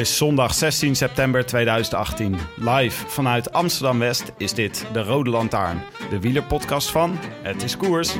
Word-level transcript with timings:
Is 0.00 0.16
zondag 0.16 0.54
16 0.54 0.96
september 0.96 1.46
2018. 1.46 2.36
Live 2.56 3.06
vanuit 3.06 3.52
Amsterdam 3.52 3.98
West 3.98 4.32
is 4.36 4.54
dit 4.54 4.86
de 4.92 5.02
Rode 5.02 5.30
Lantaarn, 5.30 5.82
de 6.10 6.20
wielerpodcast 6.20 6.90
van 6.90 7.18
Het 7.42 7.62
is 7.62 7.76
Koers. 7.76 8.14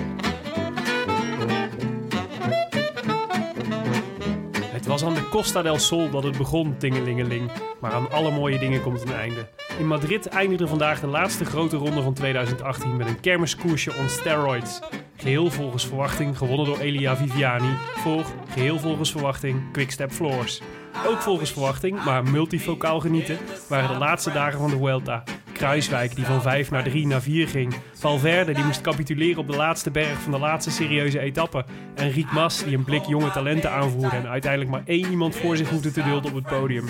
Het 4.61 4.87
was 4.87 5.05
aan 5.05 5.15
de 5.15 5.29
Costa 5.29 5.63
del 5.63 5.79
Sol 5.79 6.11
dat 6.11 6.23
het 6.23 6.39
begon, 6.39 6.77
tingelingeling. 6.79 7.51
Maar 7.81 7.93
aan 7.93 8.11
alle 8.11 8.31
mooie 8.31 8.59
dingen 8.59 8.83
komt 8.83 9.03
een 9.03 9.15
einde. 9.15 9.49
In 9.79 9.87
Madrid 9.87 10.27
eindigde 10.27 10.67
vandaag 10.67 11.01
de 11.01 11.07
laatste 11.07 11.45
grote 11.45 11.77
ronde 11.77 12.03
van 12.03 12.15
2018 12.15 12.97
met 12.97 13.07
een 13.07 13.21
kermiskoersje 13.21 13.93
on 14.01 14.09
steroids. 14.09 14.81
Geheel 15.17 15.51
volgens 15.51 15.87
verwachting 15.87 16.39
gewonnen 16.39 16.67
door 16.67 16.79
Elia 16.79 17.17
Viviani. 17.17 17.77
Volg, 17.95 18.33
geheel 18.53 18.79
volgens 18.79 19.11
verwachting, 19.11 19.73
Quickstep 19.73 20.13
Floors. 20.13 20.61
Ook 21.07 21.21
volgens 21.21 21.53
verwachting, 21.53 22.05
maar 22.05 22.25
multifocaal 22.25 23.01
genieten, 23.01 23.39
waren 23.69 23.89
de 23.89 23.99
laatste 23.99 24.33
dagen 24.33 24.59
van 24.59 24.71
de 24.71 24.77
Vuelta. 24.77 25.23
Kruiswijk 25.53 26.15
die 26.15 26.25
van 26.25 26.43
5 26.43 26.71
naar 26.71 26.85
3 26.85 27.07
naar 27.07 27.23
4 27.23 27.49
ging. 27.49 27.75
Valverde 27.95 28.53
die 28.53 28.65
moest 28.65 28.81
capituleren 28.81 29.39
op 29.39 29.47
de 29.47 29.57
laatste 29.57 29.91
berg 29.91 30.21
van 30.21 30.33
de 30.33 30.39
laatste 30.39 30.71
serieuze 30.71 31.19
etappe. 31.19 31.65
En 31.95 32.11
Riek 32.11 32.33
Mas 32.33 32.65
die 32.65 32.77
een 32.77 32.85
blik 32.85 33.05
jonge 33.05 33.31
talenten 33.31 33.71
aanvoerde 33.71 34.17
en 34.17 34.29
uiteindelijk 34.29 34.71
maar 34.71 34.83
één 34.85 35.11
iemand 35.11 35.37
voor 35.37 35.57
zich 35.57 35.69
hoefde 35.69 35.91
te 35.91 36.03
dulden 36.03 36.31
op 36.31 36.37
het 36.37 36.47
podium. 36.47 36.85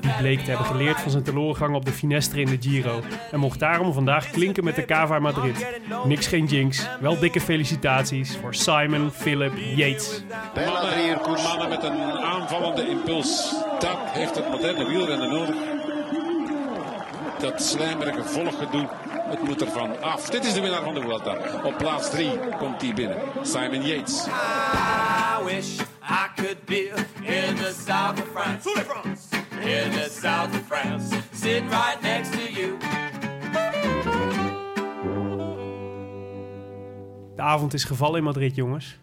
Die 0.00 0.14
bleek 0.18 0.40
te 0.40 0.50
hebben 0.50 0.66
geleerd 0.66 1.00
van 1.00 1.10
zijn 1.10 1.22
teleurgang 1.22 1.74
op 1.74 1.84
de 1.84 1.92
Finestre 1.92 2.40
in 2.40 2.46
de 2.46 2.56
Giro. 2.60 3.00
En 3.30 3.40
mocht 3.40 3.58
daarom 3.58 3.92
vandaag 3.92 4.30
klinken 4.30 4.64
met 4.64 4.74
de 4.74 4.84
Cava 4.84 5.18
Madrid. 5.18 5.66
Niks 6.04 6.26
geen 6.26 6.44
jinx, 6.44 6.88
wel 7.00 7.18
dikke 7.18 7.40
felicitaties 7.40 8.36
voor 8.36 8.54
Simon 8.54 9.10
Philip 9.10 9.52
Yates. 9.74 10.22
Mannen, 10.54 11.42
mannen 11.42 11.68
met 11.68 11.82
een 11.82 12.00
aanvallende 12.12 12.88
impuls. 12.88 13.54
Dat 13.78 13.98
heeft 14.04 14.34
het 14.34 14.50
moderne 14.50 14.86
wielrennen 14.88 15.30
nodig. 15.30 15.56
Dat 17.38 17.62
slijmerige 17.62 18.24
volggedoe, 18.24 18.88
het 19.28 19.42
moet 19.42 19.62
ervan 19.62 20.02
af. 20.02 20.30
Dit 20.30 20.44
is 20.44 20.54
de 20.54 20.60
winnaar 20.60 20.82
van 20.82 20.94
de 20.94 21.00
Vuelta. 21.00 21.36
Op 21.64 21.78
plaats 21.78 22.10
3 22.10 22.30
komt 22.58 22.82
hij 22.82 22.94
binnen. 22.94 23.18
Simon 23.42 23.82
Yates. 23.82 24.26
I 24.26 25.44
wish 25.44 25.80
I 26.02 26.28
could 26.34 26.64
be 26.64 26.92
in 27.22 27.56
the 27.56 27.74
south 27.86 28.20
of 28.20 28.28
France. 28.32 29.35
In 29.66 29.90
the 29.90 30.08
south 30.20 30.54
of 30.54 30.62
France. 30.66 31.16
Sitting 31.32 31.68
right 31.68 32.00
next 32.00 32.32
to 32.32 32.38
you. 32.38 32.78
De 37.36 37.42
avond 37.42 37.74
is 37.74 37.84
gevallen 37.84 38.18
in 38.18 38.24
Madrid, 38.24 38.54
jongens. 38.54 38.98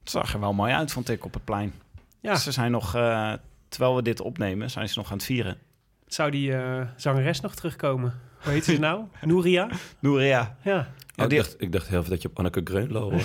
Het 0.00 0.10
zag 0.10 0.34
er 0.34 0.40
wel 0.40 0.52
mooi 0.52 0.72
uit, 0.72 0.92
vond 0.92 1.08
ik, 1.08 1.24
op 1.24 1.34
het 1.34 1.44
plein. 1.44 1.72
Ja. 2.20 2.34
Ze 2.34 2.52
zijn 2.52 2.70
nog, 2.70 2.94
eh, 2.94 3.32
terwijl 3.68 3.96
we 3.96 4.02
dit 4.02 4.20
opnemen, 4.20 4.70
zijn 4.70 4.88
ze 4.88 4.98
nog 4.98 5.10
aan 5.10 5.16
het 5.16 5.26
vieren. 5.26 5.58
Zou 6.06 6.30
die 6.30 6.54
eh, 6.56 6.86
zangeres 6.96 7.40
nog 7.40 7.54
terugkomen? 7.54 8.20
Hoe 8.42 8.52
heet 8.52 8.64
ze 8.64 8.78
nou? 8.78 9.04
Nouria? 9.20 9.68
Nouria. 9.98 10.56
Ja, 10.62 10.88
Ja, 11.14 11.24
ik, 11.24 11.30
die- 11.30 11.38
dacht, 11.38 11.54
ik 11.58 11.72
dacht 11.72 11.88
heel 11.88 11.98
even 11.98 12.10
dat 12.10 12.22
je 12.22 12.28
op 12.28 12.38
Anneke 12.38 12.60
Greunlo 12.64 13.10
eh, 13.10 13.24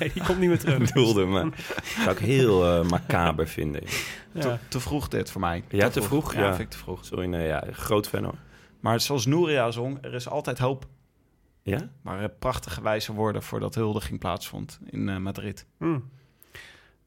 die 0.14 0.22
komt 0.24 0.38
niet 0.38 0.48
meer 0.48 0.58
terug. 0.58 0.78
bedoelde, 0.92 1.24
maar 1.24 1.46
zou 1.96 2.10
ik 2.10 2.18
heel 2.18 2.64
eh, 2.66 2.88
macaber 2.88 3.48
vinden. 3.48 3.82
Ja. 4.32 4.58
Te 4.68 4.80
vroeg 4.80 5.08
dit 5.08 5.30
voor 5.30 5.40
mij. 5.40 5.64
Ja, 5.68 5.88
te 5.88 6.02
vroeg? 6.02 6.34
Ja, 6.34 6.40
Ja. 6.40 6.48
vind 6.48 6.60
ik 6.60 6.70
te 6.70 6.78
vroeg. 6.78 7.04
Sorry, 7.04 7.26
nee, 7.26 7.46
ja, 7.46 7.64
groot 7.72 8.08
fan 8.08 8.24
hoor. 8.24 8.38
Maar 8.80 9.00
zoals 9.00 9.26
Nouria 9.26 9.70
zong, 9.70 9.98
er 10.00 10.14
is 10.14 10.28
altijd 10.28 10.58
hoop. 10.58 10.86
Ja? 11.62 11.90
Maar 12.02 12.22
eh, 12.22 12.28
prachtige 12.38 12.82
wijze 12.82 13.12
woorden 13.12 13.42
voordat 13.42 13.74
huldiging 13.74 14.18
plaatsvond 14.18 14.78
in 14.90 15.08
eh, 15.08 15.16
Madrid. 15.16 15.66
Hm. 15.78 15.98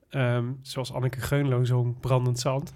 Ehm, 0.09 0.45
zoals 0.61 0.93
Anneke 0.93 1.19
Geunlo 1.21 1.63
zong, 1.63 1.99
Brandend 1.99 2.39
Zand. 2.39 2.73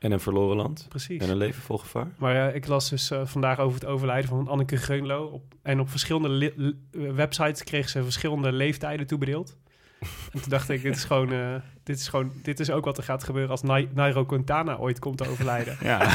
En 0.00 0.12
een 0.12 0.20
verloren 0.20 0.56
land. 0.56 0.86
Precies. 0.88 1.22
En 1.22 1.30
een 1.30 1.36
leven 1.36 1.62
vol 1.62 1.78
gevaar. 1.78 2.06
Maar 2.18 2.48
eh, 2.48 2.54
ik 2.54 2.66
las 2.66 2.90
dus 2.90 3.10
eh, 3.10 3.20
vandaag 3.24 3.58
over 3.58 3.80
het 3.80 3.88
overlijden 3.88 4.28
van 4.28 4.48
Anneke 4.48 4.76
Geunlo. 4.76 5.24
Op, 5.24 5.42
en 5.62 5.80
op 5.80 5.90
verschillende 5.90 6.52
eh, 6.92 7.10
websites 7.12 7.64
kreeg 7.64 7.88
ze 7.88 8.02
verschillende 8.02 8.52
leeftijden 8.52 9.06
toebedeeld. 9.06 9.56
en 10.32 10.40
toen 10.40 10.48
dacht 10.50 10.68
ik, 10.68 10.82
dit 10.82 10.96
is 10.96 11.04
gewoon, 11.04 11.32
eh, 11.32 11.54
dit 11.82 11.98
is 11.98 12.08
gewoon, 12.08 12.32
dit 12.42 12.60
is 12.60 12.70
ook 12.70 12.84
wat 12.84 12.98
er 12.98 13.04
gaat 13.04 13.24
gebeuren 13.24 13.50
als 13.50 13.62
Nai- 13.62 13.88
Nairo 13.94 14.24
Quintana 14.24 14.76
ooit 14.76 14.98
komt 14.98 15.16
te 15.18 15.28
overlijden. 15.28 15.76
Ja, 15.82 16.08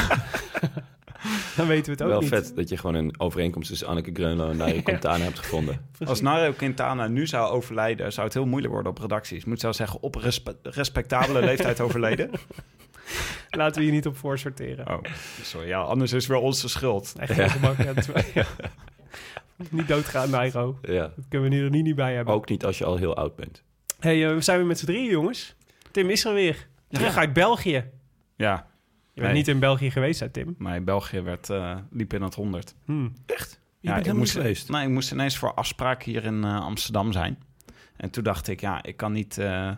Dan 1.56 1.66
weten 1.66 1.84
we 1.84 1.90
het 1.90 2.02
ook 2.02 2.08
Wel 2.08 2.20
niet. 2.20 2.28
vet 2.28 2.52
dat 2.56 2.68
je 2.68 2.76
gewoon 2.76 2.94
een 2.96 3.20
overeenkomst 3.20 3.68
tussen 3.68 3.86
Anneke 3.88 4.10
Greunlo 4.12 4.50
en 4.50 4.56
Nairo 4.56 4.80
Quintana 4.88 5.24
hebt 5.24 5.38
gevonden. 5.38 5.80
Precies. 5.90 6.08
als 6.08 6.20
Nairo 6.20 6.52
Quintana 6.52 7.06
nu 7.06 7.26
zou 7.26 7.50
overlijden, 7.50 8.12
zou 8.12 8.26
het 8.26 8.34
heel 8.34 8.46
moeilijk 8.46 8.72
worden 8.72 8.92
op 8.92 8.98
redacties. 8.98 9.44
Moet 9.44 9.60
zou 9.60 9.72
zeggen, 9.74 10.02
op 10.02 10.14
respe- 10.14 10.56
respectabele 10.62 11.40
leeftijd 11.44 11.80
overleden. 11.80 12.30
Laten 13.50 13.78
we 13.78 13.82
hier 13.84 13.92
niet 13.94 14.06
op 14.06 14.16
voor 14.16 14.38
sorteren. 14.38 14.88
Oh, 14.88 15.02
sorry. 15.42 15.68
Ja, 15.68 15.80
anders 15.80 16.12
is 16.12 16.22
het 16.26 16.32
weer 16.32 16.42
onze 16.42 16.68
schuld. 16.68 17.14
Echt 17.18 17.32
geen 17.32 17.50
gemak. 17.50 17.76
Ja. 18.34 18.46
Niet 19.70 19.88
doodgaan, 19.88 20.30
Nairo. 20.30 20.78
Ja. 20.82 21.12
Dat 21.16 21.24
kunnen 21.28 21.50
we 21.50 21.56
er 21.56 21.70
niet, 21.70 21.82
niet 21.84 21.94
bij 21.94 22.14
hebben. 22.14 22.34
Ook 22.34 22.48
niet 22.48 22.64
als 22.64 22.78
je 22.78 22.84
al 22.84 22.96
heel 22.96 23.16
oud 23.16 23.36
bent. 23.36 23.62
hey, 24.00 24.26
eh, 24.28 24.34
we 24.34 24.40
zijn 24.40 24.58
weer 24.58 24.66
met 24.66 24.78
z'n 24.78 24.84
drieën, 24.86 25.10
jongens. 25.10 25.56
Tim 25.90 26.10
is 26.10 26.24
er 26.24 26.34
weer. 26.34 26.66
Terug 26.88 27.16
uit 27.16 27.32
België. 27.32 27.84
Ja, 28.36 28.66
Je 29.12 29.20
bent 29.22 29.26
Nee. 29.26 29.36
niet 29.36 29.48
in 29.48 29.58
België 29.58 29.90
geweest, 29.90 30.20
hè, 30.20 30.28
Tim? 30.28 30.54
maar 30.58 30.82
België 30.84 31.20
werd, 31.20 31.50
eh, 31.50 31.76
liep 31.90 32.12
in 32.14 32.22
het 32.22 32.34
100. 32.34 32.74
Hm. 32.84 33.02
Je 33.02 33.08
Ja, 33.80 33.94
bent 33.94 34.06
ik 34.06 34.12
moest, 34.12 34.32
geweest. 34.32 34.68
Nee, 34.70 34.82
ik 34.82 34.88
moest 34.92 35.12
ineens 35.12 35.36
voor 35.38 35.54
afspraak 35.54 36.02
hier 36.02 36.24
in 36.24 36.44
eh, 36.44 36.60
Amsterdam 36.60 37.12
zijn. 37.12 37.38
En 37.96 38.10
toen 38.10 38.24
dacht 38.24 38.48
ik, 38.48 38.60
ja, 38.60 38.82
ik 38.82 38.96
kan 38.96 39.12
niet... 39.12 39.38
eh, 39.38 39.70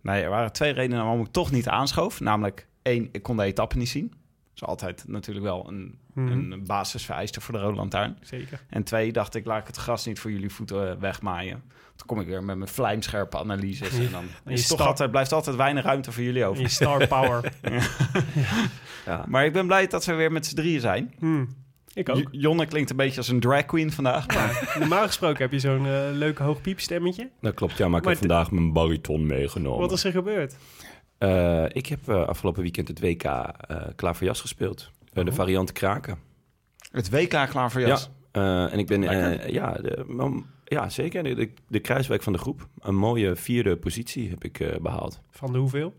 nee, 0.00 0.22
er 0.22 0.30
waren 0.30 0.52
twee 0.52 0.72
redenen 0.72 1.04
waarom 1.04 1.20
ik 1.24 1.32
toch 1.32 1.50
niet 1.50 1.68
aanschoof. 1.68 2.20
Namelijk, 2.20 2.66
één, 2.82 3.08
ik 3.12 3.22
kon 3.22 3.36
de 3.36 3.42
etappe 3.42 3.76
niet 3.76 3.88
zien. 3.88 4.08
Dat 4.08 4.62
is 4.62 4.64
altijd 4.64 5.04
natuurlijk 5.06 5.46
wel 5.46 5.68
een, 5.68 5.98
Mhm. 6.14 6.52
een 6.52 6.64
basisvereiste 6.66 7.40
voor 7.40 7.54
de 7.54 7.60
Rode 7.60 7.76
Lantaarn. 7.76 8.18
Zeker. 8.22 8.60
En 8.68 8.82
twee, 8.82 9.12
dacht 9.12 9.34
ik, 9.34 9.44
laat 9.44 9.60
ik 9.60 9.66
het 9.66 9.76
gras 9.76 10.06
niet 10.06 10.18
voor 10.20 10.30
jullie 10.30 10.50
voeten 10.50 10.90
eh, 10.90 10.96
wegmaaien. 11.00 11.62
Toen 11.96 12.06
kom 12.06 12.20
ik 12.20 12.26
weer 12.26 12.44
met 12.44 12.56
mijn 12.56 12.70
vlijmscherpe 12.70 13.38
analyses. 13.38 13.98
En 13.98 14.10
dan 14.10 14.24
je 14.46 14.52
is 14.52 14.68
het 14.68 14.78
toch 14.78 14.86
altijd, 14.86 15.10
blijft 15.10 15.32
altijd 15.32 15.56
weinig 15.56 15.84
ruimte 15.84 16.12
voor 16.12 16.22
jullie 16.22 16.42
En 16.42 16.48
over. 16.48 16.62
je 16.62 16.68
star 16.68 17.06
power. 17.16 17.52
Ja. 19.06 19.24
Maar 19.28 19.44
ik 19.44 19.52
ben 19.52 19.66
blij 19.66 19.86
dat 19.86 20.04
we 20.04 20.12
weer 20.14 20.32
met 20.32 20.46
z'n 20.46 20.54
drieën 20.54 20.80
zijn. 20.80 21.14
Hm. 21.18 21.44
Ik 21.94 22.08
ook. 22.08 22.16
J- 22.16 22.26
Jonne 22.30 22.66
klinkt 22.66 22.90
een 22.90 22.96
beetje 22.96 23.16
als 23.16 23.28
een 23.28 23.40
drag 23.40 23.64
queen 23.64 23.92
vandaag. 23.92 24.26
maar- 24.26 24.72
Normaal 24.78 25.06
gesproken 25.06 25.42
heb 25.42 25.52
je 25.52 25.58
zo'n 25.58 25.86
eh 25.86 26.00
leuk 26.12 26.38
hoog 26.38 26.60
piepstemmetje. 26.60 27.30
Dat 27.40 27.54
klopt, 27.54 27.76
ja, 27.76 27.88
maar 27.88 27.98
ik 27.98 28.04
Maar 28.04 28.12
heb 28.14 28.20
vandaag 28.22 28.50
mijn 28.50 28.72
bariton 28.72 29.26
meegenomen. 29.26 29.80
Wat 29.80 29.92
is 29.92 30.04
er 30.04 30.12
gebeurd? 30.12 30.56
Eh, 31.22 31.64
ik 31.68 31.86
heb 31.86 32.08
eh, 32.08 32.26
afgelopen 32.26 32.62
weekend 32.62 32.88
het 32.88 33.00
WK 33.00 33.22
eh 33.24 33.46
Klaverjas 33.96 34.40
gespeeld. 34.40 34.90
De 35.12 35.32
variant 35.32 35.72
kraken. 35.72 36.18
Het 36.92 37.10
WK 37.10 37.28
klaar 37.48 37.70
voor 37.70 37.80
jas. 37.80 38.10
Ja, 38.32 38.66
eh, 38.66 38.72
en 38.72 38.78
ik 38.78 38.86
ben... 38.86 39.02
eh, 39.02 39.48
ja, 39.48 39.72
de, 39.72 40.42
ja, 40.64 40.88
zeker. 40.88 41.22
De, 41.22 41.34
de, 41.34 41.52
de 41.68 41.80
kruiswijk 41.80 42.22
van 42.22 42.32
de 42.32 42.38
groep. 42.38 42.68
Een 42.78 42.94
mooie 42.94 43.36
vierde 43.36 43.76
positie 43.76 44.30
heb 44.30 44.44
ik 44.44 44.60
eh, 44.60 44.80
behaald. 44.80 45.20
Van 45.30 45.52
de 45.52 45.58
hoeveel? 45.58 45.94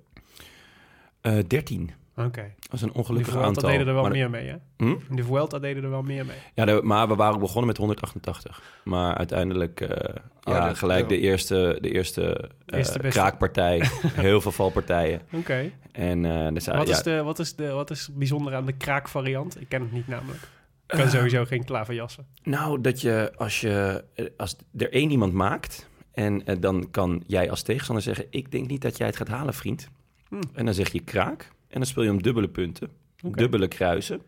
Eh 1.21 1.37
13. 1.47 1.91
Oké. 2.15 2.53
Dat 2.59 2.71
was 2.71 2.81
een 2.81 2.87
De 2.87 2.93
ongelukkig 2.93 3.31
Vuelta 3.31 3.47
aantal. 3.47 3.69
deden 3.69 3.87
er 3.87 3.93
wel 3.93 4.01
maar, 4.01 4.11
meer 4.11 4.29
mee, 4.29 4.47
hè? 4.47 4.55
Hm? 4.77 4.95
De 5.15 5.23
Vuelta 5.23 5.59
deden 5.59 5.83
er 5.83 5.89
wel 5.89 6.01
meer 6.01 6.25
mee. 6.25 6.37
Ja, 6.53 6.65
de- 6.65 6.79
maar 6.83 7.07
we 7.07 7.15
waren 7.15 7.39
begonnen 7.39 7.67
met 7.67 7.77
188. 7.77 8.61
Maar 8.83 9.15
uiteindelijk 9.15 9.81
eh, 9.81 10.15
ja, 10.41 10.67
dat- 10.67 10.77
gelijk 10.77 11.09
de 11.09 11.15
ja. 11.21 11.29
eerste, 11.29 11.77
de 11.81 11.91
eerste, 11.91 12.49
eh, 12.65 12.77
Eerste 12.77 12.99
kraakpartij. 12.99 13.81
heel 14.13 14.41
veel 14.41 14.51
valpartijen. 14.51 15.21
Oké. 15.31 15.71
En 15.91 16.25
eh 16.25 16.55
er 16.55 16.61
zijn, 16.61 16.77
Wat, 16.77 16.87
ja, 16.87 16.93
is 16.93 17.03
de, 17.03 17.21
wat, 17.23 17.39
is 17.39 17.55
de, 17.55 17.67
wat 17.71 17.89
is 17.91 18.09
bijzonder 18.13 18.55
aan 18.55 18.65
de 18.65 18.73
kraakvariant? 18.77 19.61
Ik 19.61 19.69
ken 19.69 19.81
het 19.81 19.91
niet 19.91 20.07
namelijk. 20.07 20.41
Ik 20.87 20.99
kan 20.99 21.09
sowieso 21.09 21.45
geen 21.45 21.63
klaverjassen. 21.65 22.25
Nou, 22.43 22.81
dat 22.81 23.01
je 23.01 23.31
als 23.35 23.61
je 23.61 24.03
als 24.37 24.55
er 24.77 24.91
één 24.93 25.11
iemand 25.11 25.33
maakt 25.33 25.89
en 26.11 26.43
dan 26.59 26.87
kan 26.91 27.23
jij 27.27 27.49
als 27.49 27.61
tegenstander 27.61 28.03
zeggen: 28.03 28.25
ik 28.29 28.51
denk 28.51 28.67
niet 28.67 28.81
dat 28.81 28.97
jij 28.97 29.07
het 29.07 29.15
gaat 29.17 29.27
halen, 29.27 29.53
vriend. 29.53 29.89
Hmm. 30.29 30.41
En 30.53 30.65
dan 30.65 30.73
zeg 30.73 30.91
je 30.91 30.99
kraak 30.99 31.51
en 31.73 31.79
dan 31.79 31.85
speel 31.85 32.03
je 32.03 32.09
om 32.09 32.21
dubbele 32.21 32.49
punten, 32.49 32.89
dubbele 33.21 33.67
kruisen, 33.67 34.21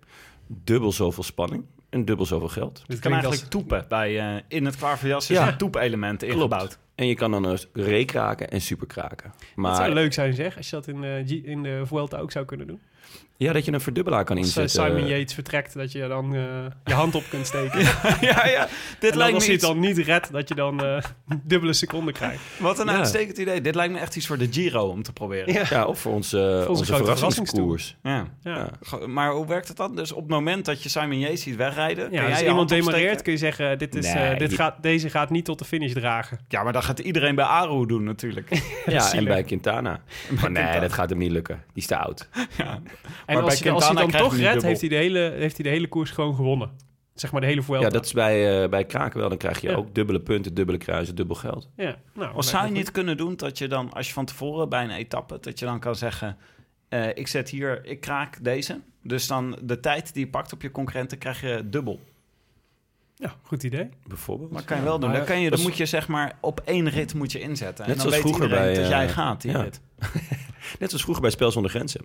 dubbel 0.47 0.91
zoveel 0.91 1.23
spanning 1.23 1.65
en 1.89 2.05
dubbel 2.05 2.25
zoveel 2.25 2.47
geld. 2.47 2.75
Dit 2.75 2.85
Het 2.87 2.99
kan 2.99 3.11
eigenlijk 3.11 3.41
toepen. 3.43 3.85
Bij, 3.89 4.19
eh, 4.35 4.41
in 4.47 4.65
het 4.65 4.75
klaverjas 4.77 5.29
is 5.29 5.37
Ja. 5.37 5.47
een 5.47 5.57
toepelement 5.57 6.23
ingebouwd. 6.23 6.77
En 6.95 7.07
je 7.07 7.15
kan 7.15 7.31
dan 7.31 7.49
eens 7.49 7.67
reekraken 7.73 8.49
en 8.51 8.61
superkraken. 8.61 9.33
Dat 9.37 9.55
Maar 9.55 9.75
zou 9.75 9.93
leuk 9.93 10.13
zijn, 10.13 10.33
zeg, 10.33 10.57
als 10.57 10.69
je 10.69 10.75
dat 10.75 10.87
in, 10.87 11.03
eh, 11.03 11.25
G- 11.27 11.43
in 11.45 11.63
de 11.63 11.81
Vuelta 11.85 12.17
ook 12.17 12.31
zou 12.31 12.45
kunnen 12.45 12.67
doen. 12.67 12.81
Ja, 13.37 13.53
dat 13.53 13.65
je 13.65 13.71
een 13.73 13.81
verdubbelaar 13.81 14.23
kan 14.23 14.37
Als 14.37 14.55
eh, 14.55 14.63
inzetten. 14.63 14.95
Simon 14.95 15.09
Yates 15.09 15.33
vertrekt, 15.33 15.73
dat 15.73 15.91
je 15.91 16.07
dan 16.07 16.35
eh, 16.35 16.41
je 16.85 16.93
hand 16.93 17.15
op 17.15 17.23
kunt 17.29 17.47
steken. 17.47 17.79
ja, 18.29 18.47
ja. 18.47 18.67
Dit 18.99 19.01
en 19.01 19.09
dan 19.09 19.17
lijkt 19.17 19.33
als 19.33 19.43
me 19.43 19.45
je 19.45 19.51
het 19.57 19.61
dan 19.61 19.79
niet 19.79 19.97
redt, 19.97 20.31
dat 20.31 20.47
je 20.47 20.55
dan 20.55 20.83
eh, 20.85 21.03
dubbele 21.43 21.73
seconden 21.73 22.13
krijgt. 22.13 22.41
wat 22.59 22.79
een 22.79 22.85
Ja. 22.85 22.95
uitstekend 22.97 23.37
idee. 23.37 23.61
Dit 23.61 23.75
lijkt 23.75 23.93
me 23.93 23.99
echt 23.99 24.15
iets 24.15 24.27
voor 24.27 24.37
de 24.37 24.47
Giro 24.51 24.87
om 24.89 25.03
te 25.03 25.13
proberen. 25.13 25.53
Ja. 25.53 25.63
Ja, 25.69 25.85
of 25.85 25.99
voor 25.99 26.13
onze, 26.13 26.65
onze, 26.69 26.85
grote 26.85 27.15
verrassingskoers. 27.15 27.95
Ja. 28.03 28.27
Ja. 28.41 28.55
Ja. 28.57 28.69
Go- 28.81 29.07
Maar 29.07 29.31
hoe 29.31 29.47
werkt 29.47 29.67
het 29.67 29.77
dan? 29.77 29.95
Dus 29.95 30.11
op 30.11 30.21
het 30.21 30.29
moment 30.31 30.65
dat 30.65 30.83
je 30.83 30.89
Simon 30.89 31.19
Yates 31.19 31.41
ziet 31.41 31.55
wegrijden... 31.55 32.11
Ja, 32.11 32.21
kun 32.21 32.31
als 32.31 32.41
iemand 32.41 32.69
demareert, 32.69 33.21
kun 33.21 33.31
je 33.31 33.37
zeggen, 33.37 33.77
dit 33.77 33.95
is, 33.95 34.13
Nee, 34.13 34.35
dit 34.37 34.53
gaat, 34.53 34.83
deze 34.83 35.09
gaat 35.09 35.29
niet 35.29 35.45
tot 35.45 35.59
de 35.59 35.65
finish 35.65 35.93
dragen. 35.93 36.39
Ja, 36.47 36.63
maar 36.63 36.73
dat 36.73 36.83
gaat 36.83 36.99
iedereen 36.99 37.35
bij 37.35 37.45
Aru 37.45 37.85
doen 37.85 38.03
natuurlijk. 38.03 38.61
Ja, 38.85 39.13
en 39.13 39.23
bij 39.25 39.43
Quintana. 39.43 39.89
Maar 39.89 40.51
nee, 40.51 40.63
Quintana. 40.63 40.79
dat 40.79 40.93
gaat 40.93 41.09
hem 41.09 41.17
niet 41.19 41.31
lukken. 41.31 41.55
Die 41.73 41.81
is 41.83 41.87
te 41.87 41.97
oud. 41.97 42.29
ja. 42.57 42.79
En 43.25 43.41
als, 43.41 43.59
hij 43.59 43.93
dan 43.93 44.11
toch 44.11 44.35
redt, 44.37 44.61
heeft 44.61 44.79
hij, 44.79 44.89
de 44.89 44.95
hele, 44.95 45.19
heeft 45.37 45.55
hij 45.55 45.63
de 45.65 45.71
hele 45.71 45.87
koers 45.87 46.11
gewoon 46.11 46.35
gewonnen. 46.35 46.71
Zeg 47.13 47.31
maar 47.31 47.41
de 47.41 47.47
hele 47.47 47.61
Vuelta. 47.61 47.85
Ja, 47.85 47.91
dat 47.91 48.05
is 48.05 48.13
bij, 48.13 48.63
eh, 48.63 48.69
bij 48.69 48.85
kraken 48.85 49.19
wel. 49.19 49.29
Dan 49.29 49.37
krijg 49.37 49.61
je 49.61 49.69
Ja. 49.69 49.75
ook 49.75 49.95
dubbele 49.95 50.21
punten, 50.21 50.53
dubbele 50.53 50.77
kruisen, 50.77 51.15
dubbel 51.15 51.35
geld. 51.35 51.69
Ja, 51.75 51.95
nou, 52.13 52.35
Of 52.35 52.45
zou 52.45 52.65
je 52.65 52.71
niet 52.71 52.91
kunnen 52.91 53.17
doen 53.17 53.35
dat 53.35 53.57
je 53.57 53.67
dan, 53.67 53.93
als 53.93 54.07
je 54.07 54.13
van 54.13 54.25
tevoren 54.25 54.69
bij 54.69 54.83
een 54.83 54.89
etappe, 54.91 55.37
dat 55.41 55.59
je 55.59 55.65
dan 55.65 55.79
kan 55.79 55.95
zeggen: 55.95 56.37
eh, 56.89 57.07
Ik 57.07 57.27
zet 57.27 57.49
hier, 57.49 57.85
ik 57.85 57.99
kraak 58.01 58.43
deze. 58.43 58.79
Dus 59.03 59.27
dan 59.27 59.57
de 59.63 59.79
tijd 59.79 60.13
die 60.13 60.25
je 60.25 60.31
pakt 60.31 60.53
op 60.53 60.61
je 60.61 60.71
concurrenten 60.71 61.17
krijg 61.17 61.41
je 61.41 61.61
dubbel. 61.69 61.93
goed. 61.93 62.13
Ja, 63.15 63.35
goed 63.41 63.63
idee. 63.63 63.89
Bijvoorbeeld. 64.07 64.51
Maar 64.51 64.63
kan 64.63 64.77
je 64.77 64.83
wel 64.83 64.99
doen. 64.99 65.11
Dan, 65.11 65.25
kan 65.25 65.39
je, 65.39 65.49
dan 65.49 65.61
moet 65.61 65.77
je 65.77 65.85
zeg 65.85 66.07
maar 66.07 66.37
op 66.41 66.61
één 66.65 66.89
rit 66.89 67.13
moet 67.13 67.31
je 67.31 67.39
inzetten. 67.39 67.87
Net 67.87 67.97
en 67.97 68.01
dan 68.01 68.11
zoals 68.11 68.15
weet 68.15 68.21
vroeger 68.21 68.43
iedereen 68.43 68.73
bij, 68.73 68.81
dat 68.81 68.91
jij 68.91 69.05
eh, 69.05 69.11
gaat, 69.11 69.41
die 69.41 69.51
ja. 69.51 69.61
rit. 69.61 69.81
Net 70.79 70.89
zoals 70.89 71.01
vroeger 71.01 71.21
bij 71.21 71.31
Spel 71.31 71.51
zonder 71.51 71.71
Grenzen. 71.71 72.01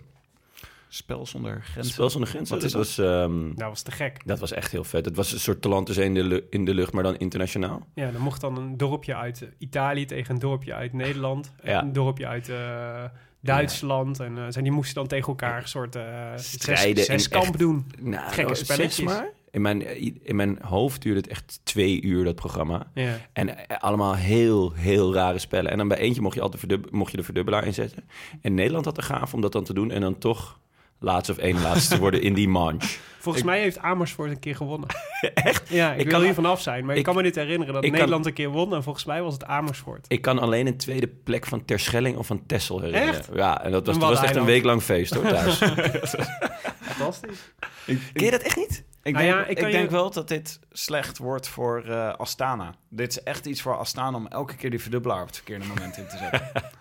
Spel 0.93 1.25
zonder 1.25 1.61
grenzen. 1.63 1.93
Spel 1.93 2.09
zonder 2.09 2.29
Grenzen, 2.29 2.55
Wat 2.55 2.63
is 2.65 2.71
dat, 2.71 2.81
was, 2.81 2.97
ehm, 2.97 3.41
Nou, 3.53 3.69
was 3.69 3.81
te 3.81 3.91
gek. 3.91 4.21
dat 4.25 4.39
was 4.39 4.51
echt 4.51 4.71
heel 4.71 4.83
vet. 4.83 5.05
Het 5.05 5.15
was 5.15 5.31
een 5.31 5.39
soort 5.39 5.65
in 5.97 6.13
de, 6.13 6.23
lu- 6.23 6.47
in 6.49 6.65
de 6.65 6.73
lucht, 6.73 6.93
maar 6.93 7.03
dan 7.03 7.17
internationaal. 7.17 7.87
Ja, 7.95 8.11
dan 8.11 8.21
mocht 8.21 8.41
dan 8.41 8.57
een 8.57 8.77
dorpje 8.77 9.15
uit 9.15 9.41
eh, 9.41 9.47
Italië 9.57 10.05
tegen 10.05 10.33
een 10.33 10.39
dorpje 10.39 10.73
uit 10.73 10.93
Nederland. 10.93 11.51
en 11.61 11.71
Ja. 11.71 11.81
Een 11.81 11.93
dorpje 11.93 12.27
uit 12.27 12.49
eh, 12.49 13.03
Duitsland. 13.41 14.19
En 14.19 14.37
eh, 14.37 14.43
zijn 14.49 14.63
die 14.63 14.73
moesten 14.73 14.95
dan 14.95 15.07
tegen 15.07 15.27
elkaar 15.27 15.61
een 15.61 15.67
soort 15.67 15.95
eh 15.95 16.03
Strijden 16.35 16.95
zes, 17.03 17.05
zes 17.05 17.23
in 17.23 17.29
kamp 17.31 17.45
echt- 17.45 17.57
doen. 17.59 17.85
Nou, 17.99 18.31
Gekke 18.31 18.49
was 18.49 18.59
spelletjes. 18.59 19.05
maar. 19.05 19.29
In 19.51 19.61
mijn, 19.61 19.81
in 20.25 20.35
mijn 20.35 20.57
hoofd 20.61 21.01
duurde 21.01 21.19
het 21.19 21.29
echt 21.29 21.59
twee 21.63 22.01
uur, 22.01 22.23
dat 22.23 22.35
programma. 22.35 22.87
Ja. 22.93 23.17
En 23.33 23.67
allemaal 23.79 24.15
heel, 24.15 24.71
heel 24.73 25.13
rare 25.13 25.39
spellen. 25.39 25.71
En 25.71 25.77
dan 25.77 25.87
bij 25.87 25.97
eentje 25.97 26.21
mocht 26.21 26.35
je, 26.35 26.41
altijd 26.41 26.59
verdub- 26.59 26.91
mocht 26.91 27.11
je 27.11 27.17
de 27.17 27.23
verdubbelaar 27.23 27.65
inzetten. 27.65 28.03
En 28.41 28.53
Nederland 28.53 28.85
had 28.85 28.95
de 28.95 29.01
gaaf 29.01 29.33
om 29.33 29.41
dat 29.41 29.51
dan 29.51 29.63
te 29.63 29.73
doen. 29.73 29.91
En 29.91 30.01
dan 30.01 30.17
toch 30.17 30.59
laatste 31.01 31.31
of 31.31 31.37
één 31.37 31.61
laatste 31.61 31.93
te 31.95 31.99
worden 31.99 32.21
in 32.21 32.33
die 32.33 32.47
manche. 32.49 32.97
Volgens 33.19 33.43
mij 33.43 33.59
heeft 33.61 33.77
Amersfoort 33.77 34.31
een 34.31 34.39
keer 34.39 34.55
gewonnen. 34.55 34.89
Echt? 35.33 35.69
Ja, 35.69 35.93
ik, 35.93 35.99
Ik 35.99 36.03
wil 36.05 36.13
kan- 36.13 36.23
hier 36.23 36.33
vanaf 36.33 36.61
zijn. 36.61 36.81
Maar 36.83 36.91
ik, 36.93 36.97
ik- 36.99 37.05
kan 37.05 37.15
me 37.15 37.21
niet 37.21 37.35
herinneren 37.35 37.73
dat 37.73 37.83
kan- 37.83 37.91
Nederland 37.91 38.25
een 38.25 38.33
keer 38.33 38.49
won. 38.49 38.73
En 38.75 38.83
volgens 38.83 39.05
mij 39.05 39.21
was 39.21 39.33
het 39.33 39.45
Amersfoort. 39.45 40.05
Ik 40.07 40.21
kan 40.21 40.39
alleen 40.39 40.67
een 40.67 40.77
tweede 40.77 41.07
plek 41.07 41.45
van 41.45 41.65
Terschelling 41.65 42.17
of 42.17 42.27
van 42.27 42.45
Tessel 42.45 42.79
herinneren. 42.81 43.13
Echt? 43.19 43.29
Ja, 43.33 43.63
en 43.63 43.71
dat 43.71 43.85
was, 43.85 43.99
dat 43.99 44.09
was 44.09 44.21
echt 44.21 44.35
een 44.35 44.45
week 44.45 44.63
lang 44.63 44.81
feest 44.81 45.13
hoor, 45.13 45.23
thuis. 45.27 45.57
Fantastisch. 46.81 47.51
Ken 47.85 48.25
je 48.25 48.31
dat 48.31 48.41
echt 48.41 48.55
niet? 48.57 48.83
Ik 49.03 49.13
Nou 49.13 49.25
denk, 49.25 49.37
ja, 49.37 49.45
ik 49.45 49.59
denk 49.59 49.73
je- 49.73 49.87
wel 49.95 50.11
dat 50.11 50.27
dit 50.27 50.59
slecht 50.71 51.17
wordt 51.17 51.47
voor 51.47 51.83
eh, 51.83 52.13
Astana. 52.13 52.73
Dit 52.89 53.09
is 53.09 53.23
echt 53.23 53.45
iets 53.45 53.61
voor 53.61 53.77
Astana 53.77 54.17
om 54.17 54.27
elke 54.27 54.55
keer 54.55 54.69
die 54.69 54.81
verdubbelaar 54.81 55.21
op 55.21 55.27
het 55.27 55.35
verkeerde 55.35 55.65
moment 55.65 55.97
in 55.97 56.07
te 56.07 56.17
zetten. 56.17 56.51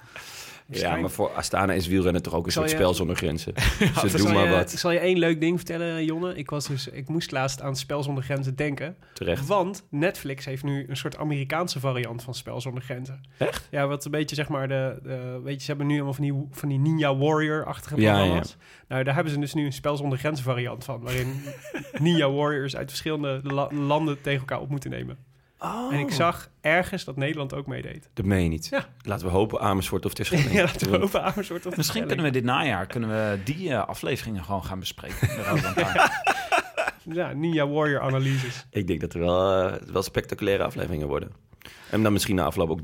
Ja, 0.71 0.97
maar 0.97 1.11
voor 1.11 1.31
Astana 1.31 1.73
is 1.73 1.87
wielrennen 1.87 2.23
toch 2.23 2.35
ook 2.35 2.47
een 2.47 2.53
Zal 2.53 2.63
soort 2.63 2.75
je- 2.75 2.83
spel 2.83 2.95
zonder 2.95 3.17
grenzen. 3.17 3.53
Ze 4.11 4.17
doen 4.17 4.33
maar 4.33 4.45
je, 4.49 4.51
wat. 4.55 4.71
zal 4.71 4.91
je 4.91 4.99
één 4.99 5.19
leuk 5.19 5.41
ding 5.41 5.57
vertellen, 5.57 6.05
Jonne? 6.05 6.35
Ik, 6.35 6.51
was 6.51 6.67
dus, 6.67 6.89
ik 6.89 7.09
moest 7.09 7.31
laatst 7.31 7.63
aan 7.63 7.77
Spel 7.77 8.03
Zonder 8.03 8.25
Grenzen 8.25 8.57
denken. 8.57 8.97
Terecht. 9.15 9.47
Want 9.47 9.85
Netflix 9.91 10.45
heeft 10.45 10.63
nu 10.63 10.87
een 10.89 10.97
soort 10.97 11.17
Amerikaanse 11.17 11.81
variant 11.81 12.23
van 12.23 12.35
Spel 12.35 12.61
Zonder 12.61 12.83
Grenzen. 12.83 13.21
Echt? 13.39 13.69
Ja, 13.71 13.87
wat 13.87 14.05
een 14.05 14.11
beetje 14.11 14.35
zeg 14.37 14.49
maar 14.49 14.69
de... 14.69 14.99
de 15.03 15.41
weet 15.45 15.55
je, 15.55 15.61
ze 15.61 15.67
hebben 15.67 15.87
nu 15.87 15.95
allemaal 15.95 16.15
van 16.15 16.25
die, 16.25 16.47
van 16.51 16.69
die 16.69 16.79
Ninja 16.79 17.17
Warrior-achtige 17.17 18.01
Ja, 18.01 18.13
programma's. 18.15 18.57
Nou, 18.89 19.05
daar 19.05 19.15
hebben 19.15 19.33
ze 19.33 19.39
dus 19.39 19.55
nu 19.55 19.65
een 19.65 19.73
Spel 19.73 19.97
Zonder 19.97 20.19
Grenzen 20.19 20.45
variant 20.45 20.85
van. 20.85 21.01
Waarin 21.01 21.43
Ninja 22.03 22.31
Warriors 22.31 22.77
uit 22.77 22.89
verschillende 22.89 23.41
la- 23.43 23.69
landen 23.73 24.21
tegen 24.21 24.41
elkaar 24.41 24.61
op 24.61 24.69
moeten 24.71 24.91
nemen. 24.91 25.17
Oh. 25.61 25.93
En 25.93 25.99
ik 25.99 26.11
zag 26.11 26.51
ergens 26.61 27.05
dat 27.05 27.17
Nederland 27.17 27.55
ook 27.55 27.67
meedeed. 27.67 28.09
Dat 28.15 28.25
meen 28.25 28.43
je 28.43 28.49
niet. 28.49 28.67
Ja. 28.71 28.89
Laten 29.03 29.27
we 29.27 29.33
hopen 29.33 29.61
Amersfoort 29.61 30.05
of 30.05 30.15
Terschelling. 30.15 30.53
Ja, 30.59 30.63
laten 30.63 30.91
we 30.91 31.01
over 31.01 31.21
Amersfoort 31.21 31.67
of 31.67 31.77
Misschien 31.77 32.07
kunnen 32.07 32.25
we 32.25 32.31
dit 32.31 32.45
najaar 32.45 32.87
kunnen 32.87 33.09
we 33.09 33.39
die 33.45 33.71
eh, 33.71 33.89
afleveringen 33.89 34.45
gewoon 34.45 34.65
gaan 34.65 34.79
bespreken. 34.79 35.29
Daar 35.29 35.45
houden 35.45 35.75
we 35.75 35.81
een 35.81 35.93
paar. 35.93 36.39
Ja, 37.03 37.33
Ninja 37.33 37.69
Warrior 37.69 38.01
analyses. 38.01 38.67
Ik 38.71 38.87
denk 38.87 39.01
dat 39.01 39.15
er 39.15 39.21
wel, 39.21 39.53
eh, 39.53 39.83
wel 39.93 40.03
spectaculaire 40.03 40.65
afleveringen 40.65 41.09
worden. 41.09 41.33
En 41.91 42.03
dan 42.03 42.13
misschien 42.13 42.35
na 42.35 42.45
afloop 42.45 42.71
ook 42.71 42.83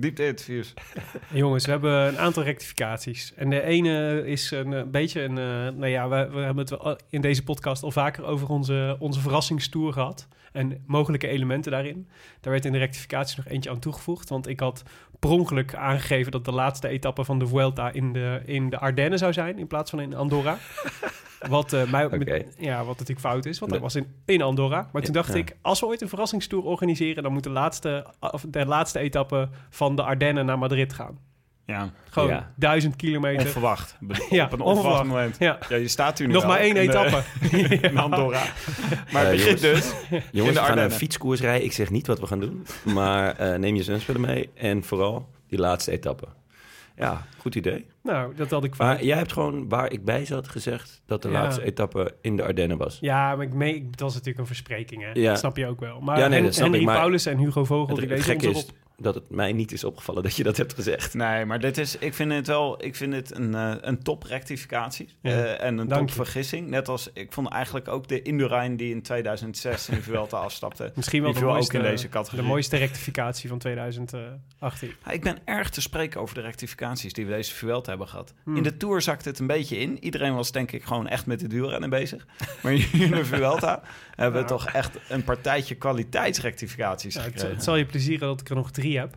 diepte-interviews. 0.00 0.74
Diepte-interviews. 0.74 1.40
Jongens, 1.40 1.64
we 1.64 1.70
hebben 1.70 1.92
een 1.92 2.18
aantal 2.18 2.42
rectificaties. 2.42 3.32
En 3.36 3.50
de 3.50 3.62
ene 3.62 4.26
is 4.26 4.50
een 4.50 4.72
eh, 4.72 4.82
beetje 4.86 5.22
een... 5.22 5.38
eh, 5.38 5.78
nou 5.78 5.86
ja, 5.86 6.08
we, 6.08 6.28
we 6.30 6.38
hebben 6.40 6.64
het 6.64 6.70
wel 6.70 6.98
in 7.10 7.20
deze 7.20 7.42
podcast 7.42 7.82
al 7.82 7.90
vaker 7.90 8.24
over 8.24 8.48
onze, 8.48 8.96
onze 8.98 9.20
verrassingstour 9.20 9.92
gehad. 9.92 10.28
En 10.52 10.82
mogelijke 10.86 11.28
elementen 11.28 11.72
daarin. 11.72 12.08
Daar 12.40 12.52
werd 12.52 12.64
in 12.64 12.72
de 12.72 12.78
rectificatie 12.78 13.36
nog 13.36 13.52
eentje 13.52 13.70
aan 13.70 13.78
toegevoegd. 13.78 14.28
Want 14.28 14.48
ik 14.48 14.60
had 14.60 14.82
per 15.18 15.30
ongeluk 15.30 15.74
aangegeven 15.74 16.32
dat 16.32 16.44
de 16.44 16.52
laatste 16.52 16.88
etappe 16.88 17.24
van 17.24 17.38
de 17.38 17.46
Vuelta 17.46 17.92
in 17.92 18.12
de, 18.12 18.40
in 18.44 18.70
de 18.70 18.78
Ardennen 18.78 19.18
zou 19.18 19.32
zijn. 19.32 19.58
In 19.58 19.66
plaats 19.66 19.90
van 19.90 20.00
in 20.00 20.14
Andorra. 20.14 20.58
Wat, 21.48 21.72
eh, 21.72 21.90
mij, 21.90 22.08
met- 22.08 22.54
ja, 22.58 22.76
wat 22.78 22.98
natuurlijk 22.98 23.20
fout 23.26 23.44
is, 23.46 23.58
want 23.58 23.72
dat 23.72 23.80
was 23.80 23.94
in, 23.94 24.06
in 24.24 24.42
Andorra. 24.42 24.88
Maar 24.92 25.02
toen 25.02 25.14
Ja, 25.14 25.20
dacht 25.20 25.32
ja. 25.32 25.38
ik, 25.38 25.56
als 25.62 25.80
we 25.80 25.86
ooit 25.86 26.00
een 26.00 26.08
verrassingstour 26.08 26.64
organiseren... 26.64 27.22
dan 27.22 27.32
moet 27.32 27.42
de 27.44 27.50
laatste, 27.50 28.06
of 28.20 28.44
de 28.48 28.66
laatste 28.66 28.98
etappe 28.98 29.48
van 29.70 29.96
de 29.96 30.02
Ardennen 30.02 30.46
naar 30.46 30.58
Madrid 30.58 30.92
gaan. 30.92 31.18
Ja, 31.66 31.90
Gewoon 32.10 32.28
Ja. 32.28 32.52
duizend 32.56 32.96
kilometer. 32.96 33.46
onverwacht. 33.46 33.96
Ja, 34.30 34.44
op 34.44 34.52
een 34.52 34.60
onverwacht. 34.60 34.66
onverwacht 34.66 35.04
moment. 35.04 35.36
Ja, 35.38 35.58
Ja, 35.68 35.76
je 35.76 35.88
staat 35.88 36.18
hier 36.18 36.26
nu 36.26 36.32
nog 36.32 36.42
wel 36.42 36.50
maar 36.52 36.60
één 36.60 36.76
etappe. 36.76 37.22
in 37.88 37.98
Andorra. 37.98 38.42
Maar 39.12 39.22
het 39.26 39.30
begint 39.36 39.60
dus. 39.60 39.92
Jongens, 40.10 40.32
we 40.32 40.42
gaan 40.42 40.54
een 40.54 40.58
Ardennen. 40.58 40.90
fietskoers 40.92 41.40
rijden. 41.40 41.64
Ik 41.64 41.72
zeg 41.72 41.90
niet 41.90 42.06
wat 42.06 42.20
we 42.20 42.26
gaan 42.26 42.40
doen. 42.40 42.66
Maar 42.82 43.36
eh, 43.36 43.58
neem 43.58 43.74
je 43.76 43.82
zwemspullen 43.82 44.20
mee. 44.20 44.50
En 44.54 44.84
vooral 44.84 45.28
die 45.48 45.58
laatste 45.58 45.90
etappe. 45.90 46.26
Ja, 46.96 47.26
goed 47.38 47.54
idee. 47.54 47.86
Nou, 48.06 48.34
dat 48.34 48.50
had 48.50 48.64
ik 48.64 48.76
Maar 48.76 48.94
fout. 48.94 49.04
jij 49.06 49.16
hebt 49.16 49.32
gewoon, 49.32 49.68
waar 49.68 49.92
ik 49.92 50.04
bij 50.04 50.24
zat, 50.24 50.48
gezegd... 50.48 51.02
dat 51.06 51.22
de 51.22 51.28
Ja. 51.28 51.34
laatste 51.42 51.64
etappe 51.64 52.14
in 52.20 52.36
de 52.36 52.42
Ardennen 52.44 52.76
was. 52.78 52.98
Ja, 53.00 53.36
maar 53.36 53.46
ik 53.46 53.52
mee, 53.54 53.90
dat 53.90 54.00
was 54.00 54.12
natuurlijk 54.12 54.38
een 54.38 54.46
verspreking, 54.46 55.02
hè? 55.02 55.10
Ja. 55.12 55.28
Dat 55.28 55.38
snap 55.38 55.56
je 55.56 55.66
ook 55.66 55.80
wel. 55.80 56.00
Maar 56.00 56.18
Ja, 56.18 56.26
nee, 56.26 56.34
Hen- 56.34 56.44
dat 56.44 56.54
snap 56.54 56.64
Henry 56.66 56.80
ik, 56.80 56.86
maar- 56.86 56.96
Paulus 56.98 57.26
en 57.26 57.38
Hugo 57.38 57.64
Vogel, 57.64 57.96
Het, 57.96 58.08
die 58.08 58.16
het 58.18 58.42
is 58.42 58.44
erop. 58.44 58.70
Dat 58.96 59.14
het 59.14 59.30
mij 59.30 59.52
niet 59.52 59.72
is 59.72 59.84
opgevallen 59.84 60.22
dat 60.22 60.36
je 60.36 60.42
dat 60.42 60.56
hebt 60.56 60.74
gezegd. 60.74 61.14
Nee, 61.14 61.44
maar 61.44 61.60
dit 61.60 61.78
is, 61.78 61.98
ik 61.98 62.14
vind 62.14 62.32
het 62.32 62.46
wel 62.46 62.84
ik 62.84 62.96
vind 62.96 63.12
het 63.12 63.34
een, 63.34 63.54
eh, 63.54 63.74
een 63.80 64.02
top 64.02 64.22
rectificatie. 64.22 65.08
Ja, 65.20 65.30
eh, 65.30 65.66
en 65.66 65.78
een 65.78 65.88
dank 65.88 66.00
top 66.00 66.08
je. 66.08 66.14
vergissing. 66.14 66.68
Net 66.68 66.88
als, 66.88 67.10
ik 67.12 67.32
vond 67.32 67.48
eigenlijk 67.48 67.88
ook 67.88 68.08
de 68.08 68.22
Indurain 68.22 68.76
die 68.76 68.94
in 68.94 69.02
2006 69.02 69.88
in 69.88 69.94
de 69.94 70.02
Vuelta 70.02 70.36
afstapte. 70.36 70.92
Misschien 70.96 71.22
wel 71.22 71.32
de 71.32 71.40
mooiste, 71.40 71.76
ook 71.76 71.84
in 71.84 71.90
deze 71.90 72.08
categorie. 72.08 72.44
de 72.44 72.50
mooiste 72.50 72.76
rectificatie 72.76 73.48
van 73.48 73.58
2018. 73.58 74.40
Ja, 75.04 75.10
ik 75.10 75.22
ben 75.22 75.38
erg 75.44 75.70
te 75.70 75.80
spreken 75.80 76.20
over 76.20 76.34
de 76.34 76.40
rectificaties 76.40 77.12
die 77.12 77.26
we 77.26 77.32
deze 77.32 77.54
Vuelta 77.54 77.88
hebben 77.88 78.08
gehad. 78.08 78.34
Hmm. 78.44 78.56
In 78.56 78.62
de 78.62 78.76
Tour 78.76 79.02
zakte 79.02 79.28
het 79.28 79.38
een 79.38 79.46
beetje 79.46 79.76
in. 79.76 80.04
Iedereen 80.04 80.34
was 80.34 80.52
denk 80.52 80.72
ik 80.72 80.84
gewoon 80.84 81.08
echt 81.08 81.26
met 81.26 81.40
de 81.40 81.48
wielrennen 81.48 81.90
bezig. 81.90 82.26
Maar 82.62 82.72
in 82.72 83.10
de 83.10 83.24
Vuelta 83.24 83.82
hebben 84.14 84.42
we 84.42 84.48
toch 84.48 84.66
echt 84.66 84.98
een 85.08 85.24
partijtje 85.24 85.74
kwaliteitsrectificaties 85.74 87.14
Ja, 87.14 87.22
het, 87.22 87.42
het 87.42 87.64
zal 87.64 87.76
je 87.76 87.86
plezieren 87.86 88.28
dat 88.28 88.40
ik 88.40 88.48
er 88.48 88.54
nog 88.54 88.70
drie 88.70 88.85
heb. 88.94 89.16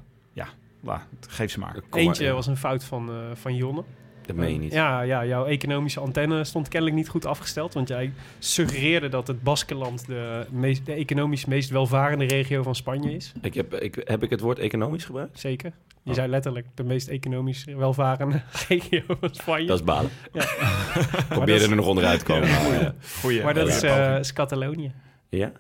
Nou, 0.81 0.99
geef 1.27 1.51
ze 1.51 1.59
maar. 1.59 1.75
Kom 1.89 1.99
Eentje 2.01 2.25
maar, 2.25 2.33
was 2.33 2.47
een 2.47 2.57
fout 2.57 2.83
van, 2.83 3.09
eh, 3.09 3.15
van 3.33 3.55
Jonne. 3.55 3.83
Dat 4.25 4.35
meen 4.35 4.53
je 4.53 4.59
niet. 4.59 4.71
Ja, 4.73 5.01
ja, 5.01 5.25
jouw 5.25 5.45
economische 5.45 5.99
antenne 5.99 6.43
stond 6.43 6.67
kennelijk 6.67 6.97
niet 6.97 7.09
goed 7.09 7.25
afgesteld. 7.25 7.73
Want 7.73 7.87
jij 7.87 8.11
suggereerde 8.39 9.09
dat 9.09 9.27
het 9.27 9.43
Baskenland 9.43 10.05
de, 10.07 10.45
meest, 10.51 10.85
de 10.85 10.93
economisch 10.93 11.45
meest 11.45 11.69
welvarende 11.69 12.25
regio 12.25 12.63
van 12.63 12.75
Spanje 12.75 13.11
is. 13.15 13.31
Ik 13.41 13.53
heb, 13.53 13.73
ik, 13.73 14.01
heb 14.03 14.23
ik 14.23 14.29
het 14.29 14.39
woord 14.39 14.59
economisch 14.59 15.05
gebruikt? 15.05 15.39
Zeker. 15.39 15.71
Je 16.03 16.09
Oh. 16.09 16.15
zei 16.15 16.27
letterlijk 16.27 16.65
de 16.75 16.83
meest 16.83 17.07
economisch 17.07 17.65
welvarende 17.65 18.41
regio 18.67 19.01
van 19.19 19.29
Spanje. 19.31 19.67
Dat 19.67 19.79
is 19.79 19.85
balen. 19.85 20.11
Ja. 20.33 20.45
Probeerde 21.29 21.61
dat 21.61 21.69
er 21.69 21.75
nog 21.75 21.87
onderuit 21.87 22.19
te 22.19 22.25
komen. 22.25 22.49
maar, 22.49 22.71
eh, 22.81 22.89
Goeie. 23.21 23.43
maar 23.43 23.53
dat 23.53 23.63
goeie 23.63 23.77
is, 23.77 23.83
eh, 23.83 24.19
is 24.19 24.33
Catalonië. 24.33 24.91
ja? 25.29 25.51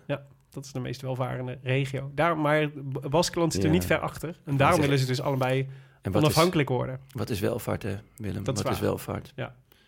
Dat 0.49 0.65
is 0.65 0.71
de 0.71 0.79
meest 0.79 1.01
welvarende 1.01 1.57
regio. 1.63 2.11
Daar, 2.15 2.37
maar 2.37 2.69
Baskeland 3.09 3.53
zit 3.53 3.61
er 3.63 3.67
Ja. 3.67 3.73
niet 3.73 3.85
ver 3.85 3.99
achter. 3.99 4.39
En 4.45 4.57
daarom 4.57 4.75
zeg- 4.75 4.85
willen 4.85 4.99
ze 4.99 5.05
dus 5.05 5.21
allebei 5.21 5.67
En 6.01 6.11
is, 6.11 6.17
onafhankelijk 6.17 6.69
worden. 6.69 6.99
wat 7.11 7.29
is 7.29 7.39
welvaart, 7.39 7.83
hè, 7.83 7.95
Willem? 8.17 8.43
Dat 8.43 8.57
is 8.57 8.63
wat 8.63 8.71
is 8.73 8.79
welvaart? 8.79 9.33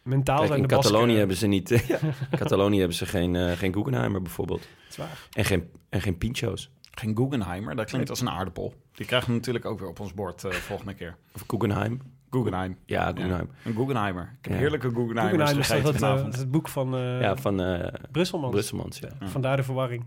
Mentaal 0.03 0.35
Kijk, 0.35 0.47
zijn 0.47 0.61
in 0.61 0.67
de 0.67 0.73
Basken... 0.75 0.91
Catalonië 0.93 1.17
hebben 1.17 1.35
ze 1.37 1.47
niet... 1.47 1.69
ja, 1.87 1.97
in 2.31 2.37
Catalonië 2.37 2.77
hebben 2.77 2.97
ze 2.97 3.05
geen, 3.05 3.35
eh, 3.35 3.51
geen 3.51 3.73
Guggenheimer 3.73 4.21
bijvoorbeeld. 4.21 4.59
Dat 4.61 4.89
is 4.89 4.97
waar. 4.97 5.27
En 5.33 5.45
geen, 5.45 5.69
en 5.89 6.01
geen 6.01 6.17
pincho's. 6.17 6.69
Geen 6.91 7.15
Guggenheimer, 7.17 7.75
dat 7.75 7.85
klinkt 7.89 8.09
als 8.09 8.21
een 8.21 8.29
aardappel. 8.29 8.73
Die 8.93 9.05
krijgen 9.05 9.29
we 9.29 9.35
natuurlijk 9.35 9.65
ook 9.65 9.79
weer 9.79 9.87
op 9.89 9.99
ons 9.99 10.13
bord 10.13 10.43
eh, 10.43 10.51
volgende 10.51 10.93
keer. 10.93 11.15
Of 11.35 11.43
Guggenheim. 11.47 12.01
Guggenheim. 12.29 12.77
Ja, 12.85 13.05
Guggenheim. 13.07 13.49
Een 13.65 13.75
Guggenheimer. 13.75 14.23
Ik 14.37 14.45
heb 14.45 14.53
Ja. 14.53 14.59
heerlijke 14.59 14.87
Guggenheimers 14.87 15.29
Guggenheim 15.49 15.59
is 15.59 15.67
gegeten 15.67 15.99
dat 15.99 16.25
het, 16.25 16.33
eh, 16.33 16.39
het 16.39 16.51
boek 16.51 16.67
van 16.67 16.95
eh 16.95 17.21
Ja, 17.21 17.35
van 17.35 17.61
eh 17.61 17.93
Brusselmans. 18.11 18.51
Brusselmans. 18.53 18.99
Ja. 18.99 19.09
Ja. 19.19 19.27
Vandaar 19.27 19.57
de 19.57 19.63
verwarring. 19.63 20.05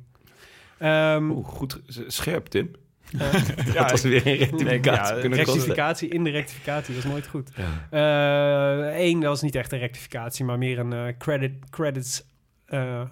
Ehm, 0.85 1.31
Oeh, 1.31 1.47
goed 1.47 1.81
scherp, 2.07 2.47
Tim. 2.47 2.71
eh, 3.19 3.33
Ja, 3.75 3.81
dat 3.81 3.91
was 3.91 4.03
weer 4.03 4.27
een 4.27 4.37
rectificatie 4.37 5.15
ja, 5.15 5.21
kunnen 5.21 5.39
kosten. 5.39 5.55
rectificatie 5.55 6.09
in 6.09 6.25
de 6.25 6.31
rectificatie, 6.31 6.95
dat 6.95 7.05
is 7.05 7.11
nooit 7.11 7.27
goed. 7.27 7.51
Ja. 7.91 8.95
Eén, 8.99 9.21
dat 9.21 9.29
was 9.29 9.43
niet 9.43 9.55
echt 9.55 9.73
een 9.73 9.79
rectificatie, 9.79 10.45
maar 10.45 10.59
meer 10.59 10.79
een 10.79 10.93
eh, 10.93 11.05
credit, 11.19 11.53
credits... 11.71 12.23
eh, 12.67 12.79
Where 12.81 13.09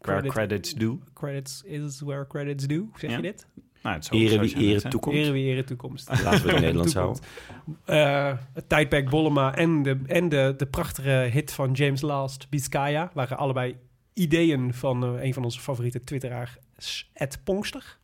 credit- 0.00 0.32
credits 0.32 0.74
do. 0.74 0.98
credits 1.14 1.62
is 1.64 2.00
where 2.00 2.26
credits 2.26 2.66
do. 2.66 2.88
Zeg 2.96 3.10
Ja. 3.10 3.16
je 3.16 3.22
dit? 3.22 3.46
Nou, 3.82 3.94
het 3.96 4.04
zou- 4.04 4.20
Ere 4.20 4.38
wie 4.40 4.56
ere. 4.56 4.64
Ere 5.10 5.32
ere 5.38 5.64
toekomst. 5.64 6.08
Laten 6.08 6.30
we 6.30 6.36
het 6.36 6.44
in 6.56 6.60
Nederlands 6.66 6.94
houden. 6.94 7.22
Toekomst. 7.56 7.80
Eh, 7.84 8.32
het 8.54 8.68
tijdperk 8.68 9.10
Bollema 9.10 9.54
en, 9.54 9.82
de, 9.82 9.98
en 10.06 10.28
de, 10.28 10.54
de 10.56 10.66
prachtige 10.66 11.10
hit 11.10 11.52
van 11.52 11.72
James 11.72 12.00
Last, 12.00 12.46
Biscaya, 12.50 13.10
waren 13.14 13.36
allebei 13.38 13.76
ideeën 14.18 14.74
van 14.74 15.04
eh, 15.04 15.22
een 15.24 15.34
van 15.34 15.44
onze 15.44 15.60
favoriete 15.60 16.04
twitteraars, 16.04 16.56
Ed 17.12 17.40
Pongster. 17.44 17.98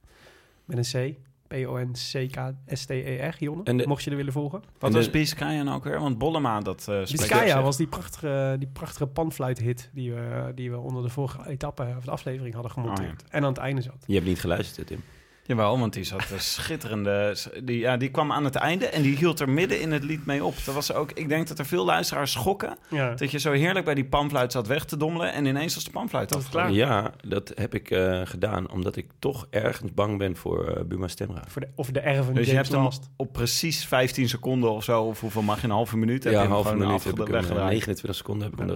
Met 0.64 0.94
een 0.94 1.12
C. 1.12 1.16
P-O-N-C-K-S-T-E-R, 1.48 3.36
Jonne. 3.38 3.62
En 3.64 3.76
de- 3.76 3.86
Mocht 3.86 4.04
je 4.04 4.10
er 4.10 4.16
willen 4.16 4.32
volgen. 4.32 4.62
Wat 4.78 4.92
was 4.92 5.10
Biscaya 5.10 5.62
nou 5.62 5.76
ook 5.76 5.84
weer? 5.84 6.00
Want 6.00 6.18
Bollema, 6.18 6.60
dat 6.60 6.86
uh, 6.90 6.98
Biscaya 7.00 7.62
was 7.62 7.76
die 7.76 7.86
prachtige, 7.86 8.56
die 8.58 8.68
prachtige 8.68 9.06
panfluithit 9.06 9.90
die 9.92 10.12
we, 10.12 10.52
die 10.54 10.70
we 10.70 10.76
onder 10.78 11.02
de 11.02 11.08
vorige 11.08 11.48
etappe 11.48 11.94
of 11.96 12.04
de 12.04 12.10
aflevering 12.10 12.54
hadden 12.54 12.72
gemonteerd. 12.72 13.24
En 13.28 13.42
aan 13.42 13.48
het 13.48 13.58
einde 13.58 13.82
zat. 13.82 14.04
Je 14.06 14.14
hebt 14.14 14.26
niet 14.26 14.40
geluisterd, 14.40 14.86
Tim. 14.86 15.02
Jawel, 15.46 15.78
want 15.78 15.92
die 15.92 16.04
zat 16.04 16.30
een 16.30 16.40
schitterende... 16.40 17.36
Die, 17.62 17.78
ja, 17.78 17.96
die 17.96 18.10
kwam 18.10 18.32
aan 18.32 18.44
het 18.44 18.54
einde 18.54 18.86
en 18.86 19.02
die 19.02 19.16
hield 19.16 19.40
er 19.40 19.48
midden 19.48 19.80
in 19.80 19.92
het 19.92 20.02
lied 20.04 20.26
mee 20.26 20.44
op. 20.44 20.54
Dat 20.64 20.74
was 20.74 20.92
ook... 20.92 21.12
Ik 21.12 21.28
denk 21.28 21.48
dat 21.48 21.58
er 21.58 21.66
veel 21.66 21.84
luisteraars 21.84 22.32
schokken... 22.32 22.76
Ja. 22.90 23.14
dat 23.14 23.30
je 23.30 23.38
zo 23.38 23.52
heerlijk 23.52 23.84
bij 23.84 23.94
die 23.94 24.04
panfluit 24.04 24.52
zat 24.52 24.66
weg 24.66 24.84
te 24.84 24.96
dommelen... 24.96 25.32
en 25.32 25.44
ineens 25.44 25.74
was 25.74 25.84
de 25.84 25.90
panfluit 25.90 26.28
Dat 26.28 26.48
klaar. 26.48 26.70
Ja, 26.72 27.12
dat 27.28 27.52
heb 27.54 27.74
ik 27.74 27.90
eh, 27.90 28.20
gedaan 28.24 28.70
omdat 28.70 28.96
ik 28.96 29.06
toch 29.18 29.46
ergens 29.50 29.92
bang 29.94 30.18
ben 30.18 30.36
voor 30.36 30.68
eh, 30.68 30.84
Buma 30.84 31.08
Stemra. 31.08 31.42
Voor 31.48 31.60
de, 31.60 31.68
of 31.74 31.90
de 31.90 32.00
R 32.00 32.22
van 32.24 32.34
Dus 32.34 32.46
je 32.46 32.52
James 32.52 32.52
hebt 32.52 32.72
hem 32.72 32.82
Last. 32.82 33.10
op 33.16 33.32
precies 33.32 33.86
15 33.86 34.28
seconden 34.28 34.70
of 34.70 34.84
zo... 34.84 35.02
of 35.02 35.20
hoeveel 35.20 35.42
mag 35.42 35.58
je, 35.60 35.64
een 35.64 35.70
halve 35.72 35.96
minuut? 35.96 36.24
heb 36.24 36.32
je 36.32 36.38
Ja, 36.38 36.44
een 36.44 36.50
halve 36.50 36.76
minuut 36.76 37.04
heb 37.04 37.12
ik 37.12 37.20
afgeda- 37.20 37.24
hem, 37.24 37.34
eh, 37.34 37.40
weggedraaid. 37.40 37.70
29 37.70 38.14
seconden 38.14 38.44
heb 38.50 38.52
ik 38.60 38.66
hem 38.66 38.68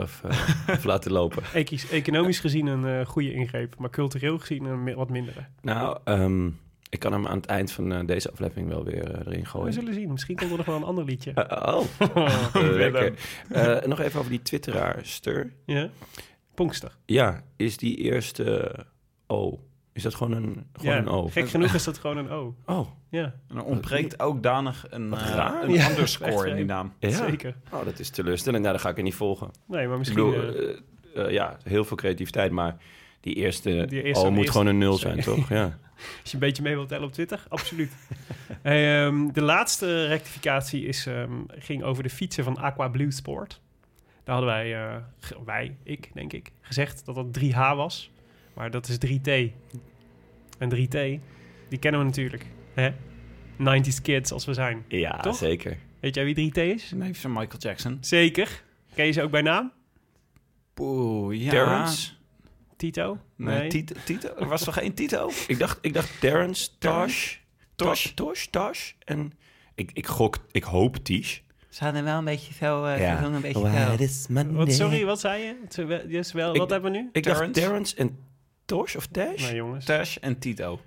eraf 0.67 0.85
laten 0.85 1.13
lopen. 1.13 1.43
Economisch 1.91 2.41
gezien 2.41 2.67
een 2.67 3.07
goede 3.07 3.33
ingreep, 3.33 3.75
maar 3.79 3.91
cultureel 3.91 4.39
gezien 4.39 4.65
een 4.65 4.95
wat 4.95 5.09
mindere. 5.11 5.41
Nou, 5.63 5.99
ehm, 6.05 6.49
ik 6.89 6.99
kan 6.99 7.13
hem 7.13 7.27
aan 7.27 7.37
het 7.37 7.47
eind 7.47 7.73
van 7.73 7.93
eh, 7.93 8.07
deze 8.07 8.31
aflevering 8.31 8.69
wel 8.69 8.85
weer 8.85 9.11
eh, 9.11 9.21
erin 9.27 9.41
We 9.41 9.47
gooien. 9.47 9.73
zullen 9.73 9.95
zien. 9.95 10.11
Misschien 10.13 10.37
komt 10.37 10.51
er 10.51 10.57
nog 10.57 10.67
wel 10.67 10.77
een 10.77 10.83
ander 10.85 11.05
liedje. 11.05 11.33
Eh, 11.33 11.75
oh, 11.75 11.85
eh, 12.55 12.63
lekker. 12.77 13.15
Eh, 13.49 13.83
nog 13.87 14.01
even 14.01 14.19
over 14.19 14.31
die 14.31 14.43
twitteraarster. 14.43 15.53
Ja? 15.67 15.89
Pongster. 16.55 16.97
Ja, 17.07 17.43
is 17.57 17.77
die 17.77 17.97
eerste 17.97 18.75
O? 19.27 19.61
Is 19.93 20.03
dat 20.03 20.15
gewoon 20.15 20.33
een, 20.33 20.67
gewoon 20.73 20.95
Ja, 20.95 21.01
een 21.01 21.09
O? 21.09 21.27
gek 21.29 21.49
genoeg 21.49 21.75
is 21.75 21.85
dat 21.85 21.99
gewoon 21.99 22.17
een 22.17 22.31
O. 22.31 22.55
Oh, 22.67 22.89
Ja, 23.11 23.35
En 23.49 23.57
er 23.57 23.63
ontbreekt 23.65 24.21
ook 24.23 24.43
danig 24.43 24.87
een, 24.91 25.17
raar. 25.17 25.63
een 25.65 25.71
Ja, 25.73 25.91
underscore 25.91 26.49
in 26.51 26.57
die 26.57 26.65
naam. 26.65 26.93
ja. 26.99 27.11
zeker. 27.11 27.55
Oh, 27.73 27.85
dat 27.85 27.99
is 27.99 28.11
teleurstellend. 28.11 28.63
Nou, 28.63 28.75
dan 28.75 28.85
ga 28.85 28.91
ik 28.91 28.97
er 28.97 29.03
niet 29.03 29.15
volgen. 29.15 29.51
Nee, 29.67 29.83
maar 29.85 29.93
Ik 29.93 29.99
misschien... 29.99 30.31
bedoel, 30.31 30.75
eh, 31.15 31.31
ja, 31.33 31.57
heel 31.63 31.85
veel 31.85 31.97
creativiteit, 31.97 32.51
maar 32.53 32.77
die 33.21 33.35
eerste, 33.35 33.85
Die 33.89 34.03
eerste- 34.03 34.25
O 34.25 34.29
moet 34.29 34.37
eerste- 34.37 34.53
gewoon 34.53 34.67
een 34.67 34.79
nul 34.79 34.99
sorry. 34.99 35.23
zijn, 35.23 35.37
toch? 35.37 35.49
Ja. 35.49 35.63
als 36.23 36.31
je 36.31 36.35
een 36.35 36.39
beetje 36.39 36.63
mee 36.63 36.75
wilt 36.75 36.89
tellen 36.89 37.07
op 37.07 37.13
Twitter, 37.13 37.45
absoluut. 37.49 37.93
Hey, 38.63 39.05
ehm, 39.07 39.29
de 39.33 39.43
laatste 39.43 40.07
rectificatie 40.07 40.87
is, 40.87 41.07
ehm, 41.07 41.33
ging 41.59 41.83
over 41.83 42.03
de 42.03 42.11
fietsen 42.11 42.45
van 42.45 42.57
Aqua 42.59 42.89
Blue 42.89 43.11
Sport. 43.11 43.61
Daar 44.25 44.35
hadden 44.37 44.55
wij, 44.55 44.75
eh, 44.87 44.97
wij, 45.45 45.77
ik 45.83 46.11
denk 46.15 46.33
ik, 46.33 46.53
gezegd 46.61 47.05
dat 47.07 47.15
dat 47.15 47.33
3H 47.33 47.75
was. 47.77 48.11
Maar 48.55 48.71
dat 48.71 48.89
is 48.89 48.99
3T. 48.99 49.29
En 50.59 50.69
3T, 50.69 51.21
die 51.69 51.79
kennen 51.79 52.01
we 52.01 52.07
natuurlijk. 52.07 52.47
Hè? 52.75 52.91
90s 53.59 54.03
kids 54.03 54.33
als 54.33 54.45
we 54.45 54.55
zijn. 54.55 54.85
Ja, 54.89 55.17
Toch? 55.21 55.37
zeker. 55.37 55.77
Weet 56.01 56.15
jij 56.15 56.25
wie 56.25 56.35
3T 56.53 56.57
is? 56.59 56.91
Nee, 56.95 57.15
van 57.17 57.33
Michael 57.33 57.59
Jackson. 57.59 57.99
Zeker. 58.01 58.63
Ken 58.95 59.07
je 59.07 59.13
ze 59.13 59.23
ook 59.23 59.31
bij 59.31 59.43
naam? 59.43 59.73
Oeh, 60.81 61.43
ja. 61.43 61.51
Terrence? 61.51 62.11
Tito? 62.79 63.19
Nee, 63.37 63.69
Tito, 63.69 63.95
Tito. 64.05 64.29
Er 64.39 64.47
was 64.49 64.65
toch 64.65 64.75
geen 64.75 64.95
Tito? 64.95 65.31
Ik 65.47 65.59
dacht, 65.59 65.79
ik 65.81 65.93
dacht 65.95 66.21
Terrence, 66.21 66.69
Tosh, 66.79 67.37
Tosh. 67.75 68.05
Tosh, 68.05 68.07
Tosh, 68.15 68.45
Tosh. 68.47 68.93
En 69.05 69.33
ik, 69.75 69.91
ik 69.93 70.07
gok, 70.07 70.37
ik 70.51 70.63
hoop 70.65 70.97
Tish. 70.97 71.39
Ze 71.69 71.85
hadden 71.85 72.05
wel 72.05 72.19
een 72.19 72.25
beetje 72.25 72.55
zo... 72.55 72.85
eh, 72.85 73.01
Ja. 73.01 73.23
een 73.23 73.41
beetje 73.41 73.61
Monday? 74.29 74.53
Wat, 74.53 74.73
sorry, 74.73 75.05
wat 75.05 75.21
zei 75.21 75.43
je? 75.43 75.55
Is 75.69 75.77
wel- 75.77 76.07
Yes, 76.09 76.33
wel, 76.33 76.53
Ik- 76.55 76.61
wat 76.61 76.71
hebben 76.71 76.93
we 76.93 76.99
nu? 76.99 77.09
Ik 77.13 77.23
dacht 77.25 77.37
Terrence? 77.37 77.61
Terrence 77.61 77.97
en 77.97 78.19
Tosh 78.65 78.95
of 78.97 79.07
Tash? 79.07 79.41
Nee, 79.43 79.55
jongens. 79.55 79.85
Tash 79.85 80.17
en 80.17 80.39
Tito. 80.39 80.81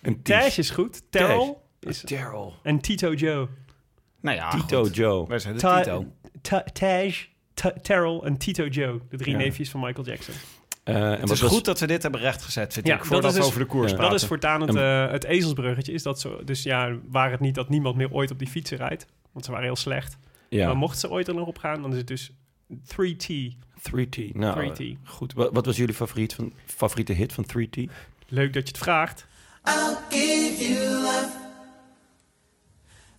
En. 0.00 0.22
Tash 0.22 0.58
is 0.58 0.70
goed. 0.70 1.02
Terrell 1.10 1.56
is... 1.80 2.00
Daryl. 2.00 2.54
En 2.62 2.80
Tito 2.80 3.12
Joe. 3.12 3.48
Nou 4.20 4.36
ja, 4.36 4.50
Tito 4.50 4.82
goed. 4.82 4.94
Joe. 4.96 5.26
Wij 5.28 5.38
zijn 5.38 5.54
de 5.54 5.60
Ta- 5.60 5.82
Tito. 5.82 6.06
Ta- 6.40 6.64
Taj, 6.72 7.14
Ta- 7.54 7.72
Terrell 7.82 8.18
en 8.18 8.36
Tito 8.36 8.66
Joe. 8.66 9.00
De 9.08 9.16
drie 9.16 9.32
Ja. 9.32 9.38
neefjes 9.38 9.70
van 9.70 9.80
Michael 9.80 10.06
Jackson. 10.06 10.34
Eh, 10.94 11.12
en 11.12 11.20
Het 11.20 11.30
is 11.30 11.40
goed 11.40 11.64
dat 11.64 11.80
we 11.80 11.86
dit 11.86 12.02
hebben 12.02 12.20
rechtgezet, 12.20 12.72
vind 12.72 12.86
Ja, 12.86 12.92
ik, 12.92 12.98
dat 12.98 13.08
voordat 13.08 13.30
is 13.30 13.36
we 13.36 13.38
dus- 13.38 13.48
over 13.48 13.60
de 13.60 13.66
koers 13.66 13.90
Ja. 13.90 13.96
praten. 13.96 14.12
Dat 14.12 14.20
is 14.22 14.26
voortaan 14.28 14.60
het, 14.60 14.74
eh, 14.74 15.10
het 15.10 15.24
ezelsbruggetje. 15.24 15.92
Is 15.92 16.02
dat 16.02 16.20
zo, 16.20 16.44
dus 16.44 16.62
ja, 16.62 16.96
waar 17.08 17.30
het 17.30 17.40
niet 17.40 17.54
dat 17.54 17.68
niemand 17.68 17.96
meer 17.96 18.10
ooit 18.12 18.30
op 18.30 18.38
die 18.38 18.48
fietsen 18.48 18.76
rijdt. 18.76 19.06
Want 19.32 19.44
ze 19.44 19.50
waren 19.50 19.66
heel 19.66 19.76
slecht. 19.76 20.16
ja, 20.48 20.66
Maar 20.66 20.76
mocht 20.76 20.98
ze 20.98 21.10
ooit 21.10 21.28
er 21.28 21.34
nog 21.34 21.46
op 21.46 21.58
gaan, 21.58 21.82
dan 21.82 21.90
is 21.92 21.96
het 21.98 22.06
dus 22.06 22.30
3T. 22.84 23.56
3T. 23.82 24.34
Nou, 24.34 24.54
3T. 24.54 24.78
eh, 24.80 24.96
goed. 25.04 25.32
Wat, 25.32 25.52
wat 25.52 25.66
was 25.66 25.76
jullie 25.76 25.94
favoriet 25.94 26.34
van, 26.34 26.52
favoriete 26.66 27.12
hit 27.12 27.32
van 27.32 27.44
3T? 27.46 27.90
Leuk 28.28 28.52
dat 28.52 28.62
je 28.62 28.68
het 28.74 28.78
vraagt. 28.78 29.26
I'll 29.64 29.96
give 30.10 30.64
you 30.72 31.02
love. 31.02 31.28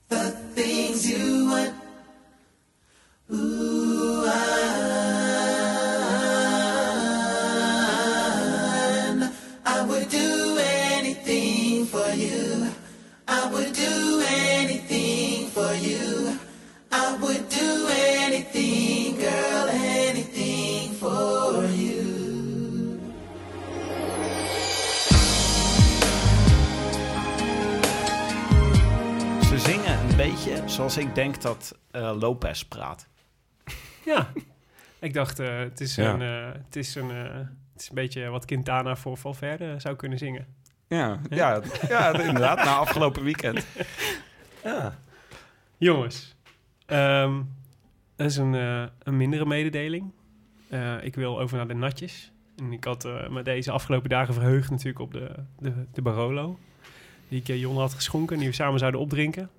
The 0.08 0.34
things 0.54 1.08
you 1.10 1.48
want. 1.50 1.74
Ooh, 3.30 4.26
I, 4.26 4.81
I 13.28 13.50
would 13.52 13.74
do 13.74 14.22
anything 14.28 15.48
for 15.48 15.74
you. 15.76 16.38
I 16.92 17.18
would 17.22 17.48
do 17.50 17.88
anything, 18.24 19.18
girl, 19.18 19.68
anything 19.70 20.92
for 21.00 21.66
you. 21.66 23.00
Ze 29.50 29.60
zingen 29.60 30.00
een 30.10 30.16
beetje 30.16 30.64
zoals 30.66 30.98
ik 30.98 31.16
denk 31.16 31.42
dat 31.42 31.78
eh, 31.92 32.16
Lopez 32.20 32.64
praat. 32.64 33.08
Ja. 34.06 34.32
Ik 35.00 35.14
dacht, 35.14 35.40
eh, 35.40 35.58
het, 35.60 35.82
is 35.82 35.96
Ja. 35.96 36.14
een, 36.14 36.22
eh, 36.22 36.62
het, 36.64 36.76
is 36.76 36.96
een, 36.96 37.12
eh, 37.12 37.34
het 37.74 37.82
is 37.82 37.90
een 37.90 37.96
beetje 37.96 38.30
wat 38.30 38.46
Quintana 38.46 38.96
voor 38.96 39.18
Valverde 39.18 39.76
zou 39.80 39.96
kunnen 39.96 40.18
zingen. 40.18 40.46
Ja, 40.98 41.20
ja, 41.30 41.62
ja 41.88 42.20
inderdaad. 42.20 42.58
Na 42.58 42.76
afgelopen 42.76 43.24
weekend. 43.24 43.66
Ja. 44.64 45.00
Jongens, 45.78 46.36
ehm, 46.86 47.42
dat 48.16 48.28
is 48.28 48.38
een, 48.38 48.56
eh, 48.56 48.84
een 49.04 49.18
mindere 49.18 49.46
mededeling. 49.46 50.12
Eh, 50.70 51.04
ik 51.04 51.16
wil 51.16 51.40
over 51.40 51.58
naar 51.58 51.68
de 51.68 51.74
natjes. 51.74 52.32
En 52.58 52.72
ik 52.72 52.84
had 52.84 53.06
eh, 53.06 53.30
me 53.30 53.42
deze 53.42 53.72
afgelopen 53.72 54.10
dagen 54.10 54.34
verheugd 54.34 54.70
natuurlijk 54.70 55.00
op 55.00 55.14
de, 55.14 55.32
de, 55.60 55.74
de 55.94 56.02
Barolo. 56.02 56.60
Die 57.28 57.40
ik 57.40 57.48
Jon 57.48 57.78
had 57.78 57.94
geschonken, 57.94 58.38
die 58.38 58.48
we 58.48 58.54
samen 58.54 58.80
zouden 58.80 59.02
opdrinken. 59.02 59.50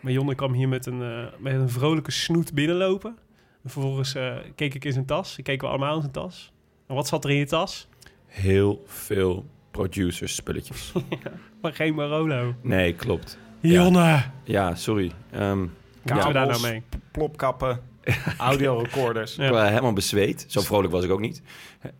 Maar 0.00 0.12
Jonne 0.12 0.34
kwam 0.34 0.52
hier 0.52 0.68
met 0.68 0.86
een, 0.86 1.02
eh, 1.02 1.26
met 1.38 1.54
een 1.54 1.70
vrolijke 1.70 2.10
snoet 2.10 2.54
binnenlopen. 2.54 3.18
En 3.62 3.70
vervolgens 3.70 4.14
eh, 4.14 4.36
keek 4.54 4.74
ik 4.74 4.84
in 4.84 4.92
zijn 4.92 5.06
tas. 5.06 5.38
Ik 5.38 5.44
keken 5.44 5.64
we 5.66 5.72
allemaal 5.72 5.94
in 5.94 6.00
zijn 6.00 6.12
tas. 6.12 6.52
En 6.86 6.94
wat 6.94 7.08
zat 7.08 7.24
er 7.24 7.30
in 7.30 7.36
je 7.36 7.46
tas? 7.46 7.88
Heel 8.26 8.82
veel 8.86 9.46
producers 9.70 10.34
spulletjes. 10.34 10.92
Maar 11.60 11.72
geen 11.72 11.94
Barolo. 11.94 12.54
Nee, 12.62 12.94
klopt. 12.94 13.38
Jonne! 13.60 14.22
Ja, 14.44 14.74
sorry. 14.74 15.12
Ehm 15.30 15.66
moeten 16.02 16.26
we 16.26 16.32
daar 16.32 16.46
nou 16.46 16.60
mee? 16.60 16.82
Plopkappen, 17.10 17.80
audiorecorders. 18.38 19.34
Ja. 19.36 19.44
Ik 19.44 19.50
was 19.50 19.68
helemaal 19.68 19.92
bezweet. 19.92 20.44
Zo 20.48 20.60
vrolijk 20.60 20.92
was 20.92 21.04
ik 21.04 21.10
ook 21.10 21.20
niet. 21.20 21.42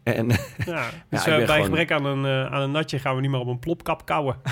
En 0.03 0.29
Ja, 0.67 0.91
dus 1.11 1.21
ik 1.21 1.27
eh, 1.27 1.37
bij 1.37 1.47
gewoon- 1.47 1.65
gebrek 1.65 1.93
aan 1.93 2.05
een, 2.05 2.25
eh, 2.25 2.53
aan 2.53 2.63
een 2.63 2.71
natje 2.71 2.99
gaan 2.99 3.15
we 3.15 3.21
niet 3.21 3.31
meer 3.31 3.41
op 3.41 3.47
een 3.47 3.59
plopkap 3.59 4.07
kouwen. 4.07 4.37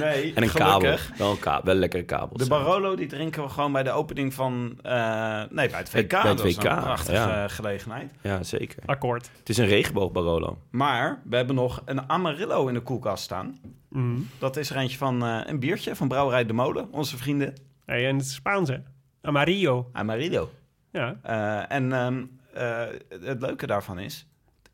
Nee, 0.00 0.32
En 0.34 0.42
een 0.42 0.48
gelukkig. 0.48 0.56
kabel. 0.56 0.96
Wel, 1.16 1.30
een 1.30 1.38
ka 1.38 1.60
wel 1.64 1.74
lekkere 1.74 2.02
kabels. 2.04 2.42
De 2.42 2.48
Barolo 2.48 2.96
die 2.96 3.06
drinken 3.06 3.42
we 3.42 3.48
gewoon 3.48 3.72
bij 3.72 3.82
de 3.82 3.90
opening 3.90 4.34
van... 4.34 4.78
eh, 4.82 5.42
nee, 5.50 5.68
bij 5.68 5.78
het 5.78 5.88
VK. 5.90 6.08
Bij 6.08 6.20
het 6.20 6.38
dat 6.38 6.46
een 6.46 6.54
prachtige 6.82 7.12
ja. 7.18 7.48
gelegenheid. 7.48 8.12
Ja, 8.22 8.42
zeker. 8.42 8.82
Akkoord. 8.86 9.30
Het 9.38 9.48
is 9.48 9.56
een 9.58 9.66
regenboog 9.66 10.12
Barolo. 10.12 10.58
Maar 10.70 11.20
we 11.24 11.36
hebben 11.36 11.54
nog 11.54 11.82
een 11.84 12.08
Amarillo 12.10 12.66
in 12.68 12.74
de 12.74 12.80
koelkast 12.80 13.24
staan. 13.24 13.58
Mhm. 13.88 14.16
Dat 14.38 14.56
is 14.56 14.70
er 14.70 14.76
eentje 14.76 14.98
van 14.98 15.24
eh, 15.24 15.38
een 15.44 15.58
biertje 15.58 15.96
van 15.96 16.08
Brouwerij 16.08 16.46
De 16.46 16.52
Molen. 16.52 16.88
Onze 16.90 17.16
vrienden 17.16 17.54
Hey, 17.86 18.08
en 18.08 18.16
het 18.16 18.24
is 18.26 18.34
Spaans, 18.34 18.68
hè? 18.68 18.76
Amarillo. 19.22 19.90
Amarillo. 19.92 20.50
Ja. 20.92 21.18
Eh, 21.22 21.76
en 21.76 21.92
ehm, 21.92 22.24
eh, 22.54 22.86
het 23.24 23.40
leuke 23.40 23.66
daarvan 23.66 23.98
is... 23.98 24.26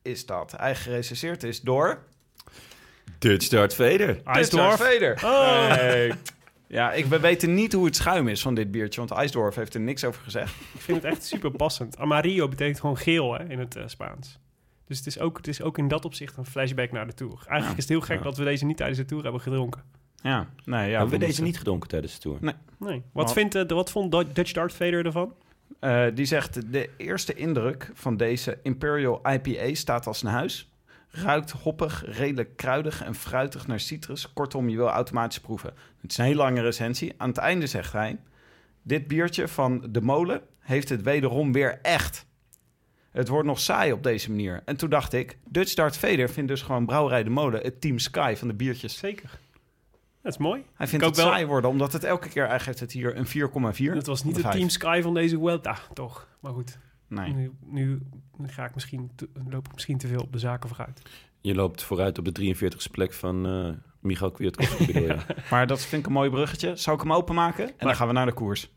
is 0.03 0.27
dat 0.27 0.55
hij 0.57 0.75
gerecenseerd 0.75 1.43
is 1.43 1.61
door... 1.61 1.99
Dutch 3.19 3.49
Dart 3.49 3.75
Vader. 3.75 4.21
IJsdorf. 4.25 4.77
Vader. 4.77 5.15
Oh. 5.25 5.69
Hey. 5.69 6.13
Ja, 6.67 6.93
ik, 6.93 7.07
we 7.07 7.21
weten 7.21 7.55
niet 7.55 7.73
hoe 7.73 7.85
het 7.85 7.97
schuim 7.97 8.29
is 8.29 8.43
van 8.43 8.55
dit 8.55 8.71
biertje, 8.71 9.01
want 9.01 9.13
IJsdorf 9.13 9.55
heeft 9.55 9.75
er 9.75 9.81
niks 9.81 10.05
over 10.05 10.23
gezegd. 10.23 10.55
Ik 10.75 10.81
vind 10.81 11.03
het 11.03 11.13
echt 11.13 11.25
super 11.25 11.51
passend. 11.51 11.99
Amarillo 11.99 12.49
betekent 12.49 12.81
gewoon 12.81 12.97
geel 12.97 13.33
hè, 13.35 13.45
in 13.49 13.59
het 13.59 13.77
eh, 13.77 13.83
Spaans. 13.87 14.39
Dus 14.87 14.97
het 14.99 15.07
is, 15.07 15.19
ook, 15.19 15.37
het 15.37 15.49
is 15.49 15.63
ook 15.63 15.79
in 15.79 15.89
dat 15.89 16.05
opzicht 16.05 16.37
een 16.37 16.47
flashback 16.47 16.93
naar 16.93 17.07
de 17.07 17.15
Tour. 17.15 17.43
Eigenlijk 17.47 17.79
is 17.79 17.85
het 17.85 17.93
heel 17.93 18.01
gek 18.01 18.17
Ja. 18.17 18.23
dat 18.23 18.37
we 18.37 18.45
deze 18.45 18.65
niet 18.65 18.77
tijdens 18.77 18.99
de 18.99 19.05
Tour 19.05 19.23
hebben 19.23 19.41
gedronken. 19.41 19.83
Ja, 20.23 20.49
nee, 20.65 20.91
ja. 20.91 20.99
hebben 20.99 21.09
we 21.11 21.19
deze 21.19 21.27
moeten- 21.27 21.45
niet 21.45 21.59
gedronken 21.59 21.89
tijdens 21.89 22.15
de 22.15 22.21
tour? 22.21 22.39
Nee. 22.41 22.55
Nee. 22.79 23.03
Wat, 23.13 23.25
Maar- 23.25 23.35
vindt, 23.35 23.55
eh, 23.55 23.67
de- 23.67 23.75
wat 23.75 23.91
vond 23.91 24.13
Dutch 24.35 24.53
Dart 24.53 24.73
Vader 24.73 25.07
ervan? 25.07 25.33
Eh, 25.81 26.05
die 26.15 26.25
zegt, 26.25 26.73
de 26.73 26.91
eerste 26.97 27.35
indruk 27.35 27.91
van 27.95 28.17
deze 28.17 28.59
Imperial 28.63 29.21
IPA 29.33 29.75
staat 29.75 30.07
als 30.07 30.23
een 30.23 30.29
huis. 30.29 30.73
Ruikt 31.11 31.51
hoppig, 31.51 32.05
redelijk 32.07 32.57
kruidig 32.57 33.03
en 33.05 33.15
fruitig 33.15 33.67
naar 33.67 33.81
citrus. 33.81 34.33
Kortom, 34.33 34.69
je 34.69 34.77
wil 34.77 34.89
automatisch 34.89 35.41
proeven. 35.41 35.73
Het 36.01 36.11
is 36.11 36.19
een 36.19 36.25
hele 36.25 36.37
lange 36.37 36.61
recensie. 36.61 37.15
Aan 37.17 37.29
het 37.29 37.39
einde 37.39 37.67
zegt 37.67 37.93
hij... 37.93 38.19
Dit 38.83 39.07
biertje 39.09 39.49
van 39.49 39.87
De 39.91 40.01
Molen 40.01 40.41
heeft 40.59 40.89
het 40.89 41.03
wederom 41.03 41.53
weer 41.53 41.79
echt. 41.83 42.27
Het 43.11 43.29
wordt 43.29 43.47
nog 43.47 43.61
saai 43.61 43.93
op 43.93 44.03
deze 44.03 44.31
manier. 44.31 44.63
En 44.65 44.77
toen 44.77 44.91
dacht 44.91 45.13
ik, 45.13 45.39
Dutch 45.49 45.75
Dart 45.75 45.97
Vader 45.97 46.31
vindt 46.31 46.49
dus 46.51 46.63
gewoon 46.63 46.87
Brouwerij 46.87 47.23
De 47.25 47.31
Molen... 47.31 47.61
het 47.63 47.81
Team 47.81 47.99
Sky 47.99 48.35
van 48.37 48.49
de 48.49 48.55
biertjes. 48.55 48.99
Zeker. 48.99 49.39
Dat 50.23 50.33
is 50.33 50.39
mooi. 50.39 50.65
Hij 50.75 50.87
vindt 50.87 51.05
Ik 51.05 51.11
het 51.11 51.19
wel- 51.19 51.29
saai 51.33 51.47
worden, 51.47 51.71
omdat 51.71 51.93
het 51.93 52.05
elke 52.05 52.29
keer... 52.29 52.49
Hij 52.49 52.61
geeft 52.61 52.81
het 52.81 52.93
hier 52.93 53.17
een 53.17 53.27
4,4. 53.27 53.95
Het 53.95 54.07
was 54.07 54.25
niet 54.25 54.43
het. 54.43 54.51
Team 54.53 54.69
Sky 54.69 55.01
van 55.03 55.15
deze 55.15 55.37
Vuelta, 55.39 55.77
toch? 55.93 56.29
Maar 56.41 56.53
goed, 56.53 56.79
Nee. 57.09 57.33
nu, 57.33 57.53
nu 58.37 58.47
ga 58.47 58.65
ik 58.65 58.75
misschien 58.75 59.11
te- 59.15 59.29
loop 59.49 59.67
ik 59.67 59.73
misschien 59.75 59.99
te 59.99 60.07
veel 60.07 60.21
op 60.21 60.33
de 60.33 60.39
zaken 60.39 60.69
vooruit. 60.69 61.03
Je 61.41 61.55
loopt 61.55 61.83
vooruit 61.83 62.19
op 62.19 62.25
de 62.25 62.33
43e 62.33 62.91
plek 62.91 63.13
van 63.13 63.47
eh 63.47 63.71
Michal 64.01 64.31
Kwiatkowski? 64.31 65.07
Maar 65.51 65.67
dat 65.67 65.81
vind 65.81 66.01
ik 66.03 66.07
een 66.07 66.13
mooi 66.13 66.31
bruggetje. 66.31 66.77
Zou 66.77 66.97
ik 66.97 67.03
hem 67.03 67.13
openmaken? 67.13 67.67
En 67.69 67.87
dan 67.87 67.97
gaan 67.97 68.07
we 68.07 68.13
naar 68.13 68.27
de 68.27 68.33
koers. 68.33 68.71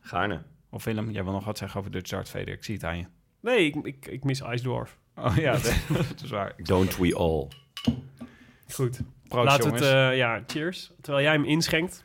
Gaarne. 0.00 0.42
Of 0.70 0.84
Willem, 0.84 1.10
jij 1.10 1.24
wil 1.24 1.32
nog 1.32 1.44
wat 1.44 1.58
zeggen 1.58 1.78
over 1.80 1.90
Dutch 1.92 2.10
Dart 2.10 2.28
Vader. 2.28 2.48
Ik 2.48 2.64
zie 2.64 2.74
het 2.74 2.84
aan 2.84 2.98
je. 2.98 3.04
Nee, 3.40 3.66
ik, 3.66 3.74
ik, 3.86 4.06
ik 4.06 4.24
mis 4.24 4.40
IJsdorf. 4.40 4.98
Oh 5.16 5.36
ja, 5.36 5.52
dat 6.08 6.22
is 6.24 6.30
waar. 6.30 6.54
Don't 6.62 6.96
we 6.96 7.14
all. 7.14 7.48
Goed. 8.74 9.00
Proost, 9.28 9.62
jongens. 9.62 9.80
het, 9.80 9.92
eh, 9.94 10.16
ja, 10.16 10.42
cheers. 10.46 10.90
Terwijl 11.00 11.24
jij 11.24 11.32
hem 11.34 11.44
inschenkt, 11.44 12.04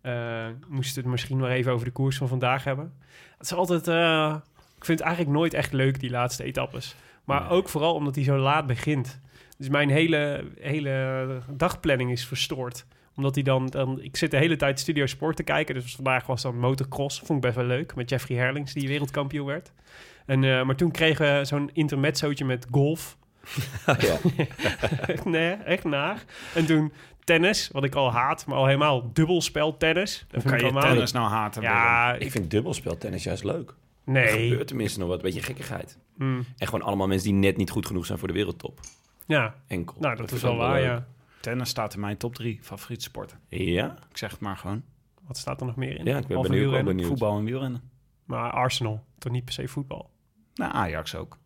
eh 0.00 0.46
moest 0.68 0.96
het 0.96 1.04
misschien 1.04 1.36
nog 1.36 1.48
even 1.48 1.72
over 1.72 1.84
de 1.86 1.92
koers 1.92 2.16
van 2.16 2.28
vandaag 2.28 2.64
hebben. 2.64 2.92
Het 3.38 3.46
is 3.46 3.52
altijd, 3.54 3.88
eh, 3.88 4.36
ik 4.76 4.84
vind 4.84 4.98
het 4.98 5.08
eigenlijk 5.08 5.36
nooit 5.36 5.54
echt 5.54 5.72
leuk, 5.72 6.00
die 6.00 6.10
laatste 6.10 6.44
etappes. 6.44 6.96
Maar 7.24 7.40
Nee. 7.40 7.50
ook 7.50 7.68
vooral 7.68 7.94
omdat 7.94 8.14
hij 8.14 8.24
zo 8.24 8.36
laat 8.38 8.66
begint. 8.66 9.20
Dus 9.58 9.68
mijn 9.68 9.90
hele, 9.90 10.44
hele 10.60 11.26
dagplanning 11.50 12.10
is 12.10 12.26
verstoord. 12.26 12.86
Omdat 13.16 13.34
hij 13.34 13.44
dan, 13.44 13.66
dan... 13.66 14.00
Ik 14.02 14.16
zit 14.16 14.30
de 14.30 14.36
hele 14.36 14.56
tijd 14.56 14.80
Studio 14.80 15.06
Sport 15.06 15.36
te 15.36 15.42
kijken. 15.42 15.74
Dus 15.74 15.94
vandaag 15.94 16.26
was 16.26 16.42
dan 16.42 16.58
motocross. 16.58 17.18
Vond 17.18 17.30
ik 17.30 17.40
best 17.40 17.54
wel 17.56 17.64
leuk. 17.64 17.94
Met 17.94 18.10
Jeffrey 18.10 18.38
Herlings, 18.38 18.72
die 18.72 18.88
wereldkampioen 18.88 19.46
werd. 19.46 19.72
En, 20.26 20.40
maar 20.40 20.76
toen 20.76 20.90
kregen 20.90 21.38
we 21.38 21.44
zo'n 21.44 21.70
intermezzootje 21.72 22.44
met 22.44 22.66
golf. 22.70 23.16
ja. 23.98 24.16
nee, 25.24 25.50
echt 25.52 25.84
naar. 25.84 26.24
En 26.54 26.66
toen 26.66 26.92
tennis, 27.24 27.68
wat 27.72 27.84
ik 27.84 27.94
al 27.94 28.12
haat, 28.12 28.46
maar 28.46 28.56
al 28.56 28.66
helemaal 28.66 29.12
dubbelspel 29.12 29.76
tennis. 29.76 30.18
Dat 30.18 30.30
Hoe 30.30 30.40
vind 30.40 30.44
kan 30.54 30.58
je 30.58 30.64
allemaal- 30.72 30.92
tennis 30.92 31.12
nou 31.12 31.28
haten? 31.28 31.62
Ja, 31.62 32.12
Ik 32.14 32.30
vind 32.30 32.50
dubbelspeltennis 32.50 33.22
juist 33.24 33.44
leuk. 33.44 33.68
Er 34.04 34.12
nee. 34.12 34.48
gebeurt 34.48 34.66
tenminste 34.68 34.98
nog 34.98 35.08
wat, 35.08 35.16
een 35.16 35.22
beetje 35.24 35.42
gekkigheid. 35.42 35.98
Mm, 36.16 36.44
En 36.56 36.66
gewoon 36.66 36.82
allemaal 36.86 37.06
mensen 37.06 37.28
die 37.30 37.38
net 37.38 37.56
niet 37.56 37.70
goed 37.70 37.86
genoeg 37.86 38.06
zijn 38.06 38.18
voor 38.18 38.28
de 38.28 38.34
wereldtop. 38.34 38.80
ja, 39.26 39.54
Enkel. 39.66 39.96
nou, 40.00 40.16
dat, 40.16 40.32
is 40.32 40.42
wel 40.42 40.56
waar, 40.56 40.74
leuk. 40.74 40.84
ja. 40.84 41.06
Tennis 41.40 41.68
staat 41.68 41.94
in 41.94 42.00
mijn 42.00 42.16
top 42.16 42.34
drie 42.34 42.58
favoriete 42.62 43.04
sporten. 43.04 43.38
Ja? 43.48 43.96
Ik 44.10 44.16
zeg 44.16 44.30
het 44.30 44.40
maar 44.40 44.56
gewoon. 44.56 44.82
Wat 45.26 45.36
staat 45.36 45.60
er 45.60 45.66
nog 45.66 45.76
meer 45.76 45.98
in? 45.98 46.04
Ja, 46.04 46.18
ik 46.18 46.26
ben 46.26 46.42
benieuwd. 46.42 46.84
benieuwd. 46.84 47.08
Voetbal 47.08 47.38
en 47.38 47.44
wielrennen. 47.44 47.82
Maar 48.24 48.50
Arsenal, 48.50 49.04
toch 49.18 49.32
niet 49.32 49.44
per 49.44 49.54
se 49.54 49.68
voetbal. 49.68 50.10
Nou, 50.54 50.72
Ajax 50.72 51.14
ook. 51.14 51.38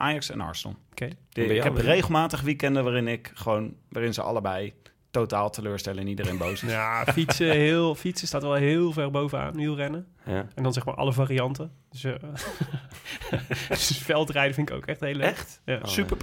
Oh. 0.00 0.06
Ajax 0.06 0.30
en 0.30 0.40
Arsenal. 0.40 0.76
Oké. 0.90 1.08
Ik 1.32 1.62
heb 1.62 1.76
regelmatig 1.76 2.40
weekenden 2.40 2.84
waarin 2.84 3.08
ik 3.08 3.30
gewoon... 3.34 3.74
waarin 3.88 4.14
ze 4.14 4.22
allebei 4.22 4.74
totaal 5.10 5.50
teleurstellen 5.50 6.00
en 6.02 6.08
iedereen 6.08 6.38
boos 6.38 6.62
is. 6.62 6.70
Ja, 6.70 7.04
fietsen, 7.12 7.50
heel, 7.50 7.94
fietsen 7.94 8.26
staat 8.28 8.42
wel 8.42 8.54
heel 8.54 8.92
ver 8.92 9.10
bovenaan, 9.10 9.52
wielrennen. 9.54 10.06
Ja. 10.24 10.46
En 10.54 10.62
dan 10.62 10.72
zeg 10.72 10.84
maar 10.84 10.94
alle 10.94 11.12
varianten. 11.12 11.72
Dus, 11.90 12.04
eh, 12.04 12.14
dus 13.68 13.98
veldrijden 13.98 14.54
vind 14.54 14.68
ik 14.70 14.74
ook 14.76 14.86
echt 14.86 15.00
heel 15.00 15.14
leuk. 15.14 15.26
Echt? 15.26 15.60
Ja. 15.64 15.86
Super 15.86 16.16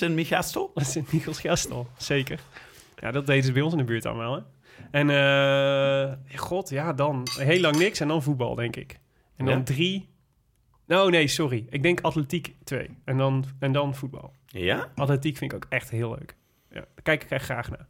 en 0.00 0.14
Michastel? 0.14 0.70
Dat 0.74 0.82
is 0.86 0.96
in 0.96 1.06
Michels 1.10 1.40
Gestel, 1.46 1.88
zeker. 1.96 2.40
Ja, 2.96 3.10
dat 3.10 3.26
deden 3.26 3.44
ze 3.44 3.52
bij 3.52 3.62
ons 3.62 3.72
in 3.72 3.78
de 3.78 3.84
buurt 3.84 4.06
allemaal, 4.06 4.34
hè. 4.34 4.40
En, 4.90 5.10
eh, 5.10 6.38
god, 6.38 6.70
ja, 6.70 6.92
dan 6.92 7.26
heel 7.38 7.60
lang 7.60 7.76
niks 7.76 8.00
en 8.00 8.08
dan 8.08 8.22
voetbal, 8.22 8.54
denk 8.54 8.76
ik. 8.76 8.98
En 9.36 9.44
dan 9.44 9.58
Ja? 9.58 9.62
drie... 9.64 10.08
Oh, 10.90 11.06
nee, 11.06 11.28
sorry. 11.28 11.66
Ik 11.68 11.82
denk 11.82 12.00
atletiek 12.00 12.56
twee. 12.64 12.88
En 13.04 13.16
dan, 13.16 13.44
en 13.58 13.72
dan 13.72 13.94
voetbal. 13.94 14.34
Ja? 14.46 14.90
Atletiek 14.94 15.36
vind 15.36 15.52
ik 15.52 15.64
ook 15.64 15.70
echt 15.70 15.90
heel 15.90 16.10
leuk. 16.10 16.36
Ja, 16.68 16.74
daar 16.74 17.02
kijk 17.02 17.22
ik 17.22 17.30
echt 17.30 17.44
graag 17.44 17.70
naar. 17.70 17.86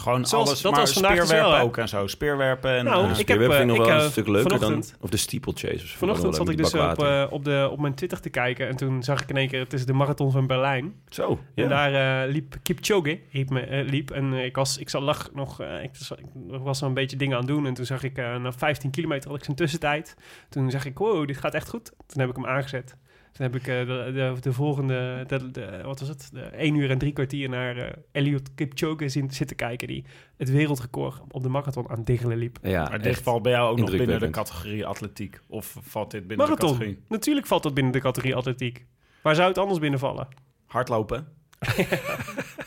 Gewoon 0.00 0.26
Zoals- 0.26 0.48
alles, 0.48 0.60
dat 0.60 0.72
maar 0.72 0.80
was 0.80 0.92
vandaag 0.92 1.14
dus 1.16 1.24
speerwerpen 1.26 1.56
wel, 1.58 1.66
ook 1.66 1.76
en 1.76 1.88
zo. 1.88 2.06
Speerwerpen 2.06 2.76
en... 2.76 2.84
Nou, 2.84 3.04
eh, 3.10 3.18
ik 3.18 3.28
heb, 3.28 3.38
vind 3.38 3.52
ik 3.52 3.58
eh, 3.58 3.64
nog 3.66 3.76
ik, 3.76 3.82
wel 3.84 3.96
eh, 3.98 4.04
een 4.04 4.10
stuk 4.10 4.26
leuker 4.28 4.58
dan... 4.60 4.84
Of 5.00 5.10
de 5.10 5.16
steeplechasers. 5.16 5.94
Vanochtend 5.94 6.34
zat 6.34 6.48
ik 6.48 6.56
dus 6.56 6.74
op, 6.74 7.02
eh, 7.02 7.24
op, 7.30 7.44
de, 7.44 7.68
op 7.70 7.78
mijn 7.80 7.94
Twitter 7.94 8.20
te 8.20 8.30
kijken... 8.30 8.68
en 8.68 8.76
toen 8.76 9.02
zag 9.02 9.22
ik 9.22 9.28
in 9.28 9.36
één 9.36 9.48
keer... 9.48 9.60
het 9.60 9.72
is 9.72 9.86
de 9.86 9.92
marathon 9.92 10.30
van 10.32 10.46
Berlijn. 10.46 10.94
Zo, 11.08 11.38
ja. 11.54 11.62
En 11.62 11.68
daar 11.68 12.24
eh, 12.24 12.32
liep 12.32 12.56
Kipchoge, 12.62 13.20
riep 13.32 13.50
me, 13.50 13.60
eh, 13.60 13.88
liep. 13.88 14.10
En 14.10 14.32
eh, 14.34 14.44
ik 14.44 14.56
was, 14.56 14.78
ik 14.78 14.88
zat, 14.88 15.02
lag 15.02 15.28
nog, 15.34 15.60
eh, 15.60 15.82
ik, 15.82 15.90
was- 15.98 16.18
ik 16.18 16.24
was 16.62 16.80
nog 16.80 16.88
een 16.88 16.94
beetje 16.94 17.16
dingen 17.16 17.34
aan 17.36 17.42
het 17.44 17.50
doen. 17.52 17.66
En 17.66 17.74
toen 17.74 17.84
zag 17.86 18.02
ik, 18.02 18.18
eh 18.18 18.36
na 18.36 18.52
15 18.52 18.90
kilometer 18.90 19.28
had 19.28 19.38
ik 19.38 19.44
zijn 19.44 19.56
tussentijd. 19.56 20.16
Toen 20.48 20.70
zag 20.70 20.84
ik, 20.84 20.98
wow, 20.98 21.26
dit 21.26 21.36
gaat 21.36 21.54
echt 21.54 21.68
goed. 21.68 21.92
Toen 22.06 22.20
heb 22.20 22.28
ik 22.30 22.36
hem 22.36 22.46
aangezet. 22.46 22.96
Toen 23.32 23.46
heb 23.46 23.54
ik 23.54 23.66
eh, 23.66 23.78
de, 23.86 24.10
de, 24.14 24.34
de 24.40 24.52
volgende, 24.52 25.24
de, 25.26 25.50
de- 25.50 25.80
wat 25.84 26.00
was 26.00 26.08
het? 26.08 26.28
De 26.32 26.40
1 26.40 26.74
uur 26.74 26.90
en 26.90 26.98
drie 26.98 27.12
kwartier 27.12 27.48
naar 27.48 27.76
eh 27.76 27.92
Eliud 28.12 28.54
Kipchoge 28.54 29.08
zien, 29.08 29.30
zitten 29.30 29.56
kijken. 29.56 29.88
Die 29.88 30.04
het 30.36 30.50
wereldrecord 30.50 31.20
op 31.30 31.42
de 31.42 31.48
marathon 31.48 31.88
aan 31.90 31.96
het 31.96 32.06
diggelen 32.06 32.36
liep. 32.38 32.58
Ja, 32.62 32.88
maar 32.88 33.02
dit 33.02 33.18
valt 33.18 33.42
bij 33.42 33.52
jou 33.52 33.70
ook 33.70 33.78
nog 33.78 33.90
binnen 33.90 34.20
de 34.20 34.30
categorie 34.30 34.86
atletiek? 34.86 35.40
Of 35.46 35.76
valt 35.82 36.10
dit 36.10 36.26
binnen 36.26 36.46
de 36.46 36.52
Marathon, 36.52 36.70
categorie 36.72 37.02
natuurlijk 37.08 37.46
valt 37.46 37.62
dat 37.62 37.74
binnen 37.74 37.92
de 37.92 38.00
categorie 38.00 38.34
atletiek. 38.36 38.86
Waar 39.22 39.34
zou 39.34 39.48
het 39.48 39.58
anders 39.58 39.78
binnenvallen? 39.78 40.28
hardlopen? 40.66 41.26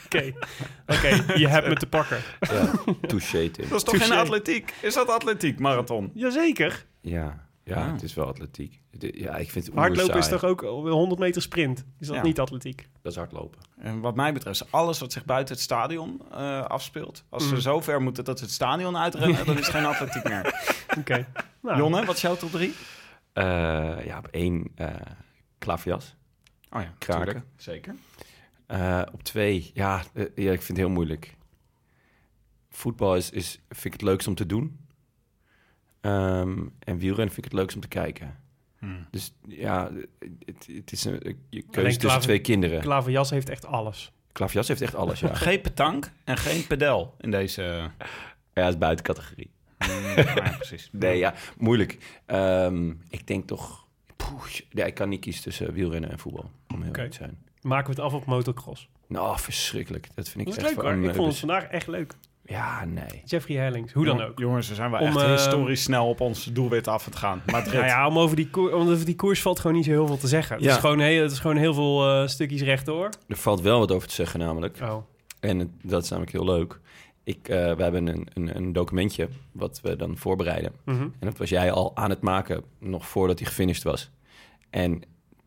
Oké, 0.05 0.33
oké, 0.87 1.33
je 1.35 1.47
hebt 1.47 1.67
me 1.67 1.75
te 1.75 1.87
pakken. 1.87 2.17
Ja, 2.39 2.71
touché, 3.07 3.49
Tim. 3.49 3.69
Dat 3.69 3.77
is 3.77 3.83
toch 3.83 3.97
geen 3.97 4.07
Touché. 4.07 4.21
atletiek? 4.23 4.73
Is 4.81 4.93
dat 4.93 5.09
atletiek, 5.09 5.59
marathon? 5.59 6.11
Jazeker. 6.13 6.85
Ja, 7.01 7.49
ja 7.63 7.91
het 7.91 8.03
is 8.03 8.13
wel 8.13 8.25
atletiek. 8.27 8.81
Ja, 8.99 9.35
ik 9.37 9.49
vind 9.51 9.65
het 9.65 9.75
Hardlopen 9.75 10.17
is 10.17 10.27
toch 10.27 10.43
ook 10.43 10.61
100 10.61 11.19
meter 11.19 11.41
sprint? 11.41 11.85
Is 11.99 12.07
dat 12.07 12.15
Ja. 12.15 12.21
niet 12.23 12.39
atletiek? 12.39 12.89
Dat 13.01 13.11
is 13.11 13.17
hardlopen. 13.17 13.59
En 13.77 13.99
wat 13.99 14.15
mij 14.15 14.33
betreft, 14.33 14.71
alles 14.71 14.99
wat 14.99 15.11
zich 15.11 15.25
buiten 15.25 15.53
het 15.55 15.63
stadion 15.63 16.21
eh, 16.31 16.65
afspeelt... 16.65 17.23
als 17.29 17.47
ze 17.47 17.53
Mm. 17.53 17.61
zo 17.61 17.79
ver 17.81 18.01
moeten 18.01 18.23
dat 18.25 18.37
ze 18.39 18.43
het 18.45 18.53
stadion 18.53 18.97
uitrennen... 18.97 19.45
dan 19.45 19.57
is 19.57 19.65
het 19.65 19.75
geen 19.75 19.85
atletiek 19.85 20.23
meer. 20.23 20.53
Oké. 20.99 21.27
Nou, 21.61 21.77
Jonne, 21.77 22.05
wat 22.05 22.15
is 22.15 22.21
jouw 22.21 22.35
top 22.35 22.51
drie? 22.51 22.73
Eh, 23.33 23.43
ja, 24.05 24.17
op 24.17 24.27
één 24.27 24.71
eh 24.75 24.87
klavias. 25.57 26.15
Oh 26.69 26.81
ja, 26.81 26.93
Kraken. 26.97 27.23
tuurlijk. 27.25 27.45
Zeker. 27.55 27.95
Eh, 28.65 29.01
op 29.13 29.23
twee, 29.23 29.71
ja, 29.73 30.03
ja, 30.13 30.51
ik 30.51 30.61
vind 30.61 30.67
het 30.67 30.77
heel 30.77 30.89
moeilijk. 30.89 31.37
Voetbal 32.69 33.15
is, 33.15 33.29
is, 33.29 33.59
vind 33.69 33.85
ik 33.85 33.99
het 33.99 34.01
leukst 34.01 34.27
om 34.27 34.35
te 34.35 34.45
doen. 34.45 34.80
Ehm, 36.01 36.59
en 36.79 36.97
wielrennen 36.97 37.33
vind 37.33 37.37
ik 37.45 37.51
het 37.51 37.53
leukst 37.53 37.75
om 37.75 37.81
te 37.81 37.87
kijken. 37.87 38.39
Hmm. 38.79 39.07
Dus 39.11 39.33
ja, 39.47 39.91
het, 40.45 40.67
het 40.75 40.91
is 40.91 41.03
een 41.05 41.13
je 41.49 41.61
keuze 41.61 41.81
tussen 41.81 41.99
Klaver- 41.99 42.21
twee 42.21 42.39
kinderen. 42.39 42.81
Klaverjas 42.81 43.29
heeft 43.29 43.49
echt 43.49 43.65
alles. 43.65 44.11
Klavias 44.31 44.67
heeft 44.67 44.81
echt 44.81 44.95
alles, 44.95 45.19
ja. 45.19 45.33
Geen 45.47 45.61
petank 45.61 46.11
en 46.23 46.37
geen 46.37 46.67
pedel 46.67 47.15
in 47.19 47.31
deze... 47.31 47.61
Ja, 48.53 48.63
het 48.63 48.73
is 48.73 48.77
buiten 48.77 49.05
categorie. 49.05 49.51
Hmm, 49.77 50.15
ja, 50.15 50.55
precies. 50.57 50.89
Nee, 50.91 51.17
ja, 51.17 51.33
moeilijk. 51.57 51.97
Ehm, 52.25 52.89
ik 53.09 53.27
denk 53.27 53.47
toch... 53.47 53.85
Poeh, 54.15 54.45
ja, 54.69 54.85
ik 54.85 54.93
kan 54.93 55.09
niet 55.09 55.19
kiezen 55.19 55.43
tussen 55.43 55.73
wielrennen 55.73 56.11
en 56.11 56.19
voetbal, 56.19 56.51
om 56.73 56.81
heel 56.81 56.91
eerlijk 56.91 57.11
te 57.11 57.17
zijn. 57.17 57.37
Maken 57.61 57.85
we 57.95 58.01
het 58.01 58.11
af 58.11 58.13
op 58.13 58.25
motocross. 58.25 58.89
Nou, 59.07 59.39
verschrikkelijk. 59.39 60.07
Dat 60.15 60.29
vind 60.29 60.39
ik 60.39 60.45
Dat 60.45 60.57
is 60.57 60.63
echt 60.63 60.75
leuk 60.75 60.83
hoor. 60.85 60.93
een- 60.93 61.03
Ik 61.03 61.15
vond 61.15 61.27
het 61.27 61.37
vandaag 61.39 61.63
echt 61.63 61.87
leuk. 61.87 62.15
Ja, 62.51 62.85
nee. 62.85 63.21
Jeffrey 63.25 63.57
Herlings, 63.57 63.93
hoe 63.93 64.05
dan 64.05 64.21
ook. 64.21 64.39
Jongens, 64.39 64.69
we 64.69 64.75
zijn 64.75 64.91
wel 64.91 64.99
Om, 64.99 65.07
echt 65.07 65.17
eh, 65.21 65.31
historisch 65.31 65.83
snel 65.83 66.07
op 66.09 66.21
ons 66.21 66.43
doelwit 66.45 66.87
af 66.87 67.03
te 67.03 67.17
gaan. 67.17 67.41
Madrid. 67.51 67.73
Nou 67.73 67.85
ja, 67.85 68.07
om 68.07 68.19
over 68.19 68.35
die, 68.35 68.49
koer, 68.49 68.75
om 68.75 68.89
over 68.89 69.05
die 69.05 69.15
koers 69.15 69.41
valt 69.41 69.59
gewoon 69.59 69.75
niet 69.75 69.85
zo 69.85 69.91
heel 69.91 70.07
veel 70.07 70.17
te 70.17 70.27
zeggen. 70.27 70.55
Het, 70.55 70.65
Ja. 70.65 70.71
is, 70.71 70.77
gewoon 70.79 70.99
heel, 70.99 71.21
het 71.21 71.31
is 71.31 71.39
gewoon 71.39 71.57
heel 71.57 71.73
veel 71.73 72.07
eh, 72.21 72.27
stukjes 72.27 72.61
rechtdoor. 72.61 73.09
Er 73.27 73.35
valt 73.37 73.61
wel 73.61 73.79
wat 73.79 73.91
over 73.91 74.07
te 74.07 74.13
zeggen 74.13 74.39
namelijk. 74.39 74.79
Oh. 74.81 74.95
En 75.39 75.59
het- 75.59 75.69
dat 75.83 76.03
is 76.03 76.09
namelijk 76.09 76.31
heel 76.33 76.45
leuk. 76.45 76.79
Ik, 77.23 77.47
eh, 77.47 77.73
we 77.75 77.83
hebben 77.83 78.07
een, 78.07 78.27
een, 78.33 78.55
een 78.55 78.73
documentje 78.73 79.27
wat 79.51 79.79
we 79.83 79.95
dan 79.95 80.17
voorbereiden. 80.17 80.71
Mhm. 80.85 81.01
En 81.01 81.11
dat 81.19 81.37
was 81.37 81.49
jij 81.49 81.71
al 81.71 81.91
aan 81.95 82.09
het 82.09 82.21
maken, 82.21 82.63
nog 82.79 83.07
voordat 83.07 83.39
hij 83.39 83.47
gefinished 83.47 83.83
was. 83.83 84.11
En 84.69 85.01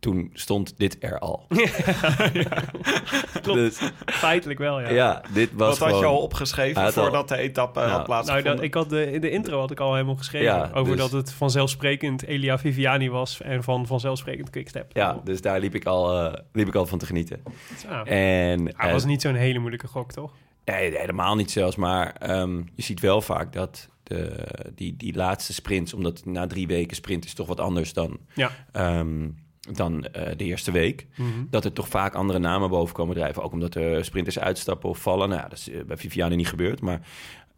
toen 0.04 0.30
stond 0.32 0.74
dit 0.78 0.96
er 1.00 1.18
al. 1.18 1.46
Klopt. 3.42 3.58
Dus, 3.58 3.78
Feitelijk 4.06 4.58
wel, 4.58 4.80
ja. 4.80 4.90
ja. 4.90 5.22
dit 5.32 5.50
was 5.52 5.78
Wat 5.78 5.90
had 5.90 5.98
je 5.98 6.04
al 6.06 6.18
opgeschreven 6.18 6.82
al- 6.82 6.92
voordat 6.92 7.28
de 7.28 7.36
etappe 7.36 7.80
Ja. 7.80 7.84
had 7.86 7.94
Nou, 7.94 8.04
plaatsgevonden? 8.04 8.56
dat, 8.56 8.64
ik 8.64 8.74
had 8.74 8.90
de, 8.90 9.12
in 9.12 9.20
de 9.20 9.30
intro 9.30 9.58
had 9.60 9.70
ik 9.70 9.80
al 9.80 9.92
helemaal 9.92 10.16
geschreven 10.16 10.46
Ja, 10.46 10.70
over 10.74 10.96
dus- 10.96 11.00
dat 11.00 11.12
het 11.12 11.32
vanzelfsprekend 11.32 12.24
Elia 12.24 12.58
Viviani 12.58 13.10
was 13.10 13.40
en 13.42 13.62
van 13.62 13.86
vanzelfsprekend 13.86 14.50
Quickstep. 14.50 14.90
Ja, 14.96 15.20
dus 15.24 15.40
daar 15.40 15.60
liep 15.60 15.74
ik 15.74 15.84
al, 15.84 16.20
eh, 16.24 16.42
liep 16.52 16.68
ik 16.68 16.74
al 16.74 16.86
van 16.86 16.98
te 16.98 17.06
genieten. 17.06 17.42
Ja. 17.88 18.04
En, 18.04 18.64
Hij 18.76 18.86
eh, 18.86 18.92
was 18.92 19.04
niet 19.04 19.22
zo'n 19.22 19.34
hele 19.34 19.58
moeilijke 19.58 19.86
gok, 19.88 20.12
toch? 20.12 20.32
Nee, 20.64 20.98
helemaal 20.98 21.34
niet 21.34 21.50
zelfs. 21.50 21.76
Maar 21.76 22.12
ehm, 22.18 22.56
je 22.74 22.82
ziet 22.82 23.00
wel 23.00 23.20
vaak 23.20 23.52
dat 23.52 23.88
de, 24.02 24.46
die, 24.74 24.96
die 24.96 25.14
laatste 25.14 25.52
sprints... 25.52 25.94
omdat 25.94 26.24
na 26.24 26.46
drie 26.46 26.66
weken 26.66 26.96
sprint 26.96 27.24
is 27.24 27.34
toch 27.34 27.46
wat 27.46 27.60
anders 27.60 27.92
dan, 27.92 28.18
Ja. 28.34 28.50
ehm, 28.72 29.28
dan 29.72 30.04
eh, 30.04 30.36
de 30.36 30.44
eerste 30.44 30.70
week. 30.70 31.06
Mhm. 31.16 31.28
Dat 31.50 31.64
er 31.64 31.72
toch 31.72 31.88
vaak 31.88 32.14
andere 32.14 32.38
namen 32.38 32.70
boven 32.70 32.94
komen 32.94 33.14
drijven. 33.14 33.42
Ook 33.42 33.52
omdat 33.52 33.74
er 33.74 34.04
sprinters 34.04 34.38
uitstappen 34.38 34.88
of 34.88 34.98
vallen. 34.98 35.28
Nou, 35.28 35.40
ja, 35.40 35.48
dat 35.48 35.58
is 35.58 35.70
eh, 35.70 35.84
bij 35.86 35.96
Viviani 35.96 36.36
niet 36.36 36.48
gebeurd. 36.48 36.80
Maar 36.80 37.00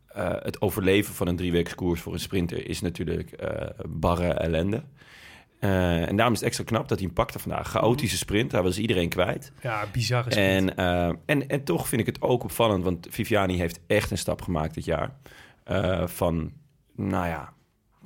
eh, 0.06 0.34
het 0.42 0.60
overleven 0.60 1.14
van 1.14 1.26
een 1.26 1.36
drieweeks 1.36 1.74
koers 1.74 2.00
voor 2.00 2.12
een 2.12 2.18
sprinter... 2.18 2.68
is 2.68 2.80
natuurlijk 2.80 3.30
barre 3.88 4.28
ellende. 4.28 4.82
En 5.58 6.16
daarom 6.16 6.34
is 6.34 6.40
het 6.40 6.48
extra 6.48 6.64
knap 6.64 6.88
dat 6.88 6.98
hij 6.98 7.06
hem 7.06 7.16
pakte 7.16 7.38
vandaag. 7.38 7.68
Chaotische 7.68 8.16
sprint, 8.16 8.50
daar 8.50 8.62
was 8.62 8.78
iedereen 8.78 9.08
kwijt. 9.08 9.52
Ja, 9.62 9.84
bizarre 9.92 10.30
sprint. 10.30 10.74
En, 10.74 11.18
en, 11.26 11.48
en 11.48 11.64
toch 11.64 11.88
vind 11.88 12.00
ik 12.00 12.06
het 12.06 12.22
ook 12.22 12.44
opvallend, 12.44 12.84
want 12.84 13.06
Viviani 13.10 13.58
heeft 13.58 13.80
echt 13.86 14.10
een 14.10 14.18
stap 14.18 14.42
gemaakt 14.42 14.74
dit 14.74 14.84
jaar. 14.84 15.16
Van, 16.08 16.52
nou 16.94 17.26
ja, 17.26 17.52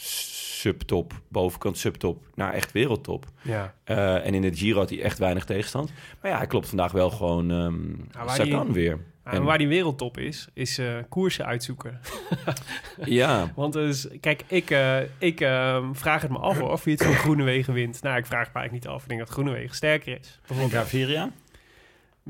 subtop, 0.00 1.12
bovenkant 1.28 1.78
subtop, 1.78 2.22
naar 2.34 2.52
echt 2.52 2.72
wereldtop. 2.72 3.26
Ja. 3.42 3.74
Eh, 3.84 4.26
en 4.26 4.34
in 4.34 4.42
het 4.44 4.58
Giro 4.58 4.78
had 4.78 4.90
hij 4.90 5.02
echt 5.02 5.18
weinig 5.18 5.44
tegenstand. 5.44 5.92
Maar 6.22 6.30
ja, 6.30 6.36
hij 6.36 6.46
klopt 6.46 6.68
vandaag 6.68 6.92
wel 6.92 7.10
gewoon 7.10 7.50
ehm 7.50 8.28
Sagan 8.28 8.64
die- 8.64 8.74
weer. 8.74 8.98
Ja, 9.24 9.30
en 9.36 9.42
waar 9.44 9.58
die 9.58 9.68
wereldtop 9.68 10.18
is, 10.18 10.48
is 10.54 10.78
eh, 10.78 10.94
koersen 11.08 11.46
uitzoeken. 11.46 12.00
Ja, 13.04 13.52
Want 13.54 13.72
dus, 13.72 14.08
kijk, 14.20 14.42
ik, 14.46 14.70
eh, 14.70 14.98
ik 15.18 15.40
eh, 15.40 15.88
vraag 15.92 16.22
het 16.22 16.30
me 16.30 16.38
af 16.38 16.58
hoor, 16.58 16.70
of 16.70 16.84
hij 16.84 16.92
het 16.92 17.04
van 17.04 17.14
Groenewegen 17.14 17.72
wint. 17.74 18.02
Nou, 18.02 18.16
ik 18.18 18.26
vraag 18.26 18.44
het 18.44 18.54
me 18.54 18.60
eigenlijk 18.60 18.84
niet 18.86 18.94
af. 18.94 19.02
Ik 19.02 19.08
denk 19.08 19.20
dat 19.20 19.30
Groenewegen 19.30 19.74
sterker 19.76 20.18
is. 20.20 20.38
Bijvoorbeeld, 20.46 20.82
Gaviria? 20.82 21.30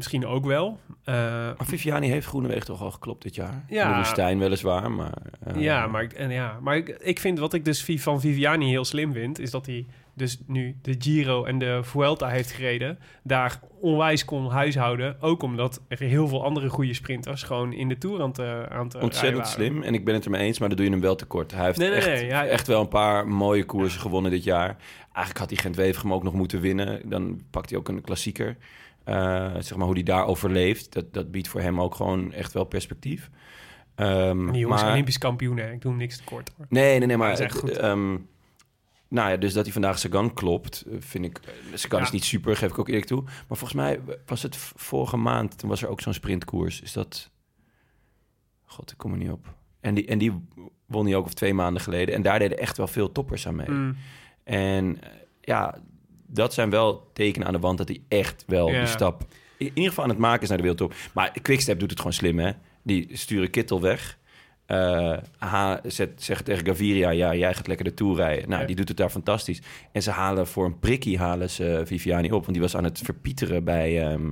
Misschien 0.01 0.27
ook 0.27 0.47
wel. 0.47 0.79
Eh, 1.05 1.15
maar 1.15 1.57
Viviani 1.67 2.09
heeft 2.09 2.27
Groenewegen 2.27 2.65
toch 2.67 2.83
al 2.83 2.91
geklopt 2.91 3.23
dit 3.23 3.35
jaar? 3.35 3.65
Ja. 3.69 3.91
De 3.91 3.97
woestijn 3.97 4.39
weliswaar, 4.39 4.91
maar... 4.93 5.13
eh, 5.45 5.61
ja, 5.63 5.87
maar, 5.87 6.03
ik- 6.03 6.13
en 6.13 6.31
ja, 6.31 6.59
maar 6.63 6.77
ik, 6.77 6.89
ik 6.89 7.19
vind 7.19 7.39
wat 7.39 7.53
ik 7.55 7.65
dus 7.65 7.85
van 8.03 8.21
Viviani 8.21 8.69
heel 8.69 8.85
slim 8.85 9.13
vind, 9.13 9.39
is 9.39 9.51
dat 9.51 9.67
hij 9.67 9.87
dus 10.15 10.39
nu 10.47 10.77
de 10.83 10.95
Giro 10.99 11.45
en 11.45 11.59
de 11.59 11.79
Vuelta 11.83 12.29
heeft 12.29 12.51
gereden. 12.53 12.99
Daar 13.23 13.61
onwijs 13.81 14.25
kon 14.25 14.49
huishouden. 14.51 15.17
Ook 15.21 15.43
omdat 15.43 15.81
er 15.89 15.99
heel 15.99 16.29
veel 16.29 16.45
andere 16.45 16.69
goede 16.69 16.95
sprinters 16.95 17.43
gewoon 17.43 17.73
in 17.73 17.89
de 17.89 17.99
Tour 17.99 18.23
aan 18.23 18.33
te, 18.33 18.67
aan 18.71 18.89
te 18.89 18.99
Ontzettend 18.99 19.49
slim. 19.49 19.83
En 19.83 19.95
ik 19.95 20.05
ben 20.05 20.15
het 20.15 20.25
ermee 20.25 20.43
eens, 20.47 20.59
maar 20.59 20.69
dan 20.69 20.77
doe 20.77 20.87
je 20.87 20.93
hem 20.93 21.01
wel 21.01 21.15
tekort. 21.17 21.53
Hij 21.53 21.65
heeft 21.65 21.79
Nee, 21.79 21.89
nee, 21.89 21.97
echt, 21.99 22.07
nee, 22.07 22.27
ja. 22.27 22.47
echt 22.47 22.67
wel 22.67 22.81
een 22.81 22.89
paar 22.89 23.29
mooie 23.29 23.65
koersen 23.65 24.01
gewonnen 24.01 24.31
dit 24.31 24.45
jaar. 24.45 24.77
Eigenlijk 25.13 25.39
had 25.39 25.51
hij 25.51 25.59
Gent-Wevelgem 25.59 26.13
ook 26.13 26.23
nog 26.23 26.33
moeten 26.35 26.61
winnen. 26.61 27.01
Dan 27.05 27.41
pakt 27.51 27.71
hij 27.71 27.79
ook 27.79 27.89
een 27.89 28.01
klassieker. 28.01 28.57
Eh, 29.11 29.55
zeg 29.59 29.77
maar 29.77 29.87
hoe 29.87 29.95
hij 29.95 30.03
daar 30.03 30.27
overleeft. 30.27 30.93
Dat, 30.93 31.13
dat 31.13 31.31
biedt 31.31 31.49
voor 31.49 31.61
hem 31.61 31.81
ook 31.81 31.95
gewoon 31.95 32.33
echt 32.33 32.53
wel 32.53 32.65
perspectief. 32.65 33.31
Die 33.97 34.07
jongens 34.07 34.83
maar- 34.83 34.91
Olympisch 34.91 35.19
kampioen, 35.19 35.57
hè. 35.57 35.73
Ik 35.73 35.81
doe 35.81 35.91
hem 35.91 36.01
niks 36.01 36.17
tekort 36.17 36.51
hoor. 36.57 36.67
Nee, 36.69 36.99
nee, 36.99 37.07
nee, 37.07 37.17
maar... 37.17 37.31
Dat 37.31 37.39
is 37.39 37.45
echt 37.45 37.59
goed. 37.59 37.71
ehm, 37.71 38.17
nou 39.09 39.31
ja, 39.31 39.37
dus 39.37 39.53
dat 39.53 39.65
hij 39.65 39.73
vandaag 39.73 39.99
Sagan 39.99 40.35
klopt, 40.35 40.85
eh, 40.91 40.97
vind 40.99 41.25
ik... 41.25 41.41
Sagan 41.75 41.99
Ja. 41.99 42.05
is 42.05 42.11
niet 42.11 42.25
super, 42.25 42.57
geef 42.57 42.71
ik 42.71 42.79
ook 42.79 42.89
eerlijk 42.89 43.07
toe. 43.07 43.23
Maar 43.23 43.57
volgens 43.57 43.73
mij 43.73 44.01
was 44.27 44.43
het 44.43 44.57
vorige 44.57 45.17
maand, 45.17 45.59
toen 45.59 45.69
was 45.69 45.83
er 45.83 45.89
ook 45.89 46.01
zo'n 46.01 46.13
sprintkoers. 46.13 46.81
Is 46.81 46.93
dat... 46.93 47.31
God, 48.65 48.91
ik 48.91 48.99
kom 48.99 49.13
er 49.13 49.19
niet 49.19 49.31
op. 49.31 49.55
En 49.81 49.95
die, 49.95 50.07
en 50.07 50.19
die 50.19 50.49
won 50.87 51.07
hij 51.07 51.15
ook 51.17 51.27
of 51.27 51.35
twee 51.35 51.55
maanden 51.55 51.83
geleden. 51.83 52.15
En 52.15 52.23
daar 52.23 52.39
deden 52.39 52.59
echt 52.59 52.77
wel 52.77 52.87
veel 52.87 53.13
toppers 53.13 53.47
aan 53.47 53.57
mee. 53.57 53.71
Mm. 53.71 53.97
En 54.45 55.03
eh, 55.03 55.09
ja, 55.41 55.79
dat 56.33 56.55
zijn 56.55 56.71
wel 56.71 57.11
tekenen 57.13 57.47
aan 57.47 57.53
de 57.53 57.59
wand 57.59 57.79
dat 57.79 57.89
hij 57.89 58.01
echt 58.09 58.45
wel 58.47 58.67
die 58.67 58.87
stap... 58.87 59.25
In 59.57 59.67
ieder 59.67 59.89
geval 59.89 60.05
aan 60.05 60.11
het 60.11 60.19
maken 60.19 60.43
is 60.43 60.49
naar 60.49 60.57
de 60.57 60.63
wereldtop. 60.63 60.95
Maar 61.15 61.37
Quickstep 61.43 61.79
doet 61.79 61.91
het 61.91 61.99
gewoon 61.99 62.13
slim, 62.15 62.39
hè? 62.39 62.51
Die 62.83 63.09
sturen 63.13 63.51
Kittel 63.51 63.81
weg. 63.81 64.19
Eh, 64.67 65.17
ha, 65.39 65.81
zet, 65.85 66.23
zegt 66.23 66.45
tegen 66.45 66.67
Gaviria, 66.67 67.11
ja, 67.11 67.35
jij 67.35 67.55
gaat 67.55 67.67
lekker 67.67 67.85
de 67.85 67.95
Tour 67.95 68.17
rijden. 68.17 68.49
Nou, 68.49 68.61
Ja. 68.61 68.67
die 68.67 68.77
doet 68.77 68.89
het 68.89 68.97
daar 68.97 69.11
fantastisch. 69.11 69.63
En 69.93 70.03
ze 70.03 70.11
halen 70.11 70.47
voor 70.47 70.65
een 70.65 70.79
prikkie 70.79 71.19
halen 71.19 71.51
ze 71.51 71.83
Viviani 71.85 72.27
op. 72.27 72.41
Want 72.41 72.53
die 72.53 72.61
was 72.61 72.77
aan 72.77 72.85
het 72.85 72.99
verpieteren 73.05 73.65
bij, 73.65 74.03
ehm, 74.03 74.31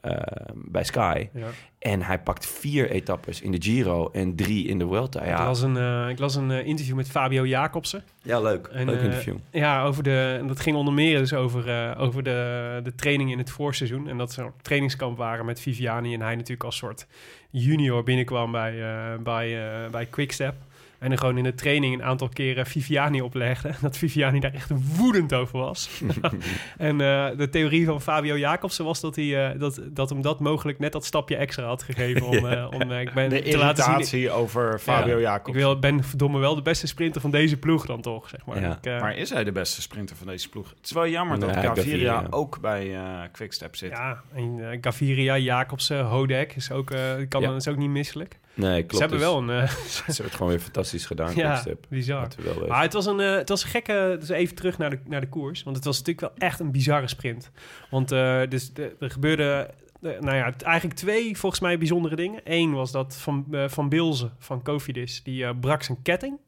eh, 0.00 0.16
bij 0.54 0.84
Sky. 0.84 1.28
Ja. 1.32 1.46
En 1.78 2.02
hij 2.02 2.18
pakt 2.18 2.46
vier 2.46 2.90
etappes 2.90 3.40
in 3.40 3.50
de 3.50 3.62
Giro 3.62 4.10
en 4.12 4.36
drie 4.36 4.66
in 4.66 4.78
de 4.78 4.86
Vuelta. 4.86 5.20
Ik 5.20 5.28
Ja, 5.28 5.44
las 5.44 5.62
een, 5.62 5.76
eh, 5.76 6.08
ik 6.08 6.18
las 6.18 6.34
een 6.34 6.50
eh, 6.50 6.66
interview 6.66 6.96
met 6.96 7.10
Fabio 7.10 7.46
Jacobsen. 7.46 8.02
ja 8.22 8.40
leuk. 8.40 8.66
En, 8.66 8.86
leuk 8.86 8.98
eh, 8.98 9.04
interview. 9.04 9.36
Ja, 9.50 9.84
over 9.84 10.02
de, 10.02 10.36
en 10.40 10.46
dat 10.46 10.60
ging 10.60 10.76
onder 10.76 10.94
meer 10.94 11.18
dus 11.18 11.32
over, 11.34 11.68
eh, 11.68 12.00
over 12.00 12.22
de, 12.22 12.80
de 12.82 12.94
training 12.94 13.30
in 13.30 13.38
het 13.38 13.50
voorseizoen. 13.50 14.08
En 14.08 14.18
dat 14.18 14.32
ze 14.32 14.44
op 14.44 14.62
trainingskamp 14.62 15.16
waren 15.16 15.44
met 15.44 15.60
Viviani. 15.60 16.14
En 16.14 16.20
hij 16.20 16.34
natuurlijk 16.34 16.64
als 16.64 16.76
soort 16.76 17.06
junior 17.50 18.02
binnenkwam 18.02 18.52
bij, 18.52 18.82
eh, 18.82 19.18
bij, 19.22 19.68
eh, 19.84 19.90
bij 19.90 20.06
Quickstep. 20.06 20.54
En 20.98 21.12
er 21.12 21.18
gewoon 21.18 21.36
in 21.38 21.44
de 21.44 21.54
training 21.54 21.94
een 21.94 22.02
aantal 22.02 22.28
keren 22.28 22.66
Viviani 22.66 23.20
oplegde. 23.20 23.70
Dat 23.80 23.96
Viviani 23.98 24.40
daar 24.40 24.54
echt 24.54 24.70
woedend 24.96 25.34
over 25.34 25.58
was. 25.58 25.90
en 26.78 27.00
eh, 27.00 27.28
de 27.36 27.48
theorie 27.50 27.84
van 27.86 28.00
Fabio 28.02 28.38
Jacobsen 28.38 28.84
was 28.84 29.00
dat, 29.00 29.16
hij, 29.16 29.50
eh, 29.52 29.60
dat, 29.60 29.80
dat 29.90 30.08
hem 30.08 30.22
dat 30.22 30.40
mogelijk 30.40 30.78
net 30.78 30.92
dat 30.92 31.04
stapje 31.04 31.36
extra 31.36 31.64
had 31.66 31.82
gegeven. 31.82 32.26
Om, 32.26 32.34
eh, 32.46 32.66
om 32.70 32.92
eh, 32.92 33.00
ik 33.00 33.12
ben 33.12 33.28
De 33.28 33.42
te 33.42 33.58
laten 33.58 33.82
zien... 33.84 33.92
irritatie 33.92 34.30
over 34.30 34.78
Fabio 34.78 35.16
Ik 35.16 35.22
Jacobs. 35.22 35.56
wil, 35.56 35.78
ben 35.78 36.04
verdomme 36.04 36.38
wel 36.38 36.54
de 36.54 36.62
beste 36.62 36.86
sprinter 36.86 37.20
van 37.20 37.30
deze 37.30 37.56
ploeg 37.56 37.86
dan 37.86 38.00
toch, 38.00 38.28
zeg 38.28 38.46
maar. 38.46 38.60
Ja. 38.60 38.76
Ik, 38.76 38.86
eh, 38.86 39.00
Maar 39.00 39.16
is 39.16 39.30
hij 39.30 39.44
de 39.44 39.52
beste 39.52 39.82
sprinter 39.82 40.16
van 40.16 40.26
deze 40.26 40.48
ploeg? 40.48 40.68
Het 40.76 40.84
is 40.84 40.92
wel 40.92 41.08
jammer 41.08 41.40
dat 41.40 41.54
Nee, 41.54 41.64
Gaviria 41.64 42.12
Gaviria. 42.12 42.26
ook 42.30 42.60
bij 42.60 42.94
eh 42.94 43.02
Quickstep 43.32 43.76
zit. 43.76 43.90
Ja, 43.90 44.20
en 44.34 44.78
Gaviria, 44.80 45.38
Jacobsen, 45.38 46.04
Hodek 46.04 46.56
is 46.56 46.70
ook, 46.70 46.90
eh, 46.90 47.00
kan, 47.28 47.40
Ja. 47.42 47.54
is 47.54 47.68
ook 47.68 47.76
niet 47.76 47.90
misselijk. 47.90 48.38
Nee, 48.58 48.82
klopt. 48.82 48.92
Ze 48.94 49.00
hebben 49.00 49.18
dus 49.18 49.26
wel 49.28 49.38
een... 49.38 49.50
eh, 49.50 49.68
Ze 49.96 50.02
hebben 50.04 50.24
het 50.24 50.34
gewoon 50.34 50.48
weer 50.48 50.60
fantastisch 50.60 51.06
gedaan, 51.06 51.34
ja, 51.34 51.64
bizar. 51.88 52.28
We. 52.36 52.64
Maar 52.68 52.82
het 52.82 52.92
was 52.92 53.06
een, 53.06 53.20
eh, 53.20 53.34
het 53.34 53.48
was 53.48 53.62
een 53.62 53.68
gekke... 53.68 54.16
Dus 54.20 54.28
even 54.28 54.54
terug 54.56 54.78
naar 54.78 54.90
de, 54.90 54.98
naar 55.04 55.20
de 55.20 55.28
koers. 55.28 55.62
Want 55.62 55.76
het 55.76 55.84
was 55.84 55.98
natuurlijk 55.98 56.34
wel 56.38 56.48
echt 56.48 56.60
een 56.60 56.70
bizarre 56.72 57.08
sprint. 57.08 57.50
Want 57.90 58.12
eh, 58.12 58.40
dus 58.48 58.72
de- 58.72 58.96
er 59.00 59.10
gebeurde... 59.10 59.70
nou 60.00 60.34
ja, 60.34 60.54
eigenlijk 60.58 60.98
twee 60.98 61.38
volgens 61.38 61.60
mij 61.60 61.78
bijzondere 61.78 62.16
dingen. 62.16 62.40
Eén 62.44 62.72
was 62.72 62.90
dat 62.92 63.16
van, 63.16 63.46
van 63.66 63.88
Bilze, 63.88 64.30
van 64.38 64.62
Cofidis, 64.62 65.22
die 65.22 65.54
brak 65.54 65.82
zijn 65.82 66.02
ketting. 66.02 66.38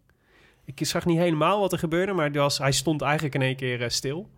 Ik 0.65 0.87
zag 0.87 1.07
niet 1.07 1.19
helemaal 1.19 1.61
wat 1.61 1.73
er 1.73 1.79
gebeurde, 1.79 2.13
maar 2.13 2.33
was, 2.33 2.59
hij 2.59 2.73
stond 2.73 3.03
eigenlijk 3.03 3.35
in 3.35 3.43
één 3.43 3.57
keer 3.57 3.91
stil. 3.91 4.29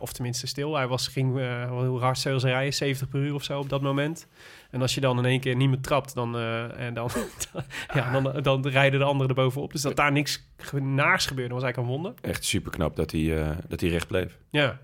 Of 0.00 0.12
tenminste 0.12 0.46
stil. 0.46 0.74
Hij 0.76 0.86
was, 0.86 1.08
ging, 1.08 1.32
hoe 1.68 1.98
hard 2.00 2.18
zou 2.18 2.38
ze 2.38 2.48
rijden? 2.48 2.74
70 2.74 3.08
per 3.08 3.20
uur 3.20 3.34
of 3.34 3.44
zo 3.44 3.58
op 3.58 3.68
dat 3.68 3.82
moment. 3.82 4.26
En 4.72 4.82
als 4.82 4.94
je 4.94 5.00
dan 5.00 5.18
in 5.18 5.24
één 5.24 5.40
keer 5.40 5.56
niet 5.56 5.68
meer 5.68 5.80
trapt, 5.80 6.14
dan, 6.14 6.36
eh, 6.36 6.86
en 6.86 6.94
dan, 6.94 7.10
ja, 7.94 8.20
dan, 8.20 8.42
dan 8.42 8.68
rijden 8.68 8.98
de 9.00 9.06
anderen 9.06 9.28
er 9.28 9.42
bovenop. 9.42 9.72
Dus 9.72 9.82
dat 9.82 9.96
daar 9.96 10.12
niks 10.12 10.48
naars 10.72 11.26
gebeurde, 11.26 11.54
was 11.54 11.62
eigenlijk 11.62 11.92
een 11.92 12.02
wonder. 12.02 12.14
Echt 12.20 12.44
super 12.44 12.70
knap 12.70 12.96
dat 12.96 13.10
hij, 13.10 13.40
eh, 13.42 13.56
dat 13.68 13.80
hij 13.80 13.90
recht 13.90 14.06
bleef. 14.06 14.38
Ja, 14.50 14.80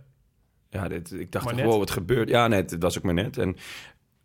Ja, 0.71 0.89
dit, 0.89 1.13
ik 1.13 1.33
dacht 1.33 1.49
toch, 1.49 1.63
wow, 1.63 1.79
wat 1.79 1.91
gebeurt? 1.91 2.29
Ja, 2.29 2.49
nee, 2.49 2.61
het 2.61 2.77
was 2.79 2.99
ook 2.99 3.05
maar 3.05 3.15
net. 3.15 3.39
En 3.39 3.57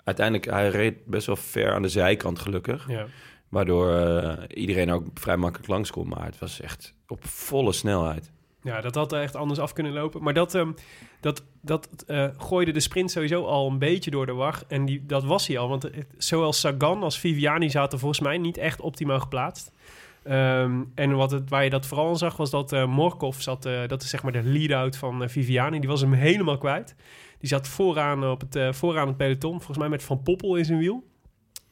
uiteindelijk, 0.04 0.50
hij 0.50 0.70
reed 0.70 1.06
best 1.06 1.26
wel 1.26 1.36
ver 1.36 1.74
aan 1.74 1.82
de 1.82 1.90
zijkant 1.90 2.40
gelukkig. 2.40 2.90
ja. 2.90 3.06
Waardoor 3.50 3.96
eh, 3.96 4.38
iedereen 4.58 4.92
ook 4.92 5.08
vrij 5.14 5.38
makkelijk 5.38 5.70
langs 5.70 5.92
kon. 5.92 6.08
Maar 6.08 6.26
het 6.26 6.40
was 6.40 6.62
echt 6.62 6.96
op 7.08 7.26
volle 7.26 7.72
snelheid. 7.72 8.32
Ja, 8.64 8.82
dat 8.82 8.96
had 8.96 9.14
echt 9.14 9.36
anders 9.36 9.60
af 9.60 9.74
kunnen 9.74 9.94
lopen. 9.94 10.24
Maar 10.24 10.34
dat, 10.34 10.56
ehm, 10.56 10.72
dat, 11.20 11.44
dat 11.62 11.90
eh, 12.08 12.28
gooide 12.38 12.72
de 12.72 12.80
sprint 12.80 13.12
sowieso 13.12 13.46
al 13.46 13.70
een 13.70 13.80
beetje 13.80 14.12
door 14.12 14.26
de 14.26 14.34
war. 14.34 14.64
En 14.68 14.86
die, 14.86 15.06
dat 15.06 15.24
was 15.24 15.48
hij 15.48 15.58
al. 15.58 15.70
Want 15.70 15.90
zowel 16.18 16.54
Sagan 16.54 17.04
als 17.04 17.20
Viviani 17.20 17.70
zaten 17.70 18.00
volgens 18.00 18.20
mij 18.20 18.38
niet 18.38 18.58
echt 18.58 18.82
optimaal 18.82 19.20
geplaatst. 19.20 19.72
Ehm, 20.24 20.82
en 20.96 21.16
wat 21.16 21.32
het, 21.32 21.50
waar 21.50 21.64
je 21.64 21.70
dat 21.70 21.86
vooral 21.86 22.08
aan 22.08 22.18
zag, 22.18 22.38
was 22.38 22.50
dat 22.50 22.72
eh 22.72 22.86
Morkov 22.86 23.40
zat... 23.40 23.66
eh, 23.66 23.88
dat 23.88 24.02
is 24.02 24.10
zeg 24.10 24.24
maar 24.24 24.32
de 24.32 24.44
lead-out 24.44 24.98
van 24.98 25.30
Viviani. 25.30 25.80
Die 25.80 25.90
was 25.90 26.02
hem 26.02 26.14
helemaal 26.14 26.58
kwijt. 26.58 26.96
Die 27.40 27.50
zat 27.50 27.68
vooraan, 27.68 28.26
op 28.30 28.44
het, 28.50 28.76
vooraan 28.76 29.08
het 29.08 29.18
peloton. 29.18 29.56
Volgens 29.58 29.78
mij 29.78 29.90
met 29.90 30.04
Van 30.04 30.22
Poppel 30.24 30.56
in 30.56 30.66
zijn 30.66 30.80
wiel. 30.80 31.04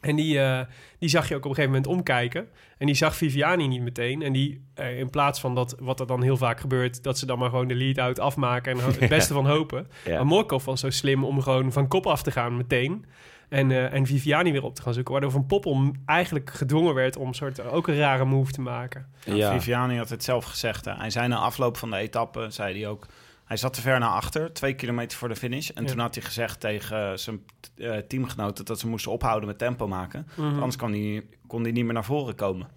En 0.01 0.15
die, 0.15 0.39
eh, 0.39 0.61
die 0.99 1.09
zag 1.09 1.27
je 1.27 1.35
ook 1.35 1.45
op 1.45 1.49
een 1.49 1.55
gegeven 1.55 1.75
moment 1.75 1.97
omkijken. 1.97 2.47
En 2.77 2.85
die 2.85 2.95
zag 2.95 3.15
Viviani 3.15 3.67
niet 3.67 3.81
meteen. 3.81 4.21
En 4.21 4.33
die, 4.33 4.65
eh, 4.73 4.99
in 4.99 5.09
plaats 5.09 5.39
van 5.39 5.55
dat, 5.55 5.75
wat 5.79 5.99
er 5.99 6.07
dan 6.07 6.23
heel 6.23 6.37
vaak 6.37 6.59
gebeurt... 6.59 7.03
dat 7.03 7.17
ze 7.17 7.25
dan 7.25 7.39
maar 7.39 7.49
gewoon 7.49 7.67
de 7.67 7.75
lead-out 7.75 8.19
afmaken... 8.19 8.71
en 8.71 8.85
het 8.99 9.09
beste 9.09 9.33
van 9.33 9.47
hopen. 9.47 9.87
Ja. 10.05 10.15
Maar 10.15 10.25
Morkov 10.25 10.65
was 10.65 10.79
zo 10.79 10.89
slim 10.89 11.23
om 11.23 11.41
gewoon 11.41 11.71
van 11.71 11.87
kop 11.87 12.07
af 12.07 12.23
te 12.23 12.31
gaan 12.31 12.57
meteen... 12.57 13.05
En, 13.51 13.71
eh, 13.71 13.93
en 13.93 14.05
Viviani 14.05 14.51
weer 14.51 14.63
op 14.63 14.75
te 14.75 14.81
gaan 14.81 14.93
zoeken. 14.93 15.11
Waardoor 15.11 15.31
Van 15.31 15.45
Poppel 15.45 15.91
eigenlijk 16.05 16.49
gedwongen 16.49 16.93
werd 16.93 17.17
om 17.17 17.33
soort, 17.33 17.61
ook 17.61 17.87
een 17.87 17.97
rare 17.97 18.25
move 18.25 18.51
te 18.51 18.61
maken. 18.61 19.07
Ja, 19.25 19.51
Viviani 19.51 19.97
had 19.97 20.09
het 20.09 20.23
zelf 20.23 20.45
gezegd. 20.45 20.85
Hè. 20.85 20.93
Hij 20.93 21.09
zei 21.09 21.27
na 21.27 21.35
afloop 21.35 21.77
van 21.77 21.89
de 21.89 21.97
etappe, 21.97 22.49
zei 22.49 22.79
hij 22.79 22.89
ook... 22.89 23.07
Hij 23.51 23.59
zat 23.59 23.73
te 23.73 23.81
ver 23.81 23.99
naar 23.99 24.09
achter, 24.09 24.53
twee 24.53 24.73
kilometer 24.73 25.17
voor 25.17 25.27
de 25.27 25.35
finish. 25.35 25.69
En 25.69 25.83
Ja. 25.83 25.89
toen 25.89 25.99
had 25.99 26.15
hij 26.15 26.23
gezegd 26.23 26.59
tegen 26.59 27.11
eh, 27.11 27.17
zijn 27.17 27.45
eh, 27.77 27.97
teamgenoten... 27.97 28.65
dat 28.65 28.79
ze 28.79 28.87
moesten 28.87 29.11
ophouden 29.11 29.47
met 29.47 29.57
tempo 29.57 29.87
maken. 29.87 30.27
Anders 30.37 30.75
kon 30.75 30.91
hij, 30.91 31.25
kon 31.47 31.61
hij 31.63 31.71
niet 31.71 31.83
meer 31.85 31.93
naar 31.93 32.05
voren 32.05 32.35
komen. 32.35 32.67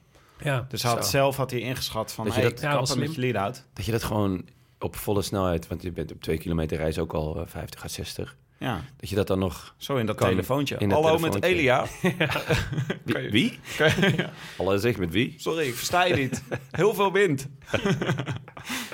Ja, 0.42 0.66
Dus 0.68 0.82
hij 0.82 0.90
had, 0.92 1.06
zelf 1.08 1.36
had 1.36 1.50
hij 1.50 1.60
ingeschat 1.60 2.12
van... 2.12 2.24
Dat 2.24 2.34
je 2.34 2.40
hey, 2.40 2.50
dat- 2.50 2.60
Ja, 2.60 2.74
was 2.78 2.94
met 2.96 3.14
je 3.14 3.20
lead-out. 3.20 3.64
dat 3.72 3.84
je 3.84 3.92
dat 3.92 4.02
gewoon 4.02 4.48
op 4.78 4.96
volle 4.96 5.22
snelheid... 5.22 5.66
want 5.66 5.82
je 5.82 5.92
bent 5.92 6.12
op 6.12 6.22
twee 6.22 6.38
kilometer 6.38 6.76
reis 6.76 6.98
ook 6.98 7.12
al 7.14 7.40
eh, 7.40 7.46
50 7.46 7.84
à 7.84 7.88
60... 7.88 8.36
Ja, 8.58 8.84
dat 8.96 9.08
je 9.08 9.14
dat 9.14 9.26
dan 9.26 9.38
nog... 9.38 9.74
zo 9.76 9.96
in 9.96 10.06
dat 10.06 10.16
Kan 10.16 10.28
telefoontje. 10.28 10.76
in 10.78 10.88
dat 10.88 11.02
Hallo 11.02 11.18
met. 11.18 11.42
Elia. 11.42 11.86
Wie? 13.04 13.30
wie? 13.30 13.58
Alle 14.58 14.78
zeg 14.78 14.96
met 14.96 15.10
wie? 15.10 15.34
Sorry, 15.36 15.66
ik 15.66 15.74
versta 15.74 16.04
je 16.04 16.14
niet. 16.14 16.42
Heel 16.70 16.94
veel 16.94 17.12
wind. 17.12 17.48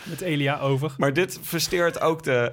met 0.04 0.20
Elia 0.20 0.58
over. 0.58 0.94
Maar 0.96 1.12
dit 1.12 1.38
versteert 1.42 2.00
ook 2.00 2.22
de... 2.22 2.52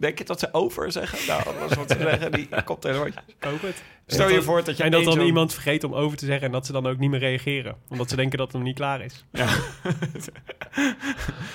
Denk 0.00 0.18
je 0.18 0.24
dat 0.24 0.40
ze 0.40 0.48
over 0.52 0.92
zeggen? 0.92 1.18
Nou, 1.26 1.44
dat 1.44 1.70
is 1.70 1.76
wat 1.76 1.90
ze 1.90 1.96
zeggen. 2.10 2.32
Die 2.32 2.48
koptelefoontje. 2.64 3.20
Ik 3.26 3.44
hoop 3.44 3.62
het. 3.62 3.82
Stel 4.06 4.28
je 4.28 4.42
voor 4.42 4.64
dat 4.64 4.76
je 4.76 4.82
En 4.82 4.90
dat 4.90 5.04
dan 5.04 5.20
iemand 5.20 5.52
vergeet 5.52 5.84
om 5.84 5.94
over 5.94 6.18
te 6.18 6.24
zeggen... 6.24 6.46
en 6.46 6.52
dat 6.52 6.66
ze 6.66 6.72
dan 6.72 6.86
ook 6.86 6.98
niet 6.98 7.10
meer 7.10 7.18
reageren. 7.18 7.76
Omdat 7.88 8.10
ze 8.10 8.16
denken 8.16 8.38
dat 8.38 8.46
het 8.46 8.56
nog 8.56 8.64
niet 8.64 8.74
klaar 8.76 9.00
is. 9.00 9.24
Ja. 9.32 9.48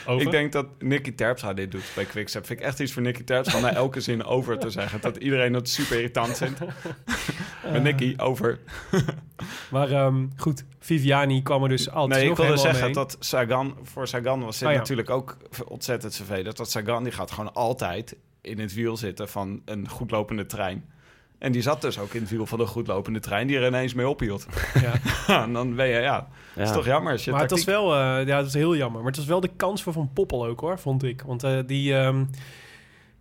Over? 0.08 0.26
Ik 0.26 0.32
denk 0.32 0.52
dat 0.52 0.68
Nicky 0.80 1.16
Terpstra 1.16 1.54
dit 1.54 1.72
doet 1.72 1.92
bij 1.96 2.06
Quickstep. 2.06 2.46
Vind 2.46 2.60
ik 2.60 2.66
echt 2.66 2.80
iets 2.80 2.94
voor 2.94 3.02
Nicky 3.02 3.24
Terpstra 3.24 3.58
om 3.58 3.64
na 3.64 3.74
elke 3.74 4.02
zin 4.02 4.24
over 4.24 4.60
te 4.60 4.70
zeggen. 4.70 5.02
Dat 5.02 5.18
iedereen 5.18 5.52
dat 5.52 5.70
super 5.70 5.96
irritant 5.96 6.38
vindt. 6.38 6.60
Maar 7.72 7.82
Nicky, 7.82 8.14
over. 8.18 8.60
Maar 9.72 9.92
ehm, 9.92 10.26
goed, 10.38 10.66
Viviani 10.86 11.42
kwam 11.42 11.64
er 11.64 11.70
dus 11.70 11.90
altijd 11.90 12.22
Nee, 12.22 12.32
ik 12.32 12.38
wilde 12.38 12.58
zeggen 12.58 12.84
mee. 12.84 12.94
dat 12.94 13.18
Sagan... 13.20 13.78
Voor 13.84 14.08
Sagan 14.08 14.44
was 14.44 14.58
dit 14.60 14.68
Oh 14.68 14.74
ja. 14.74 14.80
natuurlijk 14.80 15.10
ook 15.10 15.38
ontzettend 15.68 16.16
vervelend. 16.16 16.58
Dat 16.58 16.72
Sagan, 16.72 17.04
die 17.04 17.12
gaat 17.12 17.32
gewoon 17.32 17.54
altijd 17.54 18.16
in 18.42 18.60
het 18.60 18.74
wiel 18.74 18.98
zitten 18.98 19.30
van 19.30 19.62
een 19.66 19.90
goedlopende 19.90 20.46
trein. 20.46 20.90
En 21.38 21.52
die 21.52 21.62
zat 21.62 21.82
dus 21.82 22.00
ook 22.00 22.14
in 22.14 22.22
het 22.22 22.30
wiel 22.30 22.46
van 22.46 22.60
een 22.60 22.68
goedlopende 22.68 23.20
trein... 23.20 23.48
die 23.48 23.58
er 23.58 23.68
ineens 23.68 23.94
mee 23.94 24.08
ophield. 24.08 24.46
Ja. 24.82 24.94
en 25.44 25.54
dan 25.54 25.76
ben 25.76 25.88
je, 25.88 26.00
ja... 26.00 26.28
Ja. 26.56 26.62
is 26.62 26.72
toch 26.72 26.86
jammer 26.86 27.12
als 27.12 27.26
je 27.26 27.32
Maar 27.32 27.42
het 27.42 27.52
was 27.52 27.64
wel, 27.64 27.94
eh, 27.94 28.28
ja, 28.28 28.36
het 28.36 28.46
was 28.46 28.54
heel 28.54 28.76
jammer. 28.76 29.00
Maar 29.00 29.10
het 29.10 29.20
was 29.20 29.26
wel 29.26 29.40
de 29.40 29.52
kans 29.56 29.84
voor 29.84 29.94
Van 29.94 30.10
Poppel 30.14 30.46
ook 30.46 30.60
hoor, 30.60 30.80
vond 30.80 31.04
ik. 31.04 31.22
Want 31.22 31.44
eh, 31.44 31.60
die, 31.66 31.98
ehm, 31.98 32.26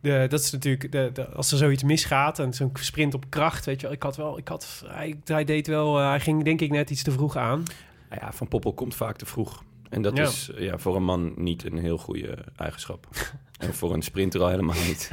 de, 0.05 0.27
dat 0.29 0.41
is 0.41 0.51
natuurlijk, 0.51 0.93
de, 0.93 1.11
de- 1.13 1.29
als 1.29 1.53
er 1.53 1.59
zoiets 1.59 1.83
misgaat 1.83 2.39
en 2.39 2.53
zo'n 2.53 2.71
sprint 2.75 3.15
op 3.15 3.25
kracht, 3.29 3.65
weet 3.65 3.81
je 3.81 3.87
wel. 3.87 3.97
Ik 3.97 4.03
had 4.03 4.17
wel, 4.17 4.39
ik 4.39 4.49
had, 4.49 4.83
hij, 4.87 5.21
hij 5.25 5.45
deed 5.45 5.67
wel, 5.67 5.99
eh, 6.01 6.09
hij 6.09 6.21
ging 6.21 6.45
denk 6.45 6.61
ik 6.61 6.71
net 6.71 6.91
iets 6.91 7.03
te 7.03 7.11
vroeg 7.13 7.37
aan. 7.37 7.63
Nou 8.11 8.21
ja, 8.21 8.33
Van 8.33 8.49
Poppel 8.49 8.73
komt 8.73 8.95
vaak 8.95 9.17
te 9.17 9.27
vroeg. 9.27 9.63
En 9.91 10.03
dat 10.03 10.17
Ja. 10.17 10.23
is 10.23 10.51
ja, 10.57 10.79
voor 10.79 10.97
een 10.97 11.05
man 11.05 11.33
niet 11.37 11.65
een 11.65 11.79
heel 11.79 11.99
goede 11.99 12.39
eigenschap. 12.57 13.07
en 13.59 13.75
voor 13.75 13.93
een 13.95 14.03
sprinter 14.03 14.41
al 14.41 14.49
helemaal 14.49 14.83
niet. 14.87 15.11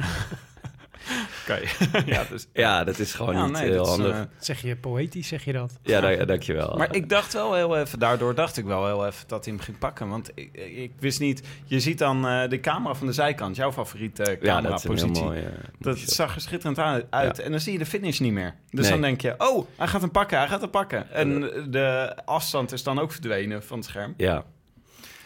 Oké. 1.42 1.60
ja, 2.12 2.24
dus... 2.30 2.46
Ja, 2.52 2.84
dat 2.84 2.98
is 2.98 3.14
gewoon 3.14 3.34
Ja, 3.34 3.44
niet 3.44 3.52
nee, 3.52 3.62
heel 3.62 3.76
dat 3.76 3.86
is, 3.86 3.92
handig. 3.92 4.16
eh, 4.16 4.22
Zeg 4.38 4.62
je 4.62 4.76
poëtisch, 4.76 5.28
zeg 5.28 5.44
je 5.44 5.52
dat? 5.52 5.78
ja, 5.82 6.00
dank, 6.00 6.26
dankjewel. 6.26 6.76
Maar 6.76 6.94
ik 6.94 7.08
dacht 7.08 7.32
wel 7.32 7.54
heel 7.54 7.78
even, 7.78 7.98
daardoor 7.98 8.34
dacht 8.34 8.56
ik 8.56 8.64
wel 8.64 8.86
heel 8.86 9.06
even 9.06 9.24
dat 9.28 9.44
hij 9.44 9.54
hem 9.54 9.62
ging 9.62 9.78
pakken. 9.78 10.08
Want 10.08 10.30
ik, 10.34 10.50
ik 10.76 10.92
wist 10.98 11.20
niet, 11.20 11.42
je 11.64 11.80
ziet 11.80 11.98
dan 11.98 12.26
eh, 12.28 12.48
de 12.48 12.60
camera 12.60 12.94
van 12.94 13.06
de 13.06 13.12
zijkant, 13.12 13.56
jouw 13.56 13.72
favoriete 13.72 14.22
ja, 14.22 14.28
dat 14.28 14.38
heel 14.40 14.50
camerapositie. 14.52 15.24
mooi... 15.24 15.40
eh, 15.40 15.46
Dat 15.78 15.98
shot. 15.98 16.08
zag 16.10 16.34
er 16.34 16.40
schitterend 16.40 17.08
uit. 17.10 17.38
En 17.38 17.50
dan 17.50 17.60
zie 17.60 17.72
je 17.72 17.78
de 17.78 17.86
finish 17.86 18.18
niet 18.18 18.32
meer. 18.32 18.54
Dus 18.70 18.80
Nee. 18.82 18.90
dan 18.90 19.00
denk 19.00 19.20
je, 19.20 19.34
oh, 19.38 19.66
hij 19.76 19.86
gaat 19.88 20.00
hem 20.00 20.10
pakken, 20.10 20.38
hij 20.38 20.48
gaat 20.48 20.60
hem 20.60 20.70
pakken. 20.70 21.10
En 21.10 21.40
de 21.70 22.16
afstand 22.24 22.72
is 22.72 22.82
dan 22.82 22.98
ook 22.98 23.12
verdwenen 23.12 23.62
van 23.62 23.76
het 23.78 23.86
scherm. 23.86 24.14
Ja, 24.16 24.44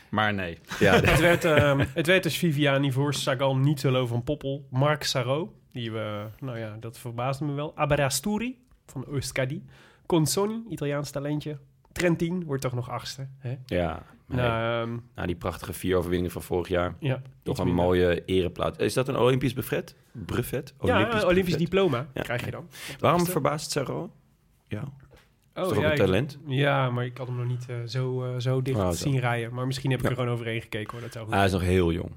Maar 0.08 0.34
nee. 0.34 0.58
ja 0.78 0.92
Het 1.00 1.20
werd, 1.20 1.44
ehm, 1.44 1.84
het 1.94 2.06
werd 2.06 2.22
dus 2.22 2.36
Viviani 2.36 2.92
voor 2.92 3.14
Sagan, 3.14 3.60
niet 3.60 3.80
zo 3.80 4.06
van 4.06 4.24
Poppel. 4.24 4.66
Mark 4.70 5.02
Sarro, 5.04 5.52
die 5.76 5.92
we, 5.92 6.26
nou 6.40 6.58
ja, 6.58 6.76
dat 6.80 6.98
verbaasde 6.98 7.44
me 7.44 7.52
wel. 7.52 7.76
Aberasturi 7.76 8.58
van 8.86 9.04
Euskadi. 9.08 9.64
Consoni, 10.06 10.62
Italiaans 10.68 11.10
talentje. 11.10 11.58
Trentin 11.92 12.44
wordt 12.44 12.62
toch 12.62 12.72
nog 12.74 12.90
achtste. 12.90 13.28
Hè? 13.38 13.56
ja. 13.66 14.02
Ehm, 14.30 14.96
Na 15.14 15.26
die 15.26 15.36
prachtige 15.36 15.72
vier 15.72 15.96
overwinningen 15.96 16.30
van 16.32 16.42
vorig 16.42 16.68
jaar. 16.68 16.94
ja, 17.00 17.22
Toch 17.42 17.58
een 17.58 17.74
mooie 17.74 18.24
ereplaats. 18.24 18.78
Is 18.78 18.94
dat 18.94 19.08
een 19.08 19.16
Olympisch 19.16 19.52
brevet? 19.52 19.94
Brevet? 20.12 20.74
Ja, 20.80 20.96
Olympisch, 20.96 21.24
brevet. 21.24 21.58
diploma 21.58 22.06
Ja. 22.14 22.22
krijg 22.22 22.44
je 22.44 22.50
dan. 22.50 22.68
Waarom 22.98 23.18
Achtste. 23.20 23.30
verbaast 23.32 23.70
Sarro? 23.70 24.12
Ja, 24.68 24.82
Oh, 25.54 25.62
toch 25.68 25.78
ja, 25.78 25.84
een 25.84 25.90
ik- 25.90 25.96
talent? 25.98 26.38
ja, 26.46 26.90
maar 26.90 27.04
ik 27.04 27.18
had 27.18 27.26
hem 27.26 27.36
nog 27.36 27.46
niet 27.46 27.66
eh, 27.68 27.76
zo, 27.86 28.24
eh, 28.24 28.38
zo 28.40 28.62
dicht 28.62 28.78
Oh, 28.78 28.86
zo. 28.86 28.92
zien 28.92 29.18
rijden. 29.18 29.54
Maar 29.54 29.66
misschien 29.66 29.90
heb 29.90 30.00
ik 30.00 30.06
er 30.08 30.14
gewoon 30.14 30.30
overheen 30.30 30.60
gekeken 30.60 30.92
hoor. 30.92 31.00
Dat 31.00 31.12
zou 31.12 31.24
goed 31.24 31.34
hij 31.34 31.44
is 31.44 31.52
nog 31.52 31.60
heel 31.62 31.92
jong. 31.92 32.10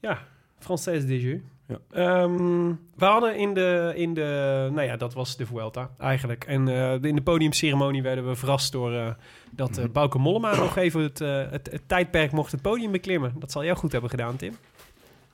Ja, 0.00 0.26
Française 0.62 1.06
des 1.06 1.22
Jeux. 1.22 1.40
Ja. 1.68 1.78
Ehm, 1.92 2.66
we 2.96 3.04
hadden 3.04 3.36
in 3.36 3.54
de, 3.54 3.92
in 3.96 4.14
de, 4.14 4.68
nou 4.72 4.86
ja, 4.86 4.96
dat 4.96 5.14
was 5.14 5.36
de 5.36 5.46
Vuelta 5.46 5.90
eigenlijk. 5.98 6.44
En 6.44 6.68
eh, 6.68 6.92
in 7.02 7.14
de 7.14 7.22
podiumceremonie 7.22 8.02
werden 8.02 8.28
we 8.28 8.34
verrast 8.36 8.72
door 8.72 8.92
eh, 8.92 9.10
dat 9.50 9.70
Mhm. 9.70 9.80
eh 9.80 9.86
Bauke 9.92 10.18
Mollema 10.18 10.56
nog 10.56 10.76
even 10.76 11.00
het, 11.02 11.18
het, 11.18 11.68
het 11.70 11.82
tijdperk 11.86 12.32
mocht 12.32 12.52
het 12.52 12.62
podium 12.62 12.92
beklimmen. 12.92 13.32
Dat 13.38 13.52
zal 13.52 13.64
jou 13.64 13.76
goed 13.76 13.92
hebben 13.92 14.10
gedaan, 14.10 14.36
Tim. 14.36 14.56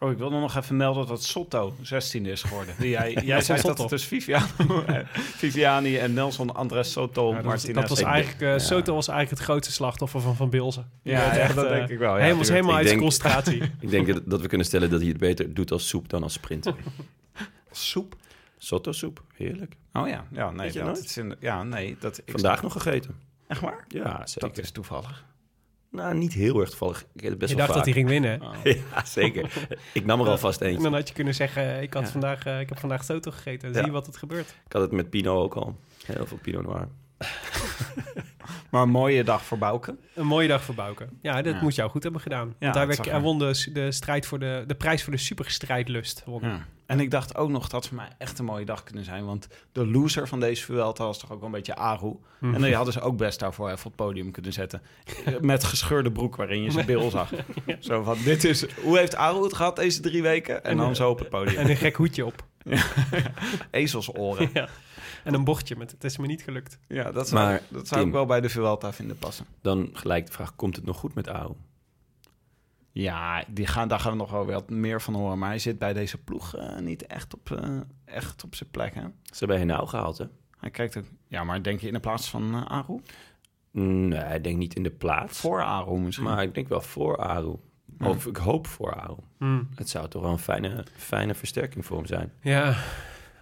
Oh, 0.00 0.10
ik 0.10 0.18
wilde 0.18 0.38
nog 0.38 0.56
even 0.56 0.76
melden 0.76 1.06
dat 1.06 1.22
Sotto 1.24 1.74
16e 1.82 2.20
is 2.22 2.42
geworden. 2.42 2.74
Die 2.78 2.88
jij, 2.90 3.12
jij 3.24 3.40
zei 3.40 3.62
dat 3.62 3.78
het 3.78 3.88
dus 3.88 4.04
Viviano, 4.04 4.46
eh, 4.86 4.98
Viviani 5.40 5.96
en 5.98 6.14
Nelson 6.14 6.54
Andres 6.54 6.92
Soto 6.92 7.28
Ja, 7.28 7.34
dat, 7.34 7.44
was, 7.44 7.52
Martinez. 7.52 7.74
dat 7.80 7.88
was 7.88 8.02
eigenlijk, 8.02 8.40
eh, 8.42 8.48
denk- 8.48 8.60
Soto 8.60 8.94
was 8.94 9.08
eigenlijk 9.08 9.38
het 9.38 9.48
grootste 9.50 9.72
slachtoffer 9.72 10.20
van 10.20 10.36
Van 10.36 10.50
Bilzen. 10.50 10.90
Ja, 11.02 11.36
echt, 11.36 11.54
dat 11.54 11.64
eh, 11.64 11.70
denk 11.70 11.88
ik 11.88 11.98
wel. 11.98 12.14
Ja, 12.16 12.20
hij 12.22 12.34
was 12.34 12.48
helemaal 12.48 12.70
ik 12.70 12.76
uit 12.76 12.88
zijn 12.88 12.98
denk- 12.98 13.10
concentratie. 13.10 13.62
Ik 13.86 13.90
denk 13.90 14.06
dat- 14.06 14.22
dat 14.26 14.40
we 14.40 14.48
kunnen 14.48 14.66
stellen 14.66 14.90
dat 14.90 15.00
hij 15.00 15.08
het 15.08 15.18
beter 15.18 15.54
doet 15.54 15.70
als 15.70 15.88
soep 15.88 16.08
dan 16.08 16.22
als 16.22 16.32
sprint. 16.32 16.72
Soep. 17.70 18.16
Sotto 18.58 18.92
soep, 18.92 19.22
heerlijk. 19.34 19.74
Oh 19.92 20.08
ja, 20.08 20.24
ja 20.32 20.50
nee, 20.50 20.72
dat 20.72 20.98
is 21.04 21.16
in, 21.16 21.36
ja, 21.40 21.62
nee, 21.62 21.96
dat 22.00 22.18
ik 22.18 22.30
Vandaag 22.30 22.62
nog 22.62 22.72
gegeten. 22.72 23.16
Echt 23.46 23.60
waar? 23.60 23.84
Ja, 23.88 24.26
zeker. 24.26 24.48
Dat 24.48 24.58
is 24.58 24.70
toevallig. 24.70 25.24
Nou, 25.90 26.14
niet 26.14 26.32
heel 26.32 26.60
erg 26.60 26.68
toevallig. 26.68 27.04
Ik 27.14 27.20
het 27.22 27.38
best 27.38 27.50
Je 27.50 27.56
wel 27.56 27.66
dacht 27.66 27.76
dat 27.78 27.84
hij 27.86 27.94
ging 27.94 28.08
winnen. 28.08 28.40
Ja, 28.94 29.04
zeker. 29.04 29.68
Ik 29.92 30.04
nam 30.04 30.20
er 30.20 30.28
alvast 30.28 30.60
En 30.60 30.66
eentje. 30.66 30.82
dan 30.82 30.92
had 30.94 31.08
je 31.08 31.14
kunnen 31.14 31.34
zeggen, 31.34 31.82
ik, 31.82 31.94
had 31.94 32.02
Ja. 32.02 32.08
vandaag, 32.10 32.44
eh, 32.44 32.60
ik 32.60 32.68
heb 32.68 32.78
vandaag 32.78 33.04
Soto 33.04 33.30
gegeten. 33.30 33.74
Zie 33.74 33.84
Ja. 33.84 33.90
wat 33.90 34.06
het 34.06 34.16
gebeurt. 34.16 34.48
Ik 34.66 34.72
had 34.72 34.82
het 34.82 34.92
met 34.92 35.10
Pino 35.10 35.42
ook 35.42 35.54
al. 35.54 35.78
Heel 36.06 36.26
veel 36.26 36.38
Pinot 36.42 36.62
Noir. 36.66 36.88
Maar 38.70 38.82
een 38.82 38.88
mooie 38.90 39.24
dag 39.24 39.44
voor 39.44 39.58
Bouke. 39.58 39.96
Een 40.14 40.26
mooie 40.26 40.48
dag 40.48 40.62
voor 40.62 40.74
Bouke. 40.74 41.08
Ja, 41.22 41.42
dat 41.42 41.54
Ja. 41.54 41.62
moet 41.62 41.74
jou 41.74 41.90
goed 41.90 42.02
hebben 42.02 42.20
gedaan. 42.20 42.46
Ja, 42.48 42.54
Want 42.58 42.74
hij, 42.74 42.86
dat 42.86 42.96
werd- 42.96 43.10
hij 43.10 43.20
won 43.20 43.38
de, 43.38 43.70
de, 43.72 43.92
strijd 43.92 44.26
voor 44.26 44.38
de, 44.38 44.64
de 44.66 44.74
prijs 44.74 45.02
voor 45.02 45.12
de 45.12 45.18
superstrijdlust. 45.18 46.22
Won. 46.26 46.42
En 46.88 47.00
ik 47.00 47.10
dacht 47.10 47.36
ook 47.36 47.48
nog 47.48 47.68
dat 47.68 47.86
voor 47.86 47.96
mij 47.96 48.08
echt 48.18 48.38
een 48.38 48.44
mooie 48.44 48.64
dag 48.64 48.82
kunnen 48.82 49.04
zijn. 49.04 49.24
Want 49.24 49.48
de 49.72 49.86
loser 49.86 50.28
van 50.28 50.40
deze 50.40 50.64
Vuelta 50.64 51.04
was 51.04 51.18
toch 51.18 51.32
ook 51.32 51.38
wel 51.38 51.46
een 51.46 51.54
beetje 51.54 51.76
Aru. 51.76 52.16
Hm. 52.38 52.54
En 52.54 52.62
die 52.62 52.74
hadden 52.74 52.92
ze 52.92 53.00
ook 53.00 53.16
best 53.16 53.38
daarvoor 53.38 53.66
even 53.66 53.78
op 53.78 53.84
het 53.84 53.96
podium 53.96 54.30
kunnen 54.30 54.52
zetten. 54.52 54.82
Met 55.40 55.64
gescheurde 55.64 56.12
broek 56.12 56.36
waarin 56.36 56.62
je 56.62 56.70
zijn 56.70 56.86
bil 56.86 57.10
zag. 57.10 57.30
Zo 57.80 58.02
van, 58.02 58.16
dit 58.24 58.44
is... 58.44 58.66
Hoe 58.82 58.98
heeft 58.98 59.16
Aru 59.16 59.42
het 59.42 59.54
gehad 59.54 59.76
deze 59.76 60.00
drie 60.00 60.22
weken? 60.22 60.64
En, 60.64 60.70
En, 60.70 60.76
dan 60.76 60.96
zo 60.96 61.10
op 61.10 61.18
het 61.18 61.28
podium. 61.28 61.56
En 61.56 61.70
een 61.70 61.76
gek 61.76 61.96
hoedje 61.96 62.26
op. 62.26 62.44
Ezelsoren. 63.70 64.50
ja. 64.52 64.68
En 65.24 65.34
een 65.34 65.44
bochtje 65.44 65.76
met 65.76 65.90
het 65.90 66.04
is 66.04 66.16
me 66.18 66.26
niet 66.26 66.42
gelukt. 66.42 66.78
Ja, 66.88 67.12
dat 67.12 67.28
zou, 67.28 67.40
Maar, 67.44 67.62
dat 67.68 67.88
zou 67.88 68.00
Tim. 68.00 68.08
ik 68.08 68.14
wel 68.14 68.26
bij 68.26 68.40
de 68.40 68.48
Vuelta 68.48 68.92
vinden 68.92 69.18
passen. 69.18 69.46
Dan 69.62 69.90
gelijk 69.92 70.26
de 70.26 70.32
vraag, 70.32 70.56
komt 70.56 70.76
het 70.76 70.84
nog 70.84 70.96
goed 70.96 71.14
met 71.14 71.28
Aru? 71.28 71.52
Ja, 72.92 73.44
die 73.48 73.66
gaan, 73.66 73.88
daar 73.88 74.00
gaan 74.00 74.12
we 74.12 74.18
nog 74.18 74.30
wel 74.30 74.46
wat 74.46 74.70
meer 74.70 75.00
van 75.00 75.14
horen. 75.14 75.38
Maar 75.38 75.48
hij 75.48 75.58
zit 75.58 75.78
bij 75.78 75.92
deze 75.92 76.18
ploeg 76.18 76.56
eh, 76.56 76.78
niet 76.78 77.06
echt 77.06 77.34
op, 77.34 77.50
eh, 77.50 77.80
echt 78.04 78.44
op 78.44 78.54
zijn 78.54 78.70
plek, 78.70 78.94
hè? 78.94 79.02
Ze 79.22 79.38
hebben 79.38 79.58
Henao 79.58 79.86
gehaald, 79.86 80.18
hè? 80.18 80.24
Hij 80.58 80.70
kijkt 80.70 80.96
ook... 80.96 81.04
Ja, 81.28 81.44
maar 81.44 81.62
denk 81.62 81.80
je 81.80 81.86
in 81.86 81.92
de 81.92 82.00
plaats 82.00 82.30
van 82.30 82.54
uh, 82.54 82.64
Aru? 82.64 83.00
Nee, 83.70 84.34
ik 84.34 84.44
denk 84.44 84.56
niet 84.56 84.74
in 84.74 84.82
de 84.82 84.90
plaats. 84.90 85.40
Voor 85.40 85.62
Aru 85.62 85.98
misschien. 85.98 86.26
Maar 86.26 86.42
ik 86.42 86.54
denk 86.54 86.68
wel 86.68 86.80
voor 86.80 87.16
Aru. 87.16 87.54
Of 88.00 88.26
ik 88.26 88.36
hoop 88.36 88.66
voor 88.66 88.94
Aru. 88.94 89.16
Hmm. 89.38 89.68
Het 89.74 89.88
zou 89.88 90.08
toch 90.08 90.22
wel 90.22 90.30
een 90.30 90.38
fijne, 90.38 90.84
fijne 90.96 91.34
versterking 91.34 91.86
voor 91.86 91.96
hem 91.96 92.06
zijn. 92.06 92.32
Ja, 92.40 92.76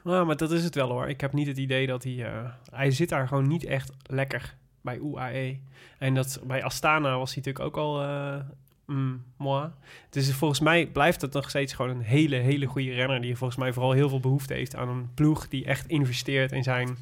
nou, 0.05 0.27
maar 0.27 0.37
dat 0.37 0.53
is 0.53 0.65
het 0.65 0.75
wel 0.75 0.91
hoor. 0.91 1.09
Ik 1.09 1.21
heb 1.21 1.33
niet 1.33 1.47
het 1.47 1.59
idee 1.59 1.87
dat 1.87 2.05
hij... 2.05 2.25
eh, 2.25 2.51
hij 2.71 2.91
zit 2.91 3.09
daar 3.09 3.29
gewoon 3.29 3.49
niet 3.49 3.65
echt 3.65 3.93
lekker 4.03 4.57
bij 4.81 4.99
UAE. 4.99 5.59
En 5.99 6.15
dat, 6.15 6.41
bij 6.47 6.63
Astana 6.63 7.19
was 7.19 7.35
hij 7.35 7.43
natuurlijk 7.45 7.65
ook 7.65 7.77
al... 7.85 8.03
eh 8.03 8.37
mm, 8.87 9.25
moi. 9.37 9.69
Dus 10.11 10.35
volgens 10.35 10.61
mij 10.61 10.87
blijft 10.87 11.21
het 11.21 11.33
nog 11.33 11.49
steeds 11.49 11.73
gewoon 11.73 11.91
een 11.91 12.03
hele, 12.03 12.37
hele 12.37 12.67
goede 12.67 12.93
renner... 12.93 13.21
die 13.21 13.37
volgens 13.37 13.59
mij 13.59 13.73
vooral 13.73 13.93
heel 13.93 14.09
veel 14.09 14.21
behoefte 14.21 14.55
heeft 14.55 14.77
aan 14.77 14.89
een 14.89 15.11
ploeg... 15.15 15.49
die 15.49 15.65
echt 15.65 15.87
investeert 15.87 16.53
in 16.53 16.63
zijn... 16.63 16.97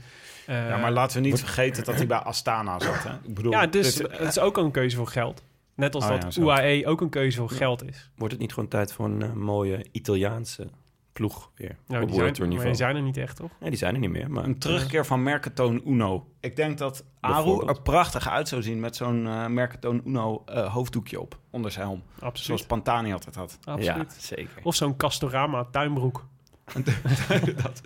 eh, 0.47 0.69
ja, 0.69 0.77
maar 0.77 0.93
laten 0.93 1.23
we 1.23 1.29
niet 1.29 1.39
vergeten 1.39 1.85
dat 1.85 1.95
hij 1.95 2.07
bij 2.07 2.19
Astana 2.19 2.81
zat. 2.81 3.03
Hè? 3.03 3.13
Ik 3.23 3.35
bedoel, 3.35 3.53
ja, 3.53 3.67
dus 3.67 3.99
het 3.99 4.21
is 4.21 4.39
ook 4.39 4.57
een 4.57 4.71
keuze 4.71 4.97
voor 4.97 5.07
geld. 5.09 5.43
Net 5.75 5.95
als 5.95 6.05
Oh 6.05 6.21
dat. 6.21 6.37
UAE 6.37 6.87
ook 6.87 7.01
een 7.01 7.09
keuze 7.09 7.39
voor 7.39 7.51
geld 7.51 7.89
is. 7.89 8.11
Wordt 8.17 8.33
het 8.33 8.43
niet 8.43 8.53
gewoon 8.53 8.69
tijd 8.69 8.93
voor 8.93 9.05
een 9.07 9.23
eh, 9.23 9.33
mooie 9.33 9.85
Italiaanse 9.93 10.69
ploeg 11.15 11.51
weer 11.55 11.69
Nou, 11.87 12.03
op 12.03 12.09
die, 12.09 12.17
zijn, 12.19 12.49
maar 12.49 12.67
die 12.67 12.75
zijn 12.75 12.97
er 12.97 13.03
niet 13.03 13.17
echt, 13.17 13.37
toch? 13.37 13.51
Nee, 13.61 13.69
die 13.71 13.79
zijn 13.79 13.95
er 13.95 14.01
niet 14.01 14.11
meer. 14.11 14.31
Maar 14.31 14.45
Een 14.45 14.59
terugkeer 14.59 15.07
van 15.07 15.23
Mercatoon 15.23 15.83
Uno. 15.87 16.27
Ik 16.41 16.57
denk 16.57 16.79
dat 16.79 17.05
Aru 17.21 17.67
er 17.67 17.83
prachtig 17.83 18.29
uit 18.29 18.49
zou 18.49 18.63
zien 18.63 18.81
met 18.81 18.97
zo'n 18.97 19.23
Mercatoon 19.55 20.03
Uno 20.05 20.43
eh, 20.47 20.73
hoofddoekje 20.73 21.21
op 21.21 21.39
onder 21.51 21.71
zijn 21.71 21.87
helm. 21.87 22.03
Absoluut. 22.15 22.39
Zoals 22.45 22.67
Pantani 22.67 23.13
altijd 23.13 23.35
had. 23.35 23.59
ja, 23.65 23.73
Absoluut. 23.73 24.13
zeker. 24.19 24.61
Of 24.63 24.75
zo'n 24.75 24.97
Castorama 24.97 25.65
tuinbroek. 25.65 26.27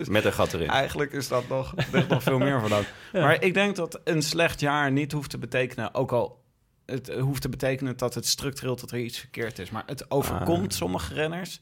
Met 0.09 0.25
een 0.25 0.33
gat 0.33 0.53
erin. 0.53 0.67
Eigenlijk 0.69 1.11
is 1.11 1.27
dat 1.27 1.47
nog, 1.47 1.73
er 1.77 1.95
is 1.99 2.07
nog 2.07 2.23
veel 2.23 2.37
meer 2.39 2.59
van 2.59 2.69
dat. 2.69 2.83
Maar 3.23 3.43
ik 3.43 3.53
denk 3.53 3.75
dat 3.75 4.01
een 4.03 4.21
slecht 4.21 4.59
jaar 4.59 4.91
niet 4.91 5.11
hoeft 5.11 5.29
te 5.29 5.37
betekenen, 5.37 5.93
ook 5.93 6.11
al 6.11 6.41
het 6.85 7.09
hoeft 7.19 7.41
te 7.41 7.49
betekenen 7.49 7.97
dat 7.97 8.13
het 8.13 8.25
structureel 8.25 8.75
dat 8.75 8.91
er 8.91 8.99
iets 8.99 9.19
verkeerd 9.19 9.59
is. 9.59 9.69
Maar 9.69 9.83
het 9.85 10.11
overkomt 10.11 10.71
Ah. 10.71 10.77
sommige 10.77 11.13
renners, 11.13 11.61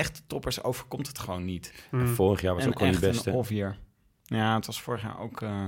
echte 0.00 0.20
toppers, 0.26 0.62
overkomt 0.62 1.06
het 1.06 1.18
gewoon 1.18 1.44
niet. 1.44 1.86
Hmm. 1.90 2.06
Vorig 2.06 2.40
jaar 2.40 2.54
was 2.54 2.62
en 2.62 2.68
ook 2.68 2.76
gewoon 2.78 2.92
echt 2.92 3.02
niet 3.02 3.10
beste. 3.12 3.30
een 3.30 3.36
off-year. 3.36 3.76
Ja, 4.24 4.54
het 4.54 4.66
was 4.66 4.80
vorig 4.82 5.02
jaar 5.02 5.18
ook. 5.20 5.40
eh, 5.42 5.64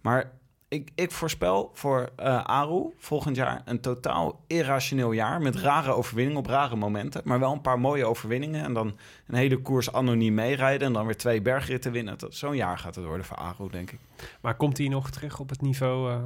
maar 0.00 0.30
ik, 0.68 0.90
ik 0.94 1.10
voorspel 1.12 1.70
voor 1.74 2.10
eh 2.16 2.44
Aru 2.44 2.92
volgend 2.98 3.36
jaar 3.36 3.62
een 3.64 3.80
totaal 3.80 4.44
irrationeel 4.46 5.12
jaar. 5.12 5.40
Met 5.40 5.56
rare 5.56 5.92
overwinningen 5.92 6.38
op 6.40 6.46
rare 6.46 6.76
momenten. 6.76 7.20
Maar 7.24 7.38
wel 7.38 7.52
een 7.52 7.60
paar 7.60 7.80
mooie 7.80 8.04
overwinningen. 8.04 8.64
En 8.64 8.72
dan 8.72 8.96
een 9.26 9.34
hele 9.34 9.56
koers 9.62 9.92
anoniem 9.92 10.34
meerijden. 10.34 10.86
En 10.86 10.92
dan 10.92 11.06
weer 11.06 11.16
twee 11.16 11.42
bergritten 11.42 11.92
winnen. 11.92 12.18
Dat- 12.18 12.34
Zo'n 12.34 12.56
jaar 12.56 12.78
gaat 12.78 12.94
het 12.94 13.04
worden 13.04 13.26
voor 13.26 13.36
Aru, 13.36 13.68
denk 13.70 13.90
ik. 13.90 13.98
Maar 14.40 14.54
komt 14.56 14.78
hij 14.78 14.88
nog 14.88 15.10
terug 15.10 15.38
op 15.40 15.48
het 15.48 15.60
niveau 15.60 16.10
eh, 16.12 16.18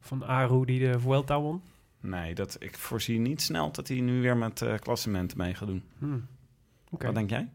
van 0.00 0.24
Aru 0.26 0.64
die 0.64 0.80
de 0.92 1.00
Vuelta 1.00 1.40
won? 1.40 1.62
Nee, 2.00 2.34
dat, 2.34 2.56
ik 2.58 2.76
voorzie 2.78 3.18
niet 3.18 3.42
snel 3.42 3.70
dat 3.72 3.88
hij 3.88 4.00
nu 4.00 4.20
weer 4.20 4.36
met 4.36 4.62
eh 4.62 4.74
klassementen 4.78 5.38
mee 5.38 5.54
gaat 5.54 5.68
doen. 5.68 5.84
Hmm. 5.98 6.26
Oké. 6.90 7.06
Wat 7.06 7.14
denk 7.14 7.30
jij? 7.30 7.50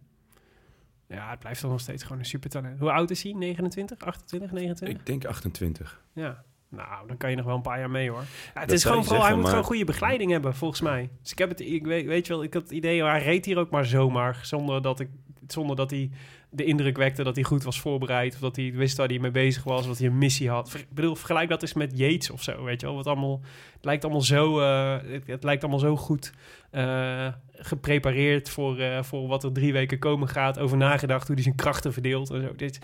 Ja, 1.08 1.30
het 1.30 1.40
blijft 1.40 1.62
toch 1.62 1.72
nog 1.72 1.80
steeds 1.80 2.04
gewoon 2.04 2.20
een 2.20 2.26
supertalent. 2.26 2.80
Hoe 2.80 2.92
oud 2.92 3.10
is 3.10 3.24
hij? 3.24 3.34
29, 3.34 4.00
28, 4.00 4.52
29? 4.52 5.00
Ik 5.00 5.06
denk 5.06 5.26
28. 5.26 6.04
Ja. 6.14 6.44
Nou, 6.72 7.08
dan 7.08 7.18
kan 7.18 7.30
je 7.30 7.36
nog 7.36 7.46
wel 7.46 7.56
een 7.56 7.62
paar 7.62 7.80
jaar 7.80 7.90
mee 7.90 8.10
hoor. 8.10 8.24
Ja, 8.54 8.62
het 8.62 8.72
is 8.72 8.84
gewoon 8.84 9.04
vooral, 9.06 9.24
hij 9.24 9.32
moet 9.34 9.42
maar- 9.42 9.50
gewoon 9.50 9.66
goede 9.66 9.86
begeleiding 9.86 10.32
hebben, 10.32 10.56
volgens 10.56 10.82
mij. 10.82 11.10
Dus 11.22 11.32
ik 11.32 11.38
heb 11.38 11.50
het, 11.50 11.60
ik 11.60 11.86
weet, 11.86 12.06
weet 12.06 12.28
je 12.28 12.34
wel, 12.34 12.44
ik 12.44 12.54
had 12.54 12.64
het 12.64 12.72
idee, 12.72 13.04
hij 13.04 13.24
reed 13.24 13.46
hier 13.46 13.58
ook 13.58 13.70
maar 13.70 13.86
zomaar, 13.86 14.40
zonder 14.42 14.82
dat, 14.82 15.00
ik, 15.00 15.10
zonder 15.48 15.76
dat 15.76 15.90
hij 15.92 16.10
de 16.50 16.64
indruk 16.64 16.98
wekte 16.98 17.24
dat 17.24 17.36
hij 17.36 17.44
goed 17.44 17.64
was 17.64 17.82
voorbereid, 17.82 18.34
of 18.34 18.40
dat 18.40 18.56
hij 18.56 18.72
wist 18.76 18.98
waar 18.98 19.08
hij 19.08 19.20
mee 19.20 19.32
bezig 19.32 19.64
was, 19.64 19.82
of 19.82 19.88
dat 19.88 19.98
hij 19.98 20.08
een 20.08 20.18
missie 20.18 20.50
had. 20.50 20.70
Ver- 20.70 20.80
Ik 20.80 20.94
bedoel, 20.94 21.16
vergelijk 21.16 21.50
dat 21.50 21.62
eens 21.62 21.74
met 21.74 21.98
Yates 21.98 22.30
of 22.30 22.44
zo, 22.44 22.64
weet 22.64 22.82
je 22.82 22.88
wel. 22.88 22.96
Wat 22.96 23.08
allemaal, 23.08 23.42
het 23.74 23.86
lijkt 23.86 24.04
allemaal 24.04 24.22
zo, 24.22 24.60
eh, 24.60 24.98
het, 25.12 25.28
het 25.28 25.44
lijkt 25.44 25.62
allemaal 25.62 25.80
zo 25.82 25.96
goed 25.98 26.34
eh, 26.72 27.28
geprepareerd 27.52 28.50
voor, 28.50 28.80
eh, 28.80 29.04
voor 29.04 29.28
wat 29.28 29.44
er 29.44 29.52
drie 29.52 29.74
weken 29.74 30.00
komen 30.00 30.28
gaat, 30.28 30.60
over 30.60 30.78
nagedacht, 30.78 31.26
hoe 31.28 31.36
hij 31.36 31.44
zijn 31.44 31.56
krachten 31.56 31.94
verdeelt 31.94 32.30
en 32.30 32.42
zo. 32.42 32.56
Dit, 32.56 32.80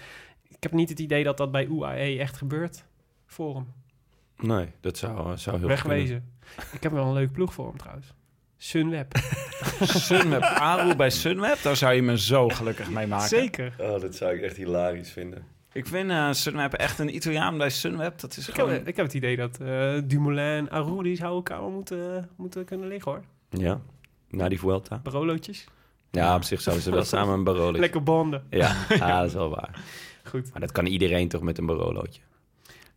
ik 0.49 0.57
heb 0.63 0.71
niet 0.71 0.89
het 0.89 0.99
idee 0.99 1.23
dat 1.23 1.37
dat 1.37 1.51
bij 1.51 1.65
UAE 1.65 2.19
echt 2.19 2.37
gebeurt 2.37 2.85
voor 3.27 3.55
hem. 3.55 3.73
Nee, 4.37 4.67
dat 4.81 4.97
zou, 4.97 5.37
zou 5.37 5.57
heel. 5.57 5.67
Wegwezen. 5.67 6.31
Ik 6.71 6.83
heb 6.83 6.91
wel 6.91 7.05
een 7.05 7.13
leuk 7.13 7.31
ploeg 7.31 7.53
voor 7.53 7.67
hem 7.67 7.77
trouwens. 7.77 8.13
Sunweb. 8.57 9.15
Sunweb, 10.07 10.41
Aru 10.41 10.95
bij 10.95 11.09
Sunweb, 11.09 11.61
daar 11.61 11.75
zou 11.75 11.93
je 11.93 12.01
me 12.01 12.19
zo 12.19 12.49
gelukkig 12.49 12.89
mee 12.89 13.07
maken. 13.07 13.27
Zeker. 13.27 13.73
Oh, 13.79 14.01
dat 14.01 14.15
zou 14.15 14.35
ik 14.35 14.41
echt 14.41 14.57
hilarisch 14.57 15.11
vinden. 15.11 15.45
Ik 15.71 15.87
vind 15.87 16.09
eh, 16.09 16.31
Sunweb 16.31 16.73
echt 16.73 16.99
een 16.99 17.15
Italiaan 17.15 17.57
bij 17.57 17.69
Sunweb. 17.69 18.19
Dat 18.19 18.37
is 18.37 18.47
Ik 18.47 18.55
gewoon... 18.55 18.69
heb, 18.69 18.87
ik 18.87 18.95
heb 18.95 19.05
het 19.05 19.15
idee 19.15 19.35
dat 19.35 19.59
eh, 19.59 19.97
Dumoulin 20.03 20.43
en 20.45 20.69
Aru 20.69 21.03
die 21.03 21.15
zouden 21.15 21.37
elkaar 21.37 21.59
wel 21.59 21.69
moeten, 21.69 22.29
moeten 22.35 22.65
kunnen 22.65 22.87
liggen 22.87 23.11
hoor. 23.11 23.23
Ja, 23.49 23.81
na 24.29 24.49
die 24.49 24.59
Vuelta. 24.59 24.99
Barolootjes. 25.03 25.65
Ja, 26.11 26.35
op 26.35 26.43
zich 26.43 26.61
zouden 26.61 26.83
ze 26.83 26.91
wel 26.91 27.03
samen 27.15 27.33
een 27.33 27.43
Barolo. 27.43 27.79
Lekker 27.79 28.03
banden. 28.03 28.43
Ja, 28.49 28.75
ja, 28.89 29.17
dat 29.19 29.27
is 29.27 29.33
wel 29.33 29.49
waar. 29.49 29.81
Goed. 30.23 30.51
Maar 30.51 30.61
dat 30.61 30.71
kan 30.71 30.85
iedereen 30.85 31.27
toch 31.27 31.41
met 31.41 31.57
een 31.57 31.65
Barolootje. 31.65 32.21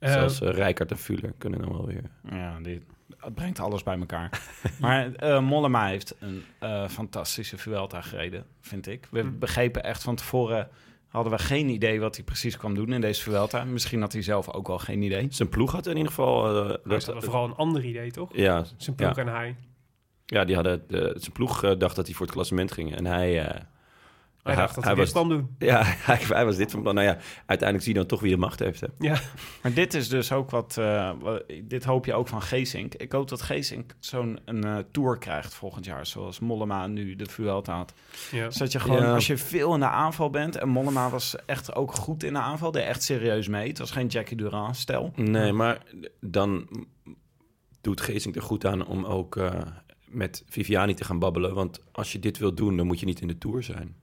Eh, 0.00 0.12
Zelfs 0.12 0.40
uh, 0.40 0.48
Rijkaard 0.50 0.90
en 0.90 0.98
Fuller 0.98 1.32
kunnen 1.38 1.60
dan 1.60 1.72
wel 1.72 1.86
weer. 1.86 2.02
Ja, 2.30 2.60
dit, 2.60 2.82
het 3.18 3.34
brengt 3.34 3.58
alles 3.60 3.82
bij 3.82 3.98
elkaar. 3.98 4.42
maar 4.80 5.14
eh, 5.14 5.40
Mollema 5.40 5.86
heeft 5.86 6.14
een 6.18 6.42
eh, 6.58 6.88
fantastische 6.88 7.58
Vuelta 7.58 8.00
gereden, 8.00 8.44
vind 8.60 8.86
ik. 8.86 9.08
We 9.10 9.20
Hm. 9.20 9.38
begrepen 9.38 9.84
echt 9.84 10.02
van 10.02 10.14
tevoren... 10.16 10.68
hadden 11.08 11.32
we 11.32 11.38
geen 11.38 11.68
idee 11.68 12.00
wat 12.00 12.16
hij 12.16 12.24
precies 12.24 12.56
kwam 12.56 12.74
doen 12.74 12.92
in 12.92 13.00
deze 13.00 13.22
Vuelta. 13.22 13.64
Misschien 13.64 14.00
had 14.00 14.12
hij 14.12 14.22
zelf 14.22 14.52
ook 14.52 14.66
wel 14.66 14.78
geen 14.78 15.02
idee. 15.02 15.26
Zijn 15.30 15.48
ploeg 15.48 15.72
had 15.72 15.86
in 15.86 15.96
ieder 15.96 16.08
geval... 16.08 16.66
uh, 16.70 16.76
dat 16.84 17.04
vooral 17.04 17.44
een 17.44 17.54
ander 17.54 17.84
idee, 17.84 18.10
toch? 18.10 18.36
Ja. 18.36 18.64
Zijn 18.76 18.96
ploeg 18.96 19.16
ja. 19.16 19.22
en 19.22 19.28
hij. 19.28 19.56
Ja, 20.26 20.44
die 20.44 20.54
hadden, 20.54 20.84
de, 20.88 21.14
zijn 21.16 21.32
ploeg 21.32 21.64
uh, 21.64 21.72
dacht 21.78 21.96
dat 21.96 22.06
hij 22.06 22.14
voor 22.14 22.26
het 22.26 22.34
klassement 22.34 22.72
ging. 22.72 22.96
En 22.96 23.06
hij... 23.06 23.62
Hij 24.42 24.55
dacht 24.55 24.74
dat 24.74 24.85
hij, 24.85 24.92
hij 24.92 25.03
was, 25.03 25.11
kwam 25.11 25.29
doen. 25.29 25.57
Ja, 25.59 25.83
hij, 26.09 26.18
hij, 26.29 26.44
was 26.44 26.57
dit 26.57 26.70
van 26.70 26.83
plan. 26.83 26.94
Nou 26.94 27.07
ja, 27.07 27.16
uiteindelijk 27.46 27.83
zie 27.83 27.92
je 27.92 27.98
dan 27.98 28.09
toch 28.09 28.20
wie 28.20 28.31
de 28.31 28.37
macht 28.37 28.59
heeft. 28.59 28.81
Hè? 28.81 28.87
Ja. 28.98 29.20
Maar 29.62 29.72
dit 29.72 29.94
is 29.94 30.09
dus 30.09 30.33
ook 30.33 30.50
wat, 30.50 30.76
uh, 30.79 31.12
wat... 31.20 31.44
dit 31.64 31.85
hoop 31.85 32.07
je 32.07 32.14
ook 32.14 32.29
van 32.29 32.42
Geesink. 32.42 32.94
Ik 32.94 33.12
hoop 33.12 33.29
dat 33.29 33.42
Geesink 33.42 33.94
zo'n 33.98 34.38
een, 34.44 34.66
uh, 34.66 34.79
tour 34.90 35.18
krijgt 35.18 35.55
volgend 35.55 35.85
jaar. 35.85 36.07
Zoals 36.07 36.38
Mollema 36.38 36.87
nu 36.87 37.16
de 37.16 37.26
Vuelta 37.26 37.76
had. 37.76 37.92
Ja. 38.31 38.50
Zodat 38.50 38.72
je 38.72 38.81
gewoon, 38.81 39.03
Ja. 39.03 39.14
als 39.14 39.26
je 39.26 39.37
veel 39.37 39.74
in 39.74 39.81
de 39.81 39.88
aanval 39.88 40.31
bent... 40.31 40.57
En 40.57 40.68
Mollema 40.68 41.11
was 41.11 41.37
echt 41.46 41.74
ook 41.74 41.94
goed 41.94 42.22
in 42.22 42.33
de 42.33 42.38
aanval. 42.38 42.70
Deed 42.70 42.85
echt 42.85 43.03
serieus 43.03 43.48
mee. 43.48 43.68
Het 43.68 43.79
was 43.79 43.90
geen 43.90 44.07
Jackie 44.07 44.37
Durand 44.37 44.76
stel. 44.76 45.12
Nee, 45.16 45.53
maar 45.53 45.83
dan 46.20 46.68
doet 47.81 48.00
Geesink 48.00 48.37
er 48.37 48.42
goed 48.42 48.66
aan 48.66 48.87
om 48.87 49.05
ook... 49.05 49.37
Uh, 49.37 49.50
met 50.11 50.44
Viviani 50.48 50.94
te 50.94 51.05
gaan 51.05 51.18
babbelen. 51.18 51.55
Want 51.55 51.81
als 51.92 52.12
je 52.12 52.18
dit 52.18 52.38
wil 52.38 52.55
doen, 52.55 52.76
dan 52.76 52.87
moet 52.87 53.00
je 53.00 53.07
niet 53.07 53.20
in 53.20 53.29
de 53.29 53.38
Tour 53.38 53.62
zijn. 53.62 53.96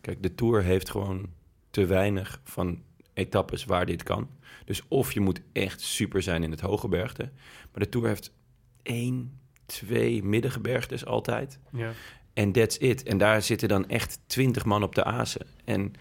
Kijk, 0.00 0.22
de 0.22 0.34
Tour 0.34 0.62
heeft 0.62 0.90
gewoon 0.90 1.28
te 1.70 1.86
weinig 1.86 2.40
van 2.44 2.82
etappes 3.14 3.64
waar 3.64 3.86
dit 3.86 4.02
kan. 4.02 4.28
Dus 4.64 4.82
of 4.88 5.12
je 5.12 5.20
moet 5.20 5.40
echt 5.52 5.80
super 5.80 6.22
zijn 6.22 6.42
in 6.42 6.50
het 6.50 6.60
hoge 6.60 6.88
bergte. 6.88 7.30
Maar 7.72 7.82
de 7.82 7.88
Tour 7.88 8.06
heeft 8.06 8.32
één, 8.82 9.40
twee 9.66 10.22
middengebergtes 10.22 11.04
altijd. 11.04 11.58
Ja. 11.72 11.92
En 12.32 12.52
that's 12.52 12.76
it. 12.78 13.02
En 13.02 13.18
daar 13.18 13.42
zitten 13.42 13.68
dan 13.68 13.88
echt 13.88 14.20
twintig 14.26 14.64
man 14.64 14.82
op 14.82 14.94
de 14.94 15.04
azen. 15.04 15.46
En 15.64 15.92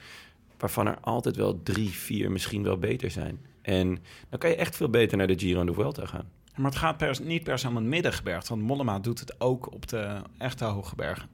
waarvan 0.58 0.88
er 0.88 1.00
altijd 1.00 1.36
wel 1.36 1.64
drie, 1.64 1.90
vier 1.90 2.32
misschien 2.32 2.64
wel 2.64 2.78
beter 2.78 3.12
zijn. 3.12 3.46
En 3.62 3.98
dan 4.30 4.40
kan 4.40 4.50
je 4.50 4.56
echt 4.56 4.76
veel 4.76 4.90
beter 4.90 5.18
naar 5.18 5.28
de 5.28 5.40
Giro 5.40 5.60
en 5.60 5.66
de 5.66 5.74
Vuelta 5.74 6.06
gaan. 6.06 6.30
Maar 6.56 6.72
het 6.72 6.80
gaat 6.80 6.98
per, 6.98 7.20
niet 7.24 7.44
per 7.44 7.60
se 7.60 7.68
om 7.68 7.76
het 7.76 7.86
middengebergte. 7.86 8.50
Want 8.50 8.62
Mollema 8.62 9.00
doet 9.00 9.20
het 9.20 9.42
ook 9.42 9.74
op 9.74 9.88
de 9.88 10.22
echte 10.38 10.66
hoge 10.66 10.96
bergen. 10.96 11.30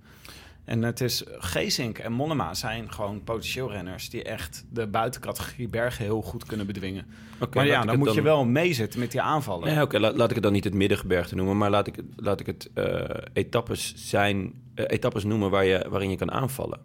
En 0.66 0.84
het 0.84 1.02
is 1.02 1.24
Geesink 1.28 1.98
en 1.98 2.12
Mollema 2.12 2.54
zijn 2.54 2.92
gewoon 2.92 3.24
potentieel 3.24 3.72
renners 3.72 4.10
die 4.10 4.24
echt 4.24 4.66
de 4.70 4.88
buitencategorie 4.88 5.68
bergen 5.68 6.06
heel 6.06 6.22
goed 6.22 6.46
kunnen 6.46 6.66
bedwingen. 6.66 7.06
Okay, 7.40 7.64
maar 7.64 7.66
ja, 7.66 7.86
dan 7.86 7.98
moet 7.98 8.08
dan... 8.08 8.16
je 8.16 8.22
wel 8.22 8.46
meezitten 8.46 9.00
met 9.00 9.12
die 9.12 9.22
aanvallen. 9.22 9.66
Nee, 9.66 9.74
oké, 9.76 9.84
okay, 9.84 10.00
laat, 10.00 10.16
laat, 10.16 10.30
ik 10.30 10.36
het 10.36 10.44
dan 10.44 10.54
niet 10.54 10.64
het 10.64 10.74
middengebergte 10.74 11.36
noemen, 11.36 11.58
maar 11.58 11.70
laat 11.70 11.88
ik, 11.88 11.96
laat 12.16 12.40
ik 12.40 12.46
het 12.46 12.70
uh, 12.76 13.04
etappes 13.34 13.94
zijn, 13.96 14.54
uh, 14.76 14.86
etappes 14.88 15.24
noemen 15.24 15.50
waar 15.50 15.66
je, 15.66 15.86
waarin 15.90 16.10
je 16.10 16.16
kan 16.16 16.32
aanvallen. 16.32 16.80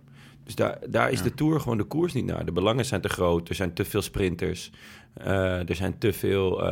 Dus 0.44 0.54
daar, 0.54 0.78
daar 0.88 1.10
is 1.10 1.18
ja. 1.18 1.24
de 1.24 1.34
Tour 1.34 1.60
gewoon 1.60 1.78
de 1.78 1.84
koers 1.84 2.12
niet 2.12 2.24
naar. 2.24 2.44
De 2.44 2.52
belangen 2.52 2.84
zijn 2.84 3.00
te 3.00 3.08
groot, 3.08 3.48
er 3.48 3.54
zijn 3.54 3.74
te 3.74 3.84
veel 3.84 4.02
sprinters, 4.02 4.70
uh, 5.18 5.68
er 5.68 5.74
zijn 5.74 5.98
te 5.98 6.12
veel 6.12 6.62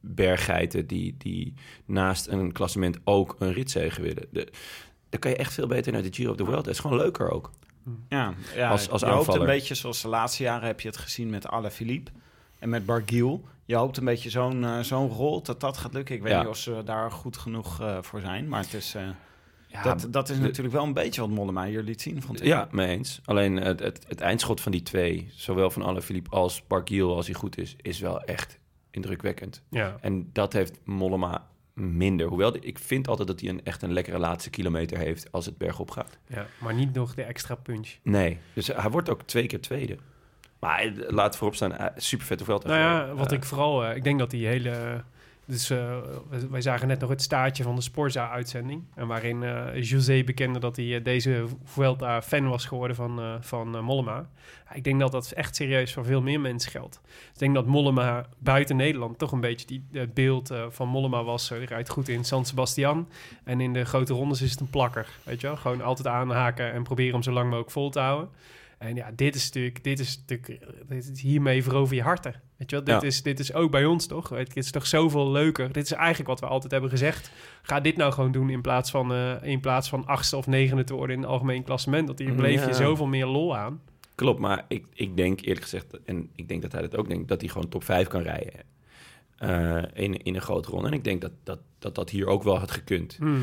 berggeiten 0.00 0.86
die, 0.86 1.14
die 1.18 1.54
naast 1.84 2.26
een 2.26 2.52
klassement 2.52 2.98
ook 3.04 3.36
een 3.38 3.52
ritzege 3.52 4.02
willen. 4.02 4.26
De, 4.30 4.48
dan 5.08 5.20
kan 5.20 5.30
je 5.30 5.36
echt 5.36 5.52
veel 5.52 5.66
beter 5.66 5.92
naar 5.92 6.02
de 6.02 6.12
Giro 6.12 6.30
of 6.30 6.36
the 6.36 6.44
World. 6.44 6.64
Het 6.66 6.74
is 6.74 6.80
gewoon 6.80 6.96
leuker 6.96 7.30
ook. 7.30 7.50
Ja, 8.08 8.34
ja 8.54 8.70
als, 8.70 8.90
als 8.90 9.00
je 9.00 9.06
aanvaller. 9.06 9.26
hoopt 9.26 9.40
een 9.40 9.46
beetje 9.46 9.74
zoals 9.74 10.02
de 10.02 10.08
laatste 10.08 10.42
jaren 10.42 10.66
heb 10.66 10.80
je 10.80 10.88
het 10.88 10.96
gezien 10.96 11.30
met 11.30 11.46
Alain 11.48 11.72
Philippe 11.72 12.10
en 12.58 12.68
met 12.68 12.86
Barguil. 12.86 13.44
Je 13.64 13.74
hoopt 13.76 13.96
een 13.96 14.04
beetje 14.04 14.30
zo'n 14.30 14.62
uh, 14.62 14.80
zo'n 14.80 15.08
rol 15.10 15.42
dat 15.42 15.60
dat 15.60 15.76
gaat 15.78 15.92
lukken. 15.92 16.14
Ik 16.14 16.22
weet 16.22 16.32
Ja. 16.32 16.38
niet 16.38 16.48
of 16.48 16.56
ze 16.56 16.82
daar 16.84 17.10
goed 17.10 17.36
genoeg 17.36 17.80
uh, 17.80 17.98
voor 18.02 18.20
zijn, 18.20 18.48
maar 18.48 18.60
het 18.60 18.74
is... 18.74 18.94
Uh, 18.94 19.02
Ja, 19.66 19.82
dat, 19.82 20.06
dat 20.10 20.28
is 20.28 20.36
de- 20.36 20.42
natuurlijk 20.42 20.74
wel 20.74 20.84
een 20.84 20.92
beetje 20.92 21.20
wat 21.20 21.30
Mollema 21.30 21.64
hier 21.64 21.82
liet 21.82 22.00
zien, 22.00 22.22
vond 22.22 22.40
ik. 22.40 22.46
Ja, 22.46 22.68
mee 22.70 22.88
eens. 22.88 23.20
Alleen 23.24 23.56
het, 23.56 23.80
het, 23.80 24.04
het 24.08 24.20
eindschot 24.20 24.60
van 24.60 24.72
die 24.72 24.82
twee, 24.82 25.28
zowel 25.34 25.70
van 25.70 25.82
Alaphilippe 25.82 26.30
als 26.30 26.66
Barguil, 26.66 27.16
als 27.16 27.26
hij 27.26 27.34
goed 27.34 27.58
is, 27.58 27.76
is 27.80 28.00
wel 28.00 28.22
echt 28.22 28.58
indrukwekkend. 28.90 29.62
Ja. 29.70 29.96
En 30.00 30.30
dat 30.32 30.52
heeft 30.52 30.78
Mollema 30.84 31.46
minder. 31.78 32.26
Hoewel, 32.26 32.56
ik 32.60 32.78
vind 32.78 33.08
altijd 33.08 33.28
dat 33.28 33.40
hij 33.40 33.48
een, 33.48 33.64
echt 33.64 33.82
een 33.82 33.92
lekkere 33.92 34.18
laatste 34.18 34.50
kilometer 34.50 34.98
heeft 34.98 35.32
als 35.32 35.46
het 35.46 35.58
bergop 35.58 35.90
gaat. 35.90 36.18
ja, 36.26 36.46
maar 36.58 36.74
niet 36.74 36.94
nog 36.94 37.14
de 37.14 37.22
extra 37.22 37.54
punch. 37.54 37.88
Nee, 38.02 38.38
dus 38.52 38.66
hij 38.66 38.90
wordt 38.90 39.10
ook 39.10 39.22
twee 39.22 39.46
keer 39.46 39.60
tweede. 39.60 39.96
Maar 40.58 40.80
eh, 40.80 40.92
laat 41.08 41.36
voorop 41.36 41.54
staan, 41.56 41.76
eh, 41.76 41.86
super 41.96 42.26
vette 42.26 42.44
veld. 42.44 42.64
Nou 42.64 42.78
ja, 42.78 43.14
wat 43.14 43.32
ik 43.32 43.44
vooral... 43.44 43.84
eh, 43.84 43.96
ik 43.96 44.04
denk 44.04 44.18
dat 44.18 44.30
die 44.30 44.46
hele... 44.46 45.04
Dus 45.48 45.70
eh, 45.70 45.96
wij- 46.50 46.60
zagen 46.60 46.88
net 46.88 47.00
nog 47.00 47.10
het 47.10 47.22
staartje 47.22 47.62
van 47.62 47.74
de 47.74 47.80
Sporza-uitzending. 47.80 48.82
En 48.94 49.06
waarin 49.06 49.42
eh, 49.42 49.82
José 49.82 50.22
bekende 50.24 50.58
dat 50.58 50.76
hij 50.76 50.94
eh, 50.96 51.04
deze 51.04 51.44
Vuelta 51.64 52.22
fan 52.22 52.48
was 52.48 52.64
geworden 52.64 52.96
van, 52.96 53.38
van 53.40 53.84
Mollema. 53.84 54.28
Ik 54.74 54.84
denk 54.84 55.00
dat 55.00 55.12
dat 55.12 55.30
echt 55.30 55.56
serieus 55.56 55.92
voor 55.92 56.04
veel 56.04 56.22
meer 56.22 56.40
mensen 56.40 56.70
geldt. 56.70 57.00
Ik 57.32 57.38
denk 57.38 57.54
dat 57.54 57.66
Mollema 57.66 58.26
buiten 58.38 58.76
Nederland 58.76 59.18
toch 59.18 59.32
een 59.32 59.40
beetje 59.40 59.66
die, 59.66 59.84
het 59.92 60.14
beeld 60.14 60.52
van 60.68 60.88
Mollema 60.88 61.24
was. 61.24 61.48
die 61.48 61.64
rijdt 61.66 61.88
goed 61.88 62.08
in 62.08 62.24
San 62.24 62.44
Sebastian. 62.44 63.08
En 63.44 63.60
in 63.60 63.72
de 63.72 63.84
grote 63.84 64.12
rondes 64.12 64.42
is 64.42 64.50
het 64.50 64.60
een 64.60 64.70
plakker. 64.70 65.08
Weet 65.22 65.40
je 65.40 65.46
wel? 65.46 65.56
Gewoon 65.56 65.82
altijd 65.82 66.06
aanhaken 66.08 66.72
en 66.72 66.82
proberen 66.82 67.12
hem 67.12 67.22
zo 67.22 67.32
lang 67.32 67.46
mogelijk 67.46 67.70
vol 67.70 67.90
te 67.90 68.00
houden. 68.00 68.28
En 68.78 68.94
ja, 68.94 69.10
dit 69.14 69.34
is 69.34 69.44
natuurlijk, 69.44 69.84
dit 69.84 69.98
is 69.98 70.18
natuurlijk, 70.26 70.66
dit 70.88 71.10
is 71.12 71.20
hiermee 71.20 71.62
verover 71.62 71.96
je 71.96 72.02
harten. 72.02 72.32
Weet 72.56 72.70
je 72.70 72.76
wel, 72.76 72.84
dit, 72.84 73.00
Ja. 73.00 73.06
is, 73.06 73.22
dit 73.22 73.38
is 73.38 73.52
ook 73.52 73.70
bij 73.70 73.84
ons 73.84 74.06
toch? 74.06 74.28
Het 74.28 74.56
is 74.56 74.70
toch 74.70 74.86
zoveel 74.86 75.30
leuker. 75.30 75.72
Dit 75.72 75.84
is 75.84 75.92
eigenlijk 75.92 76.28
wat 76.28 76.40
we 76.40 76.46
altijd 76.46 76.72
hebben 76.72 76.90
gezegd. 76.90 77.30
Ga 77.62 77.80
dit 77.80 77.96
nou 77.96 78.12
gewoon 78.12 78.32
doen 78.32 78.50
in 78.50 78.60
plaats 78.60 78.90
van, 78.90 79.12
eh, 79.12 79.34
in 79.42 79.60
plaats 79.60 79.88
van 79.88 80.06
achtste 80.06 80.36
of 80.36 80.46
negende 80.46 80.84
te 80.84 80.94
worden 80.94 81.16
in 81.16 81.22
het 81.22 81.30
algemeen 81.30 81.64
klassement. 81.64 82.06
Dat 82.06 82.18
hier 82.18 82.34
bleef 82.34 82.66
je 82.66 82.72
zoveel 82.74 83.06
meer 83.06 83.26
lol 83.26 83.56
aan. 83.56 83.80
Klopt, 84.14 84.40
maar 84.40 84.64
ik, 84.68 84.86
ik 84.94 85.16
denk 85.16 85.40
eerlijk 85.40 85.62
gezegd, 85.62 85.98
en 86.04 86.30
ik 86.34 86.48
denk 86.48 86.62
dat 86.62 86.72
hij 86.72 86.80
dat 86.80 86.96
ook 86.96 87.08
denkt, 87.08 87.28
dat 87.28 87.40
hij 87.40 87.50
gewoon 87.50 87.68
top 87.68 87.84
5 87.84 88.06
kan 88.08 88.22
rijden 88.22 88.52
eh, 89.36 89.82
in, 90.04 90.22
in 90.22 90.34
een 90.34 90.40
grote 90.40 90.70
ronde. 90.70 90.86
En 90.88 90.92
ik 90.94 91.04
denk 91.04 91.20
dat 91.20 91.32
dat, 91.42 91.58
dat 91.78 91.94
dat 91.94 92.10
hier 92.10 92.26
ook 92.26 92.42
wel 92.42 92.58
had 92.58 92.70
gekund. 92.70 93.18
Mhm. 93.18 93.38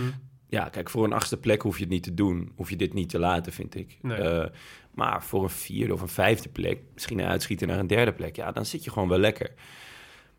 Ja, 0.50 0.70
kijk, 0.70 0.90
voor 0.90 1.04
een 1.04 1.14
achtste 1.14 1.38
plek 1.38 1.62
hoef 1.62 1.76
je 1.76 1.84
het 1.84 1.92
niet 1.92 2.04
te 2.04 2.14
doen. 2.14 2.52
Hoef 2.56 2.70
je 2.70 2.76
dit 2.76 2.94
niet 2.94 3.10
te 3.10 3.20
laten, 3.20 3.52
vind 3.54 3.76
ik. 3.76 3.98
Nee. 4.02 4.18
Eh, 4.18 4.50
maar 4.96 5.24
voor 5.24 5.44
een 5.44 5.50
vierde 5.50 5.94
of 5.94 6.02
een 6.02 6.08
vijfde 6.08 6.50
plek, 6.50 6.80
misschien 6.94 7.20
een 7.20 7.28
uitschieten 7.28 7.68
naar 7.68 7.80
een 7.80 7.88
derde 7.88 8.14
plek, 8.14 8.36
ja, 8.36 8.52
dan 8.52 8.66
zit 8.66 8.84
je 8.84 8.92
gewoon 8.92 9.10
wel 9.10 9.18
lekker. 9.18 9.52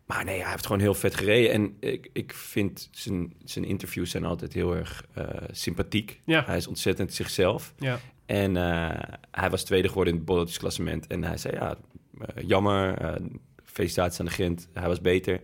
Maar 0.06 0.24
nee, 0.24 0.40
hij 0.40 0.50
heeft 0.50 0.66
gewoon 0.66 0.80
heel 0.80 0.94
vet 0.94 1.14
gereden. 1.14 1.52
En 1.52 1.76
ik, 1.80 2.10
ik 2.12 2.32
vind 2.34 2.88
zijn, 2.92 3.32
zijn 3.44 3.64
interviews 3.64 4.10
zijn 4.10 4.24
altijd 4.24 4.52
heel 4.52 4.76
erg 4.76 5.04
eh, 5.14 5.24
sympathiek. 5.50 6.20
Ja. 6.24 6.44
Hij 6.46 6.56
is 6.56 6.66
ontzettend 6.66 7.14
zichzelf. 7.14 7.74
Ja. 7.78 7.98
En 8.26 8.56
eh, 8.56 9.02
hij 9.30 9.50
was 9.50 9.64
tweede 9.64 9.88
geworden 9.88 10.12
in 10.12 10.18
het 10.18 10.28
bolletjesklassement. 10.28 11.06
En 11.06 11.24
hij 11.24 11.36
zei, 11.36 11.54
ja, 11.54 11.76
eh, 12.18 12.44
jammer, 12.48 13.18
felicitaties 13.64 14.20
aan 14.20 14.26
de 14.26 14.32
Gent. 14.32 14.68
Hij 14.72 14.88
was 14.88 15.00
beter. 15.00 15.40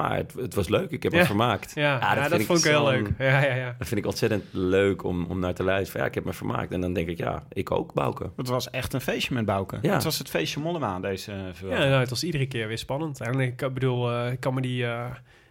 Maar 0.00 0.16
het, 0.16 0.32
het 0.34 0.54
was 0.54 0.68
leuk, 0.68 0.90
ik 0.90 1.02
heb 1.02 1.12
Ja. 1.12 1.18
me 1.18 1.24
vermaakt. 1.24 1.72
Ja, 1.74 1.98
ja, 2.00 2.28
dat, 2.28 2.42
vond 2.42 2.58
ik 2.58 2.70
heel 2.70 2.84
leuk. 2.84 3.10
Ja, 3.18 3.42
ja, 3.42 3.54
ja. 3.54 3.74
Dat 3.78 3.88
vind 3.88 4.00
ik 4.00 4.06
ontzettend 4.06 4.44
leuk 4.50 5.04
om, 5.04 5.24
om 5.24 5.38
naar 5.38 5.54
te 5.54 5.62
luisteren. 5.62 6.02
Ja, 6.02 6.08
ik 6.08 6.14
heb 6.14 6.24
me 6.24 6.32
vermaakt. 6.32 6.72
En 6.72 6.80
dan 6.80 6.92
denk 6.92 7.08
ik, 7.08 7.18
ja, 7.18 7.42
ik 7.52 7.70
ook, 7.70 7.92
Bouke. 7.92 8.30
Het 8.36 8.48
was 8.48 8.70
echt 8.70 8.92
een 8.92 9.00
feestje 9.00 9.34
met 9.34 9.44
Bouke. 9.44 9.78
Ja. 9.82 9.94
Het 9.94 10.04
was 10.04 10.18
het 10.18 10.28
feestje 10.28 10.60
Mollema, 10.60 11.00
deze 11.00 11.32
uh, 11.32 11.70
Ja, 11.70 11.78
nou, 11.78 12.00
het 12.00 12.10
was 12.10 12.24
iedere 12.24 12.46
keer 12.46 12.68
weer 12.68 12.78
spannend. 12.78 13.20
En 13.20 13.40
ik 13.40 13.56
bedoel, 13.56 14.12
eh, 14.12 14.32
ik 14.32 14.40
kan 14.40 14.54
me 14.54 14.60
die, 14.60 14.86
eh, 14.86 15.04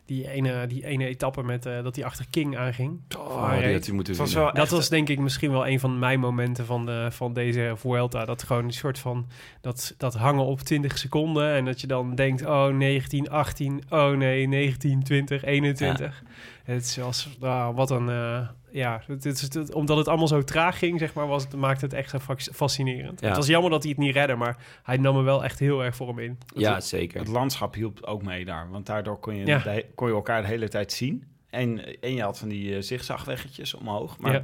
die, 0.10 0.30
ene, 0.30 0.68
die 0.68 0.86
ene 0.86 1.05
etappe 1.05 1.43
met 1.43 1.66
eh, 1.66 1.84
dat 1.84 1.95
hij 1.95 2.05
achter 2.05 2.26
King 2.30 2.57
aanging. 2.57 2.99
Oh, 3.18 3.60
die 3.60 3.74
had 3.74 3.86
hij 3.86 3.95
moeten 3.95 4.16
was 4.16 4.34
wel 4.34 4.53
Dat 4.53 4.70
was 4.70 4.89
denk 4.89 5.10
ik 5.10 5.20
misschien 5.20 5.51
wel 5.51 5.68
een 5.68 5.80
van 5.80 5.99
mijn 5.99 6.20
momenten 6.20 6.66
van, 6.66 6.86
de, 6.86 7.07
van 7.12 7.34
deze 7.34 7.74
Vuelta. 7.76 8.26
Dat 8.26 8.43
gewoon 8.43 8.64
een 8.64 8.74
soort 8.74 8.99
van 8.99 9.28
dat, 9.62 9.93
dat 9.97 10.14
hangen 10.14 10.45
op 10.45 10.60
20 10.60 10.97
seconden. 10.97 11.53
En 11.53 11.66
dat 11.66 11.82
je 11.82 11.88
dan 11.88 12.16
denkt, 12.16 12.45
oh 12.45 12.68
19, 12.68 13.30
18, 13.30 13.84
oh 13.89 14.12
nee, 14.12 14.47
19, 14.47 15.03
20, 15.03 15.43
21. 15.43 16.24
Het 16.64 16.97
was, 17.01 17.38
ah, 17.39 17.76
wat 17.76 17.91
een, 17.91 18.10
eh, 18.10 18.47
ja, 18.72 19.02
het, 19.08 19.24
het- 19.54 19.74
omdat 19.74 19.98
het 19.98 20.08
allemaal 20.08 20.28
zo 20.28 20.44
traag 20.44 20.78
ging, 20.78 21.00
zeg 21.00 21.14
maar, 21.14 21.28
was 21.28 21.44
het, 21.44 21.56
maakte 21.56 21.86
het 21.86 21.94
echt 21.94 22.16
fascinerend. 22.54 23.20
Ja. 23.22 23.28
Het 23.28 23.36
was 23.36 23.48
jammer 23.48 23.72
dat 23.72 23.82
hij 23.84 23.92
het 23.92 24.00
niet 24.00 24.14
redde, 24.14 24.36
maar 24.36 24.58
hij 24.84 24.98
nam 24.98 25.18
er 25.18 25.24
wel 25.24 25.44
echt 25.44 25.60
heel 25.60 25.84
erg 25.84 25.96
voor 25.96 26.08
hem 26.08 26.20
in. 26.20 26.38
Ja, 26.56 26.80
zeker. 26.82 27.20
Het 27.20 27.28
landschap 27.28 27.74
hielp 27.74 28.02
ook 28.04 28.24
mee 28.24 28.46
daar. 28.46 28.70
Want 28.70 28.86
daardoor 28.86 29.20
kon 29.20 29.36
je, 29.36 29.46
Ja. 29.46 29.58
de 29.58 29.70
he- 29.70 29.86
kon 29.96 30.08
je 30.08 30.14
elkaar 30.14 30.42
de 30.42 30.48
hele 30.48 30.68
tijd 30.68 30.92
zien. 30.92 31.24
En, 31.50 32.00
en 32.02 32.14
je 32.14 32.22
had 32.22 32.40
van 32.40 32.48
die 32.50 32.70
uh, 32.76 32.82
zigzagweggetjes 32.82 33.74
omhoog. 33.74 34.18
Maar 34.18 34.34
Ja. 34.34 34.44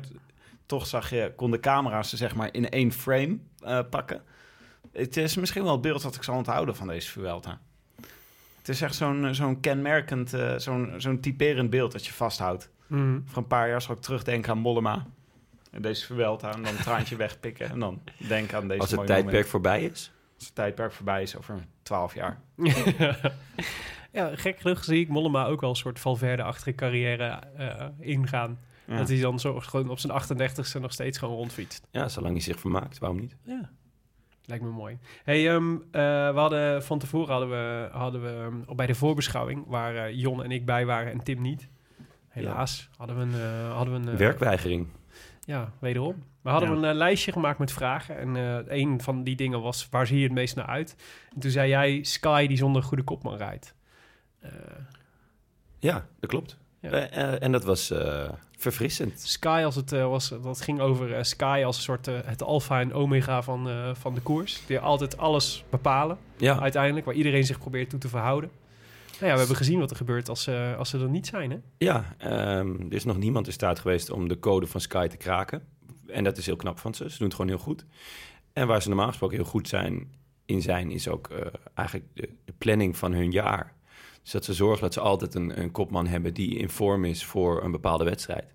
toch 0.66 0.88
zag 0.88 1.10
je, 1.10 1.34
kon 1.36 1.52
de 1.52 1.60
camera's 1.60 2.10
ze 2.10 2.18
zeg 2.18 2.36
maar 2.36 2.50
in 2.52 2.70
één 2.70 2.92
frame 2.92 3.38
eh, 3.60 3.80
pakken. 3.90 4.22
Het 4.92 5.18
is 5.18 5.36
misschien 5.36 5.64
wel 5.64 5.72
het 5.72 5.82
beeld 5.82 6.02
dat 6.02 6.16
ik 6.16 6.24
zal 6.24 6.36
onthouden 6.36 6.76
van 6.76 6.88
deze 6.88 7.12
Vuelta. 7.12 7.60
Het 8.58 8.70
is 8.70 8.82
echt 8.82 8.96
zo'n 8.96 9.26
eh, 9.26 9.32
zo'n 9.34 9.60
kenmerkend, 9.60 10.34
eh, 10.34 10.58
zo'n 10.58 10.94
zo'n 10.98 11.20
typerend 11.20 11.70
beeld 11.70 11.92
dat 11.92 12.06
je 12.06 12.14
vasthoudt. 12.14 12.70
Mhm. 12.88 13.20
Van 13.26 13.44
een 13.44 13.48
paar 13.50 13.70
jaar 13.70 13.82
zal 13.82 13.96
ik 13.96 14.02
terugdenken 14.02 14.52
aan 14.52 14.58
Mollema. 14.58 15.06
En 15.72 15.82
deze 15.82 16.06
Vuelta. 16.06 16.54
En 16.54 16.64
dan 16.64 16.76
een 16.76 16.84
traantje 16.84 17.16
wegpikken. 17.26 17.70
En 17.70 17.80
dan 17.80 18.02
denken 18.18 18.58
aan 18.58 18.68
deze 18.68 18.80
Als 18.80 18.90
het 18.90 19.00
mooie 19.00 19.12
tijdperk 19.12 19.48
voorbij 19.48 19.84
is. 19.84 20.12
Als 20.36 20.46
het 20.46 20.56
tijdperk 20.56 20.92
voorbij 20.92 21.22
is 21.22 21.38
over 21.38 21.66
twaalf 21.82 22.14
jaar. 22.14 22.42
ja, 24.12 24.36
gek 24.36 24.60
genoeg 24.60 24.84
zie 24.84 25.00
ik 25.00 25.08
Mollema 25.08 25.46
ook 25.46 25.62
wel 25.62 25.70
een 25.70 25.76
soort 25.76 26.00
Valverde-achtige 26.00 26.76
carrière 26.76 27.40
eh, 27.58 27.88
ingaan. 28.00 28.60
Ja. 28.88 28.98
Dat 28.98 29.08
hij 29.08 29.20
dan 29.20 29.40
zo 29.40 29.60
gewoon 29.60 29.90
op 29.90 30.00
zijn 30.00 30.22
38ste 30.22 30.82
nog 30.82 30.92
steeds 30.92 31.18
gewoon 31.18 31.36
rondfietst. 31.36 31.88
Ja, 31.92 32.10
zolang 32.10 32.34
hij 32.34 32.44
zich 32.44 32.60
vermaakt, 32.60 32.98
waarom 32.98 33.20
niet? 33.20 33.36
Ja. 33.44 33.70
Lijkt 34.46 34.64
me 34.64 34.70
mooi. 34.70 34.98
Hey, 35.24 35.50
ehm, 35.50 35.74
eh, 35.74 35.82
we 36.34 36.40
hadden 36.40 36.84
van 36.84 37.00
tevoren 37.00 37.32
hadden 37.32 37.50
we, 37.50 37.90
hadden 37.92 38.22
we 38.22 38.62
ehm, 38.68 38.76
bij 38.76 38.86
de 38.86 38.96
voorbeschouwing, 38.96 39.64
waar 39.68 39.96
eh, 39.96 40.20
Jon 40.20 40.44
en 40.44 40.52
ik 40.52 40.66
bij 40.66 40.86
waren 40.86 41.12
en 41.12 41.24
Tim 41.24 41.42
niet. 41.42 41.70
Helaas 42.36 42.90
hadden 42.98 43.16
we 43.18 43.22
een, 43.22 43.42
eh, 43.42 43.76
hadden 43.76 43.94
we 43.94 44.00
een 44.08 44.14
eh, 44.14 44.18
Werkweigering. 44.20 44.88
Ja, 45.46 45.72
wederom. 45.80 46.24
We 46.42 46.50
hadden 46.50 46.70
Ja. 46.70 46.76
een 46.76 46.84
eh, 46.84 46.96
lijstje 46.96 47.32
gemaakt 47.32 47.60
met 47.60 47.72
vragen. 47.72 48.18
En 48.18 48.36
eh 48.36 48.78
een 48.80 49.02
van 49.02 49.24
die 49.24 49.36
dingen 49.36 49.62
was, 49.62 49.88
waar 49.92 50.08
zie 50.08 50.18
je 50.18 50.24
het 50.24 50.34
meest 50.34 50.56
naar 50.56 50.66
uit? 50.66 50.96
En 51.34 51.40
toen 51.40 51.52
zei 51.52 51.70
jij, 51.70 52.04
Sky 52.04 52.48
die 52.48 52.58
zonder 52.58 52.84
goede 52.84 53.04
kopman 53.04 53.38
rijdt. 53.38 53.74
Ja, 55.80 56.06
dat 56.20 56.30
klopt. 56.30 56.58
Ja. 56.80 56.90
En 57.40 57.52
dat 57.52 57.64
was 57.64 57.94
verfrissend. 58.58 59.20
Sky 59.20 59.62
als 59.66 59.76
het 59.76 59.90
was, 59.92 60.30
dat 60.30 60.62
ging 60.62 60.80
over 60.80 61.26
Sky 61.26 61.62
als 61.66 61.76
een 61.78 61.84
soort 61.84 62.06
het 62.06 62.44
alfa 62.44 62.80
en 62.80 62.94
omega 62.94 63.42
van, 63.42 63.70
van 63.96 64.14
de 64.16 64.22
koers. 64.22 64.62
Die 64.68 64.80
altijd 64.80 65.18
alles 65.18 65.64
bepalen 65.70 66.18
Ja, 66.38 66.60
uiteindelijk, 66.60 67.06
waar 67.06 67.16
iedereen 67.16 67.46
zich 67.46 67.60
probeert 67.60 67.90
toe 67.90 68.00
te 68.00 68.08
verhouden. 68.10 68.50
Nou 69.20 69.28
ja, 69.28 69.34
we 69.34 69.40
hebben 69.40 69.56
gezien 69.56 69.80
wat 69.80 69.90
er 69.90 69.96
gebeurt 69.96 70.30
als, 70.30 70.48
eh, 70.48 70.78
als 70.78 70.90
ze 70.90 71.00
er 71.00 71.10
niet 71.10 71.28
zijn, 71.28 71.52
hè? 71.52 71.58
ja 71.78 72.16
ehm, 72.18 72.80
er 72.80 72.94
is 72.94 73.04
nog 73.04 73.18
niemand 73.18 73.48
in 73.48 73.54
staat 73.54 73.80
geweest 73.80 74.10
om 74.10 74.28
de 74.28 74.40
code 74.40 74.68
van 74.68 74.82
Sky 74.82 75.08
te 75.08 75.18
kraken. 75.18 75.68
En 76.08 76.24
dat 76.24 76.38
is 76.38 76.46
heel 76.46 76.56
knap 76.56 76.80
van 76.80 76.94
ze. 76.94 77.10
Ze 77.10 77.18
doen 77.18 77.28
het 77.28 77.36
gewoon 77.36 77.52
heel 77.52 77.64
goed. 77.64 77.86
En 78.54 78.68
waar 78.68 78.82
ze 78.82 78.88
normaal 78.88 79.08
gesproken 79.08 79.38
heel 79.38 79.46
goed 79.46 79.68
zijn 79.68 80.14
in 80.46 80.62
zijn, 80.62 80.92
is 80.92 81.08
ook 81.08 81.28
eh, 81.28 81.46
eigenlijk 81.74 82.08
de, 82.14 82.54
planning 82.58 82.98
van 82.98 83.14
hun 83.14 83.32
jaar. 83.32 83.74
Dus 84.22 84.32
dat 84.32 84.46
ze 84.46 84.54
zorgen 84.54 84.82
dat 84.82 84.94
ze 84.94 85.00
altijd 85.00 85.36
een, 85.36 85.60
een 85.62 85.72
kopman 85.72 86.08
hebben 86.08 86.34
die 86.34 86.58
in 86.58 86.70
vorm 86.70 87.06
is 87.06 87.26
voor 87.26 87.64
een 87.64 87.72
bepaalde 87.72 88.04
wedstrijd. 88.04 88.54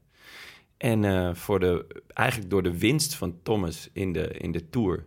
En 0.77 1.05
eh, 1.05 1.35
voor 1.35 1.61
de, 1.61 1.87
eigenlijk 2.07 2.51
door 2.51 2.63
de 2.63 2.79
winst 2.79 3.15
van 3.15 3.43
Thomas 3.43 3.89
in 3.93 4.13
de, 4.13 4.29
in 4.29 4.53
de 4.53 4.69
Tour 4.69 5.07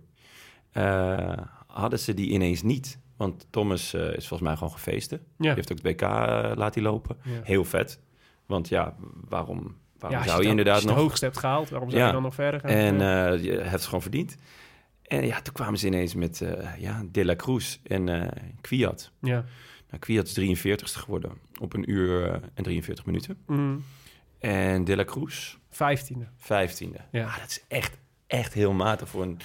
hadden 1.67 1.99
ze 1.99 2.13
die 2.13 2.29
ineens 2.29 2.61
niet. 2.61 2.99
Want 3.18 3.47
Thomas 3.49 3.93
eh, 3.93 4.01
is 4.01 4.28
volgens 4.28 4.49
mij 4.49 4.57
gewoon 4.57 4.74
gefeesten. 4.74 5.18
Ja. 5.18 5.26
Die 5.38 5.53
heeft 5.53 5.72
ook 5.72 5.78
het 5.78 5.88
WK 5.88 6.01
eh, 6.01 6.51
laten 6.55 6.82
lopen. 6.82 7.18
Ja. 7.24 7.39
Heel 7.43 7.66
vet. 7.66 7.99
Want 8.45 8.70
ja, 8.70 8.95
waarom, 9.30 9.78
waarom 9.99 10.24
zou 10.24 10.43
je 10.43 10.49
inderdaad 10.49 10.74
als 10.74 10.84
je 10.84 10.88
nog... 10.89 10.97
het 10.97 11.05
hoogste 11.05 11.26
hebt 11.26 11.38
gehaald, 11.38 11.70
waarom 11.70 11.89
zou 11.89 12.05
je 12.05 12.11
dan 12.11 12.22
nog 12.22 12.34
verder 12.34 12.59
gaan? 12.59 12.70
En 12.70 12.93
eh, 13.01 13.43
je 13.43 13.51
hebt 13.51 13.72
het 13.72 13.86
gewoon 13.86 14.01
verdiend. 14.01 14.36
En 15.01 15.26
ja, 15.26 15.41
toen 15.41 15.53
kwamen 15.53 15.80
ze 15.80 15.88
ineens 15.88 16.16
met 16.16 16.43
ja, 16.78 17.03
De 17.11 17.26
La 17.26 17.36
Cruz 17.36 17.78
en 17.84 18.30
Kwiat. 18.61 19.11
ja. 19.22 19.45
Nou, 19.89 20.05
Kwiat 20.05 20.28
is 20.28 20.39
43ste 20.39 20.99
geworden 20.99 21.32
op 21.59 21.74
een 21.74 21.91
uur 21.91 22.41
en 22.53 22.64
43 22.64 23.05
minuten. 23.05 23.38
Mm, 23.47 23.84
En 24.39 24.84
De 24.84 24.95
La 24.95 25.03
Cruz, 25.03 25.55
vijftiende. 25.70 26.26
15e. 26.38 27.09
Ja. 27.11 27.26
Ah, 27.26 27.39
dat 27.39 27.49
is 27.49 27.64
echt, 27.68 27.97
echt 28.28 28.53
heel 28.53 28.72
matig 28.74 29.09
voor 29.09 29.22
een, 29.22 29.39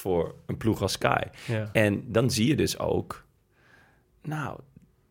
voor 0.00 0.34
een 0.46 0.56
ploeg 0.56 0.82
als 0.82 0.92
Sky. 0.92 1.22
Ja. 1.46 1.68
En 1.72 2.04
dan 2.06 2.30
zie 2.30 2.46
je 2.46 2.56
dus 2.56 2.78
ook, 2.78 3.24
nou, 4.22 4.60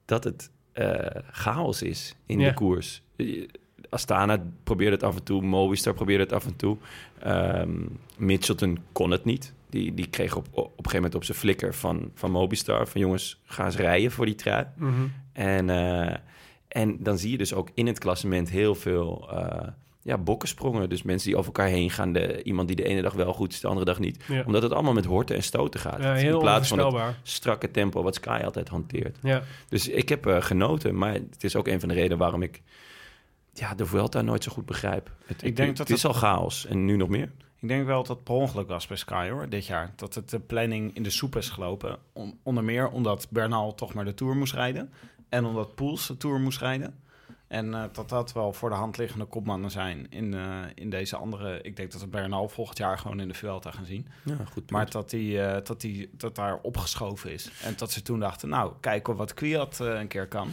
dat 0.06 0.24
het 0.24 0.52
eh, 0.72 1.06
chaos 1.32 1.82
is 1.82 2.16
in 2.26 2.40
Ja. 2.40 2.48
de 2.48 2.54
koers. 2.54 3.02
Astana 3.90 4.44
probeert 4.64 4.92
het 4.92 5.04
af 5.04 5.16
en 5.16 5.24
toe, 5.24 5.42
Movistar 5.42 5.94
probeert 5.94 6.20
het 6.20 6.34
af 6.34 6.46
en 6.46 6.56
toe. 6.56 6.78
Ehm 7.20 7.72
Mitchelton 8.18 8.80
kon 8.92 9.12
het 9.12 9.26
niet. 9.26 9.54
Die, 9.70 9.94
die 9.94 10.08
kreeg 10.10 10.36
op, 10.36 10.48
op 10.52 10.64
een 10.66 10.72
gegeven 10.76 10.96
moment 10.96 11.16
op 11.16 11.24
zijn 11.24 11.38
flikker 11.38 11.74
van, 11.76 12.12
van 12.16 12.32
Movistar... 12.32 12.88
van 12.88 13.02
jongens, 13.02 13.42
ga 13.46 13.66
eens 13.66 13.76
rijden 13.76 14.12
voor 14.12 14.26
die 14.26 14.36
trui. 14.36 14.66
Mhm. 14.76 14.94
En, 15.34 15.70
eh, 15.70 16.16
en 16.68 16.98
dan 17.04 17.18
zie 17.18 17.32
je 17.32 17.38
dus 17.38 17.54
ook 17.54 17.70
in 17.74 17.88
het 17.88 18.00
klassement 18.00 18.50
heel 18.50 18.76
veel... 18.76 19.30
eh, 19.32 19.68
ja, 20.02 20.18
bokkensprongen. 20.18 20.90
Dus 20.90 21.04
mensen 21.04 21.28
die 21.28 21.38
over 21.38 21.54
elkaar 21.54 21.68
heen 21.74 21.90
gaan. 21.90 22.14
De, 22.14 22.44
iemand 22.44 22.68
die 22.68 22.76
de 22.78 22.84
ene 22.84 23.02
dag 23.02 23.14
wel 23.14 23.34
goed 23.34 23.52
is, 23.54 23.60
de 23.60 23.68
andere 23.68 23.86
dag 23.86 24.00
niet. 24.00 24.24
Ja. 24.28 24.44
Omdat 24.46 24.62
het 24.62 24.72
allemaal 24.74 24.94
met 24.94 25.06
horten 25.06 25.36
en 25.36 25.44
stoten 25.44 25.80
gaat. 25.80 26.02
Ja, 26.02 26.14
heel 26.14 26.34
In 26.34 26.40
plaats 26.40 26.68
van 26.70 26.80
het 26.96 27.16
strakke 27.24 27.72
tempo 27.72 28.04
wat 28.04 28.16
Sky 28.16 28.42
altijd 28.44 28.68
hanteert. 28.70 29.18
Ja. 29.22 29.44
Dus 29.70 29.88
ik 29.88 30.10
heb 30.10 30.26
eh, 30.26 30.42
genoten. 30.42 30.98
Maar 30.98 31.14
het 31.14 31.44
is 31.44 31.56
ook 31.56 31.68
een 31.68 31.80
van 31.80 31.90
de 31.90 31.96
redenen 31.96 32.18
waarom 32.18 32.42
ik 32.42 32.62
ja, 33.54 33.76
de 33.76 33.86
Vuelta 33.86 34.22
nooit 34.22 34.44
zo 34.44 34.52
goed 34.52 34.66
begrijp. 34.66 35.12
Het, 35.26 35.44
Ik 35.44 35.56
denk 35.56 35.68
het, 35.68 35.78
dat 35.78 35.88
het 35.88 35.98
is 35.98 36.06
al 36.06 36.14
chaos. 36.14 36.66
En 36.66 36.86
nu 36.86 36.96
nog 36.96 37.10
meer. 37.10 37.32
Ik 37.60 37.68
denk 37.68 37.86
wel 37.86 37.98
dat 37.98 38.08
het 38.08 38.24
per 38.24 38.34
ongeluk 38.34 38.68
was 38.68 38.88
bij 38.88 38.98
Sky 38.98 39.30
hoor, 39.30 39.50
dit 39.50 39.66
jaar. 39.66 39.94
Dat 39.96 40.16
het 40.16 40.30
de 40.30 40.40
planning 40.40 40.96
in 40.96 41.04
de 41.04 41.10
soep 41.10 41.36
is 41.36 41.50
gelopen. 41.50 41.98
On- 42.14 42.40
onder 42.44 42.64
meer 42.64 42.90
omdat 42.90 43.28
Bernal 43.30 43.76
toch 43.76 43.94
maar 43.94 44.06
de 44.06 44.14
Tour 44.14 44.36
moest 44.36 44.54
rijden. 44.54 44.92
En 45.30 45.46
omdat 45.46 45.76
Poels 45.76 46.08
de 46.08 46.18
Tour 46.18 46.40
moest 46.40 46.60
rijden. 46.60 47.00
En 47.50 47.74
eh, 47.74 47.84
dat 47.92 48.10
dat 48.10 48.34
wel 48.34 48.54
voor 48.54 48.70
de 48.70 48.76
hand 48.76 48.98
liggende 48.98 49.26
kopmannen 49.26 49.72
zijn 49.72 50.08
in, 50.10 50.34
eh, 50.34 50.42
in 50.76 50.90
deze 50.90 51.16
andere... 51.16 51.62
Ik 51.62 51.76
denk 51.76 51.92
dat 51.92 52.02
we 52.02 52.08
Bernal 52.08 52.50
volgend 52.50 52.78
jaar 52.78 52.98
gewoon 52.98 53.20
in 53.20 53.28
de 53.28 53.34
Vuelta 53.34 53.72
gaan 53.72 53.86
zien. 53.86 54.08
Ja, 54.24 54.36
goed. 54.52 54.72
Maar 54.72 54.90
dat, 54.90 55.10
die, 55.10 55.42
eh, 55.42 55.66
dat, 55.66 55.82
die, 55.82 56.10
dat 56.12 56.36
daar 56.36 56.60
opgeschoven 56.62 57.32
is. 57.32 57.52
En 57.64 57.74
dat 57.78 57.92
ze 57.92 58.02
toen 58.02 58.20
dachten, 58.20 58.50
nou, 58.50 58.72
kijken 58.80 59.16
wat 59.16 59.34
Kwiat 59.34 59.80
een 59.80 60.08
keer 60.08 60.28
kan. 60.28 60.52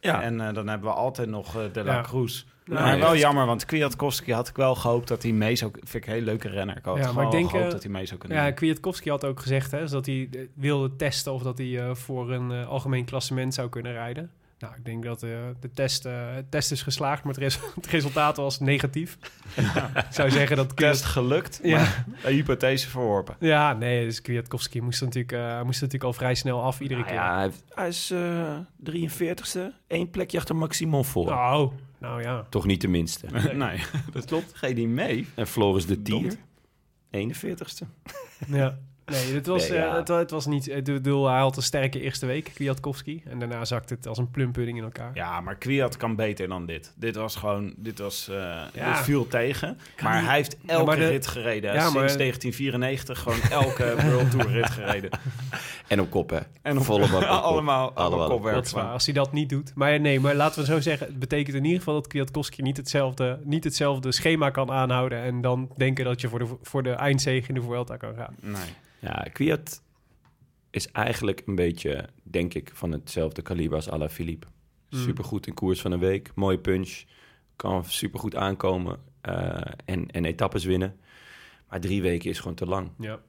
ja, 0.00 0.22
En 0.22 0.40
eh, 0.40 0.54
dan 0.54 0.68
hebben 0.68 0.88
we 0.88 0.94
altijd 0.94 1.28
nog 1.28 1.52
De 1.72 1.84
La 1.84 1.92
Ja. 1.94 2.02
Cruz. 2.02 2.44
Nou, 2.64 2.82
maar 2.82 2.98
wel 2.98 3.16
jammer, 3.16 3.46
want 3.46 3.64
Kwiatkowski 3.64 4.32
had 4.32 4.48
ik 4.48 4.56
wel 4.56 4.74
gehoopt 4.74 5.08
dat 5.08 5.22
hij 5.22 5.32
mee 5.32 5.56
zou... 5.56 5.70
Vind 5.74 5.94
ik 5.94 6.06
een 6.06 6.12
hele 6.12 6.24
leuke 6.24 6.48
renner. 6.48 6.76
Ik 6.76 6.84
had 6.84 6.96
Ja, 6.98 7.12
maar 7.12 7.24
ik 7.24 7.30
denk, 7.30 7.48
gehoopt 7.50 7.66
eh, 7.66 7.72
dat 7.72 7.82
hij 7.82 7.92
mee 7.92 8.06
zou 8.06 8.20
kunnen 8.20 8.38
Ja, 8.38 8.44
doen. 8.44 8.54
Kwiatkowski 8.54 9.10
had 9.10 9.24
ook 9.24 9.40
gezegd 9.40 9.70
hè, 9.70 9.86
dat 9.88 10.06
hij 10.06 10.28
wilde 10.54 10.96
testen 10.96 11.32
of 11.32 11.42
dat 11.42 11.58
hij 11.58 11.80
eh, 11.88 11.94
voor 11.94 12.32
een 12.32 12.52
algemeen 12.66 13.04
klassement 13.04 13.54
zou 13.54 13.68
kunnen 13.68 13.92
rijden. 13.92 14.30
Nou, 14.60 14.74
ik 14.76 14.84
denk 14.84 15.04
dat 15.04 15.22
eh, 15.22 15.30
de 15.60 15.70
test, 15.70 16.04
eh, 16.06 16.34
het 16.34 16.50
test 16.50 16.72
is 16.72 16.82
geslaagd, 16.82 17.24
maar 17.24 17.32
het, 17.34 17.42
res- 17.42 17.58
het 17.74 17.86
resultaat 17.86 18.36
was 18.36 18.60
negatief. 18.60 19.18
ik 19.94 20.06
zou 20.10 20.30
zeggen 20.30 20.56
dat 20.56 20.76
Test 20.76 21.04
gelukt, 21.04 21.60
Ja. 21.62 21.76
maar 21.78 22.06
een 22.24 22.32
hypothese 22.32 22.88
verworpen. 22.88 23.36
Ja, 23.38 23.72
nee, 23.72 24.04
dus 24.04 24.22
Kwiatkowski 24.22 24.80
moest 24.80 25.00
natuurlijk, 25.00 25.32
eh, 25.32 25.56
moest 25.62 25.80
natuurlijk 25.80 26.04
al 26.04 26.12
vrij 26.12 26.34
snel 26.34 26.62
af 26.62 26.80
iedere 26.80 27.00
Nou 27.00 27.12
keer. 27.12 27.20
ja, 27.20 27.34
hij, 27.34 27.42
heeft- 27.44 27.64
hij 27.74 27.88
is 27.88 28.10
eh 28.10 28.56
43ste. 28.84 29.72
Eén 29.88 30.10
plekje 30.10 30.38
achter 30.38 30.56
Maximon 30.56 31.04
voor. 31.04 31.26
Oh, 31.30 31.72
nou 31.98 32.22
ja. 32.22 32.46
Toch 32.50 32.66
niet 32.66 32.80
de 32.80 32.88
minste. 32.88 33.26
nee, 33.54 33.80
dat 34.12 34.24
klopt. 34.24 34.50
Ga 34.54 34.66
je 34.66 34.74
die 34.74 34.88
mee? 34.88 35.26
En 35.34 35.46
Floris 35.46 35.86
de 35.86 36.02
Tier, 36.02 36.36
Domt. 37.10 37.36
41ste. 37.42 37.86
Ja. 38.46 38.78
Nee, 39.10 39.34
het 39.34 39.46
was, 39.46 39.68
Nee, 39.68 39.78
ja. 39.78 39.88
eh, 39.90 39.94
het, 39.96 40.08
het 40.08 40.30
was 40.30 40.46
niet... 40.46 40.68
Ik 40.68 40.84
bedoel, 40.84 41.28
hij 41.28 41.38
had 41.40 41.56
een 41.56 41.62
sterke 41.62 42.00
eerste 42.00 42.26
week, 42.26 42.50
Kwiatkowski. 42.54 43.22
En 43.26 43.38
daarna 43.38 43.64
zakte 43.64 43.94
het 43.94 44.06
als 44.06 44.18
een 44.18 44.30
plumpudding 44.30 44.78
in 44.78 44.84
elkaar. 44.84 45.10
Ja, 45.14 45.40
maar 45.40 45.56
Kwiat 45.56 45.96
kan 45.96 46.16
beter 46.16 46.48
dan 46.48 46.66
dit. 46.66 46.92
Dit 46.96 47.16
was 47.16 47.36
gewoon... 47.36 47.74
Dit 47.76 47.98
was... 47.98 48.28
eh 48.28 48.36
Ja. 48.74 48.92
Dit 48.92 49.04
viel 49.04 49.26
tegen. 49.26 49.78
Maar 50.02 50.24
hij 50.24 50.34
heeft 50.34 50.56
elke 50.66 50.96
de- 50.96 51.08
rit 51.08 51.26
gereden. 51.26 51.72
maar- 51.74 51.80
Sinds 51.82 52.16
1994 52.16 53.18
gewoon 53.18 53.40
elke 53.50 53.94
World 54.06 54.30
Tour 54.30 54.50
rit 54.50 54.70
gereden. 54.70 55.10
En 55.88 56.00
op 56.00 56.10
kop, 56.10 56.30
hè? 56.30 56.38
En 56.62 56.78
op- 56.78 56.84
Volle 56.84 57.00
bak 57.10 57.12
op 57.12 57.18
kop. 57.20 57.28
allemaal, 57.28 57.42
allemaal 57.42 57.92
Allemaal. 57.94 58.28
kopwerk. 58.28 58.54
Dat 58.54 58.64
is 58.66 58.72
waar, 58.72 58.92
als 58.92 59.04
hij 59.04 59.14
dat 59.14 59.32
niet 59.32 59.48
doet. 59.48 59.72
Maar 59.74 60.00
nee, 60.00 60.20
maar 60.20 60.34
laten 60.34 60.60
we 60.60 60.66
zo 60.66 60.80
zeggen... 60.80 61.06
het 61.06 61.18
betekent 61.18 61.56
in 61.56 61.64
ieder 61.64 61.78
geval 61.78 61.94
dat 61.94 62.06
Kwiatkowski 62.06 62.62
niet 62.62 62.76
hetzelfde, 62.76 63.38
niet 63.44 63.64
hetzelfde 63.64 64.12
schema 64.12 64.50
kan 64.50 64.70
aanhouden... 64.70 65.22
en 65.22 65.40
dan 65.40 65.70
denken 65.76 66.04
dat 66.04 66.20
je 66.20 66.28
voor 66.28 66.38
de, 66.38 66.46
voor 66.62 66.82
de 66.82 66.90
eindzege 66.92 67.48
in 67.48 67.54
de 67.54 67.62
Vuelta 67.62 67.96
kan 67.96 68.14
gaan. 68.16 68.34
Nee. 68.40 68.60
Ja, 69.00 69.26
Kwiat 69.32 69.82
is 70.70 70.90
eigenlijk 70.90 71.42
een 71.46 71.54
beetje, 71.54 72.08
denk 72.22 72.54
ik, 72.54 72.70
van 72.74 72.92
hetzelfde 72.92 73.42
kaliber 73.42 73.76
als 73.76 73.90
Alaphilippe. 73.90 74.46
Mm. 74.90 74.98
Supergoed 74.98 75.46
in 75.46 75.54
koers 75.54 75.80
van 75.80 75.92
een 75.92 75.98
week, 75.98 76.30
mooie 76.34 76.58
punch, 76.58 77.02
kan 77.56 77.84
supergoed 77.84 78.34
aankomen 78.34 78.98
eh, 79.20 79.60
en, 79.84 80.10
en 80.10 80.24
etappes 80.24 80.64
winnen. 80.64 80.96
Maar 81.68 81.80
drie 81.80 82.02
weken 82.02 82.30
is 82.30 82.38
gewoon 82.38 82.54
te 82.54 82.66
lang. 82.66 82.90
Ja. 82.98 83.20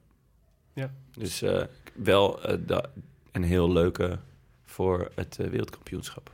Dus 1.18 1.42
eh, 1.42 1.64
wel 1.96 2.44
eh, 2.44 2.58
da- 2.66 2.90
een 3.32 3.44
heel 3.44 3.72
leuke 3.72 4.20
voor 4.64 5.12
het 5.16 5.36
wereldkampioenschap. 5.38 6.32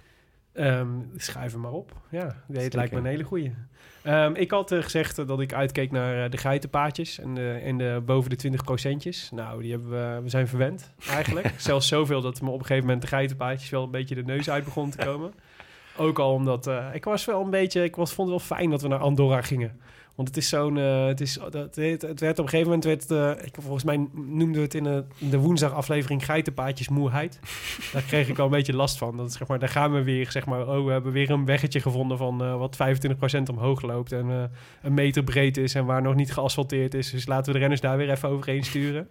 Ehm 0.51 0.87
schrijf 1.15 1.51
hem 1.51 1.61
maar 1.61 1.71
op. 1.71 2.01
Ja, 2.09 2.43
Zeker. 2.51 2.77
lijkt 2.77 2.91
me 2.93 2.99
een 2.99 3.05
hele 3.05 3.23
goeie. 3.23 3.53
Ehm, 4.07 4.33
ik 4.35 4.51
had 4.51 4.71
eh, 4.71 4.83
gezegd 4.83 5.27
dat 5.27 5.39
ik 5.39 5.53
uitkeek 5.53 5.91
naar 5.91 6.23
eh, 6.23 6.31
de 6.31 6.37
geitenpaadjes 6.37 7.19
en 7.19 7.33
de, 7.33 7.59
en 7.63 7.77
de 7.77 8.01
boven 8.05 8.29
de 8.29 8.35
20 8.35 8.63
procentjes. 8.63 9.29
Nou, 9.31 9.61
die 9.61 9.71
hebben 9.71 9.89
we, 9.89 10.21
we 10.23 10.29
zijn 10.29 10.47
verwend 10.47 10.93
eigenlijk. 11.09 11.53
Zelfs 11.59 11.87
zoveel 11.87 12.21
dat 12.21 12.41
me 12.41 12.49
op 12.49 12.59
een 12.59 12.65
gegeven 12.65 12.85
moment 12.85 13.01
de 13.01 13.07
geitenpaadjes 13.07 13.69
wel 13.69 13.83
een 13.83 13.91
beetje 13.91 14.15
de 14.15 14.23
neus 14.23 14.49
uit 14.49 14.63
begon 14.63 14.89
te 14.89 15.05
komen. 15.05 15.33
Ook 15.97 16.19
al 16.19 16.33
omdat 16.33 16.67
eh, 16.67 16.85
ik 16.93 17.03
was 17.03 17.25
wel 17.25 17.41
een 17.41 17.49
beetje, 17.49 17.83
ik 17.83 17.95
was, 17.95 18.13
vond 18.13 18.29
het 18.29 18.37
wel 18.37 18.57
fijn 18.57 18.69
dat 18.69 18.81
we 18.81 18.87
naar 18.87 18.99
Andorra 18.99 19.41
gingen. 19.41 19.79
Want 20.17 20.29
het 20.29 20.37
is 20.37 20.49
zo'n, 20.49 20.77
eh, 20.77 21.05
het 21.05 21.21
is, 21.21 21.39
dat, 21.49 21.75
het, 21.75 22.01
het 22.01 22.19
werd 22.19 22.39
op 22.39 22.45
een 22.45 22.49
gegeven 22.49 22.63
moment, 22.63 22.83
werd, 22.83 23.11
eh, 23.11 23.45
ik, 23.45 23.55
volgens 23.59 23.83
mij 23.83 24.07
noemden 24.13 24.55
we 24.55 24.61
het 24.61 24.73
in 24.73 24.83
de, 24.83 25.03
in 25.17 25.29
de 25.29 25.37
woensdagaflevering 25.37 26.25
geitenpaadjes 26.25 26.89
moeheid. 26.89 27.39
Daar 27.93 28.01
kreeg 28.01 28.29
ik 28.29 28.35
wel 28.35 28.45
een 28.45 28.51
beetje 28.51 28.75
last 28.75 28.97
van. 28.97 29.17
Dat 29.17 29.29
is, 29.29 29.37
zeg 29.37 29.47
maar, 29.47 29.59
daar 29.59 29.69
gaan 29.69 29.93
we 29.93 30.03
weer, 30.03 30.31
zeg 30.31 30.45
maar, 30.45 30.67
oh, 30.67 30.85
we 30.85 30.91
hebben 30.91 31.11
weer 31.11 31.29
een 31.29 31.45
weggetje 31.45 31.79
gevonden 31.79 32.17
van 32.17 32.43
eh, 32.43 32.57
wat 32.57 32.77
25% 32.77 33.49
omhoog 33.49 33.81
loopt 33.81 34.11
en 34.11 34.51
een 34.81 34.93
meter 34.93 35.23
breed 35.23 35.57
is 35.57 35.75
en 35.75 35.85
waar 35.85 36.01
nog 36.01 36.15
niet 36.15 36.33
geasfalteerd 36.33 36.93
is. 36.93 37.11
Dus 37.11 37.27
laten 37.27 37.45
we 37.45 37.51
de 37.51 37.59
renners 37.59 37.81
daar 37.81 37.97
weer 37.97 38.09
even 38.09 38.29
overheen 38.29 38.63
sturen. 38.63 39.09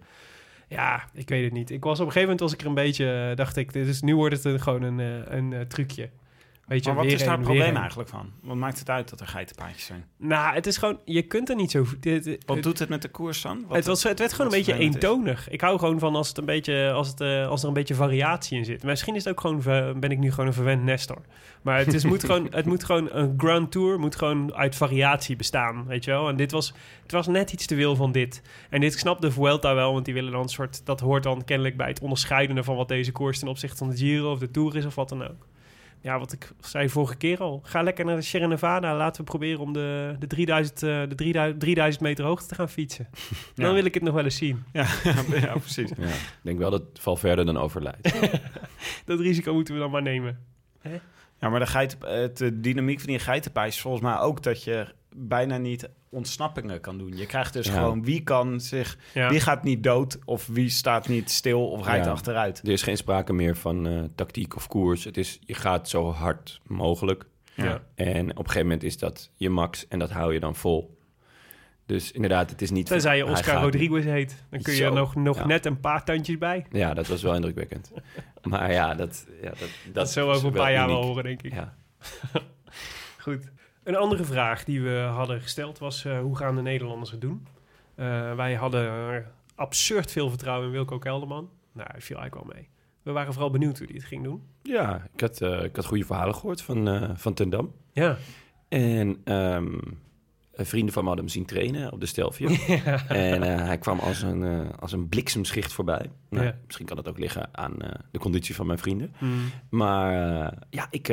Ja, 0.67 1.03
ik 1.13 1.29
weet 1.29 1.43
het 1.43 1.53
niet. 1.53 1.69
Ik 1.69 1.83
was 1.83 1.99
op 1.99 2.05
een 2.05 2.11
gegeven 2.11 2.21
moment 2.21 2.39
was 2.39 2.53
ik 2.53 2.61
er 2.61 2.67
een 2.67 2.73
beetje, 2.73 3.31
dacht 3.35 3.57
ik, 3.57 3.73
dit 3.73 3.87
is, 3.87 4.01
nu 4.01 4.15
wordt 4.15 4.35
het 4.35 4.45
een, 4.45 4.59
gewoon 4.59 4.81
een, 4.81 4.99
een 5.37 5.67
trucje. 5.67 6.09
Weet 6.67 6.83
je, 6.83 6.85
Maar 6.87 6.95
wat 6.97 7.05
weer 7.05 7.13
is 7.13 7.19
daar 7.19 7.29
een, 7.33 7.39
het 7.39 7.47
probleem 7.47 7.75
eigenlijk 7.75 8.09
van? 8.09 8.31
Wat 8.41 8.55
maakt 8.55 8.79
het 8.79 8.89
uit 8.89 9.09
dat 9.09 9.19
er 9.19 9.27
geitenpaadjes 9.27 9.85
zijn? 9.85 10.05
Nou, 10.17 10.53
het 10.55 10.67
is 10.67 10.77
gewoon, 10.77 10.99
je 11.05 11.21
kunt 11.21 11.49
er 11.49 11.55
niet 11.55 11.71
zo... 11.71 11.85
Dit, 11.99 12.23
dit- 12.23 12.43
Wat 12.45 12.55
het- 12.55 12.65
doet 12.65 12.79
het 12.79 12.89
met 12.89 13.01
de 13.01 13.07
koers 13.09 13.41
dan? 13.41 13.63
Wat 13.67 13.75
het, 13.75 13.85
was, 13.85 14.03
het 14.03 14.19
werd 14.19 14.31
gewoon 14.33 14.51
een 14.51 14.57
beetje 14.57 14.73
is? 14.73 14.79
eentonig. 14.79 15.49
Ik 15.49 15.61
hou 15.61 15.79
gewoon 15.79 15.99
van 15.99 16.15
als, 16.15 16.27
het 16.27 16.37
een 16.37 16.45
beetje, 16.45 16.91
als, 16.91 17.07
het, 17.07 17.21
eh, 17.21 17.47
als 17.47 17.61
er 17.61 17.67
een 17.67 17.73
beetje 17.73 17.95
variatie 17.95 18.57
in 18.57 18.65
zit. 18.65 18.83
Misschien 18.83 19.15
is 19.15 19.23
het 19.23 19.33
ook 19.33 19.41
gewoon, 19.41 19.61
ben 19.99 20.11
ik 20.11 20.17
nu 20.17 20.29
gewoon 20.29 20.45
een 20.47 20.53
verwend 20.53 20.83
Nestor. 20.83 21.21
Maar 21.61 21.77
het, 21.77 21.93
is, 21.93 22.05
moet 22.05 22.23
gewoon, 22.23 22.47
het 22.59 22.65
moet 22.65 22.83
gewoon, 22.83 23.09
een 23.11 23.33
Grand 23.37 23.71
Tour 23.71 23.99
moet 23.99 24.15
gewoon 24.15 24.53
uit 24.55 24.75
variatie 24.75 25.35
bestaan, 25.35 25.85
weet 25.85 26.03
je 26.03 26.11
wel. 26.11 26.29
En 26.29 26.35
dit 26.35 26.51
was, 26.51 26.73
het 27.03 27.11
was 27.11 27.27
net 27.27 27.51
iets 27.53 27.65
te 27.65 27.75
veel 27.75 27.95
van 27.95 28.11
dit. 28.11 28.41
En 28.69 28.81
dit 28.81 28.93
snapt 28.93 29.21
de 29.21 29.31
Vuelta 29.31 29.75
wel, 29.75 29.93
want 29.93 30.05
die 30.05 30.13
willen 30.13 30.31
dan 30.31 30.41
een 30.41 30.49
soort... 30.49 30.85
Dat 30.85 30.99
hoort 30.99 31.23
dan 31.23 31.43
kennelijk 31.43 31.77
bij 31.77 31.87
het 31.87 31.99
onderscheidende 31.99 32.63
van 32.63 32.75
wat 32.75 32.87
deze 32.87 33.11
koers 33.11 33.39
ten 33.39 33.47
opzichte 33.47 33.77
van 33.77 33.89
de 33.89 33.97
Giro 33.97 34.31
of 34.31 34.39
de 34.39 34.51
Tour 34.51 34.75
is 34.75 34.85
of 34.85 34.95
wat 34.95 35.09
dan 35.09 35.23
ook. 35.27 35.47
Ja, 36.01 36.19
wat 36.19 36.31
ik 36.31 36.51
zei 36.59 36.89
vorige 36.89 37.15
keer 37.15 37.39
al. 37.39 37.61
Ga 37.63 37.81
lekker 37.81 38.05
naar 38.05 38.15
de 38.15 38.21
Sierra 38.21 38.47
Nevada. 38.47 38.95
Laten 38.95 39.23
we 39.23 39.29
proberen 39.29 39.59
om 39.59 39.73
de, 39.73 40.15
de, 40.19 40.27
3000, 40.27 40.83
eh, 40.83 41.01
de 41.09 41.15
3000, 41.15 41.59
3000 41.59 42.03
meter 42.03 42.25
hoogte 42.25 42.47
te 42.47 42.55
gaan 42.55 42.69
fietsen. 42.69 43.07
Dan 43.55 43.73
wil 43.73 43.85
ik 43.85 43.93
het 43.93 44.03
nog 44.03 44.13
wel 44.13 44.23
eens 44.23 44.35
zien. 44.35 44.63
Ja, 44.73 44.87
ja, 45.41 45.57
precies. 45.57 45.89
Ja, 45.97 46.07
ik 46.07 46.39
denk 46.41 46.59
wel 46.59 46.69
dat 46.69 46.83
Valverde 46.93 47.43
dan 47.43 47.57
overlijdt. 47.57 48.15
Dat 49.05 49.19
risico 49.19 49.53
moeten 49.53 49.73
we 49.73 49.79
dan 49.79 49.91
maar 49.91 50.01
nemen. 50.01 50.39
Ja, 51.39 51.49
maar 51.49 51.59
de, 51.59 51.67
geiten, 51.67 51.99
eh, 52.01 52.29
de 52.33 52.59
dynamiek 52.59 52.99
van 52.99 53.09
die 53.09 53.19
geitenpaadjes 53.19 53.75
is 53.75 53.81
volgens 53.81 54.03
mij 54.03 54.17
ook 54.17 54.43
dat 54.43 54.63
je 54.63 54.87
bijna 55.17 55.57
niet 55.57 55.89
ontsnappingen 56.09 56.79
kan 56.81 56.97
doen. 56.97 57.17
Je 57.17 57.25
krijgt 57.25 57.53
dus 57.53 57.67
Ja. 57.67 57.73
gewoon 57.73 58.03
wie 58.03 58.23
kan 58.23 58.59
zich, 58.59 58.97
Ja. 59.13 59.29
wie 59.29 59.39
gaat 59.39 59.63
niet 59.63 59.83
dood 59.83 60.17
of 60.25 60.47
wie 60.47 60.69
staat 60.69 61.07
niet 61.07 61.31
stil 61.31 61.67
of 61.69 61.85
rijdt 61.85 62.05
Ja. 62.05 62.11
achteruit. 62.11 62.59
Er 62.63 62.71
is 62.71 62.81
geen 62.81 62.97
sprake 62.97 63.33
meer 63.33 63.55
van 63.55 63.87
eh, 63.87 64.03
tactiek 64.15 64.55
of 64.55 64.67
koers. 64.67 65.03
Het 65.03 65.17
is, 65.17 65.39
je 65.45 65.53
gaat 65.53 65.89
zo 65.89 66.11
hard 66.11 66.59
mogelijk. 66.63 67.25
Ja. 67.53 67.81
En 67.95 68.29
op 68.31 68.37
een 68.37 68.45
gegeven 68.45 68.61
moment 68.61 68.83
is 68.83 68.97
dat 68.97 69.31
je 69.35 69.49
max 69.49 69.87
en 69.87 69.99
dat 69.99 70.09
hou 70.09 70.33
je 70.33 70.39
dan 70.39 70.55
vol. 70.55 70.95
Dus 71.85 72.11
inderdaad, 72.11 72.49
het 72.49 72.61
is 72.61 72.71
niet... 72.71 72.85
Tenzij 72.85 73.17
je 73.17 73.25
Oscar 73.25 73.53
gaat- 73.53 73.63
Rodriguez 73.63 74.05
heet. 74.05 74.43
Dan 74.49 74.61
kun 74.61 74.73
je 74.73 74.79
Zo, 74.79 74.85
er 74.85 74.93
nog, 74.93 75.15
nog 75.15 75.37
ja. 75.37 75.45
net 75.45 75.65
een 75.65 75.79
paar 75.79 76.03
tandjes 76.03 76.37
bij. 76.37 76.65
Ja, 76.71 76.93
dat 76.93 77.07
was 77.07 77.21
wel 77.21 77.35
indrukwekkend. 77.35 77.91
maar 78.43 78.71
ja, 78.71 78.93
dat... 78.93 79.25
Ja, 79.41 79.49
dat, 79.49 79.59
dat, 79.59 79.69
Dat 79.93 80.11
zo 80.11 80.29
over 80.31 80.47
een 80.47 80.53
paar 80.53 80.71
jaar 80.71 80.87
wel 80.87 81.03
horen, 81.03 81.23
denk 81.23 81.41
ik. 81.41 81.53
Ja. 81.53 81.73
Goed. 83.17 83.51
Een 83.87 83.95
andere 83.95 84.23
vraag 84.23 84.63
die 84.63 84.81
we 84.81 85.09
hadden 85.13 85.41
gesteld 85.41 85.79
was... 85.79 86.05
eh, 86.05 86.19
hoe 86.19 86.37
gaan 86.37 86.55
de 86.55 86.61
Nederlanders 86.61 87.11
het 87.11 87.21
doen? 87.21 87.47
Eh, 87.95 88.35
wij 88.35 88.53
hadden 88.53 89.25
absurd 89.55 90.11
veel 90.11 90.29
vertrouwen 90.29 90.65
in 90.67 90.73
Wilco 90.73 90.97
Kelderman. 90.97 91.49
Nou, 91.71 91.87
hij 91.91 92.01
viel 92.01 92.17
eigenlijk 92.17 92.47
wel 92.47 92.55
mee. 92.57 92.69
We 93.01 93.11
waren 93.11 93.33
vooral 93.33 93.51
benieuwd 93.51 93.77
hoe 93.77 93.87
hij 93.87 93.95
het 93.95 94.05
ging 94.05 94.23
doen. 94.23 94.41
Ja, 94.63 95.07
ik 95.13 95.19
had, 95.19 95.41
eh, 95.41 95.63
ik 95.63 95.75
had 95.75 95.85
goede 95.85 96.05
verhalen 96.05 96.35
gehoord 96.35 96.61
van, 96.61 97.09
van 97.17 97.33
Ten 97.33 97.49
Dam. 97.49 97.73
Ja. 97.91 98.17
En 98.67 99.21
ehm, 99.23 99.77
vrienden 100.53 100.93
van 100.93 101.01
me 101.03 101.07
hadden 101.07 101.25
hem 101.25 101.33
zien 101.33 101.45
trainen 101.45 101.91
op 101.91 101.99
de 101.99 102.05
Stelvio. 102.05 102.47
En 103.07 103.43
eh, 103.43 103.65
hij 103.65 103.77
kwam 103.77 103.99
als 103.99 104.21
een, 104.21 104.71
als 104.79 104.91
een 104.91 105.09
bliksemschicht 105.09 105.73
voorbij. 105.73 106.09
Nou, 106.29 106.45
Ja. 106.45 106.55
Misschien 106.65 106.85
kan 106.85 106.95
dat 106.95 107.07
ook 107.07 107.17
liggen 107.19 107.49
aan 107.51 107.77
de 108.11 108.19
conditie 108.19 108.55
van 108.55 108.65
mijn 108.67 108.79
vrienden. 108.79 109.13
Hmm. 109.17 109.41
Maar 109.69 110.11
ja, 110.69 110.87
ik, 110.89 111.07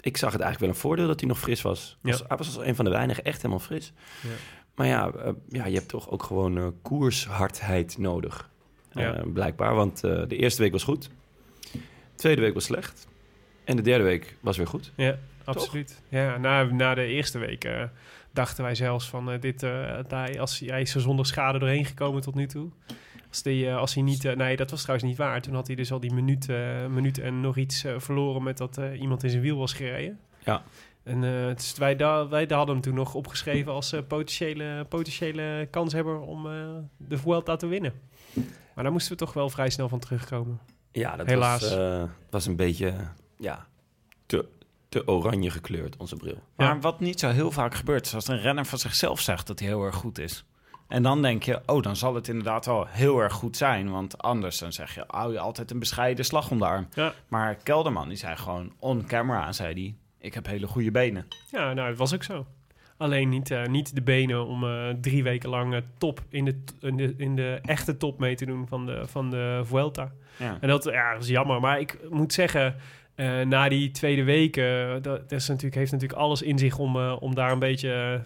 ik 0.00 0.16
zag 0.16 0.32
het 0.32 0.40
eigenlijk 0.40 0.60
wel 0.60 0.68
een 0.68 0.88
voordeel 0.88 1.06
dat 1.06 1.20
hij 1.20 1.28
nog 1.28 1.38
fris 1.38 1.62
was. 1.62 1.98
Ja. 2.02 2.10
was 2.10 2.24
hij 2.28 2.36
was 2.36 2.56
als 2.56 2.66
een 2.66 2.74
van 2.74 2.84
de 2.84 2.90
weinigen 2.90 3.24
echt 3.24 3.36
helemaal 3.36 3.64
fris. 3.64 3.92
Ja. 4.22 4.28
Maar 4.74 4.86
ja, 4.86 5.10
eh, 5.10 5.32
ja, 5.48 5.66
je 5.66 5.74
hebt 5.74 5.88
toch 5.88 6.10
ook 6.10 6.22
gewoon 6.22 6.58
eh, 6.58 6.66
koershardheid 6.82 7.98
nodig. 7.98 8.50
Ja. 8.92 9.14
Eh, 9.14 9.32
blijkbaar, 9.32 9.74
want 9.74 10.00
de 10.00 10.36
eerste 10.36 10.62
week 10.62 10.72
was 10.72 10.84
goed. 10.84 11.10
De 11.72 11.78
tweede 12.14 12.40
week 12.40 12.54
was 12.54 12.64
slecht. 12.64 13.08
En 13.64 13.76
de 13.76 13.82
derde 13.82 14.04
week 14.04 14.36
was 14.40 14.56
weer 14.56 14.66
goed. 14.66 14.92
Ja, 14.96 15.18
absoluut. 15.44 16.02
Ja, 16.08 16.36
na, 16.36 16.64
na 16.64 16.94
de 16.94 17.04
eerste 17.04 17.38
week 17.38 17.68
dachten 18.32 18.64
wij 18.64 18.74
zelfs 18.74 19.08
van 19.08 19.38
dit, 19.40 19.60
hij, 20.08 20.40
als 20.40 20.58
hij 20.58 20.80
is 20.80 20.94
er 20.94 21.00
zonder 21.00 21.26
schade 21.26 21.58
doorheen 21.58 21.84
gekomen 21.84 22.22
tot 22.22 22.34
nu 22.34 22.46
toe. 22.46 22.70
Als, 23.30 23.42
die, 23.42 23.68
eh, 23.68 23.76
als 23.76 23.94
hij 23.94 24.02
niet, 24.02 24.24
eh, 24.24 24.36
nee, 24.36 24.56
dat 24.56 24.70
was 24.70 24.82
trouwens 24.82 25.08
niet 25.08 25.18
waar. 25.18 25.42
Toen 25.42 25.54
had 25.54 25.66
hij 25.66 25.76
dus 25.76 25.92
al 25.92 26.00
die 26.00 26.12
minuut, 26.12 26.48
eh, 26.48 26.86
minuut 26.86 27.18
en 27.18 27.40
nog 27.40 27.56
iets 27.56 27.84
verloren 27.96 28.42
met 28.42 28.58
dat 28.58 28.80
iemand 29.00 29.22
in 29.24 29.30
zijn 29.30 29.42
wiel 29.42 29.56
was 29.56 29.72
gereden. 29.72 30.20
Ja. 30.44 30.62
En 31.02 31.24
eh, 31.24 31.54
dus 31.54 31.74
wij, 31.78 31.96
da 31.96 32.28
wij 32.28 32.46
hadden 32.48 32.74
hem 32.74 32.80
toen 32.80 32.94
nog 32.94 33.14
opgeschreven 33.14 33.72
als 33.72 33.94
potentiële, 34.08 34.86
potentiële 34.88 35.68
kanshebber 35.70 36.20
om 36.20 36.46
eh, 36.46 36.68
de 36.96 37.18
Vuelta 37.18 37.56
te 37.56 37.66
winnen. 37.66 37.92
Maar 38.74 38.84
daar 38.84 38.92
moesten 38.92 39.12
we 39.12 39.18
toch 39.18 39.32
wel 39.32 39.50
vrij 39.50 39.70
snel 39.70 39.88
van 39.88 39.98
terugkomen. 39.98 40.60
Ja, 40.92 41.16
dat 41.16 41.26
Helaas. 41.26 41.76
Was, 41.76 42.08
was 42.30 42.46
een 42.46 42.56
beetje 42.56 42.94
ja, 43.36 43.66
te, 44.26 44.48
te 44.88 45.08
oranje 45.08 45.50
gekleurd, 45.50 45.96
onze 45.96 46.16
bril. 46.16 46.38
Maar 46.56 46.80
wat 46.80 47.00
niet 47.00 47.20
zo 47.20 47.28
heel 47.28 47.50
vaak 47.50 47.74
gebeurt, 47.74 48.06
is 48.06 48.14
als 48.14 48.28
een 48.28 48.40
renner 48.40 48.64
van 48.64 48.78
zichzelf 48.78 49.20
zegt 49.20 49.46
dat 49.46 49.58
hij 49.58 49.68
heel 49.68 49.84
erg 49.84 49.96
goed 49.96 50.18
is. 50.18 50.44
En 50.90 51.02
dan 51.02 51.22
denk 51.22 51.42
je, 51.42 51.60
oh, 51.66 51.82
dan 51.82 51.96
zal 51.96 52.14
het 52.14 52.28
inderdaad 52.28 52.66
wel 52.66 52.86
heel 52.88 53.18
erg 53.18 53.32
goed 53.32 53.56
zijn. 53.56 53.90
Want 53.90 54.18
anders 54.18 54.58
dan 54.58 54.72
zeg 54.72 54.94
je, 54.94 55.04
hou 55.06 55.32
je 55.32 55.38
altijd 55.38 55.70
een 55.70 55.78
bescheiden 55.78 56.24
slag 56.24 56.50
om 56.50 56.58
de 56.58 56.64
arm. 56.64 56.88
Ja. 56.94 57.12
Maar 57.28 57.54
Kelderman, 57.54 58.08
die 58.08 58.16
zei 58.16 58.36
gewoon 58.36 58.72
on 58.78 59.06
camera, 59.06 59.52
zei 59.52 59.72
hij, 59.72 59.94
ik 60.18 60.34
heb 60.34 60.46
hele 60.46 60.66
goede 60.66 60.90
benen. 60.90 61.26
Ja, 61.50 61.72
nou, 61.72 61.88
het 61.88 61.98
was 61.98 62.14
ook 62.14 62.22
zo. 62.22 62.46
Alleen 62.96 63.28
niet, 63.28 63.50
eh, 63.50 63.64
niet 63.64 63.94
de 63.94 64.02
benen 64.02 64.46
om 64.46 64.64
eh, 64.64 64.88
drie 65.00 65.22
weken 65.22 65.48
lang 65.48 65.74
eh, 65.74 65.80
top 65.98 66.20
in 66.28 66.44
de, 66.44 66.62
in, 66.80 66.96
de, 66.96 67.14
in 67.16 67.36
de 67.36 67.58
echte 67.62 67.96
top 67.96 68.18
mee 68.18 68.34
te 68.34 68.46
doen 68.46 68.68
van 68.68 68.86
de, 68.86 69.02
van 69.06 69.30
de 69.30 69.60
Vuelta. 69.64 70.12
Ja. 70.36 70.58
En 70.60 70.68
dat, 70.68 70.84
ja, 70.84 71.12
dat 71.12 71.22
is 71.22 71.28
jammer. 71.28 71.60
Maar 71.60 71.80
ik 71.80 71.98
moet 72.08 72.32
zeggen, 72.32 72.76
na 73.48 73.68
die 73.68 73.90
tweede 73.90 74.24
week, 74.24 74.56
eh, 74.56 74.92
dat, 74.92 75.02
dat 75.02 75.32
is 75.32 75.48
natuurlijk, 75.48 75.74
heeft 75.74 75.92
natuurlijk 75.92 76.20
alles 76.20 76.42
in 76.42 76.58
zich 76.58 76.78
om, 76.78 76.96
om 76.96 77.34
daar 77.34 77.52
een 77.52 77.58
beetje 77.58 78.22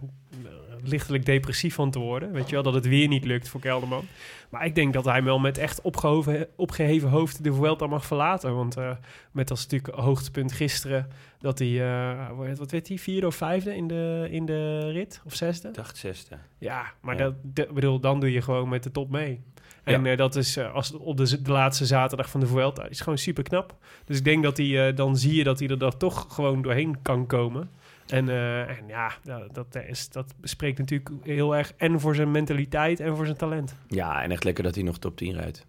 lichtelijk 0.82 1.26
depressief 1.26 1.74
van 1.74 1.90
te 1.90 1.98
worden. 1.98 2.32
Weet 2.32 2.48
je 2.48 2.54
wel, 2.54 2.62
dat 2.62 2.74
het 2.74 2.86
weer 2.86 3.08
niet 3.08 3.24
lukt 3.24 3.48
voor 3.48 3.60
Kelderman. 3.60 4.04
Maar 4.50 4.64
ik 4.66 4.74
denk 4.74 4.92
dat 4.92 5.04
hij 5.04 5.22
wel 5.22 5.38
met 5.38 5.58
echt 5.58 5.80
opgehoven, 5.80 6.46
opgeheven 6.56 7.08
hoofd 7.08 7.44
de 7.44 7.52
Vuelta 7.52 7.86
mag 7.86 8.06
verlaten. 8.06 8.54
Want 8.54 8.76
eh, 8.76 8.90
met 9.30 9.50
als 9.50 9.62
natuurlijk 9.66 9.94
hoogtepunt 9.98 10.52
gisteren 10.52 11.08
dat 11.38 11.58
hij, 11.58 11.82
eh, 11.82 12.30
wat 12.56 12.70
weet 12.70 12.88
hij, 12.88 12.98
vierde 12.98 13.26
of 13.26 13.34
vijfde 13.34 13.76
in 13.76 13.86
de, 13.86 14.28
in 14.30 14.46
de 14.46 14.90
rit? 14.90 15.20
Of 15.24 15.34
zesde? 15.34 15.68
Ik 15.68 15.74
dacht 15.74 15.96
zesde. 15.96 16.36
Ja, 16.58 16.92
maar 17.00 17.16
Ja. 17.18 17.32
Dat, 17.42 17.74
bedoel, 17.74 18.00
dan 18.00 18.20
doe 18.20 18.32
je 18.32 18.42
gewoon 18.42 18.68
met 18.68 18.82
de 18.82 18.90
top 18.90 19.10
mee. 19.10 19.40
En 19.84 20.04
Ja. 20.04 20.10
eh, 20.10 20.16
dat 20.16 20.36
is 20.36 20.58
als 20.58 20.92
op 20.92 21.16
de, 21.16 21.42
de 21.42 21.50
laatste 21.52 21.86
zaterdag 21.86 22.30
van 22.30 22.40
de 22.40 22.46
Vuelta 22.46 22.88
is 22.88 23.00
gewoon 23.00 23.18
super 23.18 23.42
knap. 23.42 23.74
Dus 24.04 24.18
ik 24.18 24.24
denk 24.24 24.42
dat 24.42 24.56
hij 24.56 24.94
dan 24.94 25.16
zie 25.16 25.34
je 25.34 25.44
dat 25.44 25.58
hij 25.58 25.68
er 25.68 25.78
dan 25.78 25.96
toch 25.96 26.26
gewoon 26.28 26.62
doorheen 26.62 27.02
kan 27.02 27.26
komen. 27.26 27.70
En, 28.06 28.28
eh, 28.28 28.60
en 28.60 28.86
ja, 28.86 29.12
dat, 29.52 29.76
is, 29.86 30.08
dat 30.08 30.34
spreekt 30.42 30.78
natuurlijk 30.78 31.10
heel 31.22 31.56
erg 31.56 31.72
en 31.76 32.00
voor 32.00 32.14
zijn 32.14 32.30
mentaliteit 32.30 33.00
en 33.00 33.16
voor 33.16 33.24
zijn 33.24 33.36
talent. 33.36 33.74
Ja, 33.88 34.22
en 34.22 34.30
echt 34.30 34.44
lekker 34.44 34.64
dat 34.64 34.74
hij 34.74 34.84
nog 34.84 34.98
top 34.98 35.16
10 35.16 35.32
rijdt. 35.32 35.66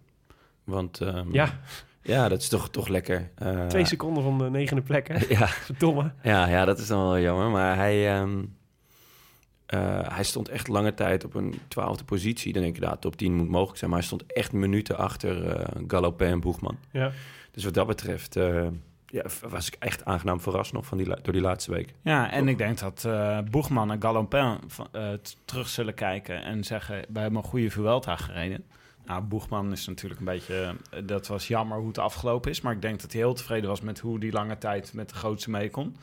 Want 0.64 1.00
ehm, 1.00 1.32
Ja, 1.32 1.60
ja, 2.02 2.28
dat 2.28 2.40
is 2.40 2.48
toch, 2.48 2.70
toch 2.70 2.88
lekker. 2.88 3.30
Eh, 3.34 3.66
twee 3.66 3.84
seconden 3.84 4.22
van 4.22 4.38
de 4.38 4.50
negende 4.50 4.82
plek, 4.82 5.08
hè? 5.08 5.18
Ja, 5.38 5.46
Verdomme. 5.46 6.12
ja, 6.22 6.48
ja, 6.48 6.64
dat 6.64 6.78
is 6.78 6.86
dan 6.86 7.02
wel 7.02 7.18
jammer. 7.18 7.50
Maar 7.50 7.76
hij, 7.76 8.14
ehm, 8.14 8.44
eh, 9.66 10.00
hij 10.14 10.24
stond 10.24 10.48
echt 10.48 10.68
lange 10.68 10.94
tijd 10.94 11.24
op 11.24 11.34
een 11.34 11.54
twaalfde 11.68 12.04
positie. 12.04 12.52
Dan 12.52 12.62
denk 12.62 12.74
je, 12.74 12.80
nou, 12.80 12.96
top 12.98 13.16
10 13.16 13.34
moet 13.34 13.48
mogelijk 13.48 13.78
zijn. 13.78 13.90
Maar 13.90 13.98
hij 13.98 14.08
stond 14.08 14.32
echt 14.32 14.52
minuten 14.52 14.96
achter 14.96 15.66
Galopin 15.86 16.28
en 16.28 16.40
Boegman. 16.40 16.78
Ja. 16.90 17.10
Dus 17.50 17.64
wat 17.64 17.74
dat 17.74 17.86
betreft 17.86 18.36
ja, 19.06 19.22
was 19.48 19.66
ik 19.66 19.76
echt 19.78 20.04
aangenaam 20.04 20.40
verrast 20.40 20.72
nog 20.72 20.86
van 20.86 20.98
die, 20.98 21.06
door 21.22 21.32
die 21.32 21.42
laatste 21.42 21.70
week. 21.70 21.94
Ja, 22.02 22.30
en 22.30 22.48
ik 22.48 22.58
denk 22.58 22.78
dat 22.78 23.04
eh 23.04 23.38
Boegman 23.50 23.90
en 23.90 24.02
Galopin 24.02 24.58
eh, 24.92 25.08
terug 25.44 25.68
zullen 25.68 25.94
kijken 25.94 26.42
en 26.44 26.64
zeggen... 26.64 27.04
wij 27.08 27.22
hebben 27.22 27.40
een 27.42 27.48
goede 27.48 27.70
Vuelta 27.70 28.16
gereden. 28.16 28.64
Nou, 29.04 29.22
Boegman 29.22 29.72
is 29.72 29.86
natuurlijk 29.86 30.20
een 30.20 30.26
beetje... 30.26 30.74
eh, 30.90 31.00
dat 31.04 31.26
was 31.26 31.48
jammer 31.48 31.78
hoe 31.78 31.88
het 31.88 31.98
afgelopen 31.98 32.50
is. 32.50 32.60
Maar 32.60 32.72
ik 32.72 32.82
denk 32.82 33.00
dat 33.00 33.12
hij 33.12 33.20
heel 33.20 33.34
tevreden 33.34 33.68
was 33.70 33.80
met 33.80 33.98
hoe 33.98 34.18
die 34.20 34.32
lange 34.32 34.58
tijd 34.58 34.92
met 34.92 35.08
de 35.08 35.14
grootste 35.14 35.50
mee 35.50 35.70
kon. 35.70 35.96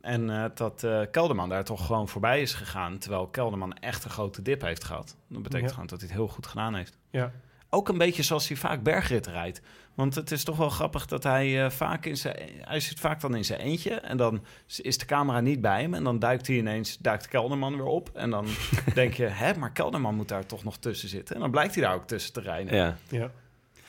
En 0.00 0.52
dat 0.54 0.86
Kelderman 1.10 1.48
daar 1.48 1.64
toch 1.64 1.86
gewoon 1.86 2.08
voorbij 2.08 2.40
is 2.40 2.54
gegaan... 2.54 2.98
terwijl 2.98 3.26
Kelderman 3.26 3.72
echt 3.78 4.04
een 4.04 4.10
grote 4.10 4.42
dip 4.42 4.60
heeft 4.62 4.84
gehad. 4.84 5.16
Dat 5.28 5.42
betekent 5.42 5.68
Ja. 5.68 5.72
gewoon 5.74 5.86
dat 5.88 6.00
hij 6.00 6.08
het 6.08 6.16
heel 6.18 6.28
goed 6.28 6.46
gedaan 6.46 6.74
heeft. 6.74 6.98
Ja. 7.10 7.32
Ook 7.70 7.88
een 7.88 7.98
beetje 7.98 8.22
zoals 8.22 8.48
hij 8.48 8.56
vaak 8.56 8.82
bergritten 8.82 9.32
rijdt. 9.32 9.60
Want 9.96 10.14
het 10.14 10.30
is 10.30 10.44
toch 10.44 10.56
wel 10.56 10.70
grappig 10.70 11.06
dat 11.06 11.22
hij 11.22 11.64
eh, 11.64 11.70
vaak 11.70 12.06
in 12.06 12.16
zijn... 12.16 12.36
Hij 12.60 12.80
zit 12.80 13.00
vaak 13.00 13.20
dan 13.20 13.36
in 13.36 13.44
zijn 13.44 13.60
eentje 13.60 13.94
en 13.94 14.16
dan 14.16 14.44
is 14.82 14.98
de 14.98 15.06
camera 15.06 15.40
niet 15.40 15.60
bij 15.60 15.80
hem. 15.80 15.94
En 15.94 16.04
dan 16.04 16.18
duikt 16.18 16.46
hij 16.46 16.56
ineens, 16.56 16.98
duikt 16.98 17.28
Kelderman 17.28 17.76
weer 17.76 17.86
op. 17.86 18.10
En 18.14 18.30
dan 18.30 18.46
denk 18.94 19.14
je, 19.14 19.24
hè, 19.24 19.54
maar 19.58 19.72
Kelderman 19.72 20.14
moet 20.14 20.28
daar 20.28 20.46
toch 20.46 20.64
nog 20.64 20.76
tussen 20.76 21.08
zitten. 21.08 21.34
En 21.34 21.40
dan 21.40 21.50
blijkt 21.50 21.74
hij 21.74 21.84
daar 21.84 21.94
ook 21.94 22.06
tussen 22.06 22.32
te 22.32 22.40
rijden. 22.40 22.76
Ja, 22.76 22.96
ja. 23.08 23.30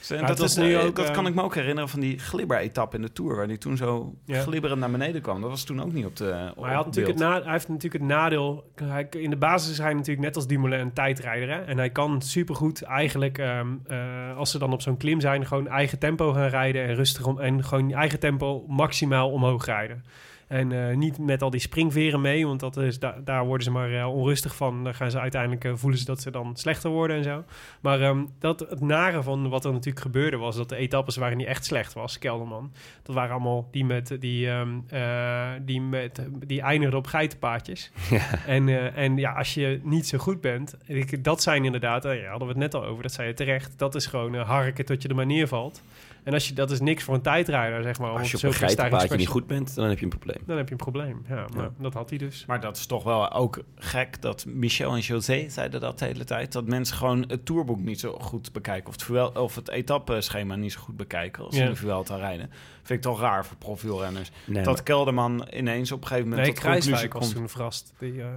En 0.09 0.25
dat 0.25 0.39
is 0.39 0.55
nu 0.55 0.77
ook, 0.77 0.95
dat 0.95 1.11
kan 1.11 1.27
ik 1.27 1.33
me 1.33 1.41
ook 1.41 1.55
herinneren 1.55 1.89
van 1.89 1.99
die 1.99 2.19
glibber-etappe 2.19 2.95
in 2.95 3.01
de 3.01 3.11
Tour... 3.11 3.35
waar 3.35 3.47
hij 3.47 3.57
toen 3.57 3.77
zo 3.77 4.15
Ja. 4.25 4.41
glibberend 4.41 4.79
naar 4.79 4.91
beneden 4.91 5.21
kwam. 5.21 5.41
Dat 5.41 5.49
was 5.49 5.63
toen 5.63 5.81
ook 5.81 5.93
niet 5.93 6.05
op 6.05 6.15
de 6.15 6.49
op 6.49 6.59
Maar 6.59 6.67
hij, 6.67 6.75
had 6.75 6.85
natuurlijk 6.85 7.17
beeld. 7.17 7.29
het 7.29 7.39
na, 7.39 7.43
hij 7.43 7.51
heeft 7.51 7.67
natuurlijk 7.67 8.03
het 8.03 8.11
nadeel. 8.11 8.71
Hij, 8.75 9.07
in 9.09 9.29
de 9.29 9.35
basis 9.35 9.71
is 9.71 9.77
hij 9.77 9.93
natuurlijk 9.93 10.25
net 10.25 10.35
als 10.35 10.47
Dumoulin 10.47 10.79
een 10.79 10.93
tijdrijder. 10.93 11.49
Hè? 11.49 11.61
En 11.61 11.77
hij 11.77 11.89
kan 11.89 12.21
supergoed 12.21 12.81
eigenlijk, 12.81 13.37
ehm, 13.37 13.67
eh, 13.87 14.37
als 14.37 14.51
ze 14.51 14.59
dan 14.59 14.73
op 14.73 14.81
zo'n 14.81 14.97
klim 14.97 15.19
zijn, 15.19 15.45
gewoon 15.45 15.67
eigen 15.67 15.99
tempo 15.99 16.33
gaan 16.33 16.49
rijden 16.49 16.87
en 16.87 16.95
rustig 16.95 17.25
om, 17.25 17.39
en 17.39 17.63
gewoon 17.63 17.91
eigen 17.91 18.19
tempo 18.19 18.65
maximaal 18.67 19.31
omhoog 19.31 19.65
rijden. 19.65 20.03
En 20.47 20.89
eh, 20.89 20.95
niet 20.95 21.17
met 21.17 21.41
al 21.41 21.49
die 21.49 21.59
springveren 21.59 22.21
mee, 22.21 22.45
want 22.47 22.59
dat 22.59 22.77
is, 22.77 22.99
da- 22.99 23.17
daar 23.23 23.45
worden 23.45 23.63
ze 23.63 23.71
maar 23.71 23.93
eh, 23.93 24.15
onrustig 24.15 24.55
van. 24.55 24.83
Dan 24.83 24.93
gaan 24.95 25.11
ze 25.11 25.19
uiteindelijk 25.19 25.63
eh, 25.65 25.71
voelen 25.75 25.99
ze 25.99 26.05
dat 26.05 26.21
ze 26.21 26.31
dan 26.31 26.55
slechter 26.55 26.89
worden 26.89 27.17
en 27.17 27.23
zo. 27.23 27.43
Maar 27.81 28.01
ehm, 28.01 28.23
dat, 28.39 28.59
het 28.59 28.81
nare 28.81 29.23
van 29.23 29.49
wat 29.49 29.65
er 29.65 29.71
natuurlijk 29.71 30.05
gebeurde 30.05 30.37
was 30.37 30.55
dat 30.55 30.69
de 30.69 30.75
etappes 30.75 31.15
waarin 31.15 31.37
hij 31.37 31.47
echt 31.47 31.65
slecht 31.65 31.93
was, 31.93 32.19
Kelderman, 32.19 32.71
dat 33.03 33.15
waren 33.15 33.31
allemaal 33.31 33.67
die 33.71 33.85
met 33.85 34.15
die, 34.19 34.49
ehm, 34.49 34.69
eh, 34.87 35.47
die, 35.61 35.81
met, 35.81 36.21
die 36.45 36.61
eindigden 36.61 36.99
op 36.99 37.07
geitenpaadjes. 37.07 37.91
En, 38.45 38.93
en 38.95 39.17
ja, 39.17 39.31
als 39.33 39.53
je 39.53 39.79
niet 39.83 40.07
zo 40.07 40.17
goed 40.17 40.41
bent, 40.41 40.77
ik, 40.85 41.23
dat 41.23 41.41
zijn 41.41 41.65
inderdaad, 41.65 42.03
ja, 42.03 42.09
hadden 42.29 42.47
we 42.47 42.53
het 42.53 42.57
net 42.57 42.73
al 42.75 42.85
over, 42.85 43.03
dat 43.03 43.11
zei 43.11 43.27
je 43.27 43.33
terecht, 43.33 43.73
dat 43.77 43.95
is 43.95 44.05
gewoon 44.05 44.35
harken 44.35 44.85
tot 44.85 45.01
je 45.01 45.07
er 45.07 45.15
maar 45.15 45.25
neervalt. 45.25 45.81
En 46.23 46.33
als 46.33 46.47
je, 46.47 46.53
dat 46.53 46.71
is 46.71 46.79
niks 46.79 47.03
voor 47.03 47.15
een 47.15 47.21
tijdrijder, 47.21 47.83
zeg 47.83 47.99
maar. 47.99 48.09
als 48.09 48.31
je 48.31 48.37
op 48.37 48.43
een 48.43 48.53
geitenpaadje 48.53 49.15
niet 49.17 49.27
goed 49.27 49.47
bent, 49.47 49.75
dan 49.75 49.89
heb 49.89 49.97
je 49.97 50.03
een 50.03 50.09
probleem. 50.09 50.36
Dan 50.45 50.57
heb 50.57 50.65
je 50.65 50.71
een 50.71 50.77
probleem, 50.77 51.25
ja. 51.27 51.45
Maar 51.55 51.63
Ja. 51.63 51.71
dat 51.77 51.93
had 51.93 52.09
hij 52.09 52.17
dus. 52.19 52.45
Maar 52.45 52.59
dat 52.61 52.77
is 52.77 52.85
toch 52.85 53.03
wel 53.03 53.31
ook 53.31 53.63
gek 53.75 54.21
dat 54.21 54.45
Michel 54.45 54.93
en 54.93 54.99
José 54.99 55.49
zeiden 55.49 55.79
dat 55.81 55.99
de 55.99 56.05
hele 56.05 56.23
tijd. 56.23 56.51
Dat 56.51 56.65
mensen 56.67 56.95
gewoon 56.97 57.23
het 57.27 57.45
tourboek 57.45 57.79
niet 57.79 57.99
zo 57.99 58.13
goed 58.19 58.51
bekijken. 58.53 58.87
Of 58.87 58.93
het, 58.93 59.03
Vuel- 59.03 59.31
of 59.31 59.55
het 59.55 59.69
etappeschema 59.69 60.55
niet 60.55 60.71
zo 60.71 60.79
goed 60.79 60.97
bekijken 60.97 61.43
als 61.45 61.55
ze 61.55 61.63
Ja. 61.63 61.69
de 61.69 61.75
Vuelta 61.75 62.15
rijden. 62.15 62.49
Vind 62.83 63.05
ik 63.05 63.11
toch 63.11 63.19
raar 63.19 63.45
voor 63.45 63.57
profielrenners. 63.57 64.31
Nee, 64.45 64.63
dat 64.63 64.83
Kelderman 64.83 65.47
ineens 65.53 65.91
op 65.91 66.01
een 66.01 66.07
gegeven 66.07 66.29
moment 66.29 66.47
Nee, 66.47 66.55
tot 66.55 66.63
de 66.63 66.69
conclusie 66.69 66.91
Kruiswijk 66.97 67.23
was 67.23 67.33
toen 67.33 67.49
verrast. 67.49 67.93
Die, 67.99 68.21
eh, 68.21 68.27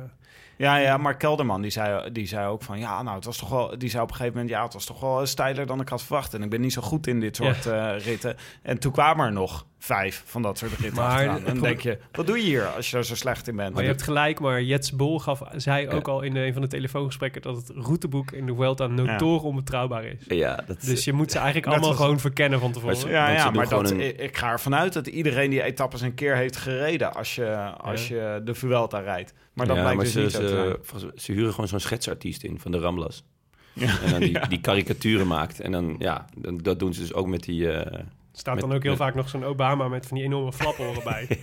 Ja, 0.57 0.77
ja, 0.77 0.97
maar 0.97 1.17
Kelderman 1.17 1.63
die 1.63 1.71
zei, 1.71 2.11
die 2.13 2.27
zei 2.27 2.47
ook 2.49 2.63
van... 2.63 2.79
Ja, 2.79 3.03
nou, 3.03 3.17
het 3.17 3.25
was 3.25 3.37
toch 3.37 3.49
wel... 3.49 3.79
Die 3.79 3.89
zei 3.91 4.03
op 4.03 4.09
een 4.09 4.15
gegeven 4.15 4.39
moment... 4.39 4.55
Ja, 4.55 4.63
het 4.65 4.73
was 4.73 4.85
toch 4.85 5.01
wel 5.01 5.27
steiler 5.27 5.67
dan 5.67 5.81
ik 5.81 5.89
had 5.89 6.03
verwacht. 6.03 6.35
En 6.35 6.43
ik 6.43 6.51
ben 6.51 6.61
niet 6.61 6.73
zo 6.73 6.83
goed 6.83 7.07
in 7.07 7.21
dit 7.21 7.37
soort 7.37 7.67
eh, 7.67 7.93
ritten. 7.99 8.37
En 8.63 8.79
toen 8.79 8.93
kwamen 8.93 9.27
er 9.27 9.33
nog 9.33 9.67
vijf 9.79 10.23
van 10.27 10.43
dat 10.43 10.59
soort 10.59 10.73
ritten 10.73 10.95
Maar 11.03 11.27
En 11.37 11.45
dan 11.45 11.59
denk 11.59 11.81
je... 11.81 11.99
Wat 12.13 12.27
doe 12.27 12.37
je 12.37 12.43
hier 12.43 12.67
als 12.67 12.91
je 12.91 12.97
er 12.97 13.05
zo 13.05 13.15
slecht 13.15 13.49
in 13.49 13.57
bent? 13.57 13.73
Maar 13.75 13.83
je 13.83 13.89
hebt 13.89 14.03
gelijk, 14.03 14.41
maar 14.41 14.63
Jets 14.63 14.93
Bol 14.97 15.19
gaf, 15.19 15.43
zei 15.57 15.89
ook 15.89 16.09
al 16.09 16.21
in 16.23 16.37
een 16.37 16.53
van 16.53 16.63
de 16.63 16.69
telefoongesprekken 16.69 17.43
dat 17.43 17.57
het 17.57 17.73
routeboek 17.75 18.33
in 18.33 18.47
de 18.47 18.55
Vuelta 18.55 18.87
notoren 18.87 19.43
onbetrouwbaar 19.45 20.05
is. 20.05 20.25
Ja, 20.29 20.65
dat 20.67 20.81
Dus 20.81 21.05
je 21.05 21.13
moet 21.13 21.31
ze 21.31 21.37
eigenlijk 21.39 21.67
allemaal 21.67 21.89
was- 21.89 21.99
gewoon 21.99 22.21
verkennen 22.21 22.61
van 22.61 22.73
tevoren. 22.73 22.95
Maar 22.97 23.05
ze- 23.07 23.11
Ja, 23.11 23.29
ja 23.31 23.51
maar 23.51 23.69
dat, 23.69 23.91
een- 23.91 24.01
ik, 24.01 24.19
ik 24.21 24.37
ga 24.37 24.51
ervan 24.51 24.75
uit 24.75 24.93
dat 24.93 25.07
iedereen 25.07 25.51
die 25.51 25.63
etappes 25.63 26.01
een 26.01 26.15
keer 26.15 26.37
heeft 26.37 26.57
gereden 26.57 27.15
als 27.15 27.35
je, 27.35 27.55
als 27.77 28.09
je 28.09 28.41
de 28.45 28.55
Vuelta 28.55 28.99
rijdt. 28.99 29.35
Maar 29.67 29.77
dat 29.77 29.85
ja, 29.85 29.93
blijkt 29.93 30.13
maar 30.15 30.23
dus 30.23 30.33
ze, 30.33 30.39
niet 30.41 30.51
zo 30.51 30.81
te 30.87 31.01
zijn. 31.01 31.13
ze, 31.17 31.33
huren 31.33 31.53
gewoon 31.53 31.69
zo'n 31.69 31.81
schetsartiest 31.81 32.43
in 32.43 32.61
van 32.61 32.71
de 32.73 32.79
Ramblas. 32.79 33.25
Ja. 33.73 34.01
En 34.05 34.11
dan 34.11 34.21
die, 34.21 34.31
Ja. 34.39 34.47
die 34.47 34.61
karikaturen 34.61 35.27
maakt. 35.27 35.61
En 35.61 35.73
dan, 35.73 35.97
ja, 35.99 36.25
dan- 36.37 36.59
dat 36.59 36.79
doen 36.79 36.95
ze 36.95 37.01
dus 37.01 37.13
ook 37.15 37.27
met 37.27 37.43
die... 37.43 37.71
eh, 37.73 38.05
staat 38.33 38.55
Met- 38.55 38.65
dan 38.65 38.73
ook 38.75 38.83
heel 38.83 38.91
met- 38.91 39.01
vaak 39.01 39.15
nog 39.15 39.29
zo'n 39.29 39.45
Obama 39.45 39.89
met 39.89 40.07
van 40.07 40.17
die 40.17 40.27
enorme 40.27 40.53
flaporen 40.53 41.03
bij. 41.05 41.29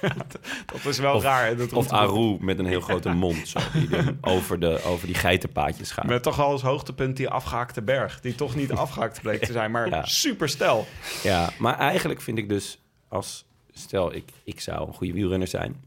Dat 0.72 0.84
is 0.86 0.98
wel 0.98 1.14
Of- 1.14 1.22
raar. 1.22 1.56
Dat 1.56 1.72
of 1.72 1.90
Aru 1.90 2.36
met 2.40 2.58
een 2.58 2.66
heel 2.66 2.80
grote 2.80 3.08
mond. 3.08 3.48
Zo, 3.48 3.58
die 3.72 3.88
over, 4.20 4.60
de, 4.60 4.82
over 4.82 5.06
die 5.06 5.14
geitenpaadjes 5.16 5.90
gaat. 5.90 6.06
Met 6.06 6.22
toch 6.22 6.40
al 6.40 6.50
als 6.50 6.62
hoogtepunt 6.62 7.16
die 7.16 7.28
afgehaakte 7.28 7.82
berg. 7.82 8.20
Die 8.20 8.34
toch 8.34 8.54
niet 8.54 8.72
afgehaakt 8.72 9.22
bleek 9.22 9.44
te 9.44 9.52
zijn, 9.52 9.70
maar 9.70 9.88
Ja. 9.88 10.04
super 10.04 10.48
stel. 10.48 10.86
Ja, 11.22 11.50
maar 11.58 11.78
eigenlijk 11.78 12.20
vind 12.20 12.38
ik 12.38 12.48
dus 12.48 12.78
als... 13.08 13.46
Stel, 13.72 14.14
ik, 14.14 14.24
ik 14.44 14.60
zou 14.60 14.86
een 14.86 14.94
goede 14.94 15.12
wielrenner 15.12 15.48
zijn. 15.48 15.84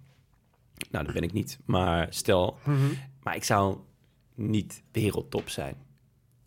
Nou, 0.91 1.05
dat 1.05 1.13
ben 1.13 1.23
ik 1.23 1.33
niet. 1.33 1.59
Maar 1.65 2.07
stel, 2.09 2.57
maar 3.23 3.35
ik 3.35 3.43
zou 3.43 3.77
niet 4.35 4.83
wereldtop 4.91 5.49
zijn. 5.49 5.75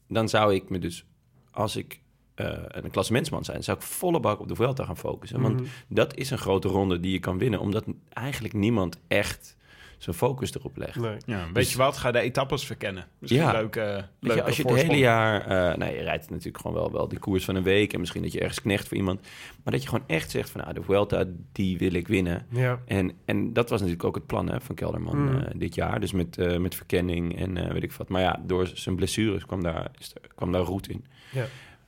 Dan 0.08 0.28
zou 0.28 0.54
ik 0.54 0.68
me 0.70 0.78
dus, 0.78 1.06
als 1.50 1.76
ik 1.76 2.00
eh, 2.34 2.58
een 2.66 2.90
klassementsman 2.90 3.44
zijn, 3.44 3.64
zou 3.64 3.76
ik 3.76 3.82
volle 3.82 4.20
bak 4.20 4.40
op 4.40 4.48
de 4.48 4.54
Vuelta 4.54 4.84
gaan 4.84 4.96
focussen. 4.96 5.40
Want 5.40 5.60
Mhm. 5.60 5.68
dat 5.88 6.14
is 6.16 6.30
een 6.30 6.38
grote 6.38 6.68
ronde 6.68 7.00
die 7.00 7.12
je 7.12 7.18
kan 7.18 7.38
winnen, 7.38 7.60
omdat 7.60 7.84
eigenlijk 8.08 8.54
niemand 8.54 8.98
echt 9.08 9.56
zijn 9.98 10.16
focus 10.16 10.54
erop 10.54 10.76
legt. 10.76 10.96
Nee. 10.96 11.16
Ja, 11.26 11.44
weet 11.44 11.54
Dus- 11.54 11.72
je 11.72 11.78
wat? 11.78 11.96
Ga 11.96 12.10
de 12.10 12.18
etappes 12.20 12.66
verkennen. 12.66 13.06
Misschien 13.18 13.42
Ja. 13.42 13.48
een 13.48 13.60
leuke, 13.60 13.80
Weet 13.80 14.04
je, 14.20 14.26
leuke 14.28 14.42
als 14.42 14.56
je 14.56 14.62
het 14.68 14.74
hele 14.82 14.96
jaar... 14.98 15.40
eh 15.40 15.76
nou, 15.78 15.92
je 15.92 16.02
rijdt 16.02 16.30
natuurlijk 16.30 16.58
gewoon 16.58 16.76
wel, 16.76 16.92
wel 16.92 17.08
die 17.08 17.18
koers 17.18 17.44
van 17.44 17.54
een 17.54 17.62
week... 17.62 17.92
en 17.92 18.00
misschien 18.00 18.22
dat 18.22 18.32
je 18.32 18.40
ergens 18.40 18.60
knecht 18.60 18.88
voor 18.88 18.96
iemand... 18.96 19.20
maar 19.62 19.72
dat 19.72 19.82
je 19.82 19.88
gewoon 19.88 20.04
echt 20.06 20.30
zegt 20.30 20.50
van... 20.50 20.60
nou, 20.60 20.74
de 20.74 20.82
Vuelta, 20.82 21.24
die 21.52 21.78
wil 21.78 21.92
ik 21.92 22.08
winnen. 22.08 22.46
Ja. 22.50 22.80
En, 22.86 23.12
en 23.24 23.52
dat 23.52 23.70
was 23.70 23.80
natuurlijk 23.80 24.04
ook 24.06 24.14
het 24.14 24.26
plan 24.26 24.48
hè, 24.50 24.60
van 24.60 24.74
Kelderman 24.74 25.18
Mm. 25.18 25.38
eh, 25.38 25.50
dit 25.56 25.74
jaar. 25.74 26.00
Dus 26.00 26.12
met, 26.12 26.38
eh, 26.38 26.58
met 26.58 26.74
verkenning 26.74 27.38
en 27.38 27.56
eh, 27.56 27.72
weet 27.72 27.82
ik 27.82 27.92
wat. 27.92 28.08
Maar 28.08 28.20
ja, 28.22 28.40
door 28.46 28.66
zijn 28.74 28.96
blessures 28.96 29.46
kwam 29.46 29.62
daar, 29.62 29.90
is 29.98 30.14
er- 30.14 30.28
kwam 30.34 30.52
daar 30.52 30.62
roet 30.62 30.88
in. 30.88 31.04
Ja. 31.32 31.44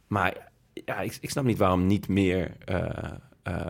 Maar 0.06 0.50
ja, 0.84 1.00
ik, 1.00 1.18
ik 1.20 1.30
snap 1.30 1.44
niet 1.44 1.58
waarom 1.58 1.86
niet 1.86 2.08
meer... 2.08 2.52
eh, 2.64 2.88
eh, 3.42 3.66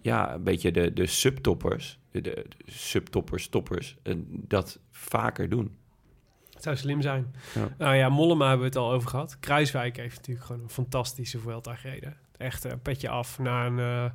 ja, 0.00 0.34
een 0.34 0.42
beetje 0.42 0.70
de, 0.72 0.92
de 0.92 1.06
subtoppers... 1.06 1.98
De, 2.12 2.20
de, 2.20 2.46
subtoppers, 2.66 3.48
toppers... 3.48 3.96
eh, 4.02 4.14
dat 4.28 4.78
vaker 4.90 5.48
doen. 5.48 5.76
Het 6.52 6.62
zou 6.62 6.76
slim 6.76 7.02
zijn. 7.02 7.34
Ja. 7.54 7.68
Nou 7.78 7.94
ja, 7.96 8.08
Mollema 8.08 8.44
hebben 8.48 8.60
we 8.60 8.72
het 8.72 8.76
al 8.76 8.92
over 8.92 9.08
gehad. 9.08 9.36
Kruiswijk 9.40 9.96
heeft 9.96 10.16
natuurlijk 10.16 10.46
gewoon 10.46 10.62
een 10.62 10.68
fantastische 10.70 11.38
Vuelta 11.38 11.74
gereden. 11.74 12.16
Echt 12.36 12.64
een 12.64 12.80
petje 12.82 13.08
af 13.08 13.38
na 13.38 13.66
een... 13.66 13.78
eh, 13.78 14.10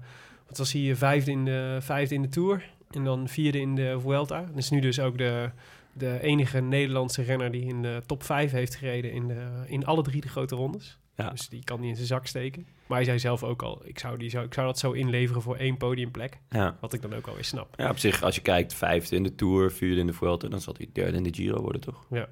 wat 0.47 0.57
was 0.57 0.73
hij? 0.73 0.95
Vijfde 0.95 1.31
in, 1.31 1.45
de, 1.45 1.77
vijfde 1.81 2.15
in 2.15 2.21
de 2.21 2.29
Tour. 2.29 2.69
En 2.91 3.03
dan 3.03 3.27
vierde 3.27 3.59
in 3.59 3.75
de 3.75 3.99
Vuelta. 3.99 4.41
En 4.41 4.55
is 4.57 4.69
nu 4.69 4.79
dus 4.79 4.99
ook 4.99 5.17
de, 5.17 5.51
de 5.93 6.19
enige 6.21 6.59
Nederlandse 6.61 7.21
renner... 7.21 7.51
die 7.51 7.65
in 7.65 7.81
de 7.81 8.01
top 8.05 8.23
5 8.23 8.51
heeft 8.51 8.75
gereden 8.75 9.11
in, 9.11 9.27
de, 9.27 9.63
in 9.65 9.85
alle 9.85 10.01
drie 10.01 10.21
de 10.21 10.29
grote 10.29 10.55
rondes. 10.55 10.97
Ja. 11.17 11.29
Dus 11.29 11.49
die 11.49 11.63
kan 11.63 11.79
niet 11.79 11.89
in 11.89 11.95
zijn 11.95 12.07
zak 12.07 12.25
steken. 12.27 12.67
Maar 12.85 12.97
hij 12.97 13.05
zei 13.05 13.19
zelf 13.19 13.43
ook 13.43 13.61
al... 13.61 13.81
Ik 13.83 13.99
zou, 13.99 14.17
die 14.17 14.29
zou, 14.29 14.45
ik 14.45 14.53
zou 14.53 14.67
dat 14.67 14.79
zo 14.79 14.91
inleveren 14.91 15.41
voor 15.41 15.55
één 15.55 15.77
podiumplek. 15.77 16.39
Ja. 16.49 16.77
Wat 16.79 16.93
ik 16.93 17.01
dan 17.01 17.13
ook 17.15 17.27
alweer 17.27 17.43
snap. 17.43 17.73
ja, 17.77 17.89
op 17.89 17.97
zich, 17.97 18.23
als 18.23 18.35
je 18.35 18.41
kijkt, 18.41 18.73
vijfde 18.73 19.15
in 19.15 19.23
de 19.23 19.35
Tour, 19.35 19.71
vierde 19.71 19.99
in 19.99 20.07
de 20.07 20.13
Vuelta... 20.13 20.47
dan 20.47 20.61
zal 20.61 20.73
hij 20.77 20.89
derde 20.93 21.17
in 21.17 21.23
de 21.23 21.33
Giro 21.33 21.61
worden, 21.61 21.81
toch? 21.81 22.05
Ja, 22.09 22.27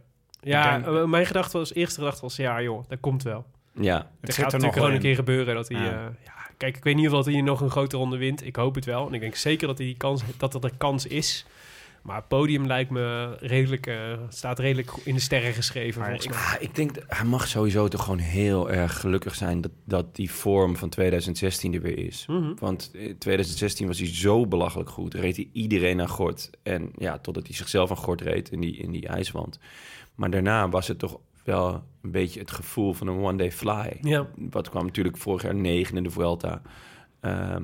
denk- 0.77 0.85
eh, 0.85 1.03
mijn 1.03 1.25
gedachte 1.25 1.57
was... 1.57 1.73
Eerste 1.73 1.99
gedachte 1.99 2.21
was... 2.21 2.35
Ja 2.35 2.61
joh, 2.61 2.83
dat 2.87 2.99
komt 2.99 3.23
wel. 3.23 3.45
Ja, 3.79 4.11
Het 4.21 4.33
gaat 4.33 4.37
er 4.37 4.41
natuurlijk 4.43 4.63
nog 4.63 4.73
gewoon 4.73 4.91
een 4.91 4.99
keer 4.99 5.15
gebeuren 5.15 5.55
dat 5.55 5.67
hij... 5.67 5.81
Ja. 5.81 5.85
Ja. 5.91 6.11
ja, 6.25 6.33
kijk, 6.57 6.77
ik 6.77 6.83
weet 6.83 6.95
niet 6.95 7.05
of 7.05 7.11
dat 7.11 7.25
hij 7.25 7.41
nog 7.41 7.61
een 7.61 7.69
grote 7.69 7.97
ronde 7.97 8.17
wint. 8.17 8.45
Ik 8.45 8.55
hoop 8.55 8.75
het 8.75 8.85
wel. 8.85 9.07
En 9.07 9.13
ik 9.13 9.19
denk 9.19 9.35
zeker 9.35 9.67
dat, 9.67 9.77
hij 9.77 9.87
die 9.87 9.97
kans, 9.97 10.23
dat 10.37 10.53
er 10.53 10.61
de 10.61 10.71
kans 10.77 11.07
is. 11.07 11.45
Maar 12.05 12.15
het 12.15 12.27
podium 12.27 12.65
lijkt 12.67 12.89
me 12.89 13.35
redelijk... 13.39 13.87
eh, 13.87 14.13
staat 14.29 14.59
redelijk 14.59 14.91
in 15.03 15.13
de 15.13 15.19
sterren 15.21 15.53
geschreven, 15.53 16.01
Maar 16.01 16.09
volgens 16.09 16.27
mij. 16.35 16.37
Ah, 16.57 16.61
ik 16.61 16.75
denk, 16.75 16.93
dat- 16.95 17.03
hij 17.07 17.25
mag 17.25 17.47
sowieso 17.47 17.87
toch 17.87 18.03
gewoon 18.03 18.17
heel 18.19 18.71
erg 18.71 18.99
gelukkig 18.99 19.35
zijn 19.35 19.61
dat, 19.61 19.71
dat 19.85 20.15
die 20.15 20.31
vorm 20.31 20.75
van 20.77 20.89
2016 20.89 21.73
er 21.73 21.81
weer 21.81 21.97
is. 21.97 22.25
Mhm. 22.27 22.53
Want 22.59 22.89
in 22.93 23.17
2016 23.17 23.87
was 23.87 23.99
hij 23.99 24.07
zo 24.15 24.47
belachelijk 24.47 24.89
goed. 24.89 25.13
Reed 25.13 25.35
hij 25.35 25.49
iedereen 25.51 26.01
aan 26.01 26.07
gort. 26.09 26.49
En 26.63 26.91
ja, 26.95 27.17
totdat 27.19 27.47
hij 27.47 27.55
zichzelf 27.55 27.89
aan 27.89 27.97
gort 27.97 28.21
reed 28.21 28.51
in 28.51 28.61
die, 28.61 28.77
in 28.77 28.91
die 28.91 29.07
ijswand. 29.07 29.59
Maar 30.15 30.29
daarna 30.29 30.69
was 30.69 30.87
het 30.87 30.99
toch 30.99 31.19
wel 31.43 31.83
een 32.01 32.11
beetje 32.11 32.39
het 32.39 32.51
gevoel 32.51 32.93
van 32.93 33.07
een 33.07 33.17
one-day 33.19 33.51
fly. 33.51 33.97
Ja. 34.01 34.27
Wat 34.49 34.69
kwam 34.69 34.85
natuurlijk 34.85 35.17
vorig 35.17 35.41
jaar 35.41 35.55
negen 35.55 35.97
in 35.97 36.03
de 36.03 36.09
Vuelta. 36.09 36.61
Ehm, 37.19 37.63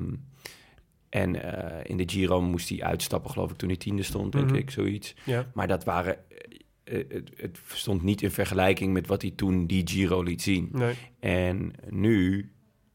en 1.12 1.42
eh, 1.42 1.80
in 1.90 1.96
de 1.96 2.08
Giro 2.08 2.40
moest 2.42 2.68
hij 2.68 2.82
uitstappen, 2.82 3.30
geloof 3.30 3.50
ik, 3.50 3.56
toen 3.56 3.68
hij 3.68 3.78
tiende 3.78 4.02
stond, 4.02 4.32
denk 4.32 4.46
Mhm. 4.46 4.54
ik, 4.54 4.70
zoiets. 4.70 5.14
Ja. 5.24 5.50
Maar 5.54 5.68
dat 5.68 5.84
waren... 5.84 6.16
eh, 6.84 6.98
eh, 7.00 7.04
het, 7.08 7.30
het 7.36 7.58
stond 7.72 8.02
niet 8.02 8.22
in 8.22 8.30
vergelijking 8.30 8.92
met 8.92 9.06
wat 9.06 9.22
hij 9.22 9.30
toen 9.30 9.66
die 9.66 9.88
Giro 9.88 10.22
liet 10.22 10.42
zien. 10.42 10.68
Nee. 10.72 10.94
En 11.20 11.72
nu, 11.90 12.50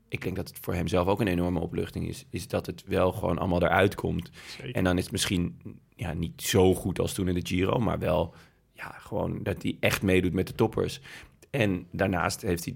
ik 0.08 0.22
denk 0.24 0.36
dat 0.36 0.48
het 0.48 0.58
voor 0.62 0.74
hem 0.74 0.88
zelf 0.88 1.08
ook 1.08 1.22
een 1.22 1.28
enorme 1.28 1.60
opluchting 1.60 2.08
is, 2.08 2.26
is 2.30 2.48
dat 2.48 2.66
het 2.66 2.84
wel 2.88 3.12
gewoon 3.12 3.38
allemaal 3.38 3.64
eruit 3.64 3.96
komt. 3.96 4.30
Zeker. 4.58 4.76
En 4.76 4.84
dan 4.84 4.98
is 4.98 5.04
het 5.04 5.12
misschien 5.12 5.58
ja, 5.96 6.14
niet 6.14 6.42
zo 6.42 6.74
goed 6.76 7.00
als 7.00 7.14
toen 7.14 7.28
in 7.28 7.34
de 7.36 7.46
Giro, 7.48 7.80
maar 7.80 8.00
wel 8.00 8.34
ja, 8.74 8.96
gewoon 8.98 9.44
dat 9.44 9.62
hij 9.64 9.78
echt 9.80 10.02
meedoet 10.02 10.34
met 10.34 10.48
de 10.48 10.54
toppers. 10.56 11.02
En 11.50 11.88
daarnaast 11.92 12.42
heeft 12.42 12.66
hij 12.66 12.76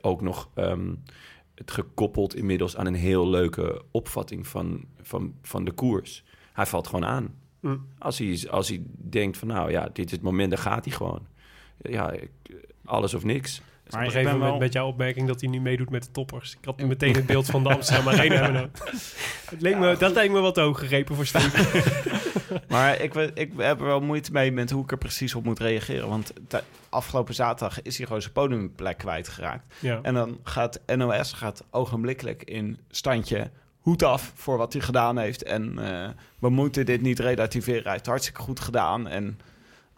ook 0.00 0.20
nog 0.20 0.50
ehm, 0.54 0.94
het 1.54 1.70
gekoppeld 1.70 2.34
inmiddels 2.34 2.76
aan 2.76 2.86
een 2.86 2.94
heel 2.94 3.28
leuke 3.28 3.82
opvatting 3.90 4.46
van, 4.46 4.84
van, 5.00 5.34
van 5.42 5.64
de 5.64 5.72
koers. 5.72 6.24
Hij 6.52 6.66
valt 6.66 6.86
gewoon 6.86 7.04
aan. 7.04 7.34
Mm. 7.60 7.86
Als 7.98 8.18
hij, 8.18 8.44
als 8.50 8.68
hij 8.68 8.82
denkt 8.96 9.36
van 9.36 9.48
nou 9.48 9.70
ja, 9.70 9.88
dit 9.92 10.06
is 10.06 10.12
het 10.12 10.22
moment, 10.22 10.50
dan 10.50 10.58
gaat 10.58 10.84
hij 10.84 10.94
gewoon. 10.94 11.26
Ja, 11.76 12.14
alles 12.84 13.14
of 13.14 13.24
niks. 13.24 13.62
Maar 13.94 14.02
op 14.02 14.08
een 14.08 14.12
gegeven 14.14 14.32
moment 14.38 14.50
wel- 14.50 14.60
met 14.60 14.72
jouw 14.72 14.86
opmerking 14.86 15.26
dat 15.26 15.40
hij 15.40 15.50
nu 15.50 15.60
meedoet 15.60 15.90
met 15.90 16.02
de 16.02 16.10
toppers. 16.10 16.52
Ik 16.60 16.64
had 16.64 16.80
meteen 16.80 17.14
het 17.14 17.26
beeld 17.26 17.46
van 17.46 17.62
de 17.62 17.68
Amsterdam 17.74 18.08
Arena. 18.08 18.50
Het 19.50 19.60
leek 19.60 19.78
me, 19.78 19.96
dat 19.98 20.12
lijkt 20.14 20.32
me 20.32 20.40
wat 20.40 20.56
hoog 20.56 20.78
gegrepen 20.78 21.14
voor 21.14 21.26
Steve. 21.26 21.82
Maar 22.68 23.00
ik, 23.00 23.14
ik 23.14 23.52
heb 23.56 23.80
er 23.80 23.86
wel 23.86 24.00
moeite 24.00 24.32
mee 24.32 24.52
met 24.52 24.70
hoe 24.70 24.82
ik 24.82 24.90
er 24.90 24.98
precies 24.98 25.34
op 25.34 25.44
moet 25.44 25.58
reageren. 25.58 26.08
Want 26.08 26.32
afgelopen 26.88 27.34
zaterdag 27.34 27.82
is 27.82 27.96
hij 27.96 28.06
gewoon 28.06 28.20
zijn 28.22 28.32
podiumplek 28.32 28.98
kwijtgeraakt. 28.98 29.74
ja. 29.80 29.98
En 30.02 30.14
dan 30.14 30.38
gaat 30.42 30.80
NOS 30.96 31.32
gaat 31.32 31.64
ogenblikkelijk 31.70 32.42
in 32.42 32.78
standje 32.90 33.50
hoed 33.80 34.02
af 34.02 34.32
voor 34.34 34.56
wat 34.56 34.72
hij 34.72 34.82
gedaan 34.82 35.18
heeft. 35.18 35.42
En 35.42 35.78
eh, 35.78 36.08
we 36.38 36.48
moeten 36.48 36.86
dit 36.86 37.00
niet 37.02 37.18
relativeren. 37.18 37.82
Hij 37.82 37.92
heeft 37.92 38.06
hartstikke 38.06 38.40
goed 38.40 38.60
gedaan. 38.60 39.08
En 39.08 39.38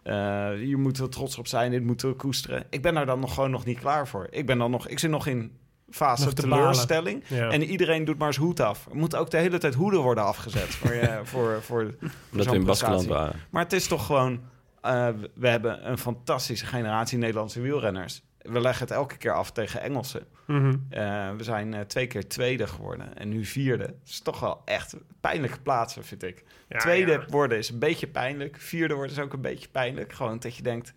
eh 0.07 0.49
hier 0.49 0.79
moeten 0.79 1.03
we 1.03 1.09
trots 1.09 1.37
op 1.37 1.47
zijn. 1.47 1.71
Dit 1.71 1.83
moeten 1.83 2.09
we 2.09 2.15
koesteren. 2.15 2.63
Ik 2.69 2.81
ben 2.81 2.93
daar 2.93 3.05
dan 3.05 3.19
nog 3.19 3.33
gewoon 3.33 3.51
nog 3.51 3.65
niet 3.65 3.79
klaar 3.79 4.07
voor. 4.07 4.27
Ik 4.29 4.45
ben 4.45 4.57
dan 4.57 4.71
nog, 4.71 4.87
ik 4.87 4.99
zit 4.99 5.09
nog 5.09 5.27
in 5.27 5.51
fase 5.89 6.23
Nog 6.23 6.33
te 6.33 6.41
teleurstelling. 6.41 7.23
Ja. 7.27 7.49
En 7.49 7.63
iedereen 7.63 8.05
doet 8.05 8.17
maar 8.17 8.33
zijn 8.33 8.45
hoed 8.45 8.59
af. 8.59 8.85
Er 8.89 8.95
moet 8.95 9.15
ook 9.15 9.29
de 9.31 9.37
hele 9.37 9.57
tijd 9.57 9.73
hoeden 9.73 10.01
worden 10.01 10.23
afgezet 10.23 10.75
voor, 10.75 10.93
je, 10.93 11.19
voor, 11.31 11.61
voor, 11.61 11.95
we 12.29 12.55
in 12.55 12.65
Baskeland 12.65 13.05
waren. 13.05 13.39
maar 13.49 13.63
het 13.63 13.73
is 13.73 13.87
toch 13.87 14.05
gewoon... 14.05 14.39
eh, 14.81 15.07
we 15.33 15.47
hebben 15.47 15.89
een 15.89 15.97
fantastische 15.97 16.65
generatie 16.65 17.17
Nederlandse 17.17 17.61
wielrenners. 17.61 18.23
We 18.47 18.59
leggen 18.61 18.87
het 18.87 18.95
elke 18.95 19.17
keer 19.17 19.33
af 19.33 19.51
tegen 19.51 19.81
Engelsen. 19.81 20.27
Mhm. 20.45 20.75
Eh, 20.89 21.31
we 21.31 21.43
zijn 21.43 21.73
eh, 21.73 21.81
twee 21.81 22.07
keer 22.07 22.27
tweede 22.27 22.67
geworden 22.67 23.17
en 23.17 23.29
nu 23.29 23.45
vierde. 23.45 23.85
Dat 23.85 23.95
is 24.05 24.19
toch 24.19 24.39
wel 24.39 24.61
echt 24.65 24.95
pijnlijke 25.19 25.59
plaatsen, 25.59 26.03
vind 26.03 26.23
ik. 26.23 26.43
Ja, 26.67 26.77
tweede 26.77 27.11
ja. 27.11 27.25
worden 27.29 27.57
is 27.57 27.69
een 27.69 27.79
beetje 27.79 28.07
pijnlijk. 28.07 28.57
Vierde 28.59 28.93
worden 28.93 29.15
is 29.15 29.21
ook 29.21 29.33
een 29.33 29.41
beetje 29.41 29.69
pijnlijk. 29.69 30.13
Gewoon 30.13 30.39
dat 30.39 30.55
je 30.55 30.63
denkt, 30.63 30.93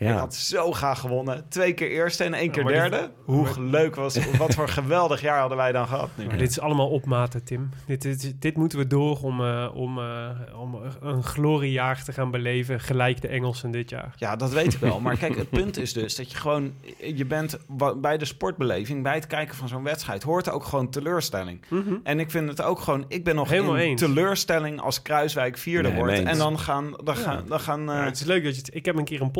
ik 0.00 0.06
Ja. 0.06 0.16
had 0.18 0.34
zo 0.34 0.72
graag 0.72 0.98
gewonnen. 1.00 1.44
Twee 1.48 1.72
keer 1.72 1.90
eerste 1.90 2.24
en 2.24 2.34
één 2.34 2.50
keer 2.50 2.64
dit- 2.64 2.72
derde. 2.72 3.10
Hoe 3.24 3.46
leuk 3.60 3.94
was 3.94 4.18
Wat 4.36 4.54
voor 4.54 4.68
geweldig 4.78 5.20
jaar 5.20 5.38
hadden 5.38 5.56
wij 5.58 5.72
dan 5.72 5.86
gehad 5.86 6.08
nu. 6.16 6.26
Maar 6.26 6.38
dit 6.38 6.50
is 6.50 6.60
allemaal 6.60 6.88
opmaten, 6.88 7.44
Tim. 7.44 7.68
Dit, 7.86 8.02
dit, 8.02 8.34
dit 8.38 8.56
moeten 8.56 8.78
we 8.78 8.86
door 8.86 9.18
om, 9.22 9.40
eh, 9.44 9.68
om, 9.74 9.98
eh, 9.98 10.28
om 10.60 10.78
een 11.00 11.22
gloriejaar 11.22 12.04
te 12.04 12.12
gaan 12.12 12.30
beleven. 12.30 12.80
Gelijk 12.80 13.20
de 13.20 13.28
Engelsen 13.28 13.70
dit 13.70 13.90
jaar. 13.90 14.12
Ja, 14.16 14.36
dat 14.36 14.52
weet 14.52 14.74
ik 14.74 14.80
wel. 14.80 15.00
Maar 15.00 15.16
kijk, 15.16 15.36
het 15.36 15.50
punt 15.60 15.76
is 15.76 15.92
dus 15.92 16.16
dat 16.16 16.30
je 16.30 16.36
gewoon... 16.38 16.72
Je 17.14 17.24
bent 17.26 17.58
bij 17.96 18.18
de 18.18 18.24
sportbeleving, 18.24 19.02
bij 19.02 19.14
het 19.14 19.26
kijken 19.26 19.56
van 19.56 19.68
zo'n 19.68 19.82
wedstrijd... 19.84 20.22
hoort 20.22 20.50
ook 20.50 20.64
gewoon 20.64 20.90
teleurstelling. 20.90 21.60
En 22.04 22.20
ik 22.20 22.30
vind 22.30 22.48
het 22.48 22.62
ook 22.62 22.80
gewoon... 22.80 23.04
Ik 23.08 23.24
ben 23.24 23.34
nog 23.34 23.48
Helemaal 23.48 23.76
in 23.76 23.80
eens. 23.80 24.00
teleurstelling 24.00 24.80
als 24.80 25.02
Kruiswijk 25.02 25.58
vierde 25.58 25.88
Nee, 25.88 25.98
wordt. 25.98 26.12
En 26.22 26.38
dan 26.38 26.58
gaan... 26.58 26.94
Dan 27.04 27.16
gaan, 27.16 27.44
dan 27.48 27.60
gaan 27.60 27.80
eh, 27.90 27.94
Ja, 27.96 28.04
het 28.04 28.20
is 28.20 28.24
leuk 28.24 28.44
dat 28.44 28.54
je 28.54 28.60
het... 28.60 28.74
Ik 28.74 28.84
heb 28.84 28.96
een 28.96 29.04
keer 29.04 29.20
een 29.20 29.30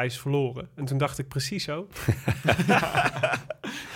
podcastprijs 0.00 0.18
verloren. 0.18 0.68
En 0.74 0.84
toen 0.84 0.98
dacht 0.98 1.18
ik 1.18 1.28
precies 1.28 1.64
zo. 1.64 1.86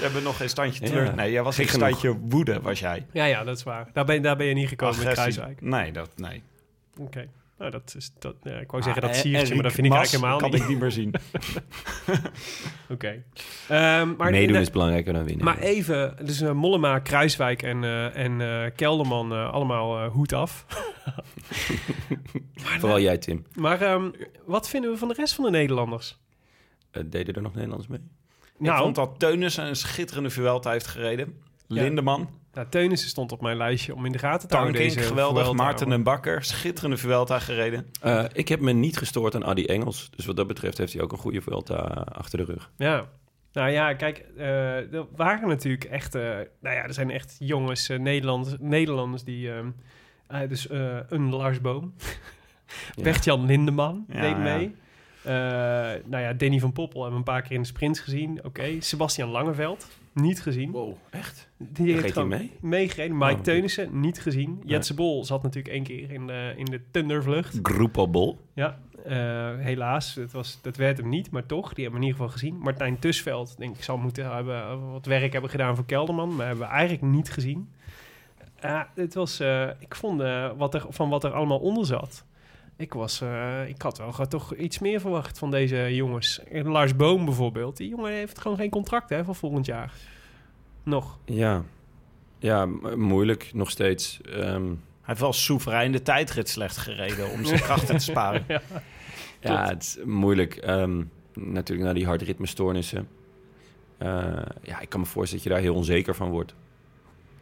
jij 0.00 0.10
bent 0.12 0.24
nog 0.24 0.40
een 0.40 0.48
standje 0.48 0.84
Ja. 0.84 0.88
teleur. 0.90 1.14
Nee, 1.14 1.32
jij 1.32 1.42
was 1.42 1.58
een 1.58 1.64
Gek 1.64 1.72
genoeg. 1.72 1.88
standje 1.88 2.18
woede, 2.20 2.60
was 2.60 2.80
jij. 2.80 3.06
Ja, 3.12 3.24
ja, 3.24 3.44
dat 3.44 3.56
is 3.56 3.62
waar. 3.62 3.88
Daar 3.92 4.04
ben, 4.04 4.22
daar 4.22 4.36
ben 4.36 4.46
je 4.46 4.54
niet 4.54 4.68
gekomen 4.68 4.98
met 4.98 5.06
Agressie. 5.06 5.32
Kruiswijk. 5.32 5.60
Nee, 5.60 5.92
dat... 5.92 6.10
Nee. 6.16 6.42
Oké. 6.98 7.28
Nou, 7.58 7.70
dat 7.70 7.94
is... 7.96 8.12
Dat, 8.18 8.34
ja, 8.42 8.58
ik 8.58 8.70
wou 8.70 8.82
zeggen 8.82 9.02
dat 9.02 9.10
Ah, 9.10 9.16
siertje, 9.16 9.46
en 9.48 9.54
maar 9.54 9.62
dat 9.62 9.72
vind 9.72 9.86
ik 9.86 9.92
eigenlijk 9.92 10.24
helemaal 10.24 10.38
kan 10.40 10.50
niet. 10.50 10.60
ik 10.62 10.68
niet 10.68 10.78
meer 10.78 10.90
zien. 10.90 11.14
Oké. 12.94 13.22
Ehm, 13.68 14.14
maar 14.16 14.30
Meedoen 14.30 14.52
de- 14.56 14.60
is 14.60 14.70
belangrijker 14.70 15.12
dan 15.12 15.24
winnen. 15.24 15.44
Maar 15.44 15.58
even, 15.58 16.16
dus 16.24 16.40
Mollema, 16.42 16.98
Kruiswijk 16.98 17.62
en, 17.62 17.84
eh, 17.84 18.16
en 18.16 18.40
eh, 18.40 18.70
Kelderman 18.76 19.50
allemaal 19.52 20.04
hoed 20.08 20.32
af. 20.32 20.66
Vooral 22.80 23.00
jij, 23.00 23.18
Tim. 23.18 23.44
Maar 23.54 23.80
ehm, 23.80 24.10
wat 24.44 24.68
vinden 24.68 24.90
we 24.90 24.96
van 24.96 25.08
de 25.08 25.14
rest 25.14 25.34
van 25.34 25.44
de 25.44 25.50
Nederlanders? 25.50 26.18
Deden 27.06 27.34
er 27.34 27.42
nog 27.42 27.54
Nederlands 27.54 27.86
mee? 27.86 28.00
Ik 28.58 28.70
vond 28.72 28.94
dat 28.94 29.14
Teunissen 29.18 29.66
een 29.66 29.76
schitterende 29.76 30.30
Vuelta 30.30 30.70
heeft 30.70 30.86
gereden. 30.86 31.42
Ja. 31.66 31.82
Lindeman, 31.82 32.28
nou, 32.54 32.66
Teunissen 32.68 33.08
stond 33.08 33.32
op 33.32 33.40
mijn 33.40 33.56
lijstje 33.56 33.94
om 33.94 34.04
in 34.06 34.12
de 34.12 34.18
gaten 34.18 34.48
te 34.48 34.54
houden. 34.56 34.74
Tankink, 34.74 34.96
deze 34.96 35.08
geweldig. 35.08 35.42
Vuelta. 35.42 35.62
Maarten 35.62 35.92
en 35.92 36.02
Bakker, 36.02 36.44
schitterende 36.44 36.96
Vuelta 36.96 37.38
gereden. 37.38 37.86
Eh, 38.00 38.24
ik 38.32 38.48
heb 38.48 38.60
me 38.60 38.72
niet 38.72 38.96
gestoord 38.98 39.34
aan 39.34 39.44
Adi 39.44 39.64
Engels. 39.66 40.10
Dus 40.16 40.26
wat 40.26 40.36
dat 40.36 40.46
betreft 40.46 40.78
heeft 40.78 40.92
hij 40.92 41.02
ook 41.02 41.12
een 41.12 41.18
goede 41.18 41.40
Vuelta 41.42 41.74
achter 42.12 42.38
de 42.38 42.44
rug. 42.44 42.70
Ja. 42.76 43.06
Nou 43.52 43.70
ja, 43.70 43.94
kijk, 43.94 44.24
eh, 44.36 44.92
er 44.94 45.06
waren 45.16 45.48
natuurlijk 45.48 45.84
echt... 45.84 46.14
eh, 46.14 46.22
nou 46.60 46.74
ja, 46.76 46.82
er 46.82 46.94
zijn 46.94 47.10
echt 47.10 47.36
jongens, 47.38 47.88
eh, 47.88 47.98
Nederlanders, 47.98 48.56
Nederlanders 48.60 49.24
die... 49.24 49.52
ehm, 49.52 49.68
eh, 50.26 50.48
dus 50.48 50.68
eh, 50.68 50.96
een 51.08 51.30
Lars 51.30 51.60
Boom. 51.60 51.94
Ja. 52.94 53.02
Bert-Jan 53.02 53.46
Lindeman 53.46 54.04
Ja, 54.08 54.20
deed 54.20 54.30
ja. 54.30 54.38
mee. 54.38 54.74
Eh, 55.22 55.32
nou 56.04 56.22
ja, 56.22 56.32
Danny 56.32 56.58
van 56.58 56.72
Poppel 56.72 57.02
hebben 57.02 57.20
we 57.22 57.26
een 57.26 57.34
paar 57.34 57.42
keer 57.42 57.52
in 57.56 57.60
de 57.60 57.66
sprints 57.66 58.00
gezien. 58.00 58.40
Oké, 58.44 58.80
Sebastian 58.80 59.28
Langeveld, 59.28 59.88
niet 60.14 60.42
gezien. 60.42 60.70
Wow, 60.70 60.94
echt? 61.10 61.48
Die 61.58 61.92
heeft 61.92 62.12
gewoon 62.12 62.28
mee? 62.28 62.50
meegereden. 62.60 63.16
Mike 63.16 63.34
Oh, 63.34 63.40
Teunissen, 63.40 64.00
niet 64.00 64.20
gezien. 64.20 64.62
Jetse 64.64 64.94
Bol 64.94 65.24
zat 65.24 65.42
natuurlijk 65.42 65.74
één 65.74 65.82
keer 65.82 66.10
in 66.10 66.26
de, 66.26 66.52
in 66.56 66.64
de 66.64 66.80
Thundervlucht. 66.90 67.58
Grupo 67.62 68.08
Bol. 68.08 68.38
Ja, 68.54 68.78
eh, 69.04 69.58
helaas. 69.58 70.14
Het 70.14 70.32
was, 70.32 70.58
dat 70.62 70.76
werd 70.76 70.98
hem 70.98 71.08
niet, 71.08 71.30
maar 71.30 71.46
toch. 71.46 71.74
Die 71.74 71.84
hebben 71.84 72.00
we 72.00 72.06
in 72.06 72.12
ieder 72.12 72.26
geval 72.26 72.38
gezien. 72.40 72.58
Martijn 72.58 72.98
Tusveld, 72.98 73.58
denk 73.58 73.76
ik, 73.76 73.82
zal 73.82 73.96
moeten 73.96 74.34
hebben, 74.34 74.62
eh, 74.62 74.90
wat 74.92 75.06
werk 75.06 75.32
hebben 75.32 75.50
gedaan 75.50 75.76
voor 75.76 75.84
Kelderman. 75.84 76.36
Maar 76.36 76.46
hebben 76.46 76.66
we 76.66 76.72
eigenlijk 76.72 77.02
niet 77.02 77.30
gezien. 77.30 77.68
Ja, 78.60 78.90
het 78.94 79.14
was, 79.14 79.40
eh, 79.40 79.68
ik 79.78 79.94
vond 79.94 80.22
wat 80.56 80.74
er, 80.74 80.86
van 80.88 81.08
wat 81.08 81.24
er 81.24 81.32
allemaal 81.32 81.58
onder 81.58 81.86
zat. 81.86 82.24
Ik, 82.76 82.92
was, 82.92 83.20
eh, 83.20 83.68
ik 83.68 83.82
had 83.82 83.98
wel 83.98 84.26
toch 84.28 84.54
iets 84.54 84.78
meer 84.78 85.00
verwacht 85.00 85.38
van 85.38 85.50
deze 85.50 85.94
jongens. 85.94 86.42
En 86.44 86.68
Lars 86.68 86.96
Boom 86.96 87.24
bijvoorbeeld. 87.24 87.76
Die 87.76 87.88
jongen 87.88 88.12
heeft 88.12 88.38
gewoon 88.40 88.56
geen 88.56 88.70
contract 88.70 89.08
hè, 89.10 89.24
voor 89.24 89.34
volgend 89.34 89.66
jaar. 89.66 89.92
Nog. 90.82 91.18
Ja. 91.24 91.62
Ja, 92.38 92.66
moeilijk 92.96 93.50
nog 93.54 93.70
steeds. 93.70 94.20
Ehm, 94.20 94.64
Hij 94.66 94.76
heeft 95.02 95.20
wel 95.20 95.32
soeverein 95.32 95.92
de 95.92 96.02
tijdrit 96.02 96.48
slecht 96.48 96.76
gereden 96.76 97.30
om 97.30 97.44
zijn 97.44 97.60
krachten 97.60 97.96
te 97.96 98.04
sparen. 98.04 98.44
Ja. 99.40 99.52
ja, 99.52 99.68
het 99.68 99.82
is 99.82 99.98
moeilijk. 100.04 100.54
Ehm, 100.56 101.02
natuurlijk 101.34 101.84
naar 101.86 101.94
die 101.94 102.06
hartritmestoornissen. 102.06 103.08
Eh 103.98 104.36
ja, 104.62 104.80
ik 104.80 104.88
kan 104.88 105.00
me 105.00 105.06
voorstellen 105.06 105.32
dat 105.32 105.42
je 105.42 105.48
daar 105.48 105.58
heel 105.68 105.74
onzeker 105.74 106.14
van 106.14 106.30
wordt. 106.30 106.54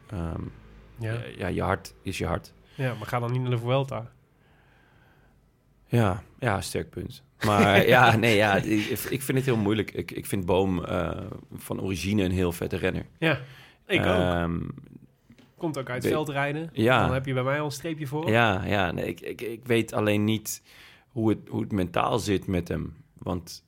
Ehm, 0.06 0.40
Ja. 0.98 1.12
ja. 1.12 1.20
ja, 1.38 1.46
je 1.46 1.62
hart 1.62 1.94
is 2.02 2.18
je 2.18 2.26
hart. 2.26 2.52
ja, 2.74 2.94
maar 2.94 3.06
ga 3.06 3.18
dan 3.18 3.32
niet 3.32 3.40
naar 3.40 3.50
de 3.50 3.58
Vuelta. 3.58 4.10
Ja, 5.92 6.22
ja, 6.38 6.60
sterk 6.60 6.90
punt. 6.90 7.22
Maar 7.44 7.86
ja, 7.96 8.16
nee, 8.16 8.36
ja, 8.36 8.56
ik, 8.56 8.86
ik 8.88 9.22
vind 9.22 9.38
het 9.38 9.46
heel 9.46 9.56
moeilijk. 9.56 9.90
Ik, 9.90 10.10
ik 10.10 10.26
vind 10.26 10.46
Boom 10.46 10.84
eh, 10.84 11.20
van 11.54 11.80
origine 11.80 12.22
een 12.22 12.30
heel 12.30 12.52
vette 12.52 12.76
renner. 12.76 13.06
Ja, 13.18 13.40
ik 13.86 14.00
ook. 14.00 14.06
Ehm, 14.06 14.60
Komt 15.56 15.78
ook 15.78 15.90
uit 15.90 16.02
weet- 16.02 16.12
veldrijden. 16.12 16.70
Ja. 16.72 17.02
Dan 17.04 17.12
heb 17.14 17.26
je 17.26 17.34
bij 17.34 17.42
mij 17.42 17.58
al 17.60 17.64
een 17.64 17.70
streepje 17.72 18.06
voor. 18.06 18.30
Ja, 18.30 18.64
ja 18.64 18.90
nee, 18.92 19.06
ik, 19.06 19.20
ik, 19.20 19.40
ik 19.40 19.66
weet 19.66 19.92
alleen 19.92 20.24
niet 20.24 20.62
hoe 21.08 21.28
het, 21.28 21.38
hoe 21.48 21.60
het 21.60 21.72
mentaal 21.72 22.18
zit 22.18 22.46
met 22.46 22.68
hem. 22.68 22.96
Want 23.18 23.64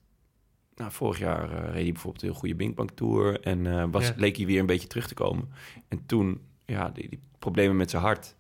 nou, 0.77 0.93
vorig 0.93 1.19
jaar 1.19 1.51
eh, 1.53 1.65
reed 1.65 1.83
hij 1.83 1.93
bijvoorbeeld 1.93 2.23
een 2.23 2.29
heel 2.29 2.39
goede 2.39 2.55
Binkbank 2.55 2.91
Tour. 2.91 3.41
En 3.41 3.67
eh, 3.67 3.85
was, 3.91 4.07
Ja. 4.07 4.13
leek 4.17 4.37
hij 4.37 4.47
weer 4.47 4.61
een 4.61 4.67
beetje 4.67 4.89
terug 4.89 5.07
te 5.09 5.15
komen. 5.15 5.49
En 5.89 6.07
toen, 6.07 6.41
ja, 6.67 6.89
die, 6.89 7.09
die 7.09 7.21
problemen 7.39 7.77
met 7.77 7.91
zijn 7.91 8.03
hart. 8.03 8.35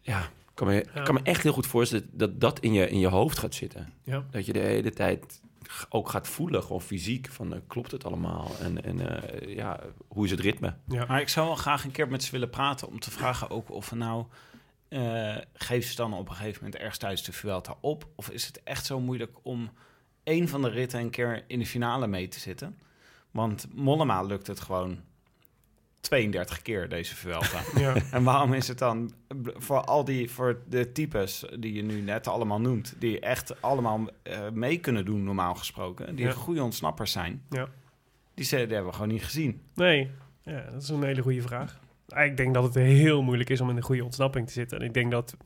Ja, 0.00 0.28
kan 0.54 0.66
me, 0.66 0.76
ik 0.82 0.90
Ja. 0.94 1.02
kan 1.02 1.14
me 1.14 1.20
echt 1.22 1.42
heel 1.42 1.52
goed 1.52 1.66
voorstellen 1.66 2.08
dat 2.12 2.40
dat 2.40 2.60
in 2.60 2.72
je, 2.72 2.88
in 2.88 2.98
je 2.98 3.08
hoofd 3.08 3.38
gaat 3.38 3.54
zitten. 3.54 3.92
Ja. 4.02 4.24
Dat 4.30 4.46
je 4.46 4.52
de 4.52 4.58
hele 4.58 4.90
tijd 4.90 5.40
ook 5.88 6.08
gaat 6.08 6.28
voelen, 6.28 6.62
gewoon 6.62 6.80
fysiek, 6.82 7.28
van 7.30 7.54
eh, 7.54 7.60
klopt 7.66 7.90
het 7.90 8.04
allemaal? 8.04 8.50
En, 8.60 8.84
en 8.84 9.22
eh, 9.22 9.54
ja, 9.54 9.80
hoe 10.08 10.24
is 10.24 10.30
het 10.30 10.40
ritme? 10.40 10.74
Ja. 10.88 11.04
Maar 11.08 11.20
ik 11.20 11.28
zou 11.28 11.46
wel 11.46 11.56
graag 11.56 11.84
een 11.84 11.90
keer 11.90 12.08
met 12.08 12.22
ze 12.22 12.30
willen 12.30 12.50
praten 12.50 12.88
om 12.88 13.00
te 13.00 13.10
vragen 13.10 13.50
ook 13.50 13.70
of 13.70 13.90
we 13.90 13.96
nou... 13.96 14.24
eh 14.88 15.36
geef 15.54 15.86
ze 15.86 15.96
dan 15.96 16.12
op 16.14 16.28
een 16.28 16.34
gegeven 16.34 16.62
moment 16.64 16.80
ergens 16.80 16.98
thuis 16.98 17.22
de 17.22 17.32
Vuelta 17.32 17.76
op? 17.80 18.06
Of 18.16 18.30
is 18.30 18.46
het 18.46 18.62
echt 18.62 18.86
zo 18.86 19.00
moeilijk 19.00 19.36
om 19.42 19.70
één 20.22 20.48
van 20.48 20.62
de 20.62 20.68
ritten 20.68 21.00
een 21.00 21.10
keer 21.10 21.44
in 21.46 21.58
de 21.58 21.66
finale 21.66 22.06
mee 22.06 22.28
te 22.28 22.40
zitten? 22.40 22.78
Want 23.30 23.66
Mollema 23.74 24.22
lukt 24.22 24.46
het 24.46 24.60
gewoon 24.60 24.98
32 26.04 26.62
keer 26.62 26.88
deze 26.88 27.14
Vuelta. 27.16 27.60
Ja. 27.80 27.94
En 28.10 28.22
waarom 28.24 28.52
is 28.52 28.68
het 28.68 28.78
dan 28.78 29.12
voor 29.56 29.80
al 29.80 30.04
die, 30.04 30.30
voor 30.30 30.62
de 30.68 30.92
types 30.92 31.44
die 31.58 31.72
je 31.72 31.82
nu 31.82 32.00
net 32.00 32.26
allemaal 32.28 32.60
noemt, 32.60 32.94
die 32.98 33.20
echt 33.20 33.62
allemaal 33.62 34.06
eh, 34.22 34.38
mee 34.52 34.78
kunnen 34.78 35.04
doen 35.04 35.24
normaal 35.24 35.54
gesproken, 35.54 36.16
die 36.16 36.24
Ja. 36.26 36.32
goede 36.32 36.62
ontsnappers 36.62 37.12
zijn, 37.12 37.42
Ja. 37.50 37.68
die, 38.34 38.48
die 38.48 38.58
hebben 38.58 38.86
we 38.86 38.92
gewoon 38.92 39.08
niet 39.08 39.24
gezien. 39.24 39.60
Nee, 39.74 40.10
ja, 40.42 40.60
dat 40.72 40.82
is 40.82 40.88
een 40.88 41.02
hele 41.02 41.22
goede 41.22 41.42
vraag. 41.42 41.80
Ik 42.16 42.36
denk 42.36 42.54
dat 42.54 42.64
het 42.64 42.74
heel 42.74 43.22
moeilijk 43.22 43.50
is 43.50 43.60
om 43.60 43.70
in 43.70 43.76
een 43.76 43.82
goede 43.82 44.04
ontsnapping 44.04 44.46
te 44.46 44.52
zitten. 44.52 44.78
En 44.78 44.84
ik 44.84 44.94
denk 44.94 45.10
dat 45.10 45.36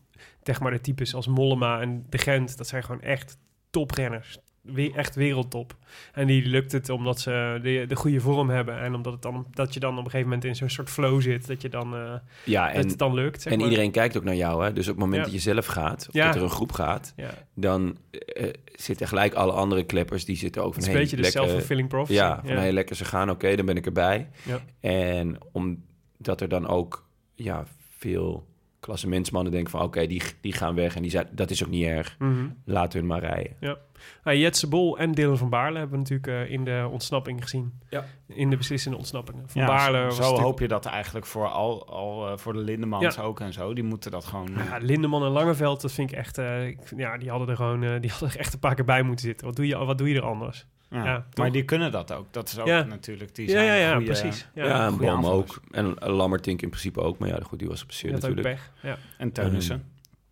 zeg 0.43 0.61
maar, 0.61 0.71
de 0.71 0.81
types 0.81 1.15
als 1.15 1.27
Mollema 1.27 1.81
en 1.81 2.07
De 2.09 2.19
Gent, 2.19 2.57
dat 2.57 2.67
zijn 2.67 2.83
gewoon 2.85 3.01
echt 3.01 3.39
toprenners. 3.71 4.39
We- 4.73 4.93
echt 4.95 5.15
wereldtop. 5.15 5.77
En 6.13 6.27
die 6.27 6.47
lukt 6.47 6.73
het 6.73 6.89
omdat 6.89 7.21
ze 7.21 7.59
de, 7.63 7.85
de 7.89 7.97
goede 7.97 8.21
vorm 8.21 8.51
hebben. 8.51 8.79
En 8.81 8.95
omdat 8.95 9.13
het 9.13 9.23
dan, 9.23 9.47
dat 9.51 9.75
je 9.75 9.81
dan 9.81 9.91
op 9.93 9.97
een 10.05 10.05
gegeven 10.05 10.27
moment 10.27 10.45
in 10.45 10.57
zo'n 10.57 10.69
soort 10.69 10.91
flow 10.91 11.21
zit. 11.21 11.47
Dat, 11.47 11.63
je 11.63 11.69
dan, 11.69 11.95
eh, 11.95 12.15
Ja, 12.45 12.67
dat 12.67 12.75
en, 12.83 12.89
het 12.89 12.99
dan 12.99 13.15
lukt. 13.15 13.47
En 13.47 13.59
maar. 13.59 13.69
iedereen 13.69 13.91
kijkt 13.91 14.17
ook 14.17 14.25
naar 14.25 14.35
jou. 14.35 14.65
Hè? 14.65 14.73
Dus 14.73 14.85
op 14.89 14.95
het 14.95 15.05
moment 15.05 15.19
Ja. 15.19 15.25
dat 15.33 15.33
je 15.43 15.51
zelf 15.51 15.67
gaat, 15.67 16.07
of 16.09 16.15
Ja. 16.15 16.27
dat 16.27 16.35
er 16.35 16.43
een 16.43 16.51
groep 16.51 16.73
gaat, 16.73 17.15
dan 17.55 17.97
eh, 18.11 18.49
zitten 18.75 19.09
gelijk 19.09 19.35
alle 19.35 19.53
andere 19.53 19.85
kleppers, 19.85 20.25
die 20.25 20.37
zitten 20.37 20.63
ook 20.65 20.75
het 20.75 20.75
van... 20.75 20.83
is 20.85 20.89
een 20.89 20.95
hey, 20.95 21.03
beetje 21.03 21.17
de 21.17 21.23
lekker- 21.23 21.41
self-fulfilling 21.43 21.89
prophecy. 21.89 22.19
Ja, 22.19 22.41
van 22.45 22.57
hey, 22.57 22.73
lekker 22.73 22.97
ze 22.97 23.05
gaan, 23.05 23.31
oké, 23.31 23.57
dan 23.57 23.67
ben 23.67 23.77
ik 23.77 23.87
erbij. 23.87 24.29
Ja. 24.45 24.61
En 24.81 25.39
omdat 25.53 26.41
er 26.41 26.49
dan 26.49 26.67
ook 26.67 27.07
ja, 27.35 27.65
veel 27.99 28.47
klassementsmannen 28.81 29.53
denken 29.53 29.71
van... 29.71 29.83
oké, 29.83 30.07
die, 30.07 30.23
die 30.41 30.53
gaan 30.53 30.75
weg 30.75 30.97
en 30.97 31.03
die 31.03 31.11
zijn, 31.11 31.29
dat 31.31 31.51
is 31.51 31.65
ook 31.65 31.71
niet 31.71 31.85
erg. 31.87 32.17
Mhm. 32.19 32.49
Laten 32.65 32.99
hun 32.99 33.09
maar 33.09 33.21
rijden. 33.21 33.57
Nou, 34.25 34.37
Jetse 34.37 34.69
Bol 34.69 34.99
en 34.99 35.13
Dylan 35.13 35.39
van 35.39 35.49
Baarle 35.51 35.79
hebben 35.79 36.03
we 36.05 36.15
natuurlijk 36.15 36.49
eh, 36.49 36.55
in 36.55 36.65
de 36.65 36.89
ontsnapping 36.91 37.43
gezien. 37.43 37.73
Ja. 37.91 38.05
In 38.27 38.51
de 38.51 38.57
beslissende 38.57 38.97
ontsnappingen. 38.97 39.49
Van 39.49 39.61
Ja, 39.61 39.67
Baarle 39.67 39.99
zo 39.99 40.05
was 40.05 40.15
zo 40.15 40.21
natuurlijk- 40.21 40.45
hoop 40.45 40.59
je 40.61 40.69
dat 40.69 40.87
eigenlijk 40.87 41.27
voor 41.27 41.49
al, 41.49 41.89
al 41.89 42.29
eh, 42.31 42.37
voor 42.37 42.53
de 42.53 42.59
Lindemans 42.59 43.15
Ja. 43.15 43.23
ook 43.23 43.41
en 43.41 43.53
zo. 43.53 43.73
Die 43.75 43.85
moeten 43.85 44.11
dat 44.11 44.25
gewoon. 44.25 44.49
Ja, 44.71 44.79
Lindeman 44.81 45.25
en 45.25 45.31
Langeveld, 45.31 45.81
dat 45.81 45.93
vind 45.93 46.11
ik 46.13 46.17
echt... 46.17 46.39
eh, 46.39 46.67
ik 46.67 46.79
ja, 46.97 47.19
die 47.19 47.31
hadden 47.31 47.49
er 47.49 47.57
gewoon 47.57 47.83
eh, 47.83 48.01
die 48.01 48.11
hadden 48.11 48.29
er 48.31 48.39
echt 48.39 48.53
een 48.53 48.59
paar 48.59 48.75
keer 48.75 48.85
bij 48.85 49.03
moeten 49.03 49.25
zitten. 49.27 49.47
Wat 49.47 49.57
doe 49.57 49.67
je, 49.67 49.77
wat 49.77 49.99
doe 49.99 50.09
je 50.09 50.15
er 50.17 50.23
anders? 50.27 50.67
Ja, 50.91 51.25
maar 51.35 51.53
die 51.53 51.65
kunnen 51.65 51.93
dat 51.93 52.13
ook. 52.13 52.27
Dat 52.31 52.49
is 52.49 52.59
ook 52.59 52.67
Ja. 52.67 52.83
natuurlijk. 52.83 53.35
Die 53.35 53.47
Ja, 53.47 53.53
zijn 53.53 53.65
ja, 53.67 53.75
ja, 53.75 53.91
goeie- 53.93 54.07
precies. 54.07 54.49
Ja, 54.55 54.65
Ja, 54.67 54.87
en 54.87 55.25
ook. 55.25 55.61
En 55.71 55.95
Lammertink 55.99 56.63
in 56.63 56.69
principe 56.69 57.01
ook. 57.01 57.19
Maar 57.19 57.29
ja, 57.29 57.39
goed, 57.43 57.59
die 57.59 57.69
was 57.69 57.77
Die 57.79 57.79
geblesseerd 57.79 58.13
had 58.13 58.31
ook 58.31 58.37
natuurlijk. 58.37 58.57
pech. 58.81 58.91
Ja, 58.91 58.97
En 59.19 59.33
Teunissen. 59.33 59.85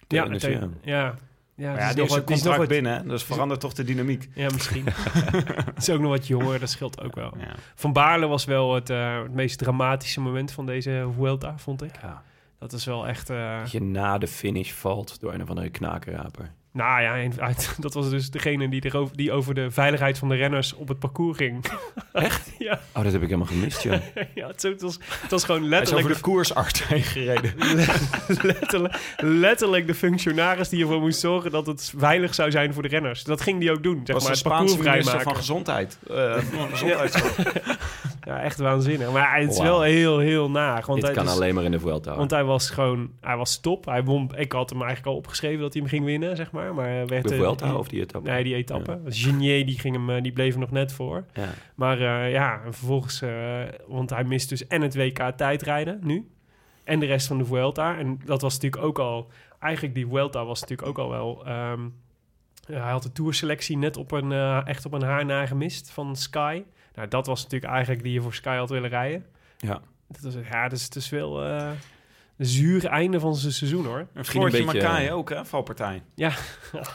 ja, 0.08 0.24
ja. 0.24 0.68
ja. 0.82 1.14
Ja, 1.58 1.72
die 1.72 1.80
ja, 1.80 1.88
is 1.88 1.94
die 1.94 2.02
nog 2.02 2.10
is 2.10 2.16
nog 2.16 2.24
contract 2.24 2.58
wat- 2.58 2.68
binnen, 2.68 2.96
hè? 2.96 3.02
dus 3.04 3.24
verandert 3.24 3.60
toch 3.60 3.72
de 3.72 3.84
dynamiek. 3.84 4.28
Ja, 4.34 4.48
misschien. 4.52 4.84
is 5.76 5.90
ook 5.90 6.00
nog 6.00 6.10
wat 6.10 6.26
jonger, 6.26 6.60
dat 6.60 6.70
scheelt 6.70 7.02
ook 7.02 7.14
wel. 7.14 7.34
Ja. 7.38 7.54
Van 7.74 7.92
Baarle 7.92 8.26
was 8.26 8.44
wel 8.44 8.74
het, 8.74 8.90
eh, 8.90 9.22
het 9.22 9.32
meest 9.34 9.58
dramatische 9.58 10.20
moment 10.20 10.52
van 10.52 10.66
deze 10.66 11.08
Vuelta, 11.16 11.58
vond 11.58 11.82
ik. 11.82 11.90
Ja. 12.02 12.22
Dat 12.58 12.72
is 12.72 12.84
wel 12.84 13.06
echt... 13.08 13.30
eh, 13.30 13.58
Dat 13.60 13.70
je 13.72 13.82
na 13.82 14.18
de 14.18 14.26
finish 14.28 14.70
valt 14.72 15.20
door 15.20 15.34
een 15.34 15.42
of 15.42 15.48
andere 15.48 15.68
knakenraper. 15.70 16.52
Nou 16.76 17.02
ja, 17.02 17.28
uit- 17.38 17.76
dat 17.80 17.94
was 17.94 18.10
dus 18.10 18.30
degene 18.30 18.68
die, 18.68 18.84
erover, 18.84 19.16
die 19.16 19.32
over 19.32 19.54
de 19.54 19.70
veiligheid 19.70 20.18
van 20.18 20.28
de 20.28 20.34
renners 20.34 20.74
op 20.74 20.88
het 20.88 20.98
parcours 20.98 21.36
ging. 21.36 21.64
Echt? 22.12 22.50
ja, 22.58 22.80
Oh, 22.92 23.02
dat 23.02 23.12
heb 23.12 23.22
ik 23.22 23.28
helemaal 23.28 23.46
gemist, 23.46 23.82
ja. 23.82 24.00
ja 24.34 24.46
het, 24.46 24.62
het 24.62 24.82
was, 24.82 24.98
het 25.20 25.30
was 25.30 25.44
gewoon 25.44 25.60
Hij 25.60 25.70
is 25.70 25.76
letterlijk 25.76 26.04
over 26.06 26.16
de 26.16 26.22
koersart 26.22 26.84
heen 26.84 27.02
gereden. 27.02 27.52
letterlijk, 28.42 28.98
letterlijk 29.16 29.86
de 29.86 29.94
functionaris 29.94 30.68
die 30.68 30.80
ervoor 30.82 31.00
moest 31.00 31.20
zorgen 31.20 31.50
dat 31.50 31.66
het 31.66 31.92
veilig 31.96 32.34
zou 32.34 32.50
zijn 32.50 32.72
voor 32.74 32.82
de 32.82 32.88
renners. 32.88 33.24
Dat 33.24 33.40
ging 33.40 33.60
die 33.60 33.70
ook 33.70 33.82
doen, 33.82 34.00
zeg 34.04 34.14
was 34.14 34.24
maar, 34.24 34.32
de 34.32 34.38
het 34.38 34.48
parcours 34.48 34.74
vrijmaken. 34.76 35.20
van 35.20 35.36
Gezondheid. 35.36 35.98
Eh, 36.10 36.34
van 36.36 36.68
gezondheidszorg. 36.68 37.52
Ja, 38.24 38.40
echt 38.42 38.58
waanzinnig. 38.58 39.10
Maar 39.12 39.40
het 39.40 39.50
is 39.52 39.58
wel 39.58 39.82
heel, 39.82 40.18
heel 40.18 40.50
naar. 40.50 40.82
Want 40.86 40.94
Dit 40.98 41.04
hij, 41.04 41.14
kan 41.14 41.24
dus- 41.24 41.34
alleen 41.34 41.54
maar 41.54 41.64
in 41.64 41.70
de 41.70 41.78
Vuelta. 41.80 42.16
want 42.16 42.30
hij 42.30 42.44
was 42.44 42.70
gewoon, 42.70 43.10
hij 43.20 43.36
was 43.36 43.60
top. 43.60 43.84
Hij 43.84 44.04
won, 44.04 44.30
ik 44.36 44.52
had 44.52 44.70
hem 44.70 44.78
eigenlijk 44.78 45.08
al 45.10 45.16
opgeschreven 45.16 45.60
dat 45.60 45.72
hij 45.72 45.82
hem 45.82 45.90
ging 45.90 46.04
winnen, 46.04 46.36
zeg 46.36 46.50
maar. 46.50 46.65
Maar 46.74 46.86
hij 46.88 47.06
werd, 47.06 47.28
de 47.28 47.34
eh, 47.34 47.40
Vuelta 47.40 47.66
die- 47.68 47.76
of 47.78 47.88
die 47.88 48.00
etappe? 48.00 48.30
Nee, 48.30 48.44
die 48.44 48.54
etappe. 48.54 49.00
Genier, 49.06 49.66
die, 49.66 49.78
ging 49.78 49.94
hem, 49.94 50.10
eh, 50.10 50.22
die 50.22 50.32
bleef 50.32 50.54
er 50.54 50.60
nog 50.60 50.70
net 50.70 50.92
voor. 50.92 51.24
Ja. 51.34 51.48
Maar 51.74 52.00
eh, 52.00 52.32
ja, 52.32 52.60
en 52.64 52.74
vervolgens... 52.74 53.22
eh, 53.22 53.62
want 53.86 54.10
hij 54.10 54.24
mist 54.24 54.48
dus 54.48 54.66
en 54.66 54.82
het 54.82 54.94
WK 54.96 55.18
tijdrijden 55.36 55.98
nu. 56.02 56.30
En 56.84 57.00
de 57.00 57.06
rest 57.06 57.26
van 57.26 57.38
de 57.38 57.44
Vuelta. 57.44 57.98
En 57.98 58.20
dat 58.24 58.42
was 58.42 58.54
natuurlijk 58.54 58.82
ook 58.82 58.98
al... 58.98 59.30
Eigenlijk 59.58 59.94
die 59.94 60.06
Vuelta 60.06 60.44
was 60.44 60.60
natuurlijk 60.60 60.88
ook 60.88 60.98
al 60.98 61.08
wel... 61.10 61.46
ehm, 61.46 61.80
hij 62.66 62.90
had 62.90 63.02
de 63.02 63.12
tourselectie 63.12 63.76
net 63.76 63.96
op 63.96 64.12
een, 64.12 64.32
eh, 64.32 64.60
echt 64.66 64.86
op 64.86 64.92
een 64.92 65.02
haar 65.02 65.24
na 65.24 65.46
gemist 65.46 65.90
van 65.90 66.16
Sky. 66.16 66.62
Nou, 66.94 67.08
dat 67.08 67.26
was 67.26 67.42
natuurlijk 67.42 67.72
eigenlijk 67.72 68.02
die 68.02 68.12
je 68.12 68.20
voor 68.22 68.34
Sky 68.34 68.56
had 68.56 68.70
willen 68.70 68.90
rijden. 68.90 69.24
Ja. 69.58 69.80
Dat 70.08 70.20
was, 70.20 70.34
ja, 70.50 70.68
dus 70.68 70.84
het 70.84 70.96
is 70.96 71.12
eh, 71.12 71.18
een 71.20 71.76
zuur 72.38 72.86
einde 72.86 73.20
van 73.20 73.34
zijn 73.36 73.52
seizoen, 73.52 73.84
hoor. 73.84 74.06
Een 74.14 74.24
Floortje 74.24 74.64
beetje- 74.64 74.80
Makai 74.82 75.10
ook, 75.12 75.30
hè, 75.30 75.44
valpartij. 75.44 76.02
Ja. 76.14 76.32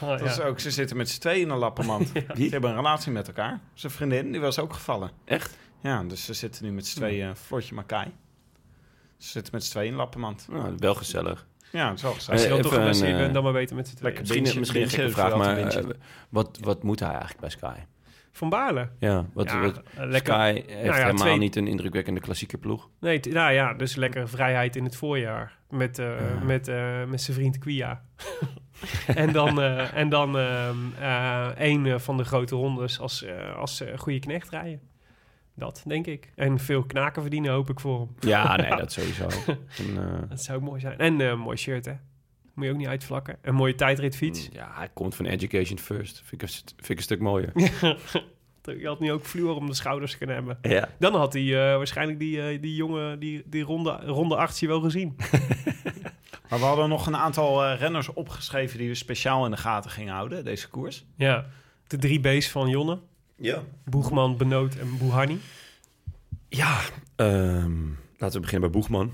Dat 0.00 0.20
is 0.30 0.40
ook, 0.40 0.60
ze 0.60 0.70
zitten 0.70 0.96
met 0.96 1.08
z'n 1.08 1.20
tweeën 1.20 1.40
in 1.40 1.50
een 1.50 1.58
lappenmand. 1.58 2.08
Ze 2.36 2.48
hebben 2.50 2.70
een 2.70 2.76
relatie 2.76 3.12
met 3.12 3.26
elkaar. 3.26 3.60
Zijn 3.74 3.92
vriendin, 3.92 4.32
die 4.32 4.40
was 4.40 4.58
ook 4.58 4.72
gevallen. 4.72 5.10
Echt? 5.24 5.58
Ja, 5.80 6.02
dus 6.04 6.24
ze 6.24 6.34
zitten 6.34 6.64
nu 6.64 6.72
met 6.72 6.86
z'n 6.86 6.96
tweeën, 6.96 7.36
Floortje 7.36 7.74
Makai. 7.74 8.06
Ze 9.18 9.28
zitten 9.28 9.52
met 9.54 9.64
z'n 9.64 9.70
tweeën 9.70 9.90
in 9.90 9.96
lappenmand. 9.96 10.46
Nou, 10.50 10.74
wel 10.78 10.94
gezellig. 10.94 11.46
Ja, 11.72 11.88
het 11.88 11.96
is 11.96 12.02
wel 12.02 12.12
Als 12.12 12.24
je 12.24 12.30
dan 12.48 12.58
even 12.58 12.62
toch 12.62 12.70
bent, 12.84 13.02
eh, 13.02 13.32
dan 13.32 13.42
maar 13.42 13.52
beter 13.52 13.76
met 13.76 13.88
z'n 13.88 13.94
tweeën. 13.96 14.14
lekker 14.14 14.20
Misschien, 14.36 14.42
Bintje- 14.42 14.58
misschien 14.58 14.82
een 14.82 14.88
gekke 14.90 15.10
vraag, 15.10 15.36
maar 15.36 15.58
eh, 15.58 15.84
wat, 16.28 16.58
wat 16.60 16.82
moet 16.82 17.00
hij 17.00 17.08
eigenlijk 17.08 17.40
bij 17.40 17.50
Sky? 17.50 17.74
Van 18.32 18.48
Baarle. 18.48 18.88
Ja, 18.98 19.26
wat, 19.34 19.50
Ja, 19.50 19.60
wat 19.60 19.82
eh, 19.96 20.04
lekker. 20.06 20.32
Sky 20.34 20.52
heeft 20.52 20.66
Nou 20.68 20.84
ja, 20.86 20.92
helemaal 20.92 21.14
twee- 21.16 21.38
niet 21.38 21.56
een 21.56 21.66
indrukwekkende 21.66 22.20
klassieke 22.20 22.58
ploeg. 22.58 22.88
Nee, 23.00 23.20
nou 23.30 23.52
ja, 23.52 23.74
dus 23.74 23.94
lekker 23.96 24.28
vrijheid 24.28 24.76
in 24.76 24.84
het 24.84 24.96
voorjaar. 24.96 25.58
Met, 25.70 25.96
Ja. 25.96 26.16
met, 26.44 26.68
eh, 26.68 27.04
met 27.04 27.20
zijn 27.22 27.36
vriend 27.36 27.58
Quia. 27.58 28.02
en 29.14 29.32
dan, 29.32 29.60
en 29.62 30.08
dan 30.08 30.38
ehm, 30.38 30.76
eh, 31.00 31.48
een 31.56 32.00
van 32.00 32.16
de 32.16 32.24
grote 32.24 32.54
rondes 32.56 33.00
als, 33.00 33.24
als 33.56 33.82
goede 33.96 34.18
knecht 34.18 34.50
rijden. 34.50 34.80
Dat, 35.54 35.82
denk 35.86 36.06
ik. 36.06 36.32
En 36.34 36.58
veel 36.58 36.82
knaken 36.82 37.22
verdienen, 37.22 37.52
hoop 37.52 37.70
ik 37.70 37.80
voor 37.80 37.98
hem. 37.98 38.08
Ja, 38.20 38.56
nee, 38.56 38.76
dat 38.76 38.92
sowieso. 38.92 39.26
En, 39.78 40.26
Dat 40.28 40.42
zou 40.42 40.60
mooi 40.60 40.80
zijn. 40.80 40.98
En 40.98 41.20
een 41.20 41.38
mooi 41.38 41.56
shirt, 41.56 41.84
hè? 41.84 41.92
Moet 42.54 42.64
je 42.64 42.70
ook 42.70 42.76
niet 42.76 42.86
uitvlakken. 42.86 43.38
Een 43.42 43.54
mooie 43.54 43.74
tijdritfiets. 43.74 44.48
ja, 44.52 44.70
hij 44.74 44.88
komt 44.92 45.14
van 45.14 45.26
Education 45.26 45.78
First. 45.78 46.22
Vind 46.24 46.42
ik, 46.42 46.48
vind 46.48 46.88
ik 46.88 46.96
een 46.96 47.02
stuk 47.02 47.20
mooier. 47.20 47.52
Je 48.64 48.86
had 48.86 49.00
nu 49.00 49.12
ook 49.12 49.24
fluor 49.24 49.56
om 49.56 49.66
de 49.66 49.74
schouders 49.74 50.18
kunnen 50.18 50.36
hebben. 50.36 50.58
Ja. 50.62 50.88
Dan 50.98 51.14
had 51.14 51.32
hij 51.32 51.42
eh, 51.42 51.76
waarschijnlijk 51.76 52.18
die, 52.18 52.42
eh, 52.42 52.60
die 52.60 52.74
jongen, 52.74 53.18
die, 53.18 53.42
die 53.46 53.62
ronde, 53.62 53.90
ronde 53.90 54.36
actie 54.36 54.68
wel 54.68 54.80
gezien. 54.80 55.16
Maar 56.48 56.60
we 56.60 56.66
hadden 56.66 56.88
nog 56.88 57.06
een 57.06 57.16
aantal 57.16 57.64
eh, 57.64 57.78
renners 57.78 58.12
opgeschreven 58.12 58.78
die 58.78 58.88
we 58.88 58.94
speciaal 58.94 59.44
in 59.44 59.50
de 59.50 59.56
gaten 59.56 59.90
gingen 59.90 60.14
houden, 60.14 60.44
deze 60.44 60.68
koers. 60.68 61.04
Ja, 61.16 61.46
de 61.86 61.96
drie 61.96 62.20
B's 62.20 62.50
van 62.50 62.68
Jonne. 62.68 62.98
Ja. 63.36 63.62
Boegman, 63.84 64.36
Benoot 64.36 64.74
en 64.74 64.98
Bouhanni. 64.98 65.40
Ja, 66.48 66.80
ehm, 67.16 67.86
laten 68.16 68.36
we 68.36 68.40
beginnen 68.40 68.70
bij 68.70 68.80
Boegman. 68.80 69.12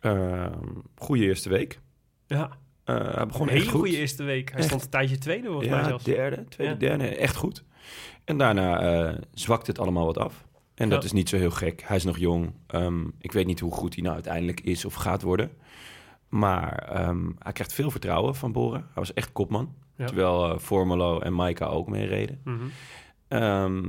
Ehm 0.00 0.80
goede 0.96 1.24
eerste 1.24 1.48
week. 1.48 1.80
Ja, 2.26 2.50
Eh, 2.84 3.14
hij 3.14 3.26
begon 3.26 3.46
een 3.46 3.52
hele 3.52 3.64
goed. 3.70 3.80
goede 3.80 3.96
eerste 3.96 4.22
week. 4.22 4.48
Hij 4.48 4.58
Echt. 4.58 4.66
stond 4.68 4.82
een 4.82 4.90
tijdje 4.90 5.18
tweede 5.18 5.46
volgens 5.46 5.68
mij 5.68 5.78
Ja, 5.78 5.84
zelfs. 5.84 6.04
derde, 6.04 6.44
tweede, 6.48 6.72
Ja. 6.72 6.78
derde. 6.78 7.08
Echt 7.16 7.36
goed. 7.36 7.64
En 8.24 8.38
daarna 8.38 8.80
eh 8.80 9.14
zwakt 9.32 9.66
het 9.66 9.78
allemaal 9.78 10.04
wat 10.06 10.18
af. 10.18 10.44
En 10.74 10.88
dat 10.88 11.04
is 11.04 11.12
niet 11.12 11.28
zo 11.28 11.36
heel 11.36 11.50
gek. 11.50 11.82
Hij 11.86 11.96
is 11.96 12.04
nog 12.04 12.18
jong. 12.18 12.52
Ehm, 12.66 13.04
ik 13.18 13.32
weet 13.32 13.46
niet 13.46 13.60
hoe 13.60 13.72
goed 13.72 13.94
hij 13.94 14.02
nou 14.02 14.14
uiteindelijk 14.14 14.60
is 14.60 14.84
of 14.84 14.94
gaat 14.94 15.22
worden. 15.22 15.50
Maar 16.28 16.78
ehm, 16.78 17.30
hij 17.38 17.52
krijgt 17.52 17.72
veel 17.72 17.90
vertrouwen 17.90 18.34
van 18.34 18.52
Boren. 18.52 18.80
Hij 18.80 18.90
was 18.94 19.12
echt 19.14 19.32
kopman. 19.32 19.74
Terwijl 19.96 20.52
eh 20.52 20.58
Formelo 20.58 21.18
en 21.20 21.34
Maika 21.34 21.66
ook 21.66 21.88
meereden. 21.88 22.40
Mhm. 22.44 22.64
Ehm 23.28 23.82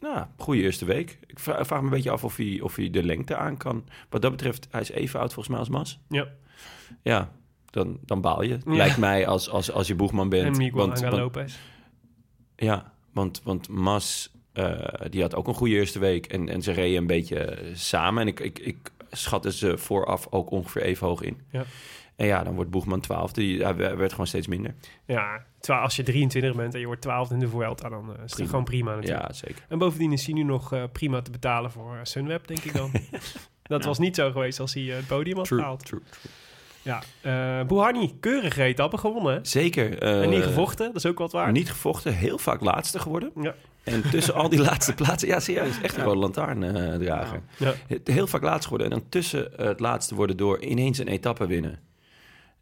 nou, 0.00 0.26
goede 0.36 0.60
eerste 0.62 0.84
week. 0.84 1.18
Ik 1.26 1.38
vra- 1.38 1.64
vraag 1.64 1.78
me 1.78 1.84
een 1.84 1.92
beetje 1.92 2.10
af 2.10 2.24
of 2.24 2.36
hij, 2.36 2.60
of 2.62 2.76
hij 2.76 2.90
de 2.90 3.02
lengte 3.02 3.36
aan 3.36 3.56
kan. 3.56 3.84
Wat 4.10 4.22
dat 4.22 4.30
betreft, 4.30 4.68
hij 4.70 4.80
is 4.80 4.90
even 4.90 5.20
oud 5.20 5.32
volgens 5.32 5.48
mij 5.48 5.58
als 5.58 5.68
Mas. 5.68 6.00
Ja, 6.08 6.28
Ja, 7.02 7.32
dan, 7.72 7.98
dan 8.04 8.20
baal 8.20 8.42
je. 8.42 8.48
Ja. 8.48 8.74
Lijkt 8.74 8.96
mij 8.98 9.26
als, 9.26 9.48
als, 9.50 9.72
als 9.72 9.86
je 9.86 9.94
boegman 9.94 10.28
bent. 10.28 10.44
en 10.44 10.56
Miguel 10.56 10.86
want, 10.86 11.00
want- 11.00 11.12
Lopez. 11.16 11.54
ja, 12.56 12.92
want, 13.12 13.40
want 13.44 13.68
Mas, 13.68 14.32
eh, 14.52 14.78
die 15.10 15.22
had 15.22 15.34
ook 15.34 15.48
een 15.48 15.54
goede 15.54 15.74
eerste 15.74 15.98
week. 15.98 16.26
En, 16.26 16.48
en 16.48 16.62
ze 16.62 16.72
reden 16.72 16.98
een 16.98 17.06
beetje 17.06 17.38
eh, 17.38 17.70
samen. 17.74 18.22
En 18.22 18.28
ik, 18.28 18.40
ik, 18.40 18.58
ik 18.58 18.76
schatte 19.10 19.52
ze 19.52 19.78
vooraf 19.78 20.26
ook 20.30 20.50
ongeveer 20.50 20.82
even 20.82 21.06
hoog 21.06 21.22
in. 21.22 21.40
Ja. 21.50 21.64
En 22.16 22.26
ja, 22.26 22.44
dan 22.44 22.54
wordt 22.54 22.70
Boegman 22.70 23.00
twaalfde. 23.00 23.40
Die- 23.40 23.62
Hij 23.64 23.76
werd 23.76 24.10
gewoon 24.10 24.26
steeds 24.26 24.46
minder. 24.46 24.74
Ja, 25.06 25.44
terwijl 25.60 25.84
als 25.84 25.96
je 25.96 26.02
23 26.02 26.54
bent 26.56 26.74
en 26.74 26.80
je 26.80 26.86
wordt 26.86 27.00
12 27.02 27.30
in 27.30 27.38
de 27.38 27.48
Vuelta, 27.48 27.88
dan 27.88 28.04
eh, 28.08 28.14
is 28.14 28.20
het 28.20 28.30
Prima. 28.34 28.48
gewoon 28.48 28.64
prima 28.64 28.94
natuurlijk. 28.94 29.26
Ja, 29.26 29.32
zeker. 29.32 29.64
En 29.68 29.78
bovendien 29.78 30.12
is 30.12 30.24
hij 30.26 30.34
nu 30.34 30.42
nog 30.42 30.74
prima 30.92 31.22
te 31.22 31.30
betalen 31.30 31.70
voor 31.70 31.98
Sunweb, 32.02 32.46
denk 32.46 32.60
ik 32.64 32.72
dan. 32.74 32.90
Dat 33.62 33.84
was 33.84 33.98
niet 33.98 34.16
zo 34.16 34.30
geweest 34.30 34.60
als 34.60 34.74
hij 34.74 34.82
het 34.82 35.06
podium 35.06 35.36
had 35.36 35.44
True, 35.46 35.58
gehaald. 35.60 35.84
true. 35.86 36.00
Ja, 36.82 37.02
eh 37.20 37.66
Bouhanni, 37.66 38.14
keurige 38.20 38.62
etappe 38.62 38.98
gewonnen. 38.98 39.34
hè? 39.34 39.38
Zeker. 39.42 39.98
eh, 39.98 40.22
en 40.22 40.30
niet 40.30 40.42
gevochten, 40.42 40.86
dat 40.86 40.96
is 40.96 41.06
ook 41.10 41.18
wat 41.18 41.32
waard. 41.32 41.52
Niet 41.52 41.70
gevochten, 41.70 42.14
heel 42.14 42.38
vaak 42.38 42.60
laatste 42.60 42.98
geworden. 42.98 43.30
Ja. 43.40 43.54
En 43.84 44.02
tussen 44.10 44.34
al 44.34 44.48
die 44.48 44.60
laatste 44.68 44.94
plaatsen... 44.94 45.28
Ja, 45.28 45.40
serieus, 45.40 45.80
echt 45.80 45.96
een 45.96 46.04
rode 46.04 46.18
lantaarndrager. 46.18 47.42
Ja. 47.58 47.72
Heel 48.04 48.26
vaak 48.26 48.42
laatst 48.42 48.64
geworden. 48.64 48.90
En 48.90 48.98
dan 48.98 49.08
tussen 49.08 49.58
eh, 49.58 49.66
het 49.66 49.80
laatste 49.80 50.14
worden 50.14 50.36
door 50.36 50.62
ineens 50.62 50.98
een 50.98 51.08
etappe 51.08 51.46
winnen. 51.46 51.78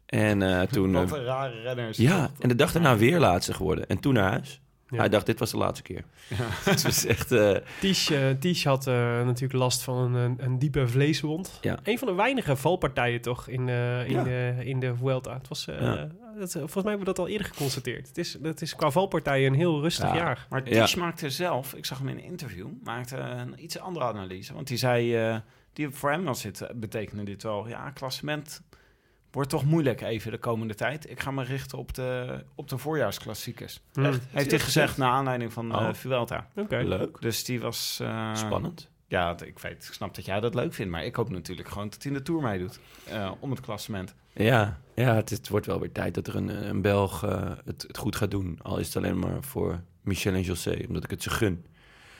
En 0.05 0.41
eh, 0.41 0.61
toen... 0.67 0.95
eh, 0.95 1.01
Wat 1.01 1.17
een 1.17 1.23
rare 1.23 1.61
renners. 1.61 1.97
ja, 1.97 2.29
en 2.39 2.47
de 2.49 2.55
dag 2.55 2.71
daarna 2.71 2.97
weer 2.97 3.19
laatste 3.19 3.53
geworden. 3.53 3.87
En 3.87 3.99
toen 3.99 4.13
naar 4.13 4.29
huis. 4.29 4.61
Ja. 4.91 4.97
Hij 4.97 5.09
dacht, 5.09 5.25
dit 5.25 5.39
was 5.39 5.51
de 5.51 5.57
laatste 5.57 5.83
keer. 5.83 6.03
Het 6.71 6.81
was 6.83 7.05
echt... 7.05 7.31
eh, 7.31 7.55
Ties, 7.79 8.09
eh, 8.09 8.29
Ties 8.39 8.63
had 8.65 8.87
eh, 8.87 8.93
natuurlijk 9.25 9.53
last 9.53 9.81
van 9.81 10.15
een, 10.15 10.35
een 10.41 10.59
diepe 10.59 10.87
vleeswond. 10.87 11.57
Ja. 11.61 11.79
Een 11.83 11.97
van 11.97 12.07
de 12.07 12.13
weinige 12.13 12.55
valpartijen 12.55 13.21
toch 13.21 13.47
in, 13.47 13.69
eh, 13.69 14.05
in, 14.05 14.11
Ja. 14.11 14.23
de, 14.23 14.55
in 14.63 14.79
de 14.79 14.95
Vuelta. 14.95 15.33
Het 15.33 15.47
was, 15.47 15.67
eh, 15.67 15.81
Ja. 15.81 16.07
dat, 16.39 16.51
volgens 16.51 16.73
mij 16.73 16.81
hebben 16.83 16.99
we 16.99 17.05
dat 17.05 17.19
al 17.19 17.27
eerder 17.27 17.47
geconstateerd. 17.47 18.07
Het 18.07 18.17
is, 18.17 18.37
het 18.41 18.61
is 18.61 18.75
qua 18.75 18.91
valpartijen 18.91 19.47
een 19.53 19.57
heel 19.59 19.81
rustig 19.81 20.05
Ja. 20.09 20.15
jaar. 20.15 20.47
Maar 20.49 20.69
Ja. 20.69 20.81
Tisch 20.81 20.95
maakte 20.95 21.29
zelf, 21.29 21.73
ik 21.73 21.85
zag 21.85 21.97
hem 21.97 22.07
in 22.07 22.17
een 22.17 22.23
interview, 22.23 22.67
maakte 22.83 23.17
een 23.17 23.63
iets 23.63 23.79
andere 23.79 24.05
analyse. 24.05 24.53
Want 24.53 24.67
die 24.67 24.77
zei, 24.77 25.15
eh, 25.15 25.35
die, 25.73 25.89
voor 25.89 26.11
hem 26.11 26.23
was 26.23 26.41
dit, 26.41 26.61
eh, 26.61 26.69
betekende 26.75 27.23
dit 27.23 27.43
wel, 27.43 27.67
ja, 27.67 27.89
klassement 27.89 28.61
wordt 29.31 29.49
toch 29.49 29.65
moeilijk 29.65 30.01
even 30.01 30.31
de 30.31 30.37
komende 30.37 30.75
tijd. 30.75 31.09
Ik 31.09 31.19
ga 31.19 31.31
me 31.31 31.43
richten 31.43 31.77
op 31.77 31.93
de, 31.93 32.43
op 32.55 32.69
de 32.69 32.77
voorjaarsklassiekers. 32.77 33.81
Hmm. 33.93 34.11
Heeft 34.29 34.51
hij 34.51 34.59
gezegd 34.59 34.97
naar 34.97 35.09
aanleiding 35.09 35.53
van 35.53 35.75
Oh. 35.75 35.87
eh 35.87 35.93
Vuelta. 35.93 36.47
Oké. 36.55 36.77
leuk. 36.77 37.21
Dus 37.21 37.43
die 37.43 37.59
was... 37.61 37.99
eh, 38.01 38.35
Spannend. 38.35 38.89
Ja, 39.07 39.35
ik 39.45 39.59
weet, 39.59 39.85
ik 39.87 39.93
snap 39.93 40.15
dat 40.15 40.25
jij 40.25 40.39
dat 40.39 40.55
leuk 40.55 40.73
vindt. 40.73 40.91
Maar 40.91 41.05
ik 41.05 41.15
hoop 41.15 41.29
natuurlijk 41.29 41.67
gewoon 41.69 41.89
dat 41.89 42.03
hij 42.03 42.11
in 42.11 42.17
de 42.17 42.23
Tour 42.23 42.41
meedoet. 42.41 42.79
eh, 43.07 43.31
om 43.39 43.49
het 43.51 43.59
klassement. 43.59 44.15
Ja, 44.33 44.79
ja 44.95 45.15
het, 45.15 45.29
het 45.29 45.47
wordt 45.49 45.65
wel 45.65 45.79
weer 45.79 45.91
tijd 45.91 46.13
dat 46.13 46.27
er 46.27 46.35
een, 46.35 46.67
een 46.69 46.81
Belg 46.81 47.21
het, 47.65 47.81
het 47.87 47.97
goed 47.97 48.15
gaat 48.15 48.31
doen. 48.31 48.59
Al 48.61 48.77
is 48.77 48.85
het 48.87 48.95
alleen 48.97 49.19
maar 49.19 49.43
voor 49.43 49.81
Michel 50.01 50.33
en 50.33 50.41
José, 50.41 50.83
omdat 50.87 51.03
ik 51.03 51.09
het 51.09 51.23
ze 51.23 51.29
gun. 51.29 51.65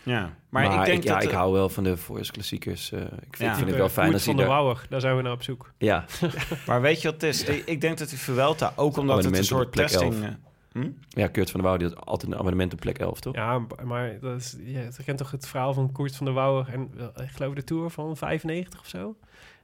Ja, 0.04 0.34
maar, 0.49 0.80
ik 0.80 0.86
denk 0.86 1.04
ja, 1.04 1.14
dat... 1.14 1.24
ik 1.24 1.30
eh, 1.30 1.36
hou 1.38 1.54
wel 1.54 1.70
van 1.70 1.84
de 1.84 1.97
voorjaarsklassiekers. 1.97 2.91
eh 2.91 3.02
ik 3.02 3.08
vind, 3.36 3.38
Ja. 3.49 3.56
vind 3.56 3.68
het 3.68 3.78
wel 3.78 3.89
fijn 3.89 4.14
als 4.14 4.24
van 4.24 4.36
hij 4.36 4.43
de 4.43 4.49
daar... 4.49 4.58
Wouwer, 4.60 4.86
daar 4.89 5.02
zijn 5.02 5.16
we 5.16 5.22
naar 5.22 5.32
op 5.32 5.43
zoek. 5.43 5.72
Ja, 5.78 6.06
Maar 6.68 6.82
weet 6.82 7.02
je 7.02 7.12
wat 7.12 7.22
het 7.22 7.24
is? 7.30 7.43
Ik- 7.43 7.66
Ik 7.66 7.82
denk 7.82 7.97
dat 7.97 8.10
die 8.10 8.18
Vuelta, 8.18 8.74
ook 8.76 8.97
omdat 8.97 9.24
het 9.24 9.38
een 9.38 9.43
soort 9.43 9.70
plek 9.70 9.88
testing... 9.88 10.14
11. 10.14 10.24
eh, 10.24 10.30
hm? 10.72 10.89
ja, 11.10 11.28
Kurt 11.28 11.52
van 11.52 11.60
der 11.60 11.70
Wouw 11.70 11.80
die 11.80 11.88
had 11.88 12.06
altijd 12.06 12.32
een 12.32 12.38
abonnement 12.38 12.74
op 12.74 12.80
plek 12.80 12.97
11, 12.97 13.20
toch? 13.20 13.36
Ja, 13.36 13.62
maar 13.84 14.20
dat 14.20 14.38
is, 14.39 14.56
ja, 14.64 14.80
je 14.97 15.04
kent 15.06 15.18
toch 15.18 15.32
het 15.32 15.47
verhaal 15.47 15.74
van 15.74 15.91
Koert 15.91 16.16
van 16.16 16.26
der 16.26 16.36
Wouwer 16.36 16.74
en 16.74 16.91
ik 17.16 17.30
geloof 17.36 17.54
de 17.54 17.64
Tour 17.64 17.89
van 17.89 18.18
95 18.18 18.80
of 18.80 18.88
zo? 18.88 19.16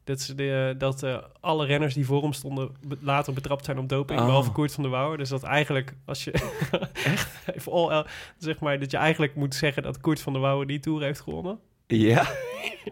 Dat, 0.07 0.21
ze 0.21 0.35
de, 0.35 0.75
dat 0.77 1.03
eh, 1.03 1.17
alle 1.39 1.65
renners 1.65 1.93
die 1.93 2.05
voor 2.05 2.21
hem 2.21 2.33
stonden 2.33 2.69
later 2.99 3.33
betrapt 3.33 3.65
zijn 3.65 3.77
op 3.79 3.89
doping, 3.89 4.19
Oh. 4.19 4.25
behalve 4.25 4.51
Koert 4.51 4.73
van 4.73 4.83
der 4.83 4.91
Wouwer. 4.91 5.17
Dus 5.17 5.29
dat 5.29 5.43
eigenlijk, 5.43 5.93
als 6.05 6.23
je... 6.23 6.31
Echt? 7.03 7.29
All, 7.69 8.05
zeg 8.37 8.59
maar, 8.59 8.79
dat 8.79 8.91
je 8.91 8.97
eigenlijk 8.97 9.35
moet 9.35 9.55
zeggen 9.55 9.83
dat 9.83 10.01
Koert 10.01 10.21
van 10.21 10.33
der 10.33 10.41
Wouwer 10.41 10.67
die 10.67 10.79
Tour 10.79 11.01
heeft 11.03 11.19
gewonnen. 11.21 11.59
Ja. 11.87 12.27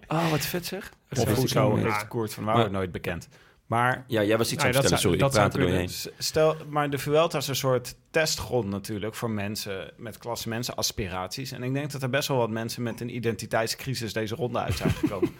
Oh, 0.08 0.30
wat 0.32 0.46
vet 0.46 0.66
zeg. 0.66 0.94
Of 1.18 1.36
hoezo 1.36 1.76
heeft 1.76 2.08
Koert 2.08 2.34
van 2.34 2.44
Wouwer 2.44 2.66
Maar- 2.66 2.74
nooit 2.80 2.92
bekend. 2.92 3.28
Maar 3.66 4.04
Ja, 4.08 4.24
jij 4.24 4.38
was 4.38 4.52
iets 4.52 4.64
aan 4.64 4.70
Nee, 4.72 4.80
het 4.80 4.88
zou- 4.90 5.02
sorry. 5.02 5.18
dat 5.18 5.30
ik 5.30 5.36
praat 5.40 5.54
er 5.54 5.60
doorheen. 5.60 5.90
Stel, 6.18 6.56
maar 6.70 6.90
de 6.90 6.98
Vuelta 6.98 7.38
is 7.38 7.48
een 7.48 7.56
soort 7.56 7.96
testgrond 8.12 8.70
natuurlijk 8.70 9.16
voor 9.16 9.30
mensen 9.30 9.92
met 9.98 10.18
klasse 10.18 10.50
mensen 10.50 10.76
aspiraties. 10.76 11.52
En 11.52 11.64
ik 11.64 11.74
denk 11.74 11.92
dat 11.92 12.02
er 12.04 12.10
best 12.10 12.28
wel 12.28 12.38
wat 12.38 12.50
mensen 12.50 12.84
met 12.84 13.02
een 13.02 13.16
identiteitscrisis 13.16 14.14
deze 14.14 14.36
ronde 14.36 14.60
uit 14.60 14.78
zijn 14.78 14.90
gekomen. 14.92 15.30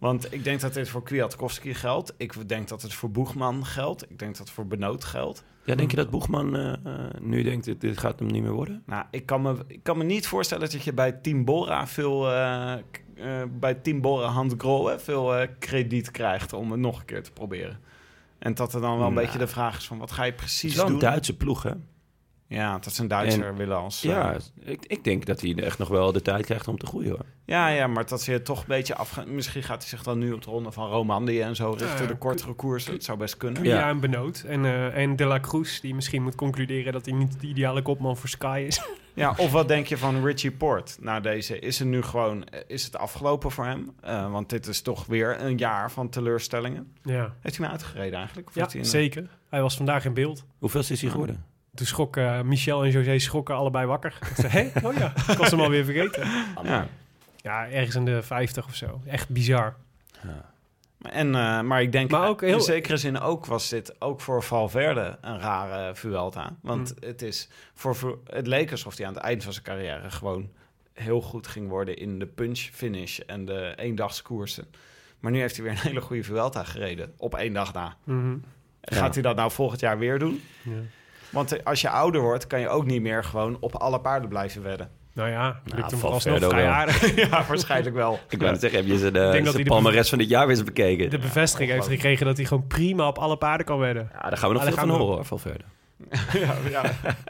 Want 0.00 0.32
ik 0.32 0.44
denk 0.44 0.60
dat 0.60 0.74
dit 0.74 0.88
voor 0.88 1.02
Kwiatkowski 1.02 1.74
geldt. 1.74 2.14
Ik 2.16 2.48
denk 2.48 2.68
dat 2.68 2.82
het 2.82 2.92
voor 2.94 3.10
Boegman 3.10 3.66
geldt. 3.66 4.02
Ik 4.10 4.18
denk 4.18 4.30
dat 4.36 4.46
het 4.46 4.50
voor 4.50 4.66
Benoot 4.66 5.04
geldt. 5.04 5.44
Ja, 5.64 5.74
denk 5.74 5.90
je 5.90 5.96
dat 5.96 6.10
Boegman 6.10 6.56
eh, 6.56 6.72
eh, 6.72 7.10
nu 7.20 7.42
denkt, 7.42 7.64
dit, 7.64 7.80
dit 7.80 7.98
gaat 7.98 8.18
hem 8.18 8.28
niet 8.28 8.42
meer 8.42 8.52
worden? 8.52 8.82
Nou, 8.86 9.04
ik 9.10 9.26
kan 9.26 9.42
me, 9.42 9.56
ik 9.66 9.82
kan 9.82 9.98
me 9.98 10.04
niet 10.04 10.26
voorstellen 10.26 10.70
dat 10.70 10.82
je 10.82 10.92
bij 10.92 11.12
Team 11.12 11.44
Bora 11.44 11.86
veel... 11.86 12.30
eh, 12.32 12.74
bij 13.60 13.74
Team 13.74 14.00
Bora 14.00 14.26
Hand 14.26 14.54
Grohe 14.58 14.98
veel 14.98 15.46
krediet 15.58 16.10
krijgt 16.10 16.52
om 16.52 16.70
het 16.70 16.80
nog 16.80 16.98
een 16.98 17.04
keer 17.04 17.22
te 17.22 17.32
proberen. 17.32 17.78
En 18.38 18.54
dat 18.54 18.74
er 18.74 18.80
dan 18.80 18.98
wel 18.98 19.06
een 19.06 19.12
Nou. 19.14 19.24
beetje 19.24 19.38
de 19.38 19.46
vraag 19.46 19.76
is 19.78 19.86
van 19.86 19.98
wat 19.98 20.12
ga 20.12 20.22
je 20.24 20.30
Het 20.30 20.40
precies 20.40 20.70
is 20.70 20.76
wel 20.76 20.84
doen? 20.86 20.94
een 20.94 21.00
Duitse 21.00 21.36
ploeg, 21.36 21.62
hè? 21.62 21.72
Ja, 22.52 22.78
dat 22.78 22.92
ze 22.94 23.02
een 23.02 23.08
Duitser 23.08 23.46
En- 23.46 23.56
willen 23.56 23.76
als... 23.76 24.04
eh, 24.04 24.10
Ja, 24.10 24.36
ik, 24.64 24.84
ik 24.86 25.04
denk 25.04 25.26
dat 25.26 25.40
hij 25.40 25.54
echt 25.54 25.78
nog 25.78 25.88
wel 25.88 26.12
de 26.12 26.22
tijd 26.22 26.44
krijgt 26.44 26.68
om 26.68 26.78
te 26.78 26.86
groeien, 26.86 27.10
hoor. 27.10 27.24
ja, 27.44 27.68
ja, 27.68 27.86
maar 27.86 28.06
dat 28.06 28.22
ze 28.22 28.42
toch 28.42 28.58
een 28.60 28.64
beetje 28.68 28.94
af. 28.94 29.26
Misschien 29.26 29.62
gaat 29.62 29.80
hij 29.80 29.88
zich 29.88 30.02
dan 30.02 30.18
nu 30.18 30.32
op 30.32 30.42
de 30.44 30.50
ronde 30.50 30.72
van 30.72 30.88
Romandie 30.90 31.42
en 31.42 31.56
zo 31.56 31.74
richten. 31.78 32.06
De 32.08 32.16
kortere 32.16 32.52
koersen. 32.52 32.92
Het 32.92 33.04
zou 33.04 33.18
best 33.18 33.36
kunnen. 33.36 33.62
Ja, 33.64 33.78
Ja. 33.78 33.88
en 33.88 34.00
Benoot. 34.00 34.44
En, 34.46 34.64
eh, 34.64 34.96
en 35.02 35.16
De 35.16 35.24
La 35.24 35.40
Cruz, 35.40 35.80
die 35.80 35.94
misschien 35.94 36.22
moet 36.22 36.34
concluderen 36.34 36.92
dat 36.92 37.04
hij 37.06 37.14
niet 37.14 37.40
de 37.40 37.46
ideale 37.46 37.82
kopman 37.82 38.16
voor 38.16 38.28
Sky 38.28 38.64
is. 38.66 38.80
Ja, 39.14 39.34
of 39.36 39.52
wat 39.52 39.68
denk 39.68 39.86
je 39.86 39.96
van 39.98 40.24
Richie 40.24 40.50
Port? 40.52 40.96
Na 41.00 41.20
deze 41.20 41.58
is 41.58 41.78
het 41.78 41.88
nu 41.88 42.02
gewoon 42.02 42.44
eh, 42.44 42.60
is 42.66 42.84
het 42.84 42.96
afgelopen 42.98 43.50
voor 43.50 43.64
hem? 43.64 43.90
Eh, 44.00 44.30
want 44.32 44.48
dit 44.50 44.66
is 44.66 44.82
toch 44.82 45.06
weer 45.06 45.40
een 45.40 45.56
jaar 45.58 45.90
van 45.90 46.08
teleurstellingen. 46.08 46.92
ja, 47.02 47.34
Heeft 47.40 47.56
hij 47.56 47.66
me 47.66 47.72
uitgereden 47.72 48.18
eigenlijk? 48.18 48.48
Of 48.48 48.54
ja 48.54 48.66
hij 48.70 48.78
een- 48.80 48.84
zeker. 48.86 49.28
Hij 49.48 49.62
was 49.62 49.76
vandaag 49.76 50.04
in 50.04 50.14
beeld. 50.14 50.44
Hoeveel 50.58 50.80
is 50.80 51.00
hij 51.00 51.10
geworden? 51.10 51.44
Toen 51.74 51.86
schrokken 51.86 52.34
eh, 52.36 52.42
Michel 52.42 52.84
en 52.84 52.90
José 52.90 53.18
schrokken 53.18 53.54
allebei 53.54 53.86
wakker. 53.86 54.18
Ik 54.20 54.36
zei, 54.36 54.48
hé, 54.52 54.86
oh 54.86 54.94
ja, 54.96 55.12
ik 55.28 55.36
was 55.38 55.50
hem 55.50 55.60
alweer 55.60 55.84
vergeten. 55.84 56.28
Ja. 56.62 56.86
Ja, 57.42 57.68
ergens 57.68 57.94
in 57.94 58.04
de 58.04 58.22
50 58.22 58.66
of 58.66 58.74
zo. 58.74 59.00
Echt 59.06 59.28
bizar. 59.28 59.76
Ja. 60.22 60.48
En, 61.10 61.34
eh, 61.34 61.60
maar 61.60 61.82
ik 61.82 61.92
denk, 61.92 62.10
Maar 62.10 62.28
ook 62.28 62.42
in 62.42 62.48
heel- 62.48 62.60
zekere 62.60 62.96
zin 62.96 63.20
ook 63.20 63.46
was 63.46 63.68
dit 63.68 64.00
ook 64.00 64.20
voor 64.20 64.42
Valverde 64.42 65.18
een 65.20 65.40
rare 65.40 65.94
Vuelta. 65.94 66.56
Want 66.60 66.94
Mm. 67.00 67.08
het, 67.08 67.22
is 67.22 67.48
voor, 67.74 68.18
het 68.26 68.46
leek 68.46 68.70
alsof 68.70 68.96
hij 68.96 69.06
aan 69.06 69.14
het 69.14 69.22
eind 69.22 69.42
van 69.44 69.52
zijn 69.52 69.64
carrière 69.64 70.10
gewoon 70.10 70.48
heel 70.92 71.20
goed 71.20 71.46
ging 71.46 71.68
worden 71.68 71.96
in 71.96 72.18
de 72.18 72.26
punch 72.26 72.58
finish 72.58 73.18
en 73.18 73.44
de 73.44 73.72
eendagskoersen. 73.76 74.66
Maar 75.20 75.32
nu 75.32 75.40
heeft 75.40 75.54
hij 75.56 75.64
weer 75.64 75.72
een 75.74 75.78
hele 75.88 76.00
goede 76.00 76.22
Vuelta 76.24 76.64
gereden 76.64 77.14
op 77.16 77.34
één 77.34 77.52
dag 77.52 77.72
na. 77.72 77.96
Mhm. 78.04 78.36
Gaat 78.82 79.14
hij 79.14 79.22
dat 79.22 79.36
nou 79.36 79.50
volgend 79.50 79.80
jaar 79.80 79.98
weer 79.98 80.18
doen? 80.18 80.42
Ja. 80.62 80.72
Want 81.30 81.64
als 81.64 81.80
je 81.80 81.88
ouder 81.90 82.20
wordt, 82.20 82.46
kan 82.46 82.60
je 82.60 82.68
ook 82.68 82.84
niet 82.84 83.02
meer 83.02 83.24
gewoon 83.24 83.56
op 83.60 83.74
alle 83.74 84.00
paarden 84.00 84.28
blijven 84.28 84.62
wedden. 84.62 84.90
Nou 85.12 85.30
ja, 85.30 85.60
lukt 85.64 85.90
hem 85.90 86.00
Valverde 86.00 86.38
vooralsnog 86.38 86.50
vrij 86.50 86.68
aardig. 86.68 87.14
ja, 87.30 87.44
waarschijnlijk 87.48 87.94
wel. 87.94 88.18
Ik 88.28 88.38
wou 88.38 88.50
net 88.50 88.60
zeggen, 88.60 88.78
heb 88.78 88.88
je 88.88 88.98
zijn, 88.98 89.16
uh, 89.16 89.30
zijn 89.30 89.44
de 89.44 89.64
palmares 89.64 90.08
van 90.08 90.18
dit 90.18 90.28
jaar 90.28 90.46
weer 90.46 90.56
eens 90.56 90.64
bekeken? 90.64 91.10
De 91.10 91.18
bevestiging 91.18 91.70
heeft 91.70 91.86
gekregen 91.86 92.26
dat 92.26 92.36
hij 92.36 92.46
gewoon 92.46 92.66
prima 92.66 93.06
op 93.08 93.18
alle 93.18 93.36
paarden 93.36 93.66
kan 93.66 93.78
wedden. 93.78 94.10
Ja, 94.12 94.28
daar 94.28 94.38
gaan 94.38 94.48
we 94.48 94.54
nog 94.54 94.64
Ah, 94.64 94.68
veel 94.68 94.78
van 94.78 94.88
horen 94.88 95.06
hoor, 95.14 95.24
Valverde. 95.24 95.64
ja, 96.32 96.54
ja. 96.70 96.82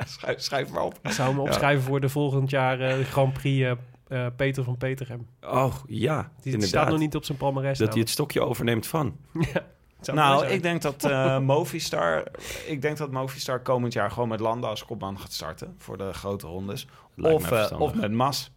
Schrijf, 0.06 0.40
schrijf 0.40 0.70
maar 0.70 0.82
op. 0.82 0.98
Ik 1.02 1.10
zou 1.10 1.28
hem 1.28 1.38
opschrijven 1.40 1.82
voor 1.84 2.00
de 2.00 2.08
volgend 2.08 2.50
jaar 2.50 2.80
eh, 2.80 3.04
Grand 3.04 3.32
Prix 3.32 3.76
eh, 4.08 4.26
Peter 4.36 4.64
van 4.64 4.76
Petergem. 4.76 5.26
Oh, 5.42 5.74
ja, 5.86 6.30
Die 6.42 6.44
inderdaad. 6.44 6.68
staat 6.68 6.88
nog 6.88 6.98
niet 6.98 7.14
op 7.16 7.24
zijn 7.24 7.38
palmarès. 7.38 7.78
Dat 7.78 7.92
hij 7.92 8.00
het 8.00 8.10
stokje 8.10 8.40
overneemt 8.40 8.86
van. 8.86 9.16
Mooi 9.32 9.48
Nou, 10.12 10.46
ik 10.46 10.62
denk 10.62 10.82
dat 10.82 11.04
eh, 11.04 11.38
Movistar... 11.54 12.24
Ik 12.66 12.82
denk 12.82 12.96
dat 12.96 13.10
Movistar 13.10 13.60
komend 13.60 13.92
jaar 13.92 14.10
gewoon 14.10 14.28
met 14.28 14.40
Landa 14.40 14.68
als 14.68 14.84
kopman 14.84 15.18
gaat 15.20 15.32
starten... 15.32 15.74
voor 15.78 15.98
de 15.98 16.12
grote 16.12 16.46
rondes. 16.46 16.86
Of, 17.16 17.50
eh, 17.52 17.80
of 17.80 17.94
met 17.94 18.12
Mas. 18.12 18.50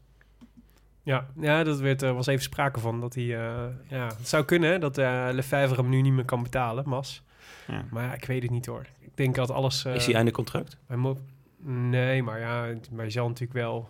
Ja, 1.04 1.28
ja 1.40 1.64
dat 1.64 1.80
werd, 1.80 2.02
er 2.02 2.14
was 2.14 2.28
even 2.28 2.44
sprake 2.44 2.80
van. 2.80 3.00
Dat 3.02 3.16
hij, 3.16 3.24
eh, 3.24 3.64
ja, 3.88 4.06
het 4.18 4.28
zou 4.28 4.44
kunnen 4.46 4.70
hè, 4.72 4.80
dat 4.80 4.98
eh 4.98 5.28
Lefebvre 5.32 5.76
hem 5.82 5.90
nu 5.90 6.02
niet 6.02 6.14
meer 6.14 6.26
kan 6.26 6.44
betalen, 6.44 6.84
Mas. 6.90 7.24
Ja. 7.68 7.86
Maar 7.92 8.04
ja, 8.04 8.14
ik 8.14 8.26
weet 8.26 8.42
het 8.42 8.52
niet 8.52 8.66
hoor. 8.66 8.86
Ik 9.00 9.18
denk 9.18 9.36
dat 9.36 9.52
alles... 9.52 9.86
eh, 9.86 9.96
Is 9.96 10.06
hij 10.06 10.16
einde 10.16 10.32
contract? 10.32 10.78
bij 10.88 10.98
Mo- 10.98 11.18
nee, 11.66 12.24
maar 12.24 12.40
ja, 12.40 12.68
wij 12.92 13.10
zal 13.10 13.28
natuurlijk 13.28 13.54
wel 13.60 13.90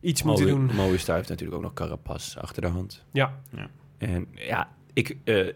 iets 0.00 0.22
moeten 0.22 0.44
Mooi- 0.48 0.66
doen. 0.66 0.76
Movistar 0.76 1.16
heeft 1.16 1.28
natuurlijk 1.28 1.56
ook 1.56 1.62
nog 1.64 1.72
Carapaz 1.74 2.36
achter 2.36 2.62
de 2.62 2.68
hand. 2.68 3.04
Ja, 3.12 3.40
En 3.98 4.26
ja, 4.34 4.68
ik, 4.92 5.16
eh, 5.24 5.46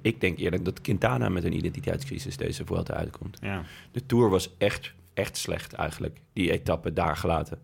ik 0.00 0.20
denk 0.20 0.38
eerlijk 0.38 0.64
dat 0.64 0.80
Quintana 0.80 1.28
met 1.28 1.44
een 1.44 1.56
identiteitscrisis 1.56 2.36
deze 2.36 2.64
Vuelta 2.64 2.94
uitkomt. 2.94 3.38
Ja. 3.40 3.62
De 3.92 4.06
Tour 4.06 4.30
was 4.30 4.56
echt, 4.58 4.94
echt 5.14 5.36
slecht 5.36 5.72
eigenlijk, 5.72 6.20
die 6.32 6.50
etappe 6.50 6.92
daar 6.92 7.16
gelaten. 7.16 7.62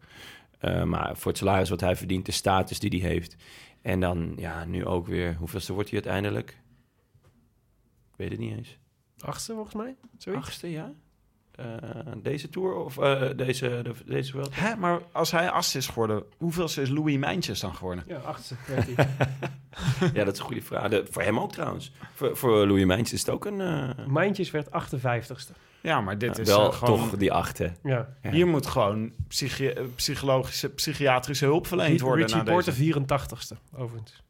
Eh, 0.59 0.85
maar 0.85 1.17
voor 1.17 1.31
het 1.31 1.41
salaris 1.41 1.69
wat 1.69 1.81
hij 1.81 1.97
verdient, 1.97 2.27
de 2.27 2.33
status 2.33 2.79
die 2.79 3.01
hij 3.01 3.11
heeft... 3.11 3.37
en 3.83 4.01
dan 4.01 4.33
ja, 4.37 4.65
nu 4.65 4.87
ook 4.87 5.07
weer... 5.07 5.35
Hoeveelste 5.35 5.73
wordt 5.73 5.91
hij 5.91 6.03
uiteindelijk? 6.03 6.51
Ik 8.11 8.17
weet 8.17 8.31
het 8.31 8.39
niet 8.39 8.57
eens. 8.57 8.79
achtste 9.21 9.53
volgens 9.53 9.75
mij. 9.75 9.97
Zoiets. 10.19 10.43
Achtste, 10.43 10.71
ja? 10.71 10.93
Eh, 11.57 11.65
deze 12.17 12.49
Tour 12.49 12.75
of 12.75 12.99
eh, 12.99 13.23
deze, 13.37 13.81
de, 13.83 13.93
deze 14.07 14.31
Vuelta? 14.33 14.51
Hè, 14.61 14.77
maar 14.77 15.01
als 15.13 15.31
hij 15.31 15.51
acht 15.51 15.75
is 15.75 15.87
geworden... 15.87 16.23
hoeveel 16.37 16.65
is 16.65 16.89
Louis 16.89 17.17
Mijntjes 17.19 17.61
dan 17.61 17.75
geworden? 17.75 18.05
Ja, 18.07 18.17
achtste. 18.17 18.55
Ja, 20.15 20.25
dat 20.25 20.33
is 20.35 20.39
een 20.39 20.45
goede 20.45 20.63
vraag. 20.63 20.89
De- 20.89 21.05
voor 21.11 21.23
hem 21.23 21.39
ook 21.39 21.53
trouwens. 21.53 21.93
Voor, 22.15 22.37
voor 22.37 22.67
Louis 22.67 22.85
Mijntjes 22.85 23.13
is 23.13 23.21
het 23.27 23.31
ook 23.35 23.45
een... 23.45 23.61
eh, 23.61 24.07
Mijntjes 24.07 24.51
werd 24.51 24.67
58ste. 24.67 25.53
Ja, 25.81 26.01
maar 26.01 26.19
dit 26.19 26.39
is 26.39 26.49
wel 26.49 26.73
gewoon... 26.73 26.99
toch 26.99 27.19
die 27.19 27.33
achte. 27.33 27.73
Ja. 27.83 28.09
Ja. 28.23 28.31
Hier 28.31 28.47
moet 28.47 28.67
gewoon 28.67 29.13
psychi- 29.29 29.75
psychologische, 29.95 30.69
psychiatrische 30.69 31.45
hulp 31.45 31.67
verleend 31.67 32.01
worden. 32.01 32.27
Richie 32.27 32.43
Porter 32.43 32.75
deze. 32.77 33.55
84ste, 33.57 33.77
overigens. 33.77 34.23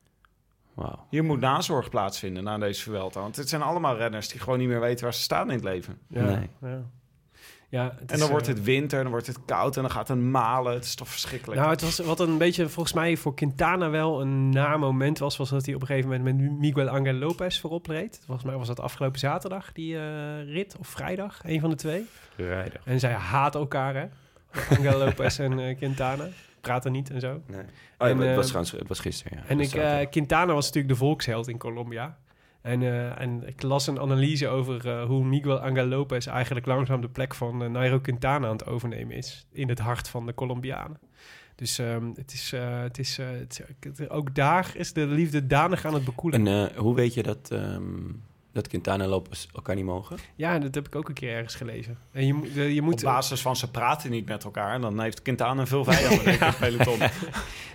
Wauw. 0.74 1.06
Hier 1.10 1.24
moet 1.24 1.40
nazorg 1.40 1.88
plaatsvinden 1.88 2.44
na 2.44 2.58
deze 2.58 2.82
Vuelta. 2.82 3.20
Want 3.20 3.36
het 3.36 3.48
zijn 3.48 3.62
allemaal 3.62 3.96
renners 3.96 4.28
die 4.28 4.40
gewoon 4.40 4.58
niet 4.58 4.68
meer 4.68 4.80
weten 4.80 5.04
waar 5.04 5.14
ze 5.14 5.20
staan 5.22 5.48
in 5.48 5.54
het 5.54 5.64
leven. 5.64 5.98
Ja, 6.08 6.24
Nee. 6.24 6.50
ja. 6.60 6.82
Ja 7.74 7.94
het 7.98 8.10
En 8.10 8.14
is, 8.14 8.20
dan 8.20 8.30
wordt 8.30 8.48
eh, 8.48 8.54
het 8.54 8.64
winter, 8.64 9.02
dan 9.02 9.10
wordt 9.10 9.26
het 9.26 9.38
koud 9.44 9.76
en 9.76 9.82
dan 9.82 9.90
gaat 9.90 10.08
het 10.08 10.18
malen. 10.18 10.72
Het 10.72 10.84
is 10.84 10.94
toch 10.94 11.08
verschrikkelijk. 11.08 11.60
Nou, 11.60 11.72
het 11.72 11.82
was 11.82 11.98
wat 11.98 12.20
een 12.20 12.38
beetje 12.38 12.68
volgens 12.68 12.94
mij 12.94 13.16
voor 13.16 13.34
Quintana 13.34 13.90
wel 13.90 14.20
een 14.20 14.50
na 14.50 14.76
moment 14.76 15.18
was, 15.18 15.36
was 15.36 15.50
dat 15.50 15.66
hij 15.66 15.74
op 15.74 15.80
een 15.80 15.86
gegeven 15.86 16.10
moment 16.10 16.36
met 16.36 16.58
Miguel 16.58 16.88
Angel 16.88 17.14
Lopez 17.14 17.60
voorop 17.60 17.86
reed. 17.86 18.20
Volgens 18.24 18.46
mij 18.46 18.56
was 18.56 18.66
dat 18.66 18.80
afgelopen 18.80 19.18
zaterdag 19.18 19.72
die 19.72 19.96
eh, 19.96 20.52
rit 20.52 20.76
of 20.78 20.88
vrijdag, 20.88 21.40
een 21.44 21.60
van 21.60 21.70
de 21.70 21.76
twee. 21.76 22.06
Rijder. 22.36 22.80
En 22.84 23.00
zij 23.00 23.12
haat 23.12 23.54
elkaar, 23.54 23.94
hè? 23.94 24.06
Angel 24.76 24.98
Lopez 24.98 25.38
en 25.38 25.58
eh, 25.58 25.76
Quintana 25.76 26.28
praten 26.60 26.92
niet 26.92 27.10
en 27.10 27.20
zo. 27.20 27.40
Nee. 27.46 27.60
Oh, 27.60 27.66
ja, 27.98 28.08
En, 28.08 28.18
het, 28.18 28.36
was 28.36 28.46
trouwens, 28.46 28.72
het 28.72 28.88
was 28.88 29.00
gisteren, 29.00 29.38
ja. 29.38 29.44
En 29.48 29.60
ik, 29.60 29.72
eh, 29.72 30.10
Quintana 30.10 30.52
was 30.52 30.66
natuurlijk 30.66 30.94
de 30.94 30.98
volksheld 30.98 31.48
in 31.48 31.58
Colombia. 31.58 32.18
En, 32.64 32.82
eh, 32.82 33.20
en 33.20 33.46
ik 33.46 33.62
las 33.62 33.86
een 33.86 34.00
analyse 34.00 34.48
over 34.48 34.88
eh, 34.88 35.04
hoe 35.04 35.24
Miguel 35.24 35.58
Angel 35.58 35.86
Lopez 35.86 36.26
eigenlijk 36.26 36.66
langzaam 36.66 37.00
de 37.00 37.08
plek 37.08 37.34
van 37.34 37.62
eh, 37.62 37.70
Nairo 37.70 38.00
Quintana 38.00 38.46
aan 38.46 38.52
het 38.52 38.66
overnemen 38.66 39.16
is. 39.16 39.46
In 39.52 39.68
het 39.68 39.78
hart 39.78 40.08
van 40.08 40.26
de 40.26 40.34
Colombianen. 40.34 40.98
Dus 41.54 41.78
ehm, 41.78 42.10
het 42.14 42.32
is, 42.32 42.50
het 42.56 42.98
is, 42.98 43.20
ook 44.08 44.34
daar 44.34 44.72
is 44.76 44.92
de 44.92 45.06
liefde 45.06 45.46
danig 45.46 45.84
aan 45.84 45.94
het 45.94 46.04
bekoelen. 46.04 46.46
En 46.46 46.76
hoe 46.76 46.94
weet 46.94 47.14
je 47.14 47.22
dat, 47.22 47.50
ehm, 47.50 48.10
dat 48.54 48.68
Quintana 48.68 49.02
en 49.04 49.08
Lopez 49.10 49.46
elkaar 49.54 49.74
niet 49.74 49.84
mogen? 49.84 50.16
Ja, 50.34 50.58
dat 50.58 50.74
heb 50.74 50.86
ik 50.86 50.94
ook 50.94 51.08
een 51.08 51.14
keer 51.14 51.34
ergens 51.34 51.54
gelezen. 51.54 51.98
En 52.12 52.26
je, 52.26 52.34
moet- 52.34 52.52
je 52.54 52.74
Op 52.78 52.84
moet... 52.84 53.02
basis 53.02 53.40
van 53.42 53.56
ze 53.56 53.70
praten 53.70 54.10
niet 54.10 54.28
met 54.28 54.44
elkaar. 54.44 54.80
Dan 54.80 55.00
heeft 55.00 55.22
Quintana 55.22 55.66
veel 55.66 55.84
vijanden 55.84 56.26
in 56.40 56.54
peloton. 56.60 57.00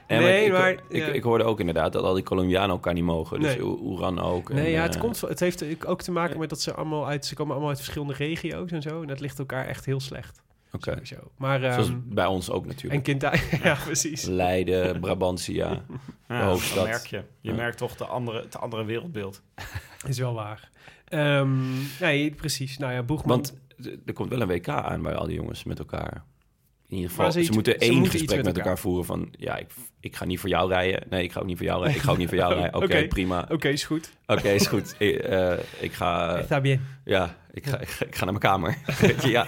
En 0.08 0.22
Nee, 0.22 0.46
ik, 0.46 0.52
maar, 0.52 0.72
ik, 0.72 0.82
ja. 0.90 1.06
ik 1.08 1.24
hoorde 1.24 1.44
ook 1.44 1.60
inderdaad 1.60 1.94
dat 1.94 2.04
al 2.04 2.14
die 2.14 2.24
Colombianen 2.24 2.70
elkaar 2.70 2.94
niet 2.94 3.04
mogen. 3.04 3.40
Dus 3.40 3.56
Nee. 3.56 3.66
Oe- 3.66 3.80
Oeran 3.82 4.20
ook. 4.20 4.54
Nee, 4.54 4.66
en, 4.66 4.72
ja, 4.72 4.82
het, 4.82 4.96
eh, 4.96 5.02
komt, 5.02 5.22
het 5.22 5.40
heeft 5.40 5.86
ook 5.86 6.02
te 6.02 6.12
maken 6.12 6.40
met 6.40 6.50
dat 6.50 6.62
ze 6.62 6.74
allemaal 6.74 7.08
uit... 7.08 7.26
Ze 7.26 7.36
komen 7.36 7.52
allemaal 7.52 7.70
uit 7.70 7.80
verschillende 7.80 8.14
regio's 8.14 8.72
en 8.72 8.82
zo. 8.82 9.02
En 9.02 9.08
dat 9.08 9.20
ligt 9.20 9.40
elkaar 9.40 9.66
echt 9.68 9.86
heel 9.86 10.00
slecht. 10.00 10.42
Oké. 10.72 10.92
Sowieso. 10.92 11.32
Maar, 11.38 11.60
Zoals 11.60 11.88
ehm, 11.88 11.98
bij 12.06 12.26
ons 12.26 12.50
ook 12.50 12.62
en 12.62 12.68
natuurlijk. 12.68 13.04
Quintana... 13.04 13.38
ja, 13.64 13.78
precies. 13.86 14.24
Leiden, 14.24 15.00
Brabantia. 15.00 15.84
Ja, 16.28 16.44
hoofdstad. 16.46 16.76
dat 16.76 16.86
merk 16.88 17.06
je. 17.06 17.24
Je 17.42 17.50
Ja. 17.50 17.56
merkt 17.56 17.78
toch 17.78 17.96
de 17.96 18.06
andere, 18.06 18.42
het 18.42 18.58
andere 18.58 18.86
wereldbeeld. 18.86 19.42
Is 20.08 20.18
wel 20.20 20.34
waar. 20.34 20.70
Ehm, 21.08 21.60
nee, 22.00 22.32
precies. 22.32 22.78
Nou 22.78 22.94
ja, 22.94 23.04
Boegman... 23.04 23.36
Want 23.36 23.58
er 24.06 24.14
komt 24.14 24.30
wel 24.30 24.42
een 24.42 24.48
WK 24.48 24.68
aan 24.68 25.02
waar 25.02 25.16
al 25.16 25.26
die 25.28 25.36
jongens 25.36 25.64
met 25.64 25.80
elkaar... 25.80 26.24
In 26.88 26.96
ieder 26.96 27.10
geval, 27.12 27.32
ze 27.32 27.52
moeten 27.52 27.74
ze 27.74 27.80
één 27.80 27.94
moeten 27.94 28.12
gesprek 28.12 28.36
met 28.36 28.46
met 28.46 28.56
elkaar. 28.58 28.64
elkaar. 28.64 28.78
voeren 28.84 29.06
van... 29.06 29.34
Ja, 29.38 29.58
ik, 29.58 29.72
ik 30.00 30.16
ga 30.16 30.26
niet 30.26 30.40
voor 30.40 30.50
jou 30.50 30.70
rijden. 30.70 31.04
Nee, 31.10 31.24
ik 31.24 31.32
ga 31.32 31.40
ook 31.40 31.46
niet 31.46 31.58
voor 31.58 31.66
jou 31.66 31.80
rijden. 31.82 31.98
Ik 31.98 32.04
ga 32.06 32.12
ook 32.12 32.18
niet 32.18 32.28
voor 32.28 32.38
jou 32.38 32.54
rijden. 32.60 32.82
Oké, 32.82 33.08
prima. 33.08 33.46
Oké, 33.50 33.68
is 33.68 33.84
goed. 33.84 34.12
Oké, 34.26 34.50
is 34.50 34.68
goed. 34.68 34.96
Ik, 34.98 35.16
eh, 35.36 35.54
ik 35.80 35.94
ga... 35.94 36.38
Está 36.38 36.62
bien. 36.62 36.82
ja, 37.06 37.38
ik 37.52 37.66
ga, 37.68 37.80
ik, 37.80 37.88
ga, 37.88 38.06
ik 38.06 38.16
ga 38.16 38.24
naar 38.26 38.34
mijn 38.34 38.46
kamer. 38.54 38.78
Weet 39.00 39.22
je, 39.22 39.30
ja. 39.30 39.48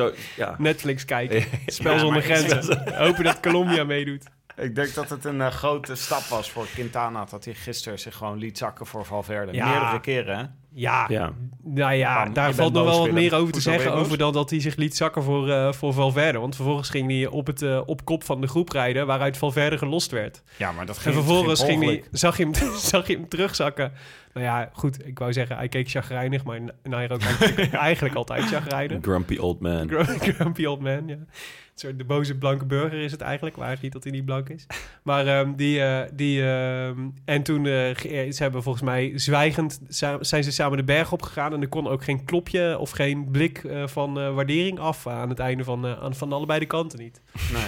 Zo, 0.00 0.12
ja. 0.36 0.54
Netflix 0.58 1.04
kijken. 1.04 1.44
Spel 1.66 1.92
Ja, 1.92 1.98
zonder 1.98 2.22
grenzen. 2.22 2.94
Hopen 2.94 3.24
dat 3.24 3.40
Colombia 3.40 3.84
meedoet. 3.84 4.24
Ik 4.56 4.74
denk 4.74 4.94
dat 4.94 5.10
het 5.10 5.24
een 5.24 5.40
eh, 5.40 5.50
grote 5.50 5.94
stap 5.94 6.22
was 6.22 6.50
voor 6.50 6.66
Quintana... 6.74 7.24
dat 7.24 7.44
hij 7.44 7.54
gisteren 7.54 7.98
zich 7.98 8.14
gewoon 8.14 8.38
liet 8.38 8.58
zakken 8.58 8.86
voor 8.86 9.04
Valverde. 9.04 9.52
Ja. 9.52 9.70
Meerdere 9.70 10.00
keren, 10.00 10.38
hè? 10.38 10.44
Ja, 10.72 11.04
Ja. 11.08 11.32
nou 11.62 11.92
ja, 11.94 12.24
Bam, 12.24 12.32
daar 12.32 12.54
valt 12.54 12.72
nog 12.72 12.84
wel 12.84 12.98
wat 12.98 13.10
meer 13.10 13.34
over 13.34 13.52
te 13.52 13.60
zeggen. 13.60 13.92
Over 13.92 14.18
dan 14.18 14.32
dat 14.32 14.50
hij 14.50 14.60
zich 14.60 14.76
liet 14.76 14.96
zakken 14.96 15.22
voor, 15.22 15.50
eh, 15.50 15.72
voor 15.72 15.92
Valverde. 15.92 16.38
Want 16.38 16.56
vervolgens 16.56 16.90
ging 16.90 17.10
hij 17.10 17.26
op, 17.26 17.46
het, 17.46 17.62
eh, 17.62 17.80
op 17.86 18.04
kop 18.04 18.24
van 18.24 18.40
de 18.40 18.46
groep 18.46 18.68
rijden... 18.68 19.06
waaruit 19.06 19.36
Valverde 19.38 19.78
gelost 19.78 20.10
werd. 20.10 20.42
Ja, 20.56 20.72
maar 20.72 20.86
dat 20.86 20.96
En 20.96 21.02
ging 21.02 21.14
vervolgens 21.14 21.62
ging 21.64 21.84
hij, 21.84 22.04
zag, 22.12 22.36
je 22.36 22.42
hem, 22.42 22.54
zag 22.92 23.06
je 23.06 23.14
hem 23.16 23.28
terugzakken. 23.28 23.92
Nou 24.32 24.46
ja, 24.46 24.70
goed, 24.72 25.06
ik 25.06 25.18
wou 25.18 25.32
zeggen, 25.32 25.56
hij 25.56 25.68
keek 25.68 25.88
chagrijnig... 25.90 26.44
maar 26.44 26.60
Nairo 26.82 27.16
kijkt 27.54 27.74
eigenlijk 27.74 28.14
altijd 28.14 28.44
chagrijnig. 28.44 29.02
Grumpy 29.02 29.36
old 29.36 29.60
man. 29.60 29.88
Gr- 29.88 30.32
Grumpy 30.34 30.64
old 30.64 30.80
man, 30.80 31.06
ja. 31.08 31.14
Een 31.14 31.86
soort 31.86 31.98
de 31.98 32.04
boze 32.04 32.38
blanke 32.38 32.64
burger 32.66 33.00
is 33.00 33.12
het 33.12 33.20
eigenlijk. 33.20 33.56
Maar 33.56 33.78
niet 33.80 33.92
dat 33.92 34.02
hij 34.04 34.12
niet 34.12 34.24
blank 34.24 34.48
is. 34.48 34.66
Maar 35.02 35.26
ehm, 35.26 35.54
die... 35.56 35.82
eh, 35.82 36.08
die 36.12 36.42
ehm, 36.42 36.98
en 37.24 37.42
toen... 37.42 37.66
eh, 37.66 37.94
ze 38.30 38.36
hebben 38.38 38.62
volgens 38.62 38.84
mij 38.84 39.12
zwijgend... 39.14 39.80
zijn 40.20 40.44
ze 40.44 40.52
samen 40.52 40.76
de 40.78 40.84
berg 40.84 41.12
opgegaan. 41.12 41.52
En 41.52 41.60
er 41.60 41.68
kon 41.68 41.88
ook 41.88 42.04
geen 42.04 42.24
klopje 42.24 42.78
of 42.78 42.90
geen 42.90 43.30
blik 43.30 43.62
van 43.84 44.34
waardering 44.34 44.78
af... 44.78 45.06
aan 45.06 45.28
het 45.28 45.38
einde 45.38 45.64
van, 45.64 45.86
aan, 45.86 46.14
van 46.14 46.32
allebei 46.32 46.60
de 46.60 46.66
kanten 46.66 46.98
niet. 46.98 47.20
Nee. 47.52 47.62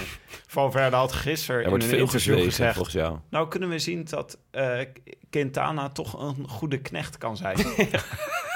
Valverde 0.47 0.95
had 0.95 1.11
gisteren 1.13 1.55
Er 1.57 1.63
in 1.63 1.69
wordt 1.69 1.83
een 1.83 1.89
veel 1.89 1.99
interview 1.99 2.21
gezwegen, 2.31 2.51
gezegd... 2.51 2.73
volgens 2.75 2.95
jou. 2.95 3.17
Nou 3.29 3.47
kunnen 3.47 3.69
we 3.69 3.79
zien 3.79 4.03
dat 4.09 4.37
eh, 4.51 4.79
Quintana 5.29 5.89
toch 5.89 6.21
een 6.21 6.47
goede 6.49 6.77
knecht 6.77 7.17
kan 7.17 7.37
zijn. 7.37 7.57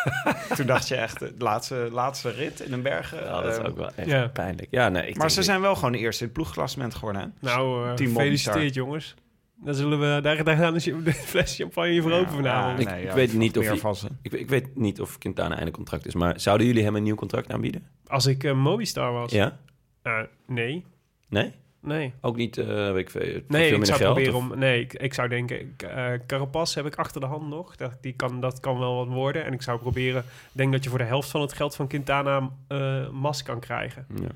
Toen 0.56 0.66
dacht 0.66 0.88
je 0.88 0.96
echt, 0.96 1.20
de 1.20 1.34
laatste, 1.38 1.90
laatste 1.92 2.30
rit 2.30 2.60
in 2.60 2.74
een 2.74 2.82
bergen. 2.82 3.24
Ja, 3.24 3.42
dat 3.42 3.52
is 3.52 3.58
eh, 3.58 3.66
ook 3.66 3.78
wel 3.78 3.92
echt 3.96 4.08
Ja. 4.10 4.28
pijnlijk. 4.28 4.68
Ja, 4.72 4.90
nee, 4.90 5.08
ik 5.08 5.18
maar 5.18 5.32
ze 5.32 5.38
niet- 5.38 5.46
zijn 5.46 5.62
wel 5.62 5.76
gewoon 5.76 5.92
de 5.92 5.98
eerste 5.98 6.20
in 6.22 6.26
het 6.30 6.38
ploegklassement 6.38 6.96
geworden. 6.96 7.22
Hè? 7.22 7.28
Nou, 7.48 7.88
eh, 7.90 7.92
gefeliciteerd 7.96 8.74
jongens. 8.74 9.16
Dan 9.64 9.76
zullen 9.76 10.00
we... 10.00 10.22
Daar, 10.22 10.44
daar 10.44 10.58
gaan 10.58 10.74
de 10.74 11.02
de 11.04 11.14
fles 11.14 11.56
champagne 11.56 12.02
voor 12.02 12.12
open 12.12 12.34
vanavond. 12.34 12.80
Ik- 12.80 12.90
nee, 12.90 13.02
ik 13.02 13.08
ja, 13.08 13.14
weet 13.14 13.34
niet 13.34 13.58
of 13.58 13.80
van. 13.80 13.96
Ik, 14.22 14.32
ik 14.34 14.50
weet 14.50 14.76
niet 14.76 15.02
of 15.02 15.18
Quintana 15.18 15.56
einde 15.56 15.72
contract 15.72 16.06
is, 16.06 16.14
maar 16.16 16.40
zouden 16.40 16.68
jullie 16.68 16.84
hem 16.84 16.96
een 16.96 17.04
nieuw 17.04 17.16
contract 17.16 17.52
aanbieden? 17.52 17.88
Als 18.08 18.26
ik 18.26 18.44
eh, 18.44 18.54
Movistar 18.54 19.12
was... 19.14 19.32
Ja? 19.32 19.58
Eh, 20.02 20.20
nee. 20.48 20.86
Nee? 21.30 21.54
Nee. 21.88 22.14
Ook 22.22 22.36
niet, 22.36 22.58
eh 22.58 22.66
weet 22.66 22.98
ik 23.02 23.10
veel, 23.10 23.42
Nee, 23.48 23.70
veel 23.70 23.78
ik 23.80 23.86
zou 23.86 23.98
geld? 24.00 24.14
proberen 24.14 24.36
of- 24.40 24.52
om... 24.52 24.58
Nee, 24.60 24.82
ik, 24.82 24.94
ik 24.94 25.14
zou 25.14 25.28
denken... 25.28 25.60
ik, 25.60 25.82
eh, 25.84 26.12
Carapaz 26.28 26.76
heb 26.76 26.86
ik 26.86 26.96
achter 26.96 27.22
de 27.22 27.28
hand 27.28 27.48
nog. 27.48 27.76
Dat, 27.76 27.92
die 28.02 28.14
kan, 28.14 28.42
dat 28.42 28.60
kan 28.60 28.80
wel 28.80 28.96
wat 28.96 29.08
worden. 29.08 29.46
En 29.46 29.54
ik 29.54 29.62
zou 29.62 29.80
proberen... 29.80 30.24
Denk 30.52 30.72
dat 30.72 30.84
je 30.84 30.90
voor 30.90 31.00
de 31.00 31.04
helft 31.06 31.30
van 31.30 31.42
het 31.42 31.54
geld 31.54 31.76
van 31.76 31.88
Quintana 31.88 32.50
eh 32.68 33.10
Mas 33.10 33.44
kan 33.44 33.60
krijgen. 33.60 34.06
Ja. 34.22 34.28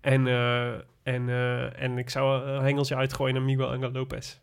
En, 0.00 0.26
en, 1.02 1.28
en 1.76 1.98
ik 1.98 2.10
zou 2.10 2.44
een 2.46 2.62
hengeltje 2.62 2.96
uitgooien 2.96 3.34
naar 3.34 3.42
Miguel 3.44 3.70
Angel 3.72 3.90
Lopez. 3.92 4.36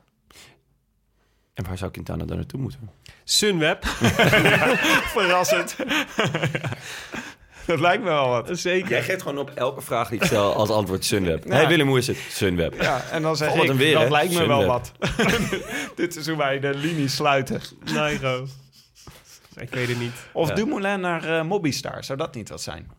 En 1.54 1.66
waar 1.66 1.78
zou 1.78 1.92
Quintana 1.92 2.26
dan 2.26 2.38
naartoe 2.38 2.60
moeten? 2.60 2.90
Sunweb. 3.24 3.86
Verrassend. 5.16 5.76
dat 7.66 7.80
lijkt 7.80 8.04
me 8.04 8.10
wel 8.10 8.30
wat. 8.30 8.50
Zeker. 8.52 8.90
Jij 8.90 9.04
geeft 9.04 9.22
gewoon 9.22 9.38
op 9.38 9.50
elke 9.50 9.82
vraag 9.82 10.10
die 10.10 10.20
ik 10.20 10.26
stel 10.26 10.54
als 10.54 10.70
antwoord 10.70 11.06
Sunweb. 11.06 11.46
Ja. 11.46 11.54
Hey 11.54 11.68
Willem, 11.68 11.88
hoe 11.88 11.98
is 11.98 12.08
het? 12.08 12.18
Sunweb. 12.30 12.82
Ja, 12.82 13.04
en 13.12 13.22
dan 13.22 13.36
zeg 13.36 13.52
Oh, 13.54 13.64
ik, 13.64 13.72
weer, 13.72 13.94
dat 13.94 14.04
hè? 14.04 14.10
lijkt 14.10 14.34
me 14.34 14.48
wel 14.48 14.66
wat. 14.66 14.92
Dit 15.96 16.16
is 16.16 16.28
hoe 16.28 16.38
wij 16.38 16.60
de 16.60 16.74
linie 16.76 17.08
sluiten. 17.08 17.62
Nairo. 17.94 18.46
Ik 19.56 19.70
weet 19.70 19.88
het 19.88 20.00
niet. 20.00 20.14
Of 20.34 20.48
Ja. 20.50 20.56
Dumoulin 20.56 21.00
naar 21.00 21.24
eh 21.24 21.44
Mobbystar, 21.44 22.04
zou 22.04 22.18
dat 22.18 22.36
niet 22.36 22.50
wat 22.50 22.62
zijn? 22.62 22.92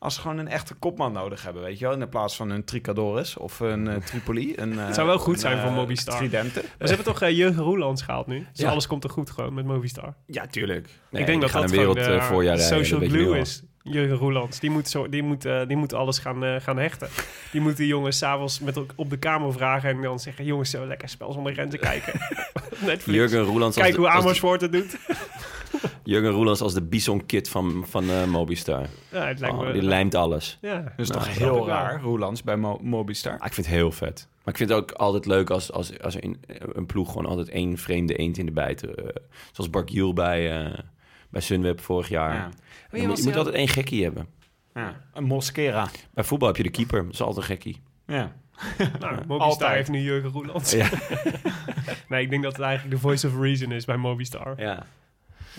Als 0.00 0.14
ze 0.14 0.20
gewoon 0.20 0.38
een 0.38 0.48
echte 0.48 0.74
kopman 0.74 1.12
nodig 1.12 1.42
hebben, 1.42 1.62
weet 1.62 1.78
je 1.78 1.86
wel? 1.88 2.00
In 2.00 2.08
plaats 2.08 2.36
van 2.36 2.50
een 2.50 2.64
Tricadores 2.64 3.36
of 3.36 3.60
een 3.60 3.88
eh, 3.88 3.96
Tripoli. 3.96 4.52
Een, 4.56 4.78
eh, 4.78 4.92
zou 4.92 5.06
wel 5.06 5.18
goed 5.18 5.34
een, 5.34 5.40
zijn 5.40 5.58
voor 5.60 5.70
Mobbystar. 5.72 6.16
Tridente. 6.16 6.60
Maar 6.78 6.88
ze 6.88 6.94
hebben 6.94 7.12
toch 7.12 7.22
uh, 7.22 7.30
Jurgen 7.36 7.62
Roelands 7.62 8.02
gehaald 8.02 8.26
nu? 8.26 8.38
Dus 8.38 8.60
Ja. 8.60 8.70
alles 8.70 8.86
komt 8.86 9.04
er 9.04 9.10
goed 9.10 9.30
gewoon 9.30 9.54
met 9.54 9.64
Movistar. 9.64 10.14
Ja, 10.26 10.46
tuurlijk. 10.46 10.88
Nee, 11.10 11.20
ik 11.20 11.26
denk 11.26 11.40
dat 11.40 11.50
dat 11.52 11.62
een 11.62 11.68
wereld 11.70 11.98
gewoon 12.02 12.44
eh, 12.44 12.56
social 12.58 13.00
glue 13.00 13.38
is. 13.38 13.62
Jurgen 13.82 14.16
Roelands. 14.16 14.60
Die 14.60 14.70
moet, 14.70 14.88
zo, 14.88 15.08
die 15.08 15.22
moet, 15.22 15.44
eh, 15.44 15.66
die 15.66 15.76
moet 15.76 15.92
alles 15.94 16.18
gaan, 16.18 16.44
eh, 16.44 16.60
gaan 16.60 16.76
hechten. 16.78 17.08
Die 17.52 17.60
moet 17.60 17.76
die 17.76 17.86
jongens 17.86 18.18
s'avonds 18.18 18.60
met 18.60 18.80
op 18.94 19.10
de 19.10 19.16
kamer 19.16 19.52
vragen 19.52 19.90
en 19.90 20.00
dan 20.02 20.18
zeggen... 20.18 20.44
jongens, 20.44 20.70
zo 20.70 20.86
lekker 20.86 21.08
spel 21.08 21.32
zonder 21.32 21.52
grenzen 21.52 21.78
kijken. 21.80 22.12
Netflix. 22.86 23.04
Jurgen 23.18 23.40
Roelands 23.42 23.76
als 23.76 23.84
Kijk 23.86 23.96
de- 23.96 24.00
hoe 24.00 24.10
de- 24.10 24.16
Amersfoort 24.16 24.60
het 24.60 24.72
doet. 24.72 24.96
Jurgen 26.04 26.30
Roelands 26.30 26.60
als 26.60 26.74
de 26.74 26.82
Bison 26.82 27.26
Kid 27.26 27.48
van, 27.48 27.84
van 27.88 28.10
eh, 28.10 28.24
Mobistar. 28.24 28.86
Ja, 29.10 29.26
het 29.26 29.40
lijkt 29.40 29.56
Oh, 29.56 29.62
me... 29.66 29.72
die 29.72 29.82
lijmt 29.82 30.14
alles. 30.14 30.58
ja. 30.60 30.80
Dat 30.80 30.92
is 30.96 31.08
Nou, 31.08 31.20
toch 31.20 31.28
dat 31.28 31.38
heel 31.42 31.66
raar, 31.66 32.00
Roelands 32.00 32.42
bij 32.42 32.56
Mo 32.56 32.78
Mobbystar. 32.82 33.38
Ah, 33.38 33.46
ik 33.46 33.52
vind 33.54 33.66
het 33.66 33.74
heel 33.76 33.92
vet. 33.92 34.28
Maar 34.44 34.52
ik 34.54 34.56
vind 34.56 34.70
het 34.70 34.78
ook 34.78 34.92
altijd 34.92 35.26
leuk 35.26 35.50
als, 35.50 35.72
als, 35.72 36.00
als 36.00 36.16
in 36.16 36.40
een 36.58 36.86
ploeg 36.86 37.08
gewoon 37.08 37.26
altijd 37.26 37.48
één 37.48 37.76
vreemde 37.78 38.14
eend 38.16 38.38
in 38.38 38.46
de 38.46 38.52
bijt. 38.52 38.84
zoals 39.52 39.70
Bark 39.70 40.14
bij, 40.14 40.60
eh, 40.66 40.78
bij 41.30 41.40
Sunweb 41.40 41.80
vorig 41.80 42.08
jaar. 42.08 42.34
Ja. 42.34 42.48
Je, 42.90 43.06
moet, 43.06 43.18
je 43.18 43.24
moet 43.24 43.36
altijd 43.36 43.54
één 43.54 43.68
gekkie 43.68 44.02
hebben. 44.04 44.26
Ja. 44.74 45.00
Een 45.14 45.24
Mosquera. 45.24 45.88
Bij 46.14 46.24
voetbal 46.24 46.48
heb 46.48 46.56
je 46.56 46.62
de 46.62 46.70
keeper. 46.70 47.04
Dat 47.04 47.12
is 47.12 47.20
altijd 47.20 47.36
een 47.38 47.42
gekkie. 47.56 47.80
Ja. 48.06 48.32
Nou, 49.00 49.14
Movistar 49.14 49.40
Altijd. 49.40 49.74
heeft 49.74 49.88
nu 49.90 50.00
Jurgen 50.00 50.30
Roelands. 50.30 50.72
Ja. 50.72 50.88
nee, 52.08 52.22
ik 52.22 52.30
denk 52.30 52.42
dat 52.42 52.52
het 52.52 52.60
eigenlijk 52.62 52.94
de 52.94 53.00
voice 53.00 53.26
of 53.26 53.40
reason 53.40 53.72
is 53.72 53.84
bij 53.84 53.96
Movistar. 53.96 54.54
ja. 54.56 54.86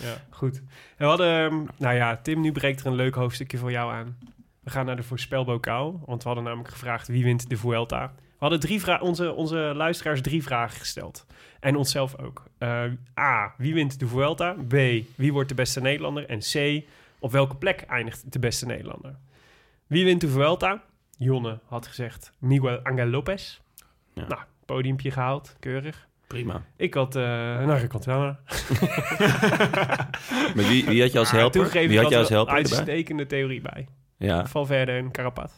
Ja, 0.01 0.21
goed. 0.29 0.57
En 0.57 0.63
we 0.97 1.05
hadden, 1.05 1.45
ehm, 1.45 1.65
nou 1.77 1.95
ja, 1.95 2.17
Tim, 2.17 2.41
nu 2.41 2.51
breekt 2.51 2.79
er 2.79 2.85
een 2.85 2.95
leuk 2.95 3.15
hoofdstukje 3.15 3.57
voor 3.57 3.71
jou 3.71 3.91
aan. 3.93 4.17
We 4.63 4.69
gaan 4.69 4.85
naar 4.85 4.95
de 4.95 5.03
voorspelbokaal, 5.03 6.01
want 6.05 6.21
we 6.21 6.27
hadden 6.27 6.43
namelijk 6.47 6.69
gevraagd 6.73 7.07
wie 7.07 7.23
wint 7.23 7.49
de 7.49 7.57
Vuelta. 7.57 8.13
We 8.17 8.35
hadden 8.37 8.59
drie 8.59 8.79
vra- 8.81 8.99
onze, 8.99 9.33
onze 9.33 9.55
luisteraars 9.75 10.21
drie 10.21 10.43
vragen 10.43 10.79
gesteld. 10.79 11.25
En 11.59 11.75
onszelf 11.75 12.17
ook. 12.17 12.43
Eh, 12.57 12.83
A, 13.19 13.53
wie 13.57 13.73
wint 13.73 13.99
de 13.99 14.07
Vuelta? 14.07 14.55
B, 14.67 14.71
wie 15.15 15.33
wordt 15.33 15.49
de 15.49 15.55
beste 15.55 15.81
Nederlander? 15.81 16.25
En 16.29 16.39
C, 16.39 16.83
op 17.19 17.31
welke 17.31 17.55
plek 17.55 17.81
eindigt 17.81 18.31
de 18.31 18.39
beste 18.39 18.65
Nederlander? 18.65 19.15
Wie 19.87 20.05
wint 20.05 20.21
de 20.21 20.27
Vuelta? 20.27 20.83
Jonne 21.17 21.59
had 21.65 21.87
gezegd 21.87 22.33
Miguel 22.39 22.79
Angel 22.83 23.07
Lopez. 23.07 23.59
Ja. 24.13 24.27
Nou, 24.27 24.41
podiumpje 24.65 25.11
gehaald, 25.11 25.55
keurig. 25.59 26.07
Prima. 26.27 26.63
Ik 26.75 26.93
had, 26.93 27.15
uh, 27.15 27.23
nou, 27.23 27.87
had 27.91 28.05
wel 28.05 28.19
Maar 30.55 30.65
wie, 30.67 30.85
wie 30.85 31.01
had 31.01 31.11
je 31.11 31.19
als 31.19 31.27
Ah, 31.31 31.33
helper? 31.35 31.65
geef 31.65 31.87
Wie 31.87 31.99
had 31.99 32.09
je 32.09 32.17
als 32.17 32.29
helper 32.29 32.55
erbij? 32.55 32.71
uitstekende 32.71 33.25
theorie 33.25 33.61
bij. 33.61 33.87
Ja. 34.17 34.45
Valverde 34.45 34.91
en 34.91 35.11
Carapaz. 35.11 35.51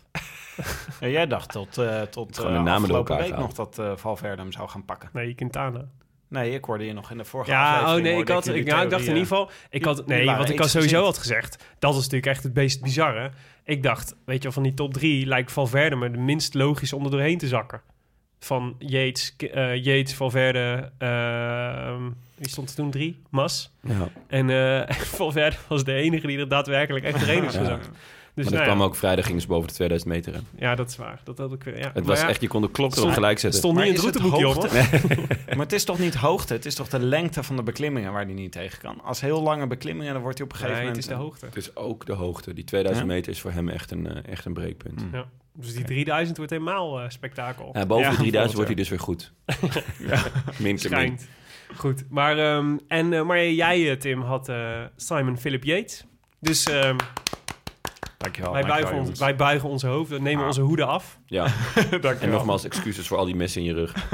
Ja, 0.99 1.07
jij 1.07 1.27
dacht 1.27 1.49
tot, 1.51 1.77
eh 1.77 2.01
tot 2.01 2.35
door 2.35 2.69
afgelopen 2.69 3.17
week 3.17 3.37
nog 3.37 3.53
dat 3.53 3.79
eh, 3.79 3.95
Valverde 3.95 4.41
hem 4.41 4.51
zou 4.51 4.69
gaan 4.69 4.85
pakken. 4.85 5.09
Nee, 5.13 5.33
Quintana. 5.35 5.85
Nee, 6.31 6.53
ik 6.53 6.65
hoorde 6.65 6.85
je 6.85 6.93
nog 6.93 7.11
in 7.11 7.17
de 7.17 7.25
vorige 7.25 7.51
Ja, 7.51 7.63
aflevering. 7.73 7.97
oh 7.97 8.03
nee, 8.13 8.21
ik, 8.21 8.27
had, 8.27 8.47
ik, 8.47 8.65
nou, 8.65 8.83
ik 8.83 8.89
dacht 8.89 9.01
in 9.01 9.07
ieder 9.07 9.21
geval... 9.27 9.51
Ik 9.69 9.85
had, 9.85 10.07
nee, 10.07 10.25
wat 10.25 10.49
ik 10.49 10.59
al 10.59 10.67
sowieso 10.67 11.03
had 11.03 11.17
gezegd... 11.17 11.63
Dat 11.79 11.91
is 11.91 11.97
natuurlijk 11.97 12.25
echt 12.25 12.43
het 12.43 12.53
meest 12.53 12.81
bizarre. 12.81 13.31
Ik 13.63 13.83
dacht, 13.83 14.15
weet 14.25 14.37
je 14.37 14.43
wel, 14.43 14.51
van 14.51 14.63
die 14.63 14.73
top 14.73 14.93
drie... 14.93 15.25
lijkt 15.25 15.51
Valverde 15.51 15.95
me 15.95 16.11
de 16.11 16.17
minst 16.17 16.53
logisch 16.53 16.93
om 16.93 17.05
er 17.05 17.11
doorheen 17.11 17.37
te 17.37 17.47
zakken. 17.47 17.81
Van 18.39 18.75
Yates, 18.79 19.35
eh, 19.37 19.75
Yates 19.83 20.13
Valverde... 20.13 20.91
ehm, 20.97 22.01
wie 22.35 22.49
stond 22.49 22.69
er 22.69 22.75
toen? 22.75 22.91
Drie? 22.91 23.21
Mas. 23.29 23.71
ja. 23.81 24.09
En 24.27 24.49
eh 24.49 24.95
Valverde 25.17 25.57
was 25.67 25.83
de 25.83 25.93
enige 25.93 26.27
die 26.27 26.37
er 26.39 26.47
daadwerkelijk 26.47 27.05
echt 27.05 27.19
doorheen 27.19 27.43
is 27.43 27.53
Ja. 27.67 27.79
Dus 28.35 28.43
maar 28.45 28.53
dat 28.53 28.53
nou 28.53 28.65
ja, 28.65 28.75
kwam 28.75 28.81
ook 28.87 28.95
vrijdag 28.95 29.25
gingen 29.25 29.41
ze 29.41 29.47
boven 29.47 29.67
de 29.67 29.73
2000 29.73 30.11
meter. 30.11 30.33
hè. 30.33 30.39
ja, 30.57 30.75
dat 30.75 30.89
is 30.89 30.95
waar. 30.97 31.19
Dat 31.23 31.37
had 31.37 31.53
ik 31.53 31.63
weer. 31.63 31.77
Ja. 31.77 31.83
Het 31.85 31.93
Maar 31.93 32.03
was 32.03 32.21
ja, 32.21 32.27
echt, 32.27 32.41
je 32.41 32.47
kon 32.47 32.61
de 32.61 32.71
klok 32.71 32.95
erop 32.95 33.11
gelijk 33.11 33.31
Het 33.31 33.39
zetten. 33.41 33.59
stond 33.59 33.75
niet 33.75 33.85
Maar 33.85 33.93
in 33.95 34.05
het 34.05 34.15
is 34.15 34.21
het 34.21 34.31
routeboekje. 34.41 35.27
Maar 35.55 35.65
het 35.65 35.73
is 35.73 35.83
toch 35.83 35.99
niet 35.99 36.15
hoogte, 36.15 36.53
het 36.53 36.65
is 36.65 36.75
toch 36.75 36.87
de 36.89 36.99
lengte 36.99 37.43
van 37.43 37.55
de 37.55 37.63
beklimmingen 37.63 38.11
waar 38.13 38.25
hij 38.25 38.33
niet 38.33 38.51
tegen 38.51 38.79
kan. 38.79 39.01
Als 39.03 39.21
heel 39.21 39.41
lange 39.41 39.67
beklimmingen, 39.67 40.13
dan 40.13 40.21
wordt 40.21 40.37
hij 40.37 40.47
op 40.47 40.53
een 40.53 40.59
gegeven 40.59 40.81
Nee, 40.83 40.91
het 40.91 40.97
moment... 41.09 41.19
is 41.21 41.39
de 41.39 41.45
hoogte. 41.45 41.45
Het 41.45 41.55
is 41.55 41.75
ook 41.75 42.05
de 42.05 42.13
hoogte. 42.13 42.53
Die 42.53 42.63
2000 42.63 43.07
Ja. 43.07 43.13
meter 43.13 43.31
is 43.31 43.39
voor 43.41 43.51
hem 43.51 43.69
echt 43.69 43.91
een, 43.91 44.07
eh, 44.07 44.31
echt 44.31 44.45
een 44.45 44.53
breekpunt. 44.53 45.03
Ja. 45.11 45.25
Dus 45.55 45.73
die 45.73 45.83
3000 45.83 46.37
wordt 46.37 46.51
helemaal 46.51 46.99
eh, 47.01 47.09
spektakel. 47.09 47.69
Ja, 47.73 47.85
boven 47.85 48.03
Ja, 48.03 48.09
de 48.09 48.15
3000 48.17 48.53
wordt 48.59 48.67
hij 48.67 48.75
dus 48.79 48.89
weer 48.89 48.99
goed. 48.99 49.31
ja. 50.09 50.23
Min. 50.57 50.77
Schijnt. 50.79 51.27
Goed. 51.75 52.03
Maar, 52.09 52.37
ehm, 52.37 52.77
en, 52.87 53.13
eh, 53.13 53.21
maar 53.23 53.45
jij, 53.45 53.95
Tim, 53.95 54.21
had 54.21 54.49
eh, 54.49 54.79
Simon 54.95 55.37
Philip 55.37 55.63
Yates. 55.63 56.05
Dus 56.39 56.63
ehm, 56.65 56.97
Dankjewel, 58.21 58.51
wij, 58.51 58.61
dankjewel, 58.61 58.89
buigen 58.91 59.09
ons, 59.09 59.19
wij 59.19 59.35
buigen 59.35 59.69
onze 59.69 59.87
hoofden, 59.87 60.23
nemen 60.23 60.41
Ah. 60.41 60.47
onze 60.47 60.61
hoeden 60.61 60.87
af. 60.87 61.19
Ja. 61.25 61.43
Dankjewel. 61.89 62.17
En 62.19 62.29
nogmaals 62.29 62.63
excuses 62.63 63.07
voor 63.07 63.17
al 63.17 63.25
die 63.25 63.35
messen 63.35 63.61
in 63.61 63.67
je 63.67 63.73
rug. 63.73 63.93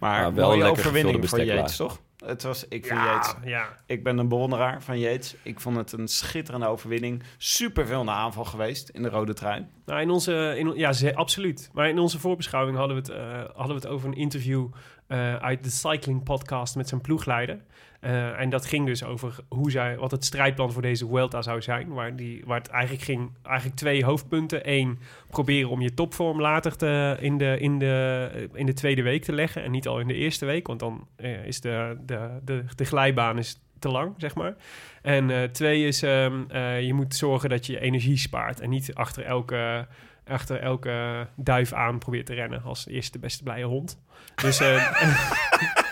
Maar 0.00 0.34
wel 0.34 0.52
een 0.52 0.62
overwinning 0.62 1.28
voor 1.28 1.40
Yates, 1.44 1.76
toch? 1.76 2.00
Het 2.24 2.42
was, 2.42 2.68
ik 2.68 2.86
vind 2.86 3.00
Ja, 3.00 3.04
Yates... 3.06 3.34
ja. 3.44 3.68
Ik 3.86 4.02
ben 4.04 4.18
een 4.18 4.28
bewonderaar 4.28 4.82
van 4.82 4.98
Yates. 4.98 5.36
Ik 5.42 5.60
vond 5.60 5.76
het 5.76 5.92
een 5.92 6.08
schitterende 6.08 6.66
overwinning. 6.66 7.22
Super 7.36 7.86
veel 7.86 8.04
naar 8.04 8.14
aanval 8.14 8.44
geweest 8.44 8.88
in 8.88 9.02
de 9.02 9.08
rode 9.08 9.34
trui. 9.34 9.66
Nou, 9.86 10.00
in 10.00 10.10
onze, 10.10 10.54
in, 10.58 10.72
ja, 10.74 10.92
ze, 10.92 11.14
absoluut. 11.14 11.70
Maar 11.72 11.88
in 11.88 11.98
onze 11.98 12.18
voorbeschouwing 12.18 12.76
hadden 12.76 12.96
we 12.96 13.12
het, 13.12 13.20
eh, 13.20 13.56
hadden 13.56 13.76
we 13.76 13.82
het 13.82 13.86
over 13.86 14.08
een 14.08 14.16
interview 14.16 14.66
eh, 15.06 15.36
uit 15.36 15.64
de 15.64 15.70
Cycling 15.70 16.22
Podcast 16.22 16.76
met 16.76 16.88
zijn 16.88 17.00
ploegleider. 17.00 17.60
Eh, 18.06 18.40
en 18.40 18.50
dat 18.50 18.66
ging 18.66 18.86
dus 18.86 19.04
over 19.04 19.36
hoe 19.48 19.70
zij, 19.70 19.96
wat 19.96 20.10
het 20.10 20.24
strijdplan 20.24 20.72
voor 20.72 20.82
deze 20.82 21.06
Vuelta 21.06 21.42
zou 21.42 21.62
zijn. 21.62 21.88
Waar, 21.88 22.16
die, 22.16 22.42
waar 22.44 22.58
het 22.58 22.68
eigenlijk 22.68 23.04
ging, 23.04 23.30
eigenlijk 23.42 23.76
twee 23.76 24.04
hoofdpunten. 24.04 24.60
Eén, 24.70 24.98
proberen 25.30 25.70
om 25.70 25.80
je 25.80 25.94
topvorm 25.94 26.40
later 26.40 26.76
te, 26.76 27.16
in, 27.20 27.38
de, 27.38 27.56
in, 27.58 27.78
de, 27.78 28.48
in 28.52 28.66
de 28.66 28.72
tweede 28.72 29.02
week 29.02 29.24
te 29.24 29.32
leggen. 29.32 29.62
En 29.62 29.70
niet 29.70 29.88
al 29.88 30.00
in 30.00 30.06
de 30.06 30.14
eerste 30.14 30.44
week, 30.44 30.66
want 30.66 30.80
dan 30.80 31.06
eh, 31.16 31.46
is 31.46 31.60
de, 31.60 31.96
de, 32.06 32.28
de, 32.44 32.64
de 32.74 32.84
glijbaan 32.84 33.38
is 33.38 33.60
te 33.78 33.88
lang, 33.88 34.14
zeg 34.16 34.34
maar. 34.34 34.54
En 35.02 35.30
eh, 35.30 35.42
twee 35.42 35.86
is, 35.86 36.02
ehm, 36.02 36.42
eh, 36.48 36.80
je 36.80 36.94
moet 36.94 37.14
zorgen 37.14 37.48
dat 37.48 37.66
je 37.66 37.72
je 37.72 37.80
energie 37.80 38.18
spaart. 38.18 38.60
En 38.60 38.70
niet 38.70 38.94
achter 38.94 39.24
elke, 39.24 39.86
achter 40.26 40.60
elke 40.60 41.26
duif 41.36 41.72
aan 41.72 41.98
probeert 41.98 42.26
te 42.26 42.34
rennen 42.34 42.62
als 42.62 42.86
eerste 42.88 43.18
beste 43.18 43.42
blije 43.42 43.64
hond. 43.64 43.98
Dus 44.34 44.58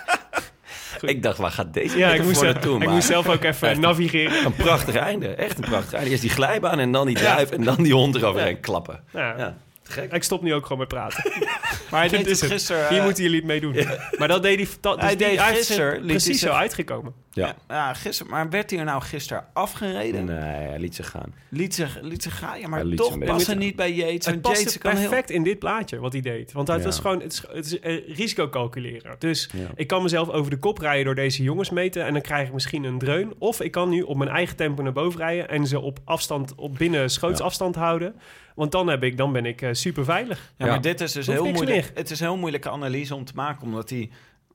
Ik 1.09 1.22
dacht, 1.22 1.39
waar 1.39 1.51
gaat 1.51 1.74
deze 1.74 1.98
ja, 1.98 2.12
ik 2.12 2.22
moest, 2.22 2.39
zelf, 2.39 2.52
naartoe? 2.52 2.82
ik 2.82 2.89
moest 2.89 3.06
zelf 3.06 3.28
ook 3.28 3.44
even 3.44 3.68
Echt. 3.68 3.81
navigeren. 3.81 4.44
Een 4.44 4.55
prachtig 4.55 4.94
einde. 4.94 5.28
Echt 5.28 5.59
een 5.59 5.64
prachtig 5.64 5.93
einde. 5.93 6.10
Eerst 6.10 6.22
die 6.22 6.31
glijbaan 6.31 6.78
en 6.78 6.93
dan 6.93 7.06
die 7.06 7.18
duif 7.18 7.51
en 7.51 7.64
dan 7.64 7.76
die 7.76 7.94
hond 7.94 8.14
eroverheen 8.14 8.60
klappen. 8.60 9.01
Ja, 9.12 9.56
gek. 9.89 10.12
Ik 10.12 10.23
stop 10.23 10.43
nu 10.43 10.55
ook 10.55 10.62
gewoon 10.62 10.78
met 10.78 10.89
praten. 10.89 11.23
Maar 11.90 12.01
hij 12.09 12.09
deed 12.19 12.27
is 12.27 12.31
het 12.31 12.40
het. 12.40 12.51
gisteren... 12.52 12.89
Hier 12.89 12.98
eh, 12.98 13.05
moeten 13.05 13.23
jullie 13.23 13.39
het 13.39 13.47
mee 13.47 13.61
doen. 13.61 13.77
Maar 14.19 14.28
dat 14.28 14.43
deed 14.43 14.56
hij... 14.59 14.69
Dat, 14.81 15.01
Hij 15.01 15.09
dus 15.16 15.19
deed 15.19 15.28
die- 15.39 15.43
heeft 15.47 15.56
gisteren, 15.56 15.90
liet 15.93 15.98
hij 16.01 16.06
precies 16.06 16.40
zo 16.40 16.47
zich- 16.47 16.56
uitgekomen. 16.56 17.15
Ja. 17.31 17.55
Ja, 17.69 17.94
gisteren, 17.94 18.32
maar 18.32 18.51
werd 18.51 18.70
hij 18.70 18.78
er 18.78 18.85
nou 18.85 19.02
gisteren 19.02 19.47
afgereden? 19.52 20.24
Nee, 20.24 20.36
hij 20.39 20.78
liet 20.78 20.94
zich 20.94 21.11
gaan. 21.11 21.35
Liet, 21.48 21.74
zich, 21.74 21.98
liet 22.02 22.23
zich 22.23 22.39
gaan. 22.39 22.61
Ja, 22.61 22.69
maar 22.69 22.81
Hij 22.81 22.97
toch 22.97 23.19
passen 23.19 23.47
gaan. 23.52 23.59
niet 23.59 23.77
bij 23.77 23.93
Yates. 23.93 24.27
Het 24.27 24.47
heel- 24.47 24.78
perfect 24.81 25.31
in 25.31 25.43
dit 25.43 25.59
plaatje 25.59 25.98
wat 25.98 26.12
hij 26.12 26.23
deed. 26.23 26.52
Want 26.52 26.69
het 26.69 26.78
Ja. 26.78 26.85
was 26.85 26.98
gewoon 26.98 27.20
het 27.20 27.32
is, 27.32 27.44
het 27.52 27.66
is 27.82 28.06
risico 28.16 28.48
calculeren. 28.48 29.16
Dus 29.19 29.48
Ja. 29.52 29.66
ik 29.74 29.86
kan 29.86 30.02
mezelf 30.02 30.28
over 30.28 30.51
de 30.51 30.59
kop 30.59 30.78
rijden 30.78 31.05
door 31.05 31.15
deze 31.15 31.43
jongens 31.43 31.70
meten 31.70 32.05
en 32.05 32.12
dan 32.12 32.23
krijg 32.23 32.47
ik 32.47 32.52
misschien 32.55 32.85
een 32.85 32.98
dreun. 32.98 33.35
Of 33.39 33.61
ik 33.61 33.70
kan 33.70 33.89
nu 33.89 34.02
op 34.02 34.16
mijn 34.16 34.31
eigen 34.31 34.56
tempo 34.56 34.82
naar 34.82 34.93
boven 34.93 35.20
rijden 35.20 35.48
en 35.48 35.66
ze 35.66 35.81
op 35.81 35.98
afstand, 36.05 36.55
op 36.55 36.78
binnen 36.78 37.11
schootsafstand 37.11 37.74
houden. 37.74 38.15
Want 38.55 38.73
dan, 38.73 38.86
heb 38.89 39.02
ik, 39.02 39.16
dan 39.16 39.32
ben 39.32 39.47
ik 39.47 39.62
eh, 39.62 39.73
super 39.74 40.05
veilig. 40.05 40.52
Ja, 40.56 40.64
Ja. 40.66 40.70
maar 40.72 40.80
dit 40.80 41.01
is 41.01 41.12
dus 41.12 41.26
heel 41.26 41.42
moeilijk. 41.44 41.68
meer. 41.70 41.90
Het 41.94 42.10
is 42.10 42.20
een 42.20 42.26
heel 42.26 42.36
moeilijke 42.36 42.70
analyse 42.70 43.14
om 43.14 43.24
te 43.24 43.32
maken, 43.34 43.62
omdat, 43.66 43.88
die, 43.88 44.10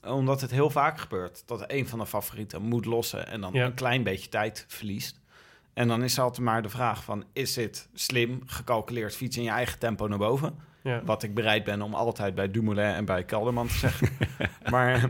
omdat 0.07 0.41
het 0.41 0.51
heel 0.51 0.69
vaak 0.69 0.99
gebeurt 0.99 1.43
dat 1.45 1.63
een 1.67 1.87
van 1.87 1.99
de 1.99 2.05
favorieten 2.05 2.61
moet 2.61 2.85
lossen 2.85 3.27
en 3.27 3.41
dan 3.41 3.53
Ja. 3.53 3.65
een 3.65 3.73
klein 3.73 4.03
beetje 4.03 4.29
tijd 4.29 4.65
verliest. 4.67 5.19
En 5.73 5.87
dan 5.87 6.03
is 6.03 6.19
altijd 6.19 6.45
maar 6.45 6.61
de 6.61 6.69
vraag 6.69 7.03
van, 7.03 7.23
is 7.33 7.53
dit 7.53 7.89
slim 7.93 8.41
gecalculeerd 8.45 9.15
fietsen 9.15 9.41
in 9.41 9.47
je 9.47 9.53
eigen 9.53 9.79
tempo 9.79 10.07
naar 10.07 10.17
boven? 10.17 10.55
Ja. 10.83 11.01
Wat 11.03 11.23
ik 11.23 11.33
bereid 11.33 11.63
ben 11.63 11.81
om 11.81 11.93
altijd 11.93 12.35
bij 12.35 12.51
Dumoulin 12.51 12.93
en 12.93 13.05
bij 13.05 13.23
Kelderman 13.23 13.67
te 13.67 13.73
zeggen. 13.77 14.09
maar 14.71 15.09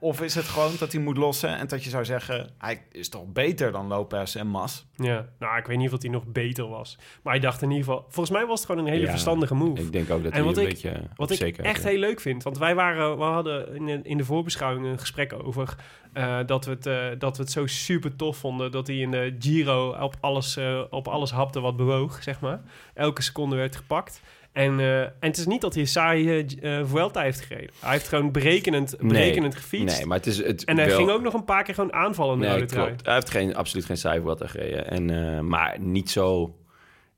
of 0.00 0.20
is 0.22 0.34
het 0.34 0.44
gewoon 0.44 0.72
dat 0.78 0.92
hij 0.92 1.00
moet 1.00 1.16
lossen 1.16 1.56
en 1.56 1.66
dat 1.66 1.84
je 1.84 1.90
zou 1.90 2.04
zeggen... 2.04 2.50
hij 2.58 2.82
is 2.92 3.08
toch 3.08 3.26
beter 3.26 3.72
dan 3.72 3.86
Lopez 3.86 4.36
en 4.36 4.46
Mas? 4.46 4.86
Ja, 4.96 5.26
nou, 5.38 5.58
ik 5.58 5.66
weet 5.66 5.78
niet 5.78 5.92
of 5.92 6.02
hij 6.02 6.10
nog 6.10 6.26
beter 6.26 6.68
was. 6.68 6.98
Maar 7.22 7.32
hij 7.32 7.42
dacht 7.42 7.62
in 7.62 7.70
ieder 7.70 7.84
geval... 7.84 8.04
Volgens 8.08 8.36
mij 8.36 8.46
was 8.46 8.60
het 8.60 8.68
gewoon 8.70 8.84
een 8.86 8.90
hele 8.92 9.04
Ja, 9.04 9.10
verstandige 9.10 9.54
move. 9.54 9.82
Ik 9.82 9.92
denk 9.92 10.10
ook 10.10 10.22
dat 10.22 10.32
En 10.32 10.38
hij 10.38 10.46
wat 10.46 10.56
een 10.56 10.62
ik- 10.62 10.68
beetje 10.68 11.02
Wat 11.16 11.30
ik 11.40 11.58
echt 11.58 11.84
heel 11.84 11.98
leuk 11.98 12.20
vind. 12.20 12.42
Want 12.42 12.58
wij 12.58 12.74
waren, 12.74 13.16
we 13.18 13.24
hadden 13.24 13.74
in 13.74 13.86
de, 13.86 14.00
in 14.02 14.16
de 14.16 14.24
voorbeschouwing 14.24 14.86
een 14.86 14.98
gesprek 14.98 15.32
over 15.44 15.76
eh, 16.12 16.38
dat, 16.46 16.64
we 16.64 16.70
het, 16.70 16.86
eh, 16.86 17.06
dat 17.18 17.36
we 17.36 17.42
het 17.42 17.52
zo 17.52 17.66
super 17.66 18.16
tof 18.16 18.36
vonden 18.36 18.70
dat 18.72 18.86
hij 18.86 18.96
in 18.96 19.10
de 19.10 19.36
Giro 19.38 19.90
op 20.00 20.14
alles, 20.20 20.56
eh, 20.56 20.82
op 20.90 21.08
alles 21.08 21.30
hapte 21.30 21.60
wat 21.60 21.76
bewoog, 21.76 22.22
zeg 22.22 22.40
maar. 22.40 22.60
Elke 22.94 23.22
seconde 23.22 23.56
werd 23.56 23.76
gepakt. 23.76 24.22
En, 24.52 24.80
eh, 24.80 25.00
en 25.00 25.12
het 25.20 25.36
is 25.36 25.46
niet 25.46 25.60
dat 25.60 25.74
hij 25.74 25.84
saaie 25.84 26.46
eh 26.62 26.80
Vuelta 26.84 27.20
heeft 27.22 27.40
gereden. 27.40 27.70
Hij 27.80 27.90
heeft 27.92 28.08
gewoon 28.08 28.32
berekenend, 28.32 28.94
berekenend 29.00 29.54
gefietst. 29.54 29.96
Nee, 29.96 30.06
maar 30.06 30.16
het 30.16 30.26
is 30.26 30.42
het 30.44 30.64
en 30.64 30.76
hij 30.76 30.86
wel- 30.86 30.96
ging 30.96 31.10
ook 31.10 31.22
nog 31.22 31.34
een 31.34 31.44
paar 31.44 31.62
keer 31.64 31.74
gewoon 31.74 31.92
aanvallen 31.92 32.38
de 32.38 32.46
Nee, 32.46 32.64
trui. 32.64 32.86
klopt. 32.86 33.04
Hij 33.06 33.14
heeft 33.14 33.30
geen, 33.30 33.56
absoluut 33.56 33.84
geen 33.84 33.96
cijfer 33.96 34.22
wat 34.24 34.42
gereden. 34.44 34.86
En, 34.90 35.34
eh, 35.34 35.40
maar 35.40 35.76
niet 35.80 36.10
zo 36.10 36.54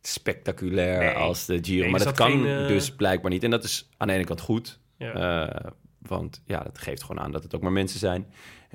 spectaculair 0.03 0.99
Nee. 0.99 1.15
als 1.15 1.47
de 1.47 1.59
Giro. 1.63 1.83
Nee, 1.83 1.91
maar 1.91 2.05
dat 2.05 2.13
kan 2.17 2.31
geen, 2.31 2.67
dus 2.67 2.91
blijkbaar 2.95 3.31
niet. 3.31 3.43
En 3.45 3.51
dat 3.51 3.65
is 3.65 3.89
aan 3.97 4.09
de 4.09 4.15
ene 4.15 4.25
kant 4.25 4.41
goed. 4.41 4.79
Ja. 4.99 5.73
Want 5.99 6.43
ja, 6.47 6.61
dat 6.63 6.79
geeft 6.79 7.03
gewoon 7.03 7.23
aan 7.25 7.33
dat 7.33 7.43
het 7.43 7.55
ook 7.55 7.63
maar 7.63 7.73
mensen 7.73 7.99
zijn. 7.99 8.27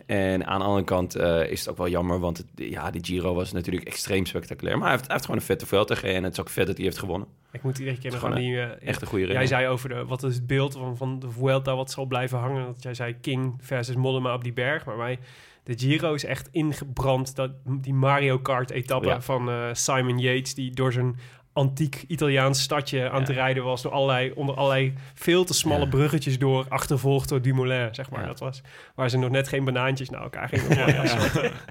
En 0.05 0.45
aan 0.45 0.59
de 0.59 0.65
andere 0.65 0.83
kant 0.83 1.15
eh, 1.15 1.51
is 1.51 1.59
het 1.59 1.69
ook 1.69 1.77
wel 1.77 1.87
jammer, 1.89 2.19
want 2.19 2.37
het, 2.37 2.47
ja, 2.55 2.91
die 2.91 3.05
Giro 3.05 3.33
was 3.33 3.51
natuurlijk 3.51 3.87
extreem 3.87 4.25
spectaculair. 4.25 4.77
Maar 4.77 4.87
hij 4.87 4.91
heeft, 4.95 5.03
hij 5.05 5.13
heeft 5.13 5.25
gewoon 5.25 5.39
een 5.41 5.47
vette 5.47 5.65
veld 5.65 5.91
gereden 5.93 6.17
en 6.17 6.23
het 6.23 6.33
is 6.33 6.39
ook 6.39 6.49
vet 6.49 6.67
dat 6.67 6.75
hij 6.75 6.85
heeft 6.85 6.97
gewonnen. 6.97 7.27
Ik 7.51 7.63
moet 7.63 7.77
iedere 7.77 7.97
keer 7.97 8.11
nog 8.11 8.23
aan 8.25 8.35
die... 8.35 8.59
eh, 8.61 8.87
Echt 8.87 9.01
een 9.01 9.07
goede 9.07 9.27
Jij 9.27 9.47
zei 9.47 9.67
over 9.67 9.89
de, 9.89 10.05
wat 10.05 10.23
is 10.23 10.35
het 10.35 10.47
beeld 10.47 10.73
van, 10.73 10.97
van 10.97 11.19
de 11.19 11.29
Vuelta 11.29 11.75
wat 11.75 11.91
zal 11.91 12.05
blijven 12.05 12.37
hangen. 12.39 12.65
Dat 12.65 12.83
jij 12.83 12.93
zei 12.93 13.15
King 13.21 13.53
versus 13.61 13.95
Mollema 13.95 14.33
op 14.33 14.43
die 14.43 14.53
berg. 14.53 14.85
Maar 14.85 14.97
wij, 14.97 15.19
de 15.63 15.77
Giro 15.77 16.13
is 16.13 16.23
echt 16.25 16.49
ingebrand. 16.51 17.35
Dat, 17.35 17.51
die 17.65 17.93
Mario 17.93 18.39
Kart 18.39 18.69
etappe 18.71 19.07
Ja. 19.07 19.21
van 19.21 19.49
eh, 19.49 19.69
Simon 19.73 20.17
Yates. 20.19 20.53
Die 20.53 20.71
door 20.71 20.91
zijn 20.93 21.15
antiek 21.57 22.03
Italiaans 22.07 22.61
stadje 22.61 23.09
aan 23.09 23.23
te 23.23 23.33
rijden 23.33 23.63
was. 23.63 23.81
Door 23.81 23.91
allerlei, 23.91 24.31
onder 24.35 24.55
allerlei 24.55 24.93
veel 25.13 25.43
te 25.43 25.53
smalle 25.53 25.83
Ja. 25.83 25.89
bruggetjes 25.89 26.39
door. 26.39 26.65
Achtervolgd 26.69 27.29
door 27.29 27.41
Dumoulin, 27.41 27.95
zeg 27.95 28.09
maar. 28.09 28.21
Ja. 28.21 28.27
Dat 28.27 28.39
was 28.39 28.61
waar 28.95 29.09
ze 29.09 29.17
nog 29.17 29.29
net 29.29 29.47
geen 29.47 29.63
banaantjes 29.65 30.09
naar 30.09 30.21
elkaar 30.21 30.49
gingen. 30.49 30.77
Ja, 30.93 31.03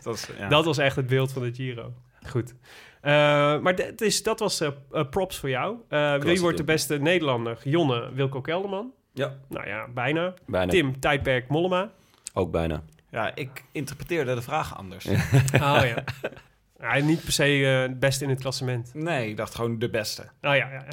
Dat. 0.02 0.30
Dat 0.48 0.64
was 0.64 0.78
echt 0.78 0.96
het 0.96 1.06
beeld 1.06 1.32
van 1.32 1.42
de 1.42 1.52
Giro. 1.54 1.92
Goed. 2.28 2.54
Eh, 3.00 3.12
maar 3.58 3.74
d- 3.74 3.86
het 3.86 4.00
is, 4.00 4.22
dat 4.22 4.38
was 4.40 4.60
eh, 4.60 4.68
eh, 4.92 5.02
props 5.10 5.38
voor 5.38 5.48
jou. 5.50 5.76
Eh, 5.88 6.14
wie 6.16 6.40
wordt 6.40 6.56
de 6.56 6.64
beste 6.64 6.98
Nederlander? 6.98 7.58
Jonne, 7.64 8.10
Wilco 8.14 8.40
Kelderman. 8.40 8.92
Ja, 9.12 9.34
Nou 9.48 9.66
ja, 9.68 9.86
bijna. 9.94 10.34
bijna. 10.46 10.70
Tim, 10.70 11.00
tijdperk 11.00 11.48
Mollema. 11.48 11.90
Ook 12.34 12.50
bijna. 12.50 12.82
ja, 13.10 13.34
ik 13.34 13.64
interpreteerde 13.72 14.34
de 14.34 14.42
vraag 14.42 14.76
anders. 14.78 15.06
Oh 15.54 15.80
ja. 15.84 16.04
Ja. 16.80 16.98
Niet 16.98 17.22
per 17.24 17.32
se 17.32 17.44
eh, 17.66 17.80
het 17.80 18.00
beste 18.00 18.24
in 18.24 18.30
het 18.30 18.40
klassement. 18.40 18.94
Nee, 18.94 19.28
ik 19.28 19.36
dacht 19.36 19.54
gewoon 19.54 19.78
de 19.78 19.90
beste. 19.90 20.22
Oh 20.22 20.28
ja, 20.40 20.54
ja. 20.54 20.84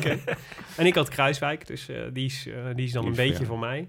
ja. 0.00 0.16
En 0.76 0.86
ik 0.86 0.94
had 0.94 1.08
Kruiswijk, 1.08 1.66
dus 1.66 1.88
eh, 1.88 2.02
die, 2.12 2.26
is, 2.26 2.46
eh, 2.46 2.64
die 2.74 2.84
is 2.86 2.92
dan 2.92 3.06
een 3.06 3.14
beetje 3.14 3.44
voor 3.46 3.58
mij. 3.58 3.88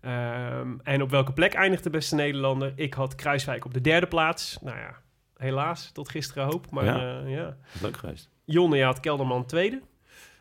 Ehm, 0.00 0.74
en 0.82 1.02
op 1.02 1.10
welke 1.10 1.32
plek 1.32 1.54
eindigt 1.54 1.82
de 1.82 1.90
beste 1.90 2.14
Nederlander? 2.14 2.72
Ik 2.76 2.94
had 2.94 3.14
Kruiswijk 3.14 3.64
op 3.64 3.74
de 3.74 3.80
derde 3.80 4.06
plaats. 4.06 4.58
Nou 4.62 4.76
ja, 4.78 4.96
helaas, 5.36 5.90
tot 5.92 6.08
gisteren 6.08 6.44
hoop. 6.44 6.70
Maar 6.70 6.84
Ja. 6.84 7.20
ja. 7.26 7.44
Dat 7.72 7.82
leuk 7.82 7.96
geweest. 7.96 8.30
Jonne, 8.44 8.76
je 8.76 8.84
had 8.84 9.00
Kelderman 9.00 9.46
tweede. 9.46 9.82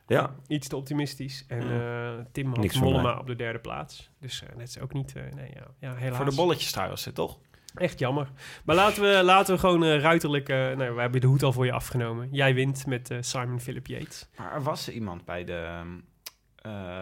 Ja, 0.07 0.35
Iets 0.47 0.67
te 0.67 0.75
optimistisch. 0.75 1.45
En 1.47 2.27
Tim 2.31 2.47
had 2.47 2.57
Niks 2.57 2.79
Mollema 2.79 3.17
op 3.17 3.27
de 3.27 3.35
derde 3.35 3.59
plaats. 3.59 4.09
Dus 4.19 4.43
eh, 4.43 4.55
net 4.55 4.67
is 4.67 4.79
ook 4.79 4.93
niet... 4.93 5.15
eh, 5.15 5.23
nee, 5.35 5.51
ja, 5.53 5.67
ja, 5.79 5.95
helaas. 5.95 6.15
Voor 6.17 6.25
de 6.29 6.35
bolletjes 6.35 6.71
trouwens, 6.71 7.09
toch? 7.13 7.39
Echt 7.75 7.99
jammer. 7.99 8.27
Maar 8.65 8.75
laten 8.75 9.01
we, 9.01 9.23
laten 9.23 9.53
we 9.53 9.59
gewoon 9.59 9.83
eh, 9.83 9.99
ruiterlijk... 9.99 10.49
eh 10.49 10.57
nou, 10.57 10.93
we 10.95 11.01
hebben 11.01 11.21
de 11.21 11.27
hoed 11.27 11.43
al 11.43 11.53
voor 11.53 11.65
je 11.65 11.71
afgenomen. 11.71 12.27
Jij 12.31 12.53
wint 12.53 12.85
met 12.85 13.09
eh, 13.11 13.17
Simon 13.21 13.59
Philip 13.59 13.87
Yates. 13.87 14.27
Maar 14.37 14.53
er 14.53 14.63
was 14.63 14.89
iemand 14.89 15.25
bij 15.25 15.43
de, 15.43 15.81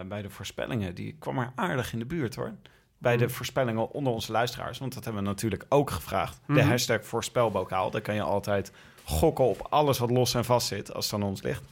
bij 0.08 0.22
de 0.22 0.30
voorspellingen, 0.30 0.94
die 0.94 1.16
kwam 1.18 1.38
er 1.38 1.52
aardig 1.54 1.92
in 1.92 1.98
de 1.98 2.06
buurt 2.06 2.34
hoor. 2.34 2.52
Bij 2.98 3.16
de 3.16 3.24
Hmm. 3.24 3.32
voorspellingen 3.32 3.90
onder 3.90 4.12
onze 4.12 4.32
luisteraars, 4.32 4.78
want 4.78 4.94
dat 4.94 5.04
hebben 5.04 5.22
we 5.22 5.28
natuurlijk 5.28 5.64
ook 5.68 5.90
gevraagd. 5.90 6.40
De 6.46 6.52
Mhm. 6.52 6.68
hashtag 6.68 7.04
voorspelbokaal, 7.04 7.90
daar 7.90 8.00
kan 8.00 8.14
je 8.14 8.22
altijd 8.22 8.72
gokken 9.04 9.44
op 9.44 9.66
alles 9.70 9.98
wat 9.98 10.10
los 10.10 10.34
en 10.34 10.44
vast 10.44 10.66
zit, 10.66 10.94
als 10.94 11.04
het 11.10 11.14
aan 11.14 11.22
ons 11.28 11.42
ligt. 11.42 11.62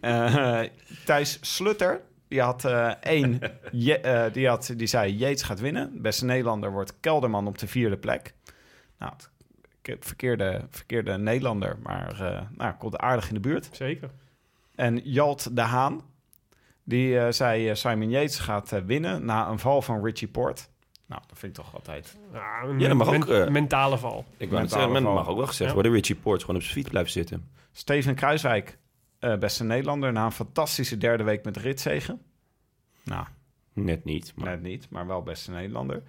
Thijs 1.04 1.38
Slutter, 1.40 2.00
die 2.30 2.40
had 2.40 2.64
eh, 2.64 2.88
één, 3.00 3.40
Je- 3.72 3.98
eh, 4.00 4.32
die, 4.32 4.48
had, 4.48 4.72
die 4.76 4.86
zei 4.86 5.12
Yates 5.16 5.42
gaat 5.42 5.60
winnen. 5.60 6.02
Beste 6.02 6.24
Nederlander 6.24 6.72
wordt 6.72 7.00
Kelderman 7.00 7.46
op 7.46 7.58
de 7.58 7.66
vierde 7.66 7.96
plek. 7.96 8.34
Nou, 8.98 9.12
het- 9.12 9.30
ik 9.80 9.86
heb 9.86 10.04
verkeerde, 10.06 10.66
verkeerde 10.70 11.18
Nederlander, 11.18 11.78
maar 11.82 12.20
eh 12.20 12.40
nou, 12.56 12.74
komt 12.74 12.98
aardig 12.98 13.28
in 13.28 13.34
de 13.34 13.40
buurt. 13.40 13.68
Zeker. 13.72 14.10
En 14.74 15.00
Jalt 15.04 15.56
de 15.56 15.60
Haan, 15.62 16.02
die 16.84 17.32
zei 17.32 17.76
Simon 17.76 18.10
Yates 18.10 18.38
gaat 18.38 18.72
eh, 18.72 18.80
winnen 18.80 19.24
na 19.24 19.48
een 19.48 19.58
val 19.58 19.82
van 19.82 20.04
Richie 20.04 20.28
Port. 20.28 20.68
Nou, 21.06 21.22
dat 21.26 21.38
vind 21.38 21.58
ik 21.58 21.64
toch 21.64 21.74
altijd... 21.74 22.16
Ja, 22.78 22.88
dat 22.88 22.96
mag 22.96 23.14
ook, 23.14 23.26
men- 23.26 23.52
mentale 23.52 23.98
val. 23.98 24.24
ik 24.36 24.50
Mentale 24.50 25.00
val. 25.02 25.12
mag 25.14 25.28
ook 25.28 25.36
wel 25.36 25.46
gezegd 25.46 25.68
Ja. 25.68 25.74
worden. 25.74 25.92
Richie 25.92 26.14
Port 26.16 26.40
gewoon 26.40 26.56
op 26.56 26.62
zijn 26.62 26.74
fiets 26.74 26.88
blijven 26.88 27.12
zitten. 27.12 27.48
Steven 27.72 28.14
Kruiswijk, 28.14 28.78
eh, 29.20 29.36
beste 29.38 29.64
Nederlander, 29.64 30.12
na 30.12 30.24
een 30.24 30.32
fantastische 30.32 30.98
derde 30.98 31.24
week 31.24 31.44
met 31.44 31.56
ritzegen. 31.56 32.20
Nou, 33.04 33.24
Net 33.72 34.04
niet, 34.04 34.32
maar 34.36 34.46
net 34.48 34.62
niet, 34.62 34.86
maar 34.90 35.06
wel 35.06 35.22
beste 35.22 35.50
Nederlander. 35.50 36.02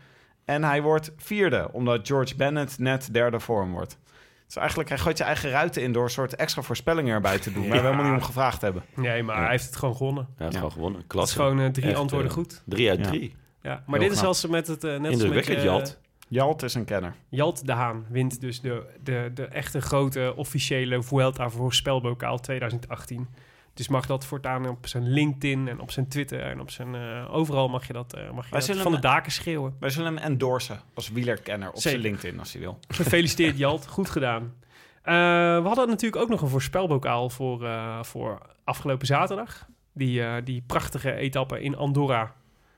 En 0.45 0.63
hij 0.63 0.81
wordt 0.81 1.11
vierde, 1.17 1.69
omdat 1.71 2.07
George 2.07 2.35
Bennett 2.35 2.77
net 2.79 3.13
derde 3.13 3.39
voor 3.39 3.61
hem 3.61 3.71
wordt. 3.71 3.97
Dus 4.45 4.55
eigenlijk, 4.55 4.89
hij 4.89 4.97
gooit 4.97 5.17
je 5.17 5.23
eigen 5.23 5.49
ruiten 5.49 5.81
in 5.81 5.91
door 5.91 6.03
een 6.03 6.09
soort 6.09 6.35
extra 6.35 6.61
voorspellingen 6.61 7.13
erbij 7.13 7.39
te 7.39 7.53
doen. 7.53 7.61
Waar 7.69 7.71
we 7.71 7.75
Ja. 7.77 7.81
helemaal 7.83 8.11
niet 8.11 8.21
om 8.21 8.25
gevraagd 8.27 8.61
hebben. 8.61 8.83
Nee, 8.95 9.23
maar 9.23 9.35
Ja. 9.35 9.41
hij 9.41 9.51
heeft 9.51 9.65
het 9.65 9.75
gewoon 9.75 9.95
gewonnen. 9.95 10.23
hij 10.23 10.33
heeft 10.37 10.51
Ja. 10.51 10.57
gewoon 10.57 10.71
gewonnen. 10.73 10.99
Dat 10.99 11.09
is 11.09 11.15
Klasse. 11.15 11.35
gewoon 11.35 11.59
eh, 11.59 11.67
drie 11.67 11.87
Echt, 11.89 11.97
antwoorden 11.97 12.27
eh, 12.29 12.33
goed. 12.35 12.61
Drie 12.65 12.89
uit 12.89 12.99
Ja. 12.99 13.05
drie. 13.05 13.35
Ja, 13.61 13.83
maar 13.87 13.99
Heel 13.99 14.09
dit 14.09 14.17
is 14.17 14.23
als 14.23 14.47
met 14.47 14.67
het... 14.67 14.83
eh, 14.83 14.89
net 14.99 15.11
als 15.11 15.23
met 15.23 15.97
Jalt. 16.31 16.63
Is 16.63 16.73
een 16.73 16.85
kenner. 16.85 17.15
Jalt 17.29 17.65
de 17.65 17.71
Haan 17.71 18.05
wint 18.09 18.41
dus 18.41 18.61
de, 18.61 18.85
de, 19.03 19.31
de 19.33 19.45
echte 19.45 19.81
grote 19.81 20.33
officiële 20.35 21.03
Vuelta 21.03 21.49
voor 21.49 21.73
spelbokaal 21.73 22.39
2018. 22.39 23.27
Dus 23.73 23.87
mag 23.87 24.05
dat 24.05 24.25
voortaan 24.25 24.67
op 24.67 24.87
zijn 24.87 25.07
LinkedIn 25.09 25.67
en 25.67 25.79
op 25.79 25.91
zijn 25.91 26.07
Twitter 26.07 26.41
en 26.41 26.59
op 26.59 26.69
zijn... 26.69 26.95
eh, 26.95 27.33
overal 27.33 27.69
mag 27.69 27.87
je 27.87 27.93
dat, 27.93 28.13
eh, 28.13 28.31
mag 28.31 28.45
je 28.45 28.51
dat 28.51 28.81
van 28.81 28.91
de 28.91 28.99
daken 28.99 29.31
schreeuwen. 29.31 29.75
Wij 29.79 29.89
zullen 29.89 30.15
hem 30.15 30.23
endorsen 30.23 30.79
als 30.93 31.09
wielerkenner 31.09 31.69
op 31.69 31.77
zijn. 31.77 31.97
LinkedIn 31.97 32.39
als 32.39 32.51
hij 32.51 32.61
wil. 32.61 32.79
Gefeliciteerd 32.87 33.57
Jalt, 33.63 33.87
goed 33.87 34.09
gedaan. 34.09 34.53
Eh, 35.01 35.13
we 35.61 35.67
hadden 35.67 35.87
natuurlijk 35.87 36.21
ook 36.21 36.29
nog 36.29 36.41
een 36.41 36.47
voorspelbokaal 36.47 37.29
voor, 37.29 37.65
eh, 37.65 38.03
voor 38.03 38.41
afgelopen 38.63 39.07
zaterdag. 39.07 39.67
Die, 39.93 40.23
eh, 40.23 40.33
die 40.43 40.63
prachtige 40.67 41.13
etappe 41.13 41.61
in 41.61 41.75
Andorra. 41.75 42.35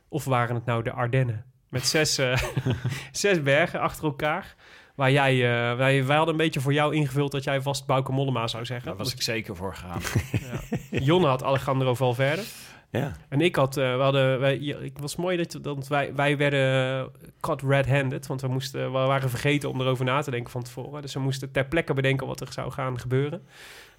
Of 0.08 0.26
waren 0.26 0.56
het 0.56 0.66
nou 0.66 0.84
de 0.84 0.92
Ardennen? 0.92 1.46
Met 1.74 1.88
zes, 1.88 2.18
eh, 2.18 2.38
zes 3.12 3.42
bergen 3.44 3.80
achter 3.80 4.04
elkaar. 4.04 4.56
Waar 4.96 5.12
jij, 5.12 5.34
eh, 5.34 5.78
wij, 5.78 6.06
wij 6.06 6.16
hadden 6.16 6.34
een 6.34 6.42
beetje 6.42 6.60
voor 6.60 6.74
jou 6.74 6.96
ingevuld 6.96 7.32
dat 7.32 7.44
jij 7.44 7.62
vast 7.62 7.86
Bauke 7.86 8.12
Mollema 8.12 8.48
zou 8.48 8.66
zeggen. 8.66 8.88
Daar 8.88 8.98
was 8.98 9.14
ik 9.14 9.22
zeker 9.22 9.56
voor 9.56 9.76
gegaan. 9.76 10.02
Ja. 10.92 11.00
Jonne 11.00 11.28
had 11.28 11.44
Alejandro 11.44 11.96
Valverde. 11.96 12.44
Ja. 12.90 13.12
En 13.30 13.42
ik 13.42 13.56
had, 13.56 13.78
eh, 13.78 13.96
we 13.96 14.02
hadden, 14.02 14.40
wij, 14.40 14.58
ik 14.58 14.98
was 14.98 15.16
mooi 15.16 15.38
dat, 15.38 15.58
dat 15.62 15.88
wij, 15.88 16.16
wij 16.16 16.38
werden 16.38 17.12
caught 17.40 17.64
red-handed, 17.64 18.28
want 18.28 18.42
we, 18.42 18.48
moesten, 18.48 18.92
we 18.92 18.98
waren 18.98 19.30
vergeten 19.30 19.70
om 19.70 19.82
erover 19.82 20.06
na 20.06 20.22
te 20.22 20.32
denken 20.32 20.52
van 20.52 20.64
tevoren. 20.64 21.02
Dus 21.02 21.14
we 21.14 21.20
moesten 21.20 21.52
ter 21.52 21.66
plekke 21.66 21.94
bedenken 21.94 22.28
wat 22.28 22.42
er 22.42 22.52
zou 22.52 22.72
gaan 22.72 23.00
gebeuren. 23.00 23.48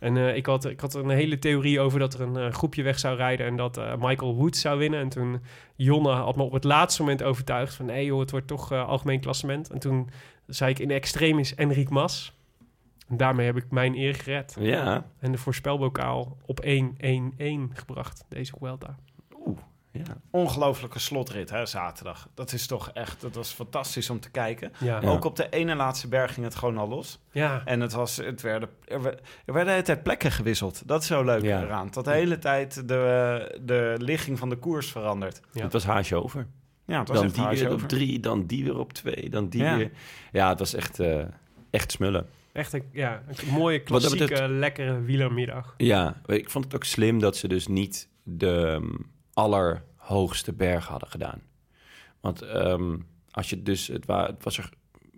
En 0.04 0.16
eh, 0.16 0.36
ik, 0.36 0.46
had, 0.46 0.64
ik 0.64 0.80
had 0.80 0.94
een 0.94 1.08
hele 1.08 1.38
theorie 1.38 1.80
over 1.80 1.98
dat 1.98 2.14
er 2.14 2.20
een 2.20 2.36
eh, 2.36 2.52
groepje 2.52 2.82
weg 2.82 2.98
zou 2.98 3.16
rijden 3.16 3.46
en 3.46 3.56
dat 3.56 3.76
eh, 3.76 3.94
Michael 3.98 4.34
Woods 4.34 4.60
zou 4.60 4.78
winnen. 4.78 5.00
En 5.00 5.08
toen 5.08 5.40
Jonne 5.76 6.10
had 6.10 6.36
me 6.36 6.42
op 6.42 6.52
het 6.52 6.64
laatste 6.64 7.02
moment 7.02 7.22
overtuigd 7.22 7.74
van 7.74 7.86
nee 7.86 8.04
joh, 8.04 8.20
het 8.20 8.30
wordt 8.30 8.46
toch 8.46 8.72
algemeen 8.72 9.20
klassement. 9.20 9.70
En 9.70 9.78
toen 9.78 10.10
zei 10.46 10.70
ik 10.70 10.78
in 10.78 10.90
extremis 10.90 11.54
Enric 11.54 11.88
Mas. 11.88 12.32
En 13.08 13.16
daarmee 13.16 13.46
heb 13.46 13.56
ik 13.56 13.70
mijn 13.70 13.96
eer 13.96 14.14
gered. 14.14 14.56
Ja. 14.58 15.06
En 15.18 15.32
de 15.32 15.38
voorspelbokaal 15.38 16.36
op 16.46 16.64
1-1-1 16.64 16.68
gebracht, 17.72 18.24
deze 18.28 18.54
Vuelta. 18.58 18.96
Ja. 19.96 20.02
Ongelooflijke 20.30 20.98
slotrit, 20.98 21.50
hè, 21.50 21.66
zaterdag. 21.66 22.28
Dat 22.34 22.52
is 22.52 22.66
toch 22.66 22.90
echt, 22.90 23.20
dat 23.20 23.34
was 23.34 23.52
fantastisch 23.52 24.10
om 24.10 24.20
te 24.20 24.30
kijken. 24.30 24.72
Ja. 24.80 25.00
Ja. 25.00 25.08
Ook 25.08 25.24
op 25.24 25.36
de 25.36 25.48
ene 25.48 25.74
laatste 25.74 26.08
berg 26.08 26.34
ging 26.34 26.46
het 26.46 26.54
gewoon 26.54 26.78
al 26.78 26.88
los. 26.88 27.18
Ja, 27.32 27.62
En 27.64 27.80
het 27.80 27.92
was, 27.92 28.16
het 28.16 28.40
werden, 28.42 28.68
er, 28.84 29.02
werd- 29.02 29.20
er 29.20 29.52
werden 29.52 29.64
de 29.64 29.70
hele 29.70 29.82
tijd 29.82 30.02
plekken 30.02 30.32
gewisseld. 30.32 30.82
Dat 30.88 31.00
is 31.00 31.06
zo 31.06 31.24
leuk 31.24 31.42
Ja. 31.42 31.62
eraan. 31.62 31.88
Dat 31.90 32.04
de 32.04 32.10
hele 32.10 32.38
tijd 32.38 32.88
de, 32.88 33.58
de 33.62 33.94
ligging 33.98 34.38
van 34.38 34.48
de 34.48 34.56
koers 34.56 34.90
verandert. 34.90 35.40
Ja. 35.52 35.62
Het 35.62 35.72
was 35.72 35.84
haasje 35.84 36.22
over. 36.22 36.46
Ja, 36.86 36.98
het 36.98 37.08
was 37.08 37.16
Dan 37.18 37.28
die 37.28 37.58
weer 37.58 37.68
op 37.68 37.74
over. 37.74 37.88
drie, 37.88 38.20
dan 38.20 38.46
die 38.46 38.64
weer 38.64 38.78
op 38.78 38.92
twee, 38.92 39.30
dan 39.30 39.48
die 39.48 39.62
Ja. 39.62 39.76
weer. 39.76 39.90
Ja, 40.32 40.48
het 40.48 40.58
was 40.58 40.74
echt, 40.74 41.00
eh, 41.00 41.24
echt 41.70 41.92
smullen. 41.92 42.26
echt 42.52 42.72
een, 42.72 42.84
ja, 42.92 43.22
een 43.26 43.48
mooie, 43.52 43.78
klassieke, 43.82 44.16
betreft- 44.26 44.50
lekkere 44.52 45.00
wielermiddag. 45.00 45.74
Ja, 45.76 46.20
ik 46.26 46.50
vond 46.50 46.64
het 46.64 46.74
ook 46.74 46.84
slim 46.84 47.18
dat 47.18 47.36
ze 47.36 47.48
dus 47.48 47.66
niet 47.66 48.08
de 48.22 48.66
ehm, 48.80 48.90
allerhoogste 49.34 50.52
berg 50.52 50.86
hadden 50.86 51.08
gedaan. 51.10 51.42
Want 52.20 52.42
ehm, 52.42 52.96
als 53.30 53.50
je 53.50 53.62
dus, 53.62 53.86
het, 53.86 54.06
wa- 54.06 54.26
het 54.26 54.44
was 54.44 54.58
er, 54.58 54.68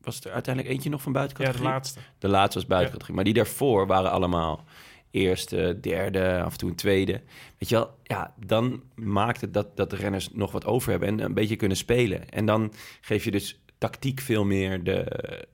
was 0.03 0.21
er 0.21 0.33
uiteindelijk 0.33 0.75
eentje 0.75 0.91
nog 0.91 1.03
van 1.03 1.13
buiten 1.13 1.45
Ja, 1.45 1.53
de 1.53 1.63
laatste. 1.63 2.01
De 2.19 2.29
laatste 2.29 2.59
was 2.59 2.69
buiten 2.69 2.91
categorie. 2.91 3.15
Maar 3.17 3.25
die 3.25 3.35
daarvoor 3.35 3.87
waren 3.87 4.11
allemaal 4.11 4.65
eerste, 5.11 5.79
derde, 5.81 6.43
af 6.43 6.53
en 6.53 6.59
toe 6.59 6.71
een 6.71 6.77
tweede. 6.77 7.13
Weet 7.59 7.69
je 7.69 7.75
wel, 7.75 7.99
ja, 8.03 8.35
dan 8.47 8.83
maakt 8.95 9.41
het 9.41 9.55
dat, 9.55 9.77
dat 9.77 9.91
de 9.91 9.97
renners 9.97 10.29
nog 10.33 10.53
wat 10.53 10.65
over 10.65 10.91
hebben 10.91 11.09
en 11.09 11.21
een 11.21 11.35
beetje 11.35 11.57
kunnen 11.57 11.77
spelen. 11.77 12.29
En 12.29 12.47
dan 12.47 12.73
geef 13.01 13.25
je 13.25 13.31
dus 13.31 13.61
tactiek 13.79 14.21
veel 14.21 14.45
meer 14.45 14.85
de, 14.85 15.07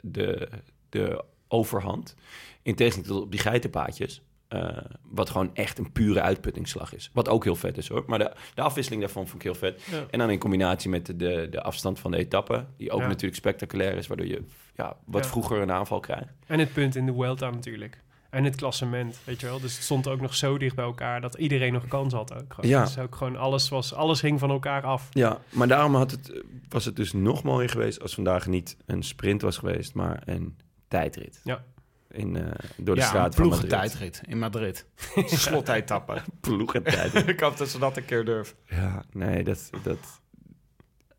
de, 0.03 0.49
de 0.89 1.25
overhand. 1.49 2.15
In 2.63 2.75
tegenstelling 2.75 3.13
tot 3.13 3.23
op 3.25 3.31
die 3.31 3.41
geitenpaadjes. 3.41 4.23
Eh, 4.53 4.85
wat 5.03 5.31
gewoon 5.31 5.51
echt 5.55 5.79
een 5.79 5.93
pure 5.93 6.21
uitputtingsslag 6.21 6.95
is. 6.95 7.11
Wat 7.13 7.29
ook 7.29 7.45
heel 7.45 7.57
vet 7.57 7.79
is 7.79 7.89
hoor. 7.89 8.05
Maar 8.07 8.19
de, 8.19 8.33
de 8.55 8.63
afwisseling 8.63 9.03
daarvan 9.03 9.23
vond 9.25 9.37
ik 9.37 9.43
heel 9.43 9.55
vet. 9.55 9.83
Ja. 9.91 10.05
En 10.11 10.19
dan 10.19 10.31
in 10.31 10.39
combinatie 10.39 10.91
met 10.91 11.07
de, 11.07 11.17
de, 11.17 11.47
de 11.51 11.63
afstand 11.63 11.99
van 11.99 12.11
de 12.11 12.17
etappe. 12.17 12.65
Die 12.77 12.91
ook 12.91 13.01
Ja. 13.01 13.07
natuurlijk 13.07 13.35
spectaculair 13.37 13.97
is. 13.97 14.07
Waardoor 14.07 14.27
je 14.27 14.43
ja, 14.77 14.97
wat 15.05 15.25
Ja. 15.25 15.31
vroeger 15.31 15.59
een 15.61 15.73
aanval 15.73 16.01
krijgt. 16.01 16.33
En 16.47 16.59
het 16.59 16.73
punt 16.73 16.97
in 16.97 17.07
de 17.07 17.13
Vuelta 17.13 17.51
natuurlijk. 17.51 18.01
En 18.31 18.45
het 18.45 18.55
klassement, 18.57 19.19
weet 19.25 19.41
je 19.41 19.47
wel. 19.47 19.61
Dus 19.61 19.75
het 19.75 19.83
stond 19.85 20.09
ook 20.09 20.21
nog 20.21 20.35
zo 20.35 20.59
dicht 20.59 20.75
bij 20.77 20.85
elkaar 20.85 21.21
dat 21.21 21.35
iedereen 21.35 21.73
nog 21.73 21.87
kans 21.89 22.13
had. 22.13 22.35
Ook. 22.35 22.55
gewoon. 22.55 22.71
Ja. 22.71 22.85
Dus 22.85 22.99
ook 22.99 23.15
gewoon 23.15 23.37
alles, 23.37 23.69
was, 23.69 23.95
alles 23.95 24.21
hing 24.21 24.39
van 24.39 24.51
elkaar 24.51 24.83
af. 24.83 25.09
Ja, 25.11 25.39
maar 25.51 25.69
daarom 25.69 25.95
had 25.95 26.11
het, 26.11 26.43
was 26.69 26.85
het 26.85 26.97
dus 26.97 27.13
nog 27.13 27.43
mooier 27.43 27.69
geweest 27.69 28.03
als 28.03 28.15
vandaag 28.15 28.47
niet 28.47 28.77
een 28.87 29.03
sprint 29.03 29.43
was 29.43 29.57
geweest, 29.57 29.95
maar 29.95 30.23
een 30.25 30.57
tijdrit. 30.89 31.41
Ja. 31.45 31.65
In, 32.13 32.37
eh, 32.37 32.45
door 32.77 32.95
de 32.95 33.01
ja, 33.01 33.07
straat 33.07 33.27
een 33.27 33.33
van 33.33 33.49
Madrid. 33.49 33.69
ploegentijdrit 33.69 34.21
in 34.27 34.39
Madrid. 34.39 34.87
Slotetappe. 35.27 36.23
Ploegentijdrit. 36.41 37.29
Ik 37.29 37.41
hoop 37.41 37.57
dat 37.57 37.69
ze 37.69 37.79
dat 37.79 37.97
een 37.97 38.05
keer 38.05 38.25
durven. 38.25 38.57
ja, 38.67 39.05
nee, 39.13 39.45
dat... 39.45 39.71
dat 39.83 39.99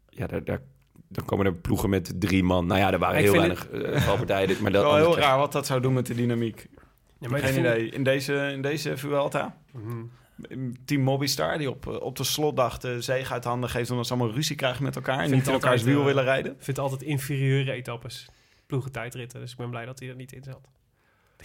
ja, 0.10 0.28
daar, 0.28 0.44
daar, 0.44 0.62
dan 1.08 1.26
komen 1.26 1.46
er 1.46 1.54
ploegen 1.56 1.90
met 1.90 2.14
drie 2.22 2.44
man. 2.44 2.66
Nou 2.66 2.80
ja, 2.80 2.92
er 2.92 3.00
waren 3.00 3.18
Ik 3.18 3.24
heel 3.24 3.34
weinig 3.34 3.72
uh, 3.72 4.02
valpartijen. 4.02 4.62
Maar 4.62 4.72
dat 4.72 4.84
Wel 4.84 4.96
heel 4.96 5.12
krijg- 5.12 5.26
raar 5.28 5.38
wat 5.38 5.52
dat 5.52 5.66
zou 5.66 5.82
doen 5.82 5.94
met 5.94 6.06
de 6.06 6.14
dynamiek. 6.16 6.68
Ja, 7.20 7.30
maar 7.30 7.40
ik 7.40 7.46
Geen 7.46 7.60
idee. 7.60 7.90
In 7.90 8.04
deze, 8.04 8.50
in 8.54 8.62
deze 8.62 8.98
Vuelta, 8.98 9.58
Mhm. 9.72 10.04
Team 10.86 11.02
Mobistar, 11.02 11.58
die 11.58 11.70
op, 11.70 11.88
op 11.88 12.16
de 12.16 12.24
slotdag 12.24 12.78
de 12.78 13.02
zege 13.02 13.34
uit 13.34 13.44
handen 13.44 13.70
geeft... 13.70 13.92
omdat 13.92 14.08
ze 14.08 14.14
allemaal 14.14 14.34
ruzie 14.34 14.56
krijgen 14.56 14.84
met 14.84 14.96
elkaar 14.96 15.16
en 15.18 15.24
niet 15.24 15.32
in 15.32 15.38
het 15.38 15.48
elkaars 15.48 15.84
wiel 15.84 16.00
eh, 16.00 16.06
willen 16.06 16.24
rijden. 16.24 16.52
Ik 16.52 16.58
vind 16.64 16.78
het 16.78 16.86
altijd 16.86 17.02
inferieure 17.02 17.72
etappes. 17.72 18.30
Ploegentijdritten. 18.66 19.40
Dus 19.40 19.52
ik 19.52 19.58
ben 19.58 19.70
blij 19.70 19.86
dat 19.86 20.00
hij 20.00 20.10
er 20.10 20.16
niet 20.16 20.32
in 20.32 20.44
zat. 20.44 20.70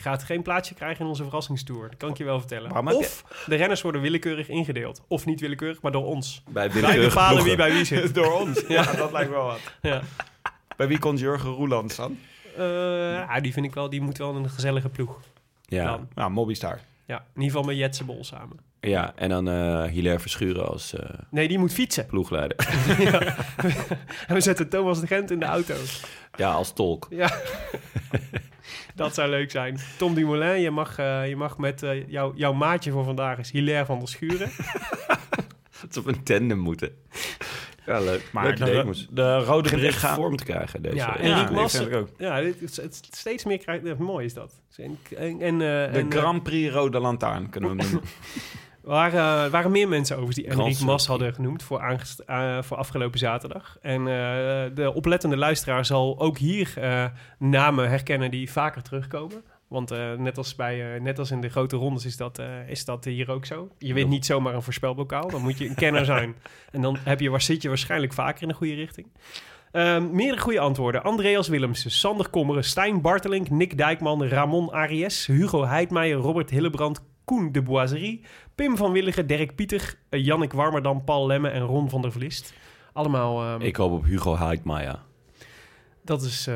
Gaat 0.01 0.23
geen 0.23 0.43
plaatsje 0.43 0.75
krijgen 0.75 1.01
in 1.05 1.07
onze 1.11 1.23
verrassingstour. 1.23 1.89
Dat 1.89 1.97
kan 1.97 2.09
ik 2.11 2.16
je 2.19 2.25
wel 2.25 2.39
vertellen. 2.39 2.75
Heb 2.75 2.87
of 2.95 3.25
de 3.47 3.55
renners 3.57 3.83
worden 3.83 4.01
willekeurig 4.01 4.49
ingedeeld. 4.49 5.03
Of 5.09 5.27
niet 5.27 5.41
willekeurig, 5.41 5.81
maar 5.83 5.93
door 5.93 6.05
ons. 6.05 6.43
Bij 6.49 6.70
Wij 6.73 6.99
bepalen 6.99 7.12
ploegen. 7.12 7.45
wie 7.45 7.57
bij 7.57 7.73
wie 7.73 7.85
zit. 7.85 8.15
Door 8.15 8.33
ons. 8.41 8.65
Ja, 8.69 8.93
dat 8.93 9.12
lijkt 9.12 9.31
wel 9.31 9.45
wat. 9.45 9.61
Ja. 9.83 10.03
Bij 10.77 10.89
wie 10.89 10.99
komt 10.99 11.19
Jurgen 11.19 11.51
Roelands 11.51 11.97
dan? 11.97 12.19
Eh, 12.57 12.65
ja, 13.12 13.41
die 13.41 13.53
vind 13.53 13.66
ik 13.66 13.75
wel, 13.75 13.91
die 13.91 14.01
moet 14.01 14.19
wel 14.19 14.31
in 14.37 14.45
een 14.45 14.51
gezellige 14.51 14.89
ploeg. 14.89 15.20
Ja, 15.62 15.85
Dan. 15.85 16.09
Nou, 16.15 16.31
Mobistar. 16.31 16.81
Ja, 17.07 17.16
in 17.16 17.43
ieder 17.43 17.45
geval 17.51 17.62
met 17.62 17.77
Jetse 17.77 18.05
Bol 18.05 18.25
samen. 18.25 18.59
ja, 18.81 19.12
en 19.16 19.29
dan 19.29 19.49
eh 19.49 19.85
Hilaire 19.85 20.20
Verschuren 20.20 20.69
als 20.69 20.95
eh, 20.95 21.09
Nee, 21.31 21.49
die 21.49 21.59
moet 21.59 21.73
fietsen. 21.73 22.07
ploegleider. 22.12 22.57
ja. 23.12 23.20
En 24.27 24.35
we 24.35 24.41
zetten 24.41 24.69
Thomas 24.69 25.01
de 25.01 25.07
Gent 25.07 25.31
in 25.31 25.39
de 25.39 25.45
auto. 25.47 25.75
ja, 26.37 26.51
als 26.51 26.73
tolk. 26.73 27.07
Ja. 27.11 27.31
Dat 28.95 29.15
zou 29.15 29.31
leuk 29.31 29.51
zijn. 29.51 29.78
Tom 29.99 30.15
Dumoulin, 30.15 30.61
je 30.61 30.70
mag, 30.70 30.99
eh, 30.99 31.28
je 31.28 31.36
mag 31.36 31.59
met 31.59 31.82
eh, 31.82 32.09
jou, 32.09 32.36
jouw 32.36 32.53
maatje 32.53 32.90
voor 32.90 33.05
vandaag 33.05 33.39
is 33.39 33.51
Hilaire 33.51 33.85
van 33.85 33.99
der 33.99 34.09
Schuren. 34.09 34.51
Dat 35.81 35.95
ze 35.95 36.01
op 36.01 36.07
een 36.07 36.23
tandem 36.23 36.59
moeten. 36.59 36.93
Ja, 37.89 38.01
leuk. 38.01 38.28
Maar 38.32 38.45
leuk 38.45 38.57
de, 38.57 38.62
idee, 38.62 38.77
jongens. 38.77 39.07
de 39.11 39.39
rode 39.39 39.70
bericht 39.70 39.99
gaan... 39.99 40.15
vorm 40.15 40.36
te 40.36 40.45
krijgen, 40.45 40.82
deze. 40.82 40.97
Ja, 40.97 41.16
Ja, 41.20 41.51
en 41.51 41.70
vind 41.70 41.86
ik 41.86 41.95
ook. 41.95 42.09
Ja, 42.19 42.40
dit, 42.40 42.61
het, 42.61 42.77
het 42.77 43.09
steeds 43.11 43.45
meer 43.45 43.59
krijgt. 43.59 43.86
ja, 43.86 43.95
mooi 43.99 44.24
is 44.24 44.35
dat. 44.35 44.61
En, 44.77 44.99
en, 45.16 45.40
en, 45.40 45.53
eh, 45.53 45.59
De 45.93 45.99
en, 45.99 46.11
eh, 46.11 46.19
Grand 46.19 46.43
Prix 46.43 46.73
Rode 46.73 46.99
Lantaarn 46.99 47.51
kunnen 47.51 47.77
we 47.77 47.82
hem 47.82 47.90
noemen. 47.93 48.11
Waren, 48.89 49.43
er 49.44 49.51
waren 49.51 49.70
meer 49.70 49.89
mensen 49.89 50.16
over 50.19 50.35
die 50.35 50.47
Enrique 50.47 50.85
Mas 50.85 51.06
hadden 51.06 51.35
genoemd 51.35 51.62
voor, 51.62 51.81
aangest- 51.81 52.19
eh, 52.20 52.62
voor 52.62 52.77
afgelopen 52.77 53.19
zaterdag. 53.19 53.77
En 53.82 54.01
eh, 54.01 54.06
de 54.74 54.93
oplettende 54.94 55.36
luisteraar 55.36 55.85
zal 55.85 56.20
ook 56.20 56.39
hier 56.39 56.73
eh, 56.77 57.05
namen 57.39 57.89
herkennen 57.89 58.31
die 58.31 58.51
vaker 58.52 58.82
terugkomen. 58.82 59.43
Want 59.69 59.90
eh, 59.90 60.12
net, 60.12 60.36
als 60.39 60.55
bij, 60.55 60.94
eh, 60.94 61.01
net 61.01 61.19
als 61.19 61.31
in 61.31 61.40
de 61.40 61.48
grote 61.48 61.77
rondes 61.77 62.05
is 62.05 62.16
dat, 62.16 62.39
eh, 62.39 62.69
is 62.69 62.85
dat 62.85 63.05
hier 63.05 63.31
ook 63.31 63.44
zo. 63.47 63.69
Je 63.78 63.94
wint 63.94 64.09
niet 64.10 64.27
zomaar 64.27 64.55
een 64.55 64.62
voorspelbokaal. 64.62 65.31
Dan 65.31 65.43
moet 65.43 65.59
je 65.59 65.69
een 65.69 65.74
kenner 65.74 66.05
zijn. 66.15 66.35
En 66.73 66.81
dan 66.82 66.97
heb 67.05 67.20
je, 67.20 67.31
waar 67.31 67.43
zit 67.43 67.62
je 67.62 67.69
waarschijnlijk 67.69 68.12
vaker 68.12 68.43
in 68.43 68.48
de 68.48 68.55
goede 68.55 68.74
richting. 68.74 69.06
Ehm, 69.73 70.10
meerdere 70.15 70.40
goede 70.40 70.60
antwoorden. 70.60 71.02
Andreas 71.02 71.48
Willemsen, 71.48 71.90
Sander 71.90 72.28
Kommeren, 72.28 72.65
Stijn 72.65 73.01
Bartelink, 73.01 73.51
Nick 73.51 73.77
Dijkman, 73.78 74.24
Ramon 74.28 74.73
Aries, 74.73 75.27
Hugo 75.27 75.65
Heidmeijer, 75.66 76.16
Robert 76.19 76.51
Hillebrand, 76.51 77.01
Koen 77.24 77.52
de 77.52 77.62
Boiserie, 77.62 78.24
Pim 78.59 78.76
van 78.76 78.93
Willigen, 78.93 79.26
Dirk 79.26 79.55
Pieter, 79.55 79.94
eh, 80.09 80.24
Jannik 80.24 80.52
Warmerdam, 80.52 81.05
Paul 81.05 81.26
Lemme 81.26 81.48
en 81.48 81.62
Ron 81.62 81.90
van 81.90 82.02
der 82.02 82.12
Vlist. 82.12 82.52
Allemaal, 82.93 83.43
ehm, 83.43 83.60
Ik 83.60 83.76
hoop 83.76 83.93
op 83.93 84.05
Hugo 84.05 84.36
Heidmaier. 84.39 84.98
dat 86.05 86.22
is 86.22 86.47
eh, 86.47 86.55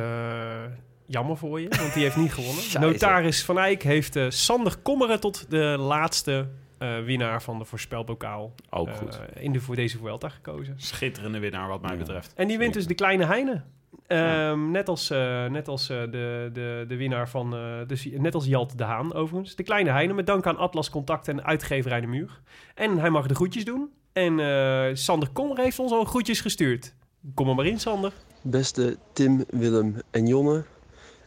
jammer 1.07 1.37
voor 1.37 1.61
je, 1.61 1.69
want 1.69 1.95
die 1.95 2.03
heeft 2.03 2.17
niet 2.17 2.33
gewonnen. 2.33 2.65
Notaris 2.93 3.45
Van 3.45 3.59
Eyck 3.59 3.83
heeft 3.83 4.17
eh, 4.17 4.27
Sander 4.29 4.77
Kommeren 4.79 5.21
tot 5.21 5.51
de 5.51 5.77
laatste 5.79 6.49
eh, 6.79 6.99
winnaar 7.05 7.43
van 7.43 7.59
de 7.59 7.65
voorspelbokaal 7.65 8.55
Ook 8.71 8.89
eh, 8.89 8.95
goed. 8.97 9.21
in 9.35 9.53
de, 9.53 9.61
voor 9.61 9.77
deze 9.77 9.99
Vuelta 9.99 10.29
gekozen. 10.29 10.75
Schitterende 10.77 11.39
winnaar 11.39 11.69
wat 11.69 11.81
mij 11.83 11.91
Ja. 11.93 11.97
betreft. 11.97 12.33
En 12.37 12.49
die 12.49 12.59
wint 12.59 12.75
dus 12.75 12.87
de 12.87 12.95
kleine 12.95 13.27
Heine. 13.27 13.63
Ehm. 14.13 14.71
Net 14.71 14.89
als, 14.89 15.11
eh, 15.11 15.47
net 15.47 15.69
als 15.69 15.89
eh, 15.89 16.01
de, 16.01 16.51
de, 16.53 16.85
de 16.89 16.97
winnaar 16.97 17.29
van... 17.29 17.55
eh, 17.55 17.61
dus, 17.87 18.09
net 18.13 18.35
als 18.35 18.47
Jalt 18.47 18.79
de 18.79 18.85
Haan 18.85 19.15
overigens. 19.15 19.57
De 19.57 19.63
kleine 19.63 19.91
Heine 19.91 20.13
met 20.13 20.27
dank 20.27 20.47
aan 20.47 20.57
Atlas 20.57 20.91
Contact 20.91 21.29
en 21.29 21.45
uitgeverij 21.45 22.01
De 22.01 22.07
Muur. 22.07 22.41
En 22.75 22.99
hij 22.99 23.11
mag 23.11 23.27
de 23.27 23.35
groetjes 23.35 23.65
doen. 23.65 23.91
En 24.13 24.97
Sander 24.97 25.29
Kommer 25.33 25.59
heeft 25.59 25.79
ons 25.79 25.93
al 25.93 26.05
groetjes 26.05 26.41
gestuurd. 26.41 26.95
Kom 27.35 27.49
er 27.49 27.55
maar 27.55 27.67
in, 27.67 27.81
Sander. 27.81 28.13
Beste 28.43 28.97
Tim, 29.13 29.45
Willem 29.49 29.97
en 30.11 30.27
Jonne. 30.27 30.65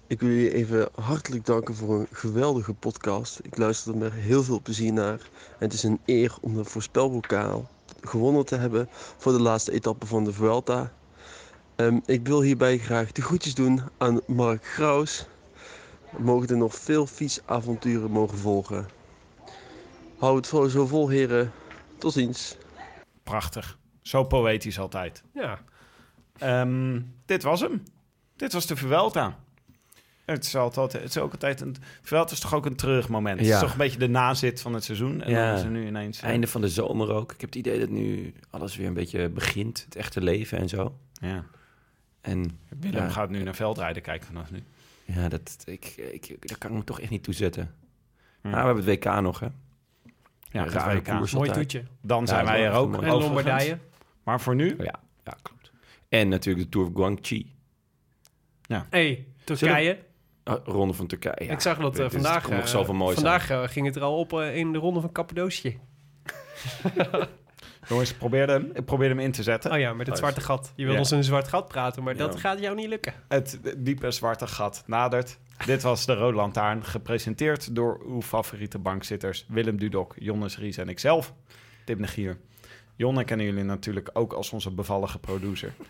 Ik 0.07 0.20
wil 0.20 0.30
jullie 0.30 0.53
even 0.53 0.90
hartelijk 1.02 1.45
danken 1.45 1.76
voor 1.76 1.99
een 1.99 2.07
geweldige 2.12 2.74
podcast. 2.74 3.40
Ik 3.44 3.57
luister 3.57 3.91
er 3.91 3.98
met 3.98 4.12
heel 4.14 4.44
veel 4.44 4.62
plezier 4.62 4.94
naar. 4.94 5.20
En 5.60 5.66
het 5.66 5.74
is 5.74 5.84
een 5.84 5.99
eer 6.06 6.36
om 6.41 6.56
de 6.56 6.64
voorspelbokaal 6.64 7.70
gewonnen 8.02 8.45
te 8.45 8.56
hebben 8.56 8.88
voor 9.18 9.32
de 9.32 9.41
laatste 9.41 9.72
etappe 9.72 10.06
van 10.06 10.24
de 10.24 10.34
Vuelta. 10.34 10.91
Ehm, 11.76 11.99
ik 12.06 12.27
wil 12.27 12.41
hierbij 12.41 12.77
graag 12.77 13.11
de 13.11 13.22
groetjes 13.22 13.56
doen 13.56 13.81
aan 13.97 14.22
Mark 14.27 14.65
Graus. 14.65 15.26
Mogen 16.18 16.47
er 16.49 16.57
nog 16.57 16.76
veel 16.76 17.06
fietsavonturen 17.07 18.11
mogen 18.11 18.38
volgen. 18.38 18.85
Hou 20.18 20.35
het 20.35 20.47
vol- 20.47 20.69
zo 20.69 20.85
vol, 20.85 21.10
heren. 21.10 21.52
Tot 21.97 22.14
ziens. 22.14 22.57
Prachtig. 23.23 23.77
Zo 24.02 24.23
poëtisch 24.23 24.80
altijd. 24.80 25.23
Ja, 25.34 25.60
Ehm, 26.38 27.02
dit 27.26 27.43
was 27.43 27.60
hem. 27.61 27.84
Dit 28.35 28.53
was 28.53 28.65
de 28.65 28.76
Vuelta. 28.76 29.39
Het 30.26 30.43
is, 30.45 30.56
altijd, 30.56 30.93
het 30.93 31.03
is 31.03 31.18
ook 31.18 31.31
altijd 31.31 31.61
een... 31.61 31.76
Vuelta 32.02 32.31
is 32.31 32.39
toch 32.39 32.53
ook 32.53 32.65
een 32.65 32.76
terugmoment. 32.76 33.39
Het 33.39 33.47
Ja. 33.47 33.53
is 33.56 33.61
toch 33.61 33.72
een 33.72 33.77
beetje 33.77 33.99
de 33.99 34.07
nazit 34.07 34.61
van 34.61 34.73
het 34.73 34.84
seizoen. 34.84 35.22
En 35.22 35.31
Ja. 35.31 35.47
dan 35.47 35.57
is 35.57 35.64
er 35.64 35.69
nu 35.69 35.85
ineens... 35.88 36.22
eh, 36.22 36.30
Einde 36.30 36.47
van 36.47 36.61
de 36.61 36.69
zomer 36.69 37.11
ook. 37.11 37.31
Ik 37.34 37.41
heb 37.41 37.49
het 37.49 37.60
idee 37.60 37.80
dat 37.80 37.89
nu 37.89 38.34
alles 38.49 38.76
weer 38.76 38.88
een 38.88 38.93
beetje 38.93 39.30
begint. 39.30 39.81
Het 39.85 39.95
echte 39.95 40.22
leven 40.22 40.57
en 40.57 40.69
zo. 40.69 40.95
Ja. 41.14 41.43
En 42.26 42.60
Willem 42.80 43.03
ja, 43.03 43.10
gaat 43.10 43.30
nu 43.30 43.43
naar 43.43 43.56
veldrijden 43.56 44.02
kijken 44.02 44.27
vanaf 44.27 44.52
nu. 44.52 44.64
ja 45.06 45.30
dat, 45.30 45.64
ik, 45.65 45.85
ik, 46.11 46.47
daar 46.47 46.57
kan 46.57 46.72
ik 46.72 46.77
me 46.77 46.84
toch 46.84 46.99
echt 47.02 47.10
niet 47.10 47.23
toe 47.23 47.34
zetten. 47.34 47.76
Ja. 48.43 48.49
Maar 48.49 48.60
we 48.60 48.65
hebben 48.65 48.85
het 48.85 49.03
WK 49.03 49.22
nog, 49.22 49.39
hè? 49.39 49.47
Ja, 50.49 50.64
het 50.64 50.73
rare 50.73 50.95
WK. 50.99 51.03
koers 51.07 51.34
mooi 51.34 51.52
toetje. 51.52 51.84
Dan 52.02 52.27
zijn 52.27 52.45
Ja, 52.45 52.52
wij 52.52 52.65
er 52.65 52.72
ook. 52.72 53.02
En. 53.03 53.10
Lombardije. 53.10 53.77
Maar 54.23 54.41
voor 54.41 54.56
nu... 54.56 54.76
Ja, 54.77 54.99
ja, 55.23 55.38
klopt. 55.41 55.72
En 56.10 56.27
natuurlijk 56.30 56.65
de 56.65 56.72
Tour 56.72 56.88
of 56.88 56.93
Guangxi. 56.95 57.53
hey, 58.68 59.26
Turkije. 59.43 59.99
Oh, 60.43 60.65
Ronde 60.65 60.93
van 60.93 61.07
Turkije. 61.07 61.45
ja. 61.45 61.52
ik 61.52 61.60
zag 61.60 61.77
dat 61.77 61.99
eh, 61.99 62.06
is- 62.06 62.11
vandaag... 62.11 62.41
Komt 62.43 62.56
nog 62.56 62.64
eh, 62.64 62.69
zoveel 62.69 62.93
moois 62.93 63.15
vandaag 63.15 63.49
eh, 63.49 63.64
ging 63.64 63.85
het 63.85 63.95
er 63.95 64.02
al 64.02 64.18
op 64.19 64.34
eh, 64.34 64.56
in 64.56 64.72
de 64.72 64.77
ronde 64.77 65.02
van 65.02 65.11
Cappadocië. 65.11 65.80
Jongens, 67.88 68.12
ik 68.12 68.18
probeerde 68.18 68.52
hem, 68.53 68.70
ik 68.74 68.86
probeerde 68.86 69.16
hem 69.16 69.24
in 69.24 69.32
te 69.32 69.44
zetten. 69.44 69.72
Oh 69.72 69.80
ja, 69.80 69.94
met 69.94 70.06
het 70.07 70.16
Oh, 70.16 70.22
zwarte 70.22 70.41
gat. 70.41 70.72
Je 70.76 70.84
wil 70.84 70.94
Ja. 70.94 70.99
ons 70.99 71.12
in 71.12 71.18
een 71.18 71.24
zwart 71.24 71.48
gat 71.48 71.68
praten, 71.68 72.03
maar 72.03 72.16
dat 72.18 72.34
Ja. 72.34 72.40
gaat 72.40 72.60
jou 72.60 72.76
niet 72.76 72.88
lukken. 72.88 73.14
Het 73.28 73.60
diepe 73.78 74.12
zwarte 74.12 74.48
gat 74.48 74.84
nadert. 74.86 75.38
Dit 75.66 75.82
was 75.82 76.06
de 76.06 76.14
Rode 76.14 76.36
Lantaarn, 76.36 76.84
gepresenteerd 76.84 77.76
door 77.76 78.02
uw 78.07 78.22
favoriete 78.22 78.80
bankzitters 78.80 79.45
Willem 79.48 79.78
Dudok, 79.80 80.14
Jonnes 80.18 80.57
Ries 80.57 80.78
en 80.78 80.90
ikzelf, 80.90 81.34
Tim 81.86 81.99
Negier. 81.99 82.38
Jonne 82.95 83.24
kennen 83.24 83.45
jullie 83.45 83.64
natuurlijk 83.64 84.10
ook 84.14 84.34
als 84.34 84.49
onze 84.52 84.72
bevallige 84.72 85.20
producer. 85.20 85.74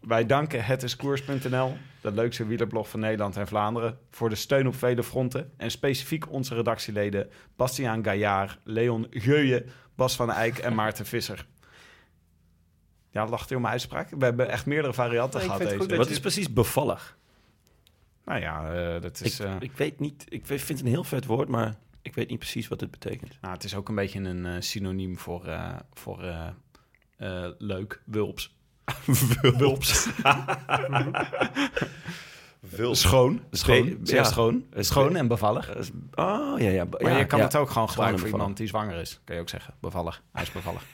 Wij 0.00 0.26
danken 0.26 0.64
hetiskoers.nl, 0.64 1.76
de 2.00 2.12
leukste 2.12 2.46
wielerblog 2.46 2.88
van 2.88 3.00
Nederland 3.00 3.36
en 3.36 3.46
Vlaanderen, 3.46 3.98
voor 4.10 4.28
de 4.28 4.34
steun 4.34 4.66
op 4.66 4.74
vele 4.74 5.02
fronten. 5.02 5.50
En 5.56 5.70
specifiek 5.70 6.32
onze 6.32 6.54
redactieleden 6.54 7.28
Bastiaan 7.56 8.04
Gaillard, 8.04 8.58
Leon 8.64 9.06
Geuyen, 9.10 9.64
Bas 9.94 10.16
van 10.16 10.30
Eyck 10.30 10.58
en 10.58 10.74
Maarten 10.74 11.06
Visser. 11.06 11.46
Ja, 13.10 13.26
lacht 13.26 13.50
u 13.50 13.54
om 13.54 13.60
mijn 13.60 13.72
uitspraak? 13.72 14.10
We 14.10 14.24
hebben 14.24 14.48
echt 14.48 14.66
meerdere 14.66 14.94
varianten 14.94 15.38
Nee, 15.40 15.48
gehad 15.48 15.68
deze. 15.68 15.96
Wat 15.96 16.10
is 16.10 16.20
precies 16.20 16.52
bevallig? 16.52 17.16
Nou 18.24 18.40
ja, 18.40 18.74
eh, 18.74 19.00
dat 19.00 19.20
is... 19.20 19.40
ik, 19.40 19.46
eh, 19.46 19.54
ik 19.58 19.72
weet 19.72 20.00
niet, 20.00 20.24
ik 20.28 20.46
vind 20.46 20.68
het 20.68 20.80
een 20.80 20.86
heel 20.86 21.04
vet 21.04 21.26
woord, 21.26 21.48
maar 21.48 21.74
ik 22.02 22.14
weet 22.14 22.28
niet 22.28 22.38
precies 22.38 22.68
wat 22.68 22.80
het 22.80 22.90
betekent. 22.90 23.38
nou, 23.40 23.54
het 23.54 23.64
is 23.64 23.74
ook 23.74 23.88
een 23.88 23.94
beetje 23.94 24.20
een 24.20 24.46
eh, 24.46 24.54
synoniem 24.58 25.18
voor, 25.18 25.46
eh, 25.46 25.74
voor 25.92 26.22
eh, 26.22 26.46
eh, 27.16 27.50
leuk, 27.58 28.02
wulps. 28.04 28.56
wulps. 29.58 30.06
Schoon. 32.70 33.42
Schoon. 33.50 33.98
Zeer 34.02 34.16
ja. 34.16 34.24
schoon. 34.24 34.64
Het- 34.70 34.86
Schoon 34.86 35.16
en 35.16 35.28
bevallig. 35.28 35.70
Oh, 36.14 36.54
ja, 36.58 36.68
ja. 36.68 36.84
Maar 36.84 37.10
ja, 37.12 37.18
je 37.18 37.26
kan 37.26 37.40
het 37.40 37.56
ook 37.56 37.70
gewoon 37.70 37.88
Schoon 37.88 37.88
gebruiken 37.88 38.18
voor 38.18 38.28
iemand 38.28 38.56
die 38.56 38.66
zwanger 38.66 39.00
is. 39.00 39.20
Kan 39.24 39.34
je 39.34 39.40
ook 39.40 39.48
zeggen. 39.48 39.74
Bevallig. 39.80 40.22
Hij 40.32 40.42
is 40.42 40.52
bevallig. 40.52 40.82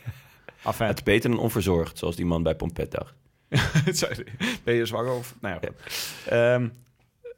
Enfin, 0.64 0.86
Het 0.86 0.96
is 0.96 1.02
beter 1.02 1.30
dan 1.30 1.38
onverzorgd, 1.38 1.98
zoals 1.98 2.16
die 2.16 2.26
man 2.26 2.42
bij 2.42 2.54
Pompet 2.54 2.90
dacht. 2.90 3.14
ben 4.64 4.74
je 4.74 4.86
zwanger 4.86 5.12
of... 5.12 5.34
Nou 5.40 5.58
ja. 5.60 5.70
Ehm, 6.54 6.68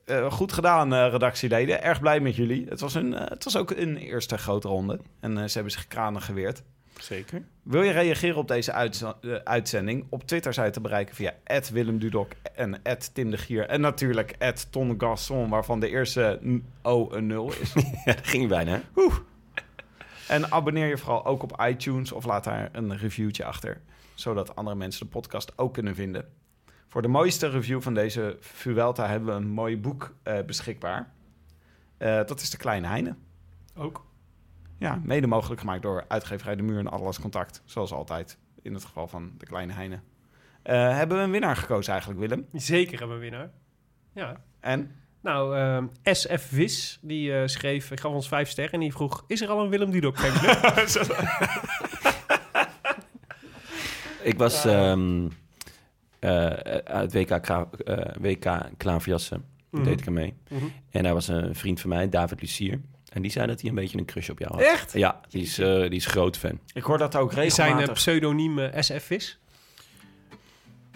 eh, 0.05 0.33
goed 0.33 0.53
gedaan, 0.53 0.95
eh, 0.95 1.09
redactieleden. 1.11 1.83
Erg 1.83 2.01
blij 2.01 2.21
met 2.21 2.37
jullie. 2.37 2.67
Het 2.69 2.81
was, 2.81 2.95
een, 2.95 3.15
eh, 3.15 3.29
het 3.29 3.45
was 3.45 3.57
ook 3.57 3.71
een 3.71 3.97
eerste 3.97 4.39
grote 4.39 4.69
ronde. 4.69 5.01
En 5.21 5.39
eh, 5.39 5.45
ze 5.45 5.55
hebben 5.55 5.73
zich 5.73 5.87
kranen 5.87 6.23
geweerd. 6.23 6.63
Zeker. 6.99 7.43
Wil 7.63 7.83
je 7.83 7.91
reageren 7.91 8.37
op 8.37 8.49
deze 8.49 8.73
eh, 8.73 9.35
uitzending? 9.45 10.07
Op 10.09 10.27
Twitter 10.27 10.55
zijn 10.55 10.73
te 10.73 10.81
bereiken 10.81 11.15
via 11.15 11.35
Willem 11.73 11.99
Dudok 11.99 12.33
en 12.55 12.83
Tim 13.13 13.31
de 13.31 13.39
Gier. 13.39 13.67
En 13.67 13.81
natuurlijk 13.81 14.55
Ton 14.71 14.95
Gasson, 14.99 15.49
waarvan 15.49 15.81
de 15.81 15.89
eerste 15.89 16.41
O 16.83 17.13
een 17.13 17.27
0 17.27 17.53
is. 17.61 17.73
Ja, 18.05 18.15
dat 18.15 18.27
ging 18.27 18.49
bijna. 18.49 18.81
En 20.29 20.53
abonneer 20.53 20.89
je 20.89 20.99
vooral 20.99 21.27
ook 21.27 21.43
op 21.43 21.63
iTunes 21.67 22.13
of 22.13 22.25
laat 22.25 22.45
daar 22.45 22.69
een 22.73 22.97
reviewtje 22.97 23.45
achter. 23.45 23.81
Zodat 24.15 24.57
andere 24.57 24.77
mensen 24.77 25.07
de 25.07 25.13
podcast 25.13 25.59
ook 25.59 25.75
kunnen 25.75 25.95
vinden. 25.95 26.29
Voor 26.89 27.03
de 27.03 27.09
mooiste 27.09 27.49
review 27.49 27.83
van 27.83 27.95
deze 27.95 28.37
Vuelta 28.41 29.07
hebben 29.09 29.29
we 29.29 29.35
een 29.35 29.49
mooi 29.49 29.79
boek 29.79 30.15
eh, 30.23 30.43
beschikbaar. 30.47 31.13
Eh, 31.97 32.17
dat 32.17 32.41
is 32.41 32.51
De 32.51 32.57
Kleine 32.57 32.87
Heine. 32.87 33.15
Ook. 33.77 34.05
Ja, 34.81 35.01
mede 35.03 35.27
mogelijk 35.27 35.61
gemaakt 35.61 35.83
door 35.83 36.05
uitgeverij 36.09 36.57
De 36.57 36.63
Muur 36.63 36.79
en 36.79 36.91
Atlas 36.91 37.21
Contact. 37.21 37.63
Zoals 37.65 37.93
altijd 37.93 38.39
in 38.63 38.75
het 38.75 38.85
geval 38.85 39.09
van 39.09 39.33
De 39.39 39.47
Kleine 39.47 39.73
Heine. 39.73 40.01
Eh, 40.63 40.97
hebben 40.97 41.17
we 41.17 41.23
een 41.23 41.31
winnaar 41.31 41.57
gekozen 41.57 41.93
eigenlijk, 41.93 42.21
Willem? 42.21 42.47
Zeker 42.53 42.99
hebben 42.99 43.17
we 43.17 43.23
winnaar. 43.23 43.51
Ja. 44.13 44.41
En? 44.61 44.95
Nou, 45.21 45.57
ehm, 45.57 45.87
SF 46.15 46.51
Wis, 46.51 46.99
die 47.03 47.35
eh, 47.35 47.47
schreef, 47.47 47.91
ik 47.91 48.01
gaf 48.01 48.13
ons 48.13 48.29
vijf 48.29 48.49
sterren 48.49 48.73
en 48.73 48.81
die 48.81 48.93
vroeg, 48.93 49.25
is 49.27 49.41
er 49.41 49.49
al 49.49 49.61
een 49.61 49.71
Willem 49.71 49.91
Dudok? 49.91 50.19
Ik 54.23 54.39
was 54.39 54.65
ehm 54.65 55.27
eh, 56.19 56.47
uit 56.85 57.13
WK, 57.13 57.31
eh, 57.31 57.99
WK 58.21 58.61
Klaverjassen. 58.77 59.45
Mhm. 59.71 59.85
deed 59.85 60.01
ik 60.01 60.07
er 60.07 60.13
mee. 60.13 60.35
Mhm. 60.49 60.65
En 60.91 61.03
daar 61.03 61.15
was 61.15 61.29
een 61.29 61.55
vriend 61.55 61.81
van 61.81 61.91
mij, 61.91 62.09
David 62.09 62.41
Lucier. 62.41 62.81
En 63.11 63.23
die 63.23 63.31
zei 63.31 63.47
dat 63.47 63.61
hij 63.61 63.69
een 63.71 63.75
beetje 63.77 63.99
een 63.99 64.05
crush 64.05 64.29
op 64.29 64.39
jou 64.39 64.53
had. 64.53 64.61
Echt? 64.63 64.93
Ja, 64.93 65.21
die 65.29 65.43
is, 65.43 65.59
eh, 65.59 65.81
die 65.81 65.91
is 65.91 66.07
groot 66.07 66.37
fan. 66.37 66.59
Ik 66.73 66.83
hoor 66.83 66.99
dat 66.99 67.17
ook 67.17 67.33
Is 67.33 67.35
zijn 67.35 67.49
eh, 67.51 67.57
regelmatig. 67.57 67.93
pseudoniem 67.93 68.59
eh, 68.59 68.81
SF 68.83 69.05
Vis? 69.05 69.39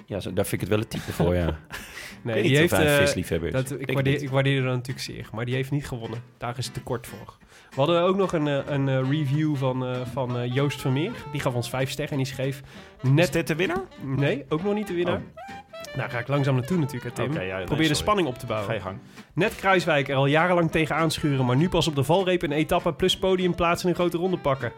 Ja, 0.06 0.20
zo, 0.20 0.32
daar 0.32 0.46
vind 0.46 0.62
ik 0.62 0.68
het 0.68 0.68
wel 0.68 0.78
een 0.78 0.88
type 0.88 1.12
voor, 1.12 1.34
ja. 1.34 1.58
Nee, 2.22 2.42
die 2.42 2.56
heeft... 2.56 2.72
eh, 2.72 2.96
visliefhebber 2.96 3.50
dat, 3.50 3.70
ik, 3.70 3.80
Ik 3.80 3.94
waardeer, 3.94 4.12
niet. 4.12 4.22
ik 4.22 4.30
waardeer 4.30 4.62
dat 4.62 4.72
natuurlijk 4.72 5.04
zeer, 5.04 5.28
maar 5.32 5.44
die 5.44 5.54
heeft 5.54 5.70
niet 5.70 5.86
gewonnen. 5.86 6.22
Daar 6.38 6.58
is 6.58 6.64
het 6.64 6.74
tekort 6.74 7.06
voor. 7.06 7.36
We 7.70 7.76
hadden 7.80 8.02
ook 8.02 8.16
nog 8.16 8.32
een, 8.32 8.72
een 8.72 8.88
eh, 8.88 9.10
review 9.10 9.56
van, 9.56 9.86
eh, 9.86 10.00
van 10.12 10.38
eh, 10.38 10.54
Joost 10.54 10.80
Vermeer. 10.80 11.12
Die 11.32 11.40
gaf 11.40 11.54
ons 11.54 11.68
vijf 11.68 11.90
sterren 11.90 12.12
en 12.12 12.18
die 12.24 12.32
schreef... 12.32 12.62
Net... 13.02 13.24
Is 13.24 13.30
dit 13.30 13.46
de 13.46 13.54
winnaar? 13.54 13.82
Nee, 14.02 14.44
ook 14.48 14.62
nog 14.62 14.74
niet 14.74 14.86
de 14.86 14.94
winnaar. 14.94 15.20
Nou, 15.96 16.10
ga 16.10 16.18
ik 16.18 16.28
langzaam 16.28 16.54
naartoe 16.54 16.78
natuurlijk, 16.78 17.16
hè, 17.16 17.22
Tim. 17.22 17.32
Oké, 17.32 17.42
ja, 17.42 17.56
nee, 17.56 17.64
Probeer 17.64 17.88
de 17.88 17.94
spanning 17.94 18.28
op 18.28 18.38
te 18.38 18.46
bouwen. 18.46 18.68
Ga 18.68 18.74
je 18.74 18.80
gang. 18.80 18.98
Net 19.32 19.56
Kruiswijk 19.56 20.08
er 20.08 20.16
al 20.16 20.26
jarenlang 20.26 20.70
tegen 20.70 20.96
aanschuren, 20.96 21.44
maar 21.44 21.56
nu 21.56 21.68
pas 21.68 21.88
op 21.88 21.94
de 21.94 22.04
valreep 22.04 22.42
een 22.42 22.52
etappe 22.52 22.92
plus 22.92 23.18
podiumplaats 23.18 23.82
in 23.82 23.88
een 23.88 23.94
grote 23.94 24.16
ronde 24.16 24.38
pakken. 24.38 24.72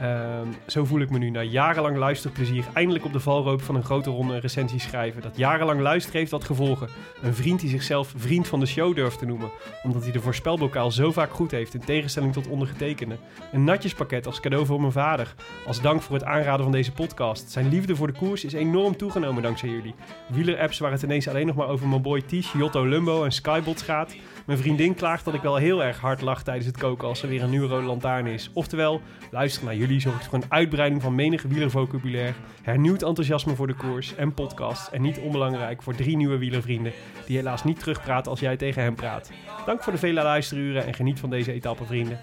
Ehm, 0.00 0.48
zo 0.66 0.84
voel 0.84 1.00
ik 1.00 1.10
me 1.10 1.18
nu 1.18 1.30
na 1.30 1.42
jarenlang 1.42 1.96
luisterplezier 1.96 2.64
eindelijk 2.72 3.04
op 3.04 3.12
de 3.12 3.20
valreep 3.20 3.60
van 3.60 3.74
een 3.74 3.84
grote 3.84 4.10
ronde 4.10 4.34
een 4.34 4.40
recensie 4.40 4.80
schrijven. 4.80 5.22
Dat 5.22 5.36
jarenlang 5.36 5.80
luisteren 5.80 6.18
heeft 6.18 6.30
wat 6.30 6.44
gevolgen. 6.44 6.88
Een 7.22 7.34
vriend 7.34 7.60
die 7.60 7.70
zichzelf 7.70 8.12
vriend 8.16 8.48
van 8.48 8.60
de 8.60 8.66
show 8.66 8.94
durft 8.94 9.18
te 9.18 9.26
noemen, 9.26 9.50
omdat 9.82 10.02
hij 10.02 10.12
de 10.12 10.20
voorspelbokaal 10.20 10.90
zo 10.90 11.12
vaak 11.12 11.30
goed 11.30 11.50
heeft 11.50 11.74
in 11.74 11.84
tegenstelling 11.84 12.32
tot 12.32 12.48
ondergetekende. 12.48 13.16
Een 13.52 13.64
natjespakket 13.64 14.26
als 14.26 14.40
cadeau 14.40 14.66
voor 14.66 14.80
mijn 14.80 14.92
vader. 14.92 15.34
Als 15.66 15.80
dank 15.80 16.02
voor 16.02 16.14
het 16.14 16.24
aanraden 16.24 16.62
van 16.62 16.72
deze 16.72 16.92
podcast. 16.92 17.50
Zijn 17.50 17.68
liefde 17.68 17.96
voor 17.96 18.06
de 18.06 18.18
koers 18.18 18.44
is 18.44 18.52
enorm 18.52 18.96
toegenomen 18.96 19.42
dankzij 19.42 19.68
jullie. 19.68 19.94
Wielerapps 20.28 20.78
waar 20.78 20.92
het 20.92 21.02
ineens 21.02 21.28
alleen 21.28 21.46
nog 21.46 21.56
maar 21.56 21.68
over 21.68 21.88
mijn 21.88 22.02
boy 22.02 22.22
Tish, 22.22 22.52
Jotto 22.52 22.86
Lumbo 22.86 23.24
en 23.24 23.32
Skybots 23.32 23.82
gaat. 23.82 24.14
Mijn 24.46 24.58
vriendin 24.58 24.94
klaagt 24.94 25.24
dat 25.24 25.34
ik 25.34 25.42
wel 25.42 25.56
heel 25.56 25.84
erg 25.84 26.00
hard 26.00 26.20
lach 26.20 26.42
tijdens 26.42 26.66
het 26.66 26.76
koken 26.76 27.08
als 27.08 27.22
er 27.22 27.28
weer 27.28 27.42
een 27.42 27.50
nieuwe 27.50 27.66
rode 27.68 27.86
lantaarn 27.86 28.26
is. 28.26 28.50
Oftewel, 28.52 29.00
luisteren 29.30 29.68
naar 29.68 29.76
jullie 29.76 30.00
zorgt 30.00 30.24
voor 30.26 30.34
een 30.34 30.44
uitbreiding 30.48 31.02
van 31.02 31.14
menige 31.14 31.48
wielervocabulaire, 31.48 32.32
hernieuwd 32.62 33.02
enthousiasme 33.02 33.54
voor 33.54 33.66
de 33.66 33.74
koers 33.74 34.14
en 34.14 34.34
podcasts 34.34 34.90
en 34.90 35.02
niet 35.02 35.18
onbelangrijk 35.18 35.82
voor 35.82 35.94
drie 35.94 36.16
nieuwe 36.16 36.38
wielervrienden 36.38 36.92
die 37.26 37.36
helaas 37.36 37.64
niet 37.64 37.78
terugpraten 37.78 38.30
als 38.30 38.40
jij 38.40 38.56
tegen 38.56 38.82
hen 38.82 38.94
praat. 38.94 39.30
Dank 39.66 39.82
voor 39.82 39.92
de 39.92 39.98
vele 39.98 40.22
luisteruren 40.22 40.86
en 40.86 40.94
geniet 40.94 41.20
van 41.20 41.30
deze 41.30 41.52
etappe, 41.52 41.84
vrienden. 41.84 42.20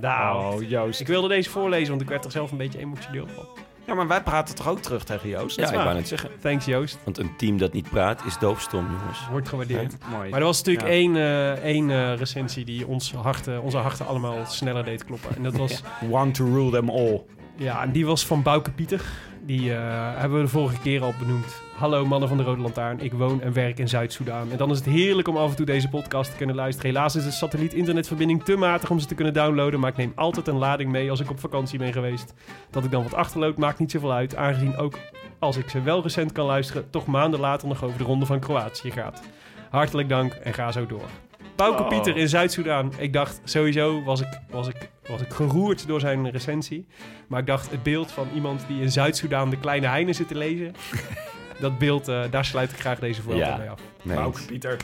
Nou, 0.00 0.54
Oh, 0.54 0.68
Joost. 0.68 1.00
ik 1.00 1.06
wilde 1.06 1.28
deze 1.28 1.50
voorlezen, 1.50 1.88
want 1.88 2.00
ik 2.00 2.08
werd 2.08 2.24
er 2.24 2.30
zelf 2.30 2.50
een 2.50 2.58
beetje 2.58 2.78
emotioneel 2.78 3.26
van. 3.26 3.46
Ja, 3.88 3.94
maar 3.94 4.06
wij 4.08 4.22
praten 4.22 4.54
toch 4.54 4.68
ook 4.68 4.78
terug 4.80 5.04
tegen 5.04 5.28
Joost? 5.28 5.56
Ja, 5.56 5.62
is 5.62 5.68
ik 5.68 5.74
waar. 5.74 5.84
wou 5.84 5.96
net 5.96 6.08
zeggen. 6.08 6.30
Thanks 6.40 6.64
Joost, 6.64 6.98
Want 7.04 7.18
een 7.18 7.36
team 7.36 7.58
dat 7.58 7.72
niet 7.72 7.90
praat 7.90 8.24
is 8.26 8.38
doofstom, 8.38 8.86
jongens. 9.00 9.18
wordt 9.30 9.48
gewaardeerd. 9.48 9.96
Mooi. 10.10 10.30
Maar 10.30 10.38
er 10.40 10.44
was 10.46 10.58
natuurlijk 10.58 10.86
Ja. 10.86 10.92
één, 10.92 11.16
eh, 11.16 11.50
één 11.52 11.90
eh, 11.90 12.14
recensie 12.16 12.64
die 12.64 12.86
ons 12.86 13.12
harten, 13.12 13.62
onze 13.62 13.76
harten 13.76 14.06
allemaal 14.06 14.36
sneller 14.46 14.84
deed 14.84 15.04
kloppen. 15.04 15.36
En 15.36 15.42
dat 15.42 15.56
was, 15.56 15.82
One 16.10 16.30
to 16.30 16.44
rule 16.44 16.70
them 16.70 16.90
all. 16.90 17.22
ja, 17.56 17.82
en 17.82 17.92
die 17.92 18.06
was 18.06 18.26
van 18.26 18.42
Bouke 18.42 18.70
Pieter. 18.70 19.02
Die 19.42 19.74
eh, 19.74 20.10
hebben 20.16 20.38
we 20.38 20.44
de 20.44 20.50
vorige 20.50 20.80
keer 20.80 21.02
al 21.02 21.14
benoemd. 21.18 21.62
Hallo 21.78 22.06
mannen 22.06 22.28
van 22.28 22.38
de 22.38 22.44
Rode 22.44 22.60
Lantaarn, 22.60 23.00
ik 23.00 23.12
woon 23.12 23.40
en 23.40 23.52
werk 23.52 23.78
in 23.78 23.88
Zuid-Soedan. 23.88 24.50
En 24.50 24.56
dan 24.56 24.70
is 24.70 24.76
het 24.76 24.86
heerlijk 24.86 25.28
om 25.28 25.36
af 25.36 25.50
en 25.50 25.56
toe 25.56 25.66
deze 25.66 25.88
podcast 25.88 26.30
te 26.30 26.36
kunnen 26.36 26.56
luisteren. 26.56 26.90
Helaas 26.90 27.16
is 27.16 27.24
de 27.24 27.30
satelliet-internetverbinding 27.30 28.44
te 28.44 28.56
matig 28.56 28.90
om 28.90 28.98
ze 28.98 29.06
te 29.06 29.14
kunnen 29.14 29.34
downloaden. 29.34 29.80
Maar 29.80 29.90
ik 29.90 29.96
neem 29.96 30.12
altijd 30.14 30.48
een 30.48 30.58
lading 30.58 30.90
mee 30.90 31.10
als 31.10 31.20
ik 31.20 31.30
op 31.30 31.40
vakantie 31.40 31.78
ben 31.78 31.92
geweest. 31.92 32.34
Dat 32.70 32.84
ik 32.84 32.90
dan 32.90 33.02
wat 33.02 33.14
achterloop 33.14 33.56
maakt 33.56 33.78
niet 33.78 33.90
zoveel 33.90 34.12
uit. 34.12 34.36
Aangezien 34.36 34.76
ook 34.76 34.98
als 35.38 35.56
ik 35.56 35.68
ze 35.68 35.82
wel 35.82 36.02
recent 36.02 36.32
kan 36.32 36.46
luisteren, 36.46 36.90
toch 36.90 37.06
maanden 37.06 37.40
later 37.40 37.68
nog 37.68 37.84
over 37.84 37.98
de 37.98 38.04
ronde 38.04 38.26
van 38.26 38.40
Kroatië 38.40 38.90
gaat. 38.90 39.22
Hartelijk 39.70 40.08
dank 40.08 40.32
en 40.32 40.54
ga 40.54 40.72
zo 40.72 40.86
door. 40.86 41.08
Bouke 41.56 41.82
Oh. 41.82 41.88
Pieter 41.88 42.16
in 42.16 42.28
Zuid-Soedan. 42.28 42.92
Ik 42.96 43.12
dacht 43.12 43.40
sowieso 43.44 44.02
was 44.02 44.20
ik, 44.20 44.40
was, 44.50 44.68
ik, 44.68 44.90
was 45.08 45.20
ik 45.20 45.32
geroerd 45.32 45.86
door 45.86 46.00
zijn 46.00 46.30
recensie. 46.30 46.86
Maar 47.28 47.40
ik 47.40 47.46
dacht 47.46 47.70
het 47.70 47.82
beeld 47.82 48.12
van 48.12 48.28
iemand 48.34 48.64
die 48.68 48.80
in 48.80 48.90
Zuid-Soedan 48.90 49.50
de 49.50 49.58
kleine 49.58 49.86
Heine 49.86 50.12
zit 50.12 50.28
te 50.28 50.36
lezen. 50.36 50.74
dat 51.60 51.78
beeld, 51.78 52.08
eh, 52.08 52.22
daar 52.30 52.44
sluit 52.44 52.72
ik 52.72 52.78
graag 52.80 52.98
deze 52.98 53.22
voorbeeld 53.22 53.44
Ja. 53.46 53.56
mee 53.56 53.68
af. 53.70 53.80
Nee. 54.02 54.16
Bouke 54.16 54.42
Pieter. 54.44 54.76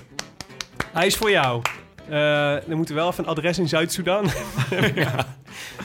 Hij 0.93 1.07
is 1.07 1.17
voor 1.17 1.31
jou. 1.31 1.63
Eh 2.09 2.57
dan 2.67 2.77
moeten 2.77 2.95
we 2.95 3.01
wel 3.01 3.11
even 3.11 3.25
een 3.25 3.31
adres 3.31 3.59
in 3.59 3.69
Zuid-Soedan. 3.69 4.25
ja. 4.95 5.15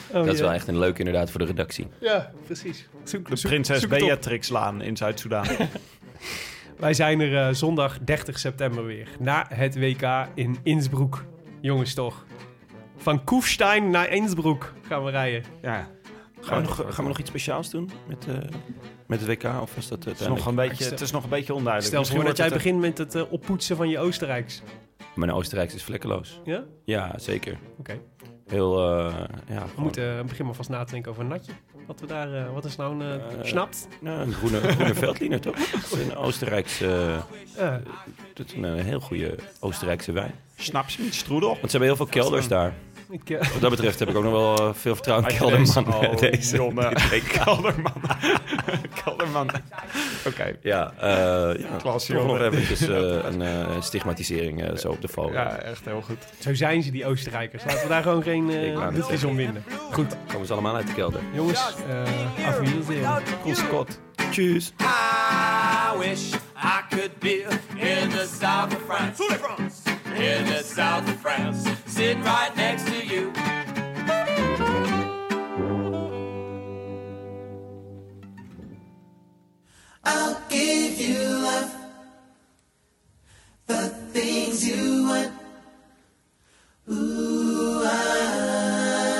Oh, 0.08 0.16
Dat 0.16 0.26
is 0.26 0.38
ja. 0.38 0.44
wel 0.44 0.52
echt 0.54 0.68
een 0.68 0.78
leuk 0.78 0.98
inderdaad 0.98 1.30
voor 1.30 1.40
de 1.40 1.46
redactie. 1.46 1.86
Ja, 2.00 2.30
precies. 2.46 2.88
Zoek, 3.04 3.28
De 3.28 3.36
zoek- 3.36 3.50
Prinses. 3.50 3.86
Beatrix-laan 3.86 4.82
in 4.82 4.96
Zuid-Soedan. 4.96 5.46
Wij 6.78 6.94
zijn 6.94 7.20
er 7.20 7.46
eh, 7.48 7.54
zondag 7.54 7.98
30 8.04 8.38
september 8.38 8.84
weer. 8.84 9.08
Na 9.18 9.46
het 9.48 9.78
WK 9.78 10.26
in 10.34 10.58
Innsbruck. 10.62 11.24
Jongens 11.60 11.94
toch. 11.94 12.24
Van 12.96 13.24
Kufstein 13.24 13.90
naar 13.90 14.08
Innsbruck 14.08 14.72
gaan 14.88 15.04
we 15.04 15.10
rijden. 15.10 15.44
ja. 15.62 15.88
Gaan 16.40 16.60
we, 16.62 16.68
nog, 16.68 16.76
gaan 16.76 17.04
we 17.04 17.08
nog 17.10 17.18
iets 17.18 17.28
speciaals 17.28 17.70
doen 17.70 17.90
met, 18.08 18.26
eh, 18.28 18.34
met 19.10 19.20
het 19.20 19.28
WK? 19.28 19.44
Of 19.62 19.74
was 19.74 19.88
dat 19.88 20.04
Het 20.04 20.20
is, 20.20 20.26
nog 20.26 20.46
een 20.46 20.54
beetje, 20.54 20.84
het 20.84 21.00
is 21.00 21.10
nog 21.10 21.22
een 21.24 21.28
beetje 21.30 21.54
onduidelijk. 21.54 21.86
Stel 21.86 21.98
Misschien 21.98 22.20
voor 22.20 22.28
dat 22.28 22.36
jij 22.38 22.48
begint 22.48 22.80
met 22.80 22.98
het 22.98 23.14
eh, 23.14 23.32
oppoetsen 23.32 23.76
van 23.76 23.88
je 23.88 23.98
Oostenrijks. 23.98 24.62
Mijn 25.14 25.32
Oostenrijks 25.32 25.74
is 25.74 25.82
vlekkeloos. 25.82 26.40
Ja? 26.44 26.64
Ja, 26.84 27.12
zeker. 27.18 27.58
Oké. 27.78 28.00
Heel, 28.46 28.78
eh, 28.90 29.14
ja, 29.48 29.64
We 29.74 29.80
moeten 29.82 30.04
uh, 30.14 30.20
beginnen 30.20 30.46
maar 30.46 30.54
vast 30.54 30.68
na 30.68 30.84
te 30.84 30.92
denken 30.92 31.10
over 31.10 31.22
een 31.22 31.28
natje. 31.28 31.52
Wat, 31.86 32.00
we 32.00 32.06
daar, 32.06 32.34
eh, 32.34 32.52
wat 32.52 32.64
is 32.64 32.76
nou 32.76 32.94
een 32.94 33.00
uh, 33.00 33.14
Eh, 33.14 33.20
schnapt? 33.42 33.88
nou, 34.00 34.20
een 34.20 34.32
groene, 34.32 34.58
groene 34.60 34.94
veldliner, 34.94 35.40
toch? 35.40 35.56
Dat 35.56 35.98
is 35.98 36.04
een 36.06 36.16
Oostenrijkse... 36.16 36.86
eh, 37.56 37.66
Eh, 37.66 37.74
dat 38.34 38.46
is 38.46 38.52
een, 38.54 38.64
eh, 38.64 38.84
heel 38.84 39.00
goede 39.00 39.34
Oostenrijkse 39.60 40.12
wijn. 40.12 40.34
Snaps 40.56 40.96
met 40.98 41.14
strudel. 41.14 41.48
Want 41.48 41.60
ze 41.60 41.68
hebben 41.70 41.88
heel 41.88 41.96
veel 41.96 42.06
kelders 42.06 42.48
daar. 42.48 42.74
Ik, 43.10 43.30
eh, 43.30 43.38
Wat 43.52 43.60
dat 43.60 43.70
betreft 43.70 43.98
heb 43.98 44.08
ik 44.08 44.16
ook 44.16 44.22
nog 44.22 44.32
wel 44.32 44.56
eh, 44.68 44.74
veel 44.74 44.94
vertrouwen 44.94 45.30
in? 45.30 45.36
Kelderman. 45.38 45.94
Oh, 46.10 46.16
Deze- 46.18 46.56
Jonne. 46.56 46.92
Kelderman. 47.44 47.92
Kelderman. 49.04 49.50
Oké. 50.26 50.56
Ja, 50.62 50.92
eh 51.00 51.08
ja 51.60 51.76
toch 51.76 52.26
nog 52.26 52.40
eventjes 52.40 52.80
eh, 52.80 52.96
een 53.24 53.42
eh, 53.42 53.80
stigmatisering 53.80 54.62
eh, 54.62 54.76
zo 54.76 54.88
op 54.88 55.00
de 55.00 55.08
foto. 55.08 55.32
Ja, 55.32 55.56
echt 55.58 55.84
heel 55.84 56.00
goed. 56.00 56.16
zo 56.38 56.54
zijn 56.54 56.82
ze, 56.82 56.90
die 56.90 57.06
Oostenrijkers. 57.06 57.64
Laten 57.64 57.82
we 57.82 57.88
daar 57.88 58.02
gewoon 58.02 58.22
geen 58.22 58.50
uh, 58.50 58.88
doekjes 58.94 59.24
om 59.24 59.36
winden. 59.36 59.64
Goed, 59.92 60.16
Komen 60.32 60.46
ze 60.46 60.52
allemaal 60.52 60.76
uit 60.76 60.86
de 60.86 60.92
kelder. 60.92 61.20
jongens. 61.32 61.74
eh 61.88 62.46
auf 62.46 62.58
Wiedersehen. 62.58 63.22
Cool 63.42 63.54
Scott. 63.54 64.00
Tjus. 64.30 64.72
I 64.80 65.98
wish 65.98 66.32
I 66.56 66.80
could 66.88 67.18
be 67.18 67.46
in 67.76 68.08
the 68.08 68.28
south 68.40 68.74
of 68.74 68.82
France. 68.88 69.22
In 70.16 70.46
the 70.46 70.62
south 70.62 71.08
of 71.08 71.16
France. 71.16 71.68
Sitting 71.86 72.22
right 72.22 72.54
next 72.56 72.86
to 72.86 73.06
you. 73.06 73.32
I'll 80.04 80.40
give 80.48 81.00
you 81.00 81.18
love. 81.18 81.74
The 83.66 83.88
things 84.12 84.68
you 84.68 85.06
want. 85.08 85.32
Ooh, 86.90 87.82
I, 87.84 89.19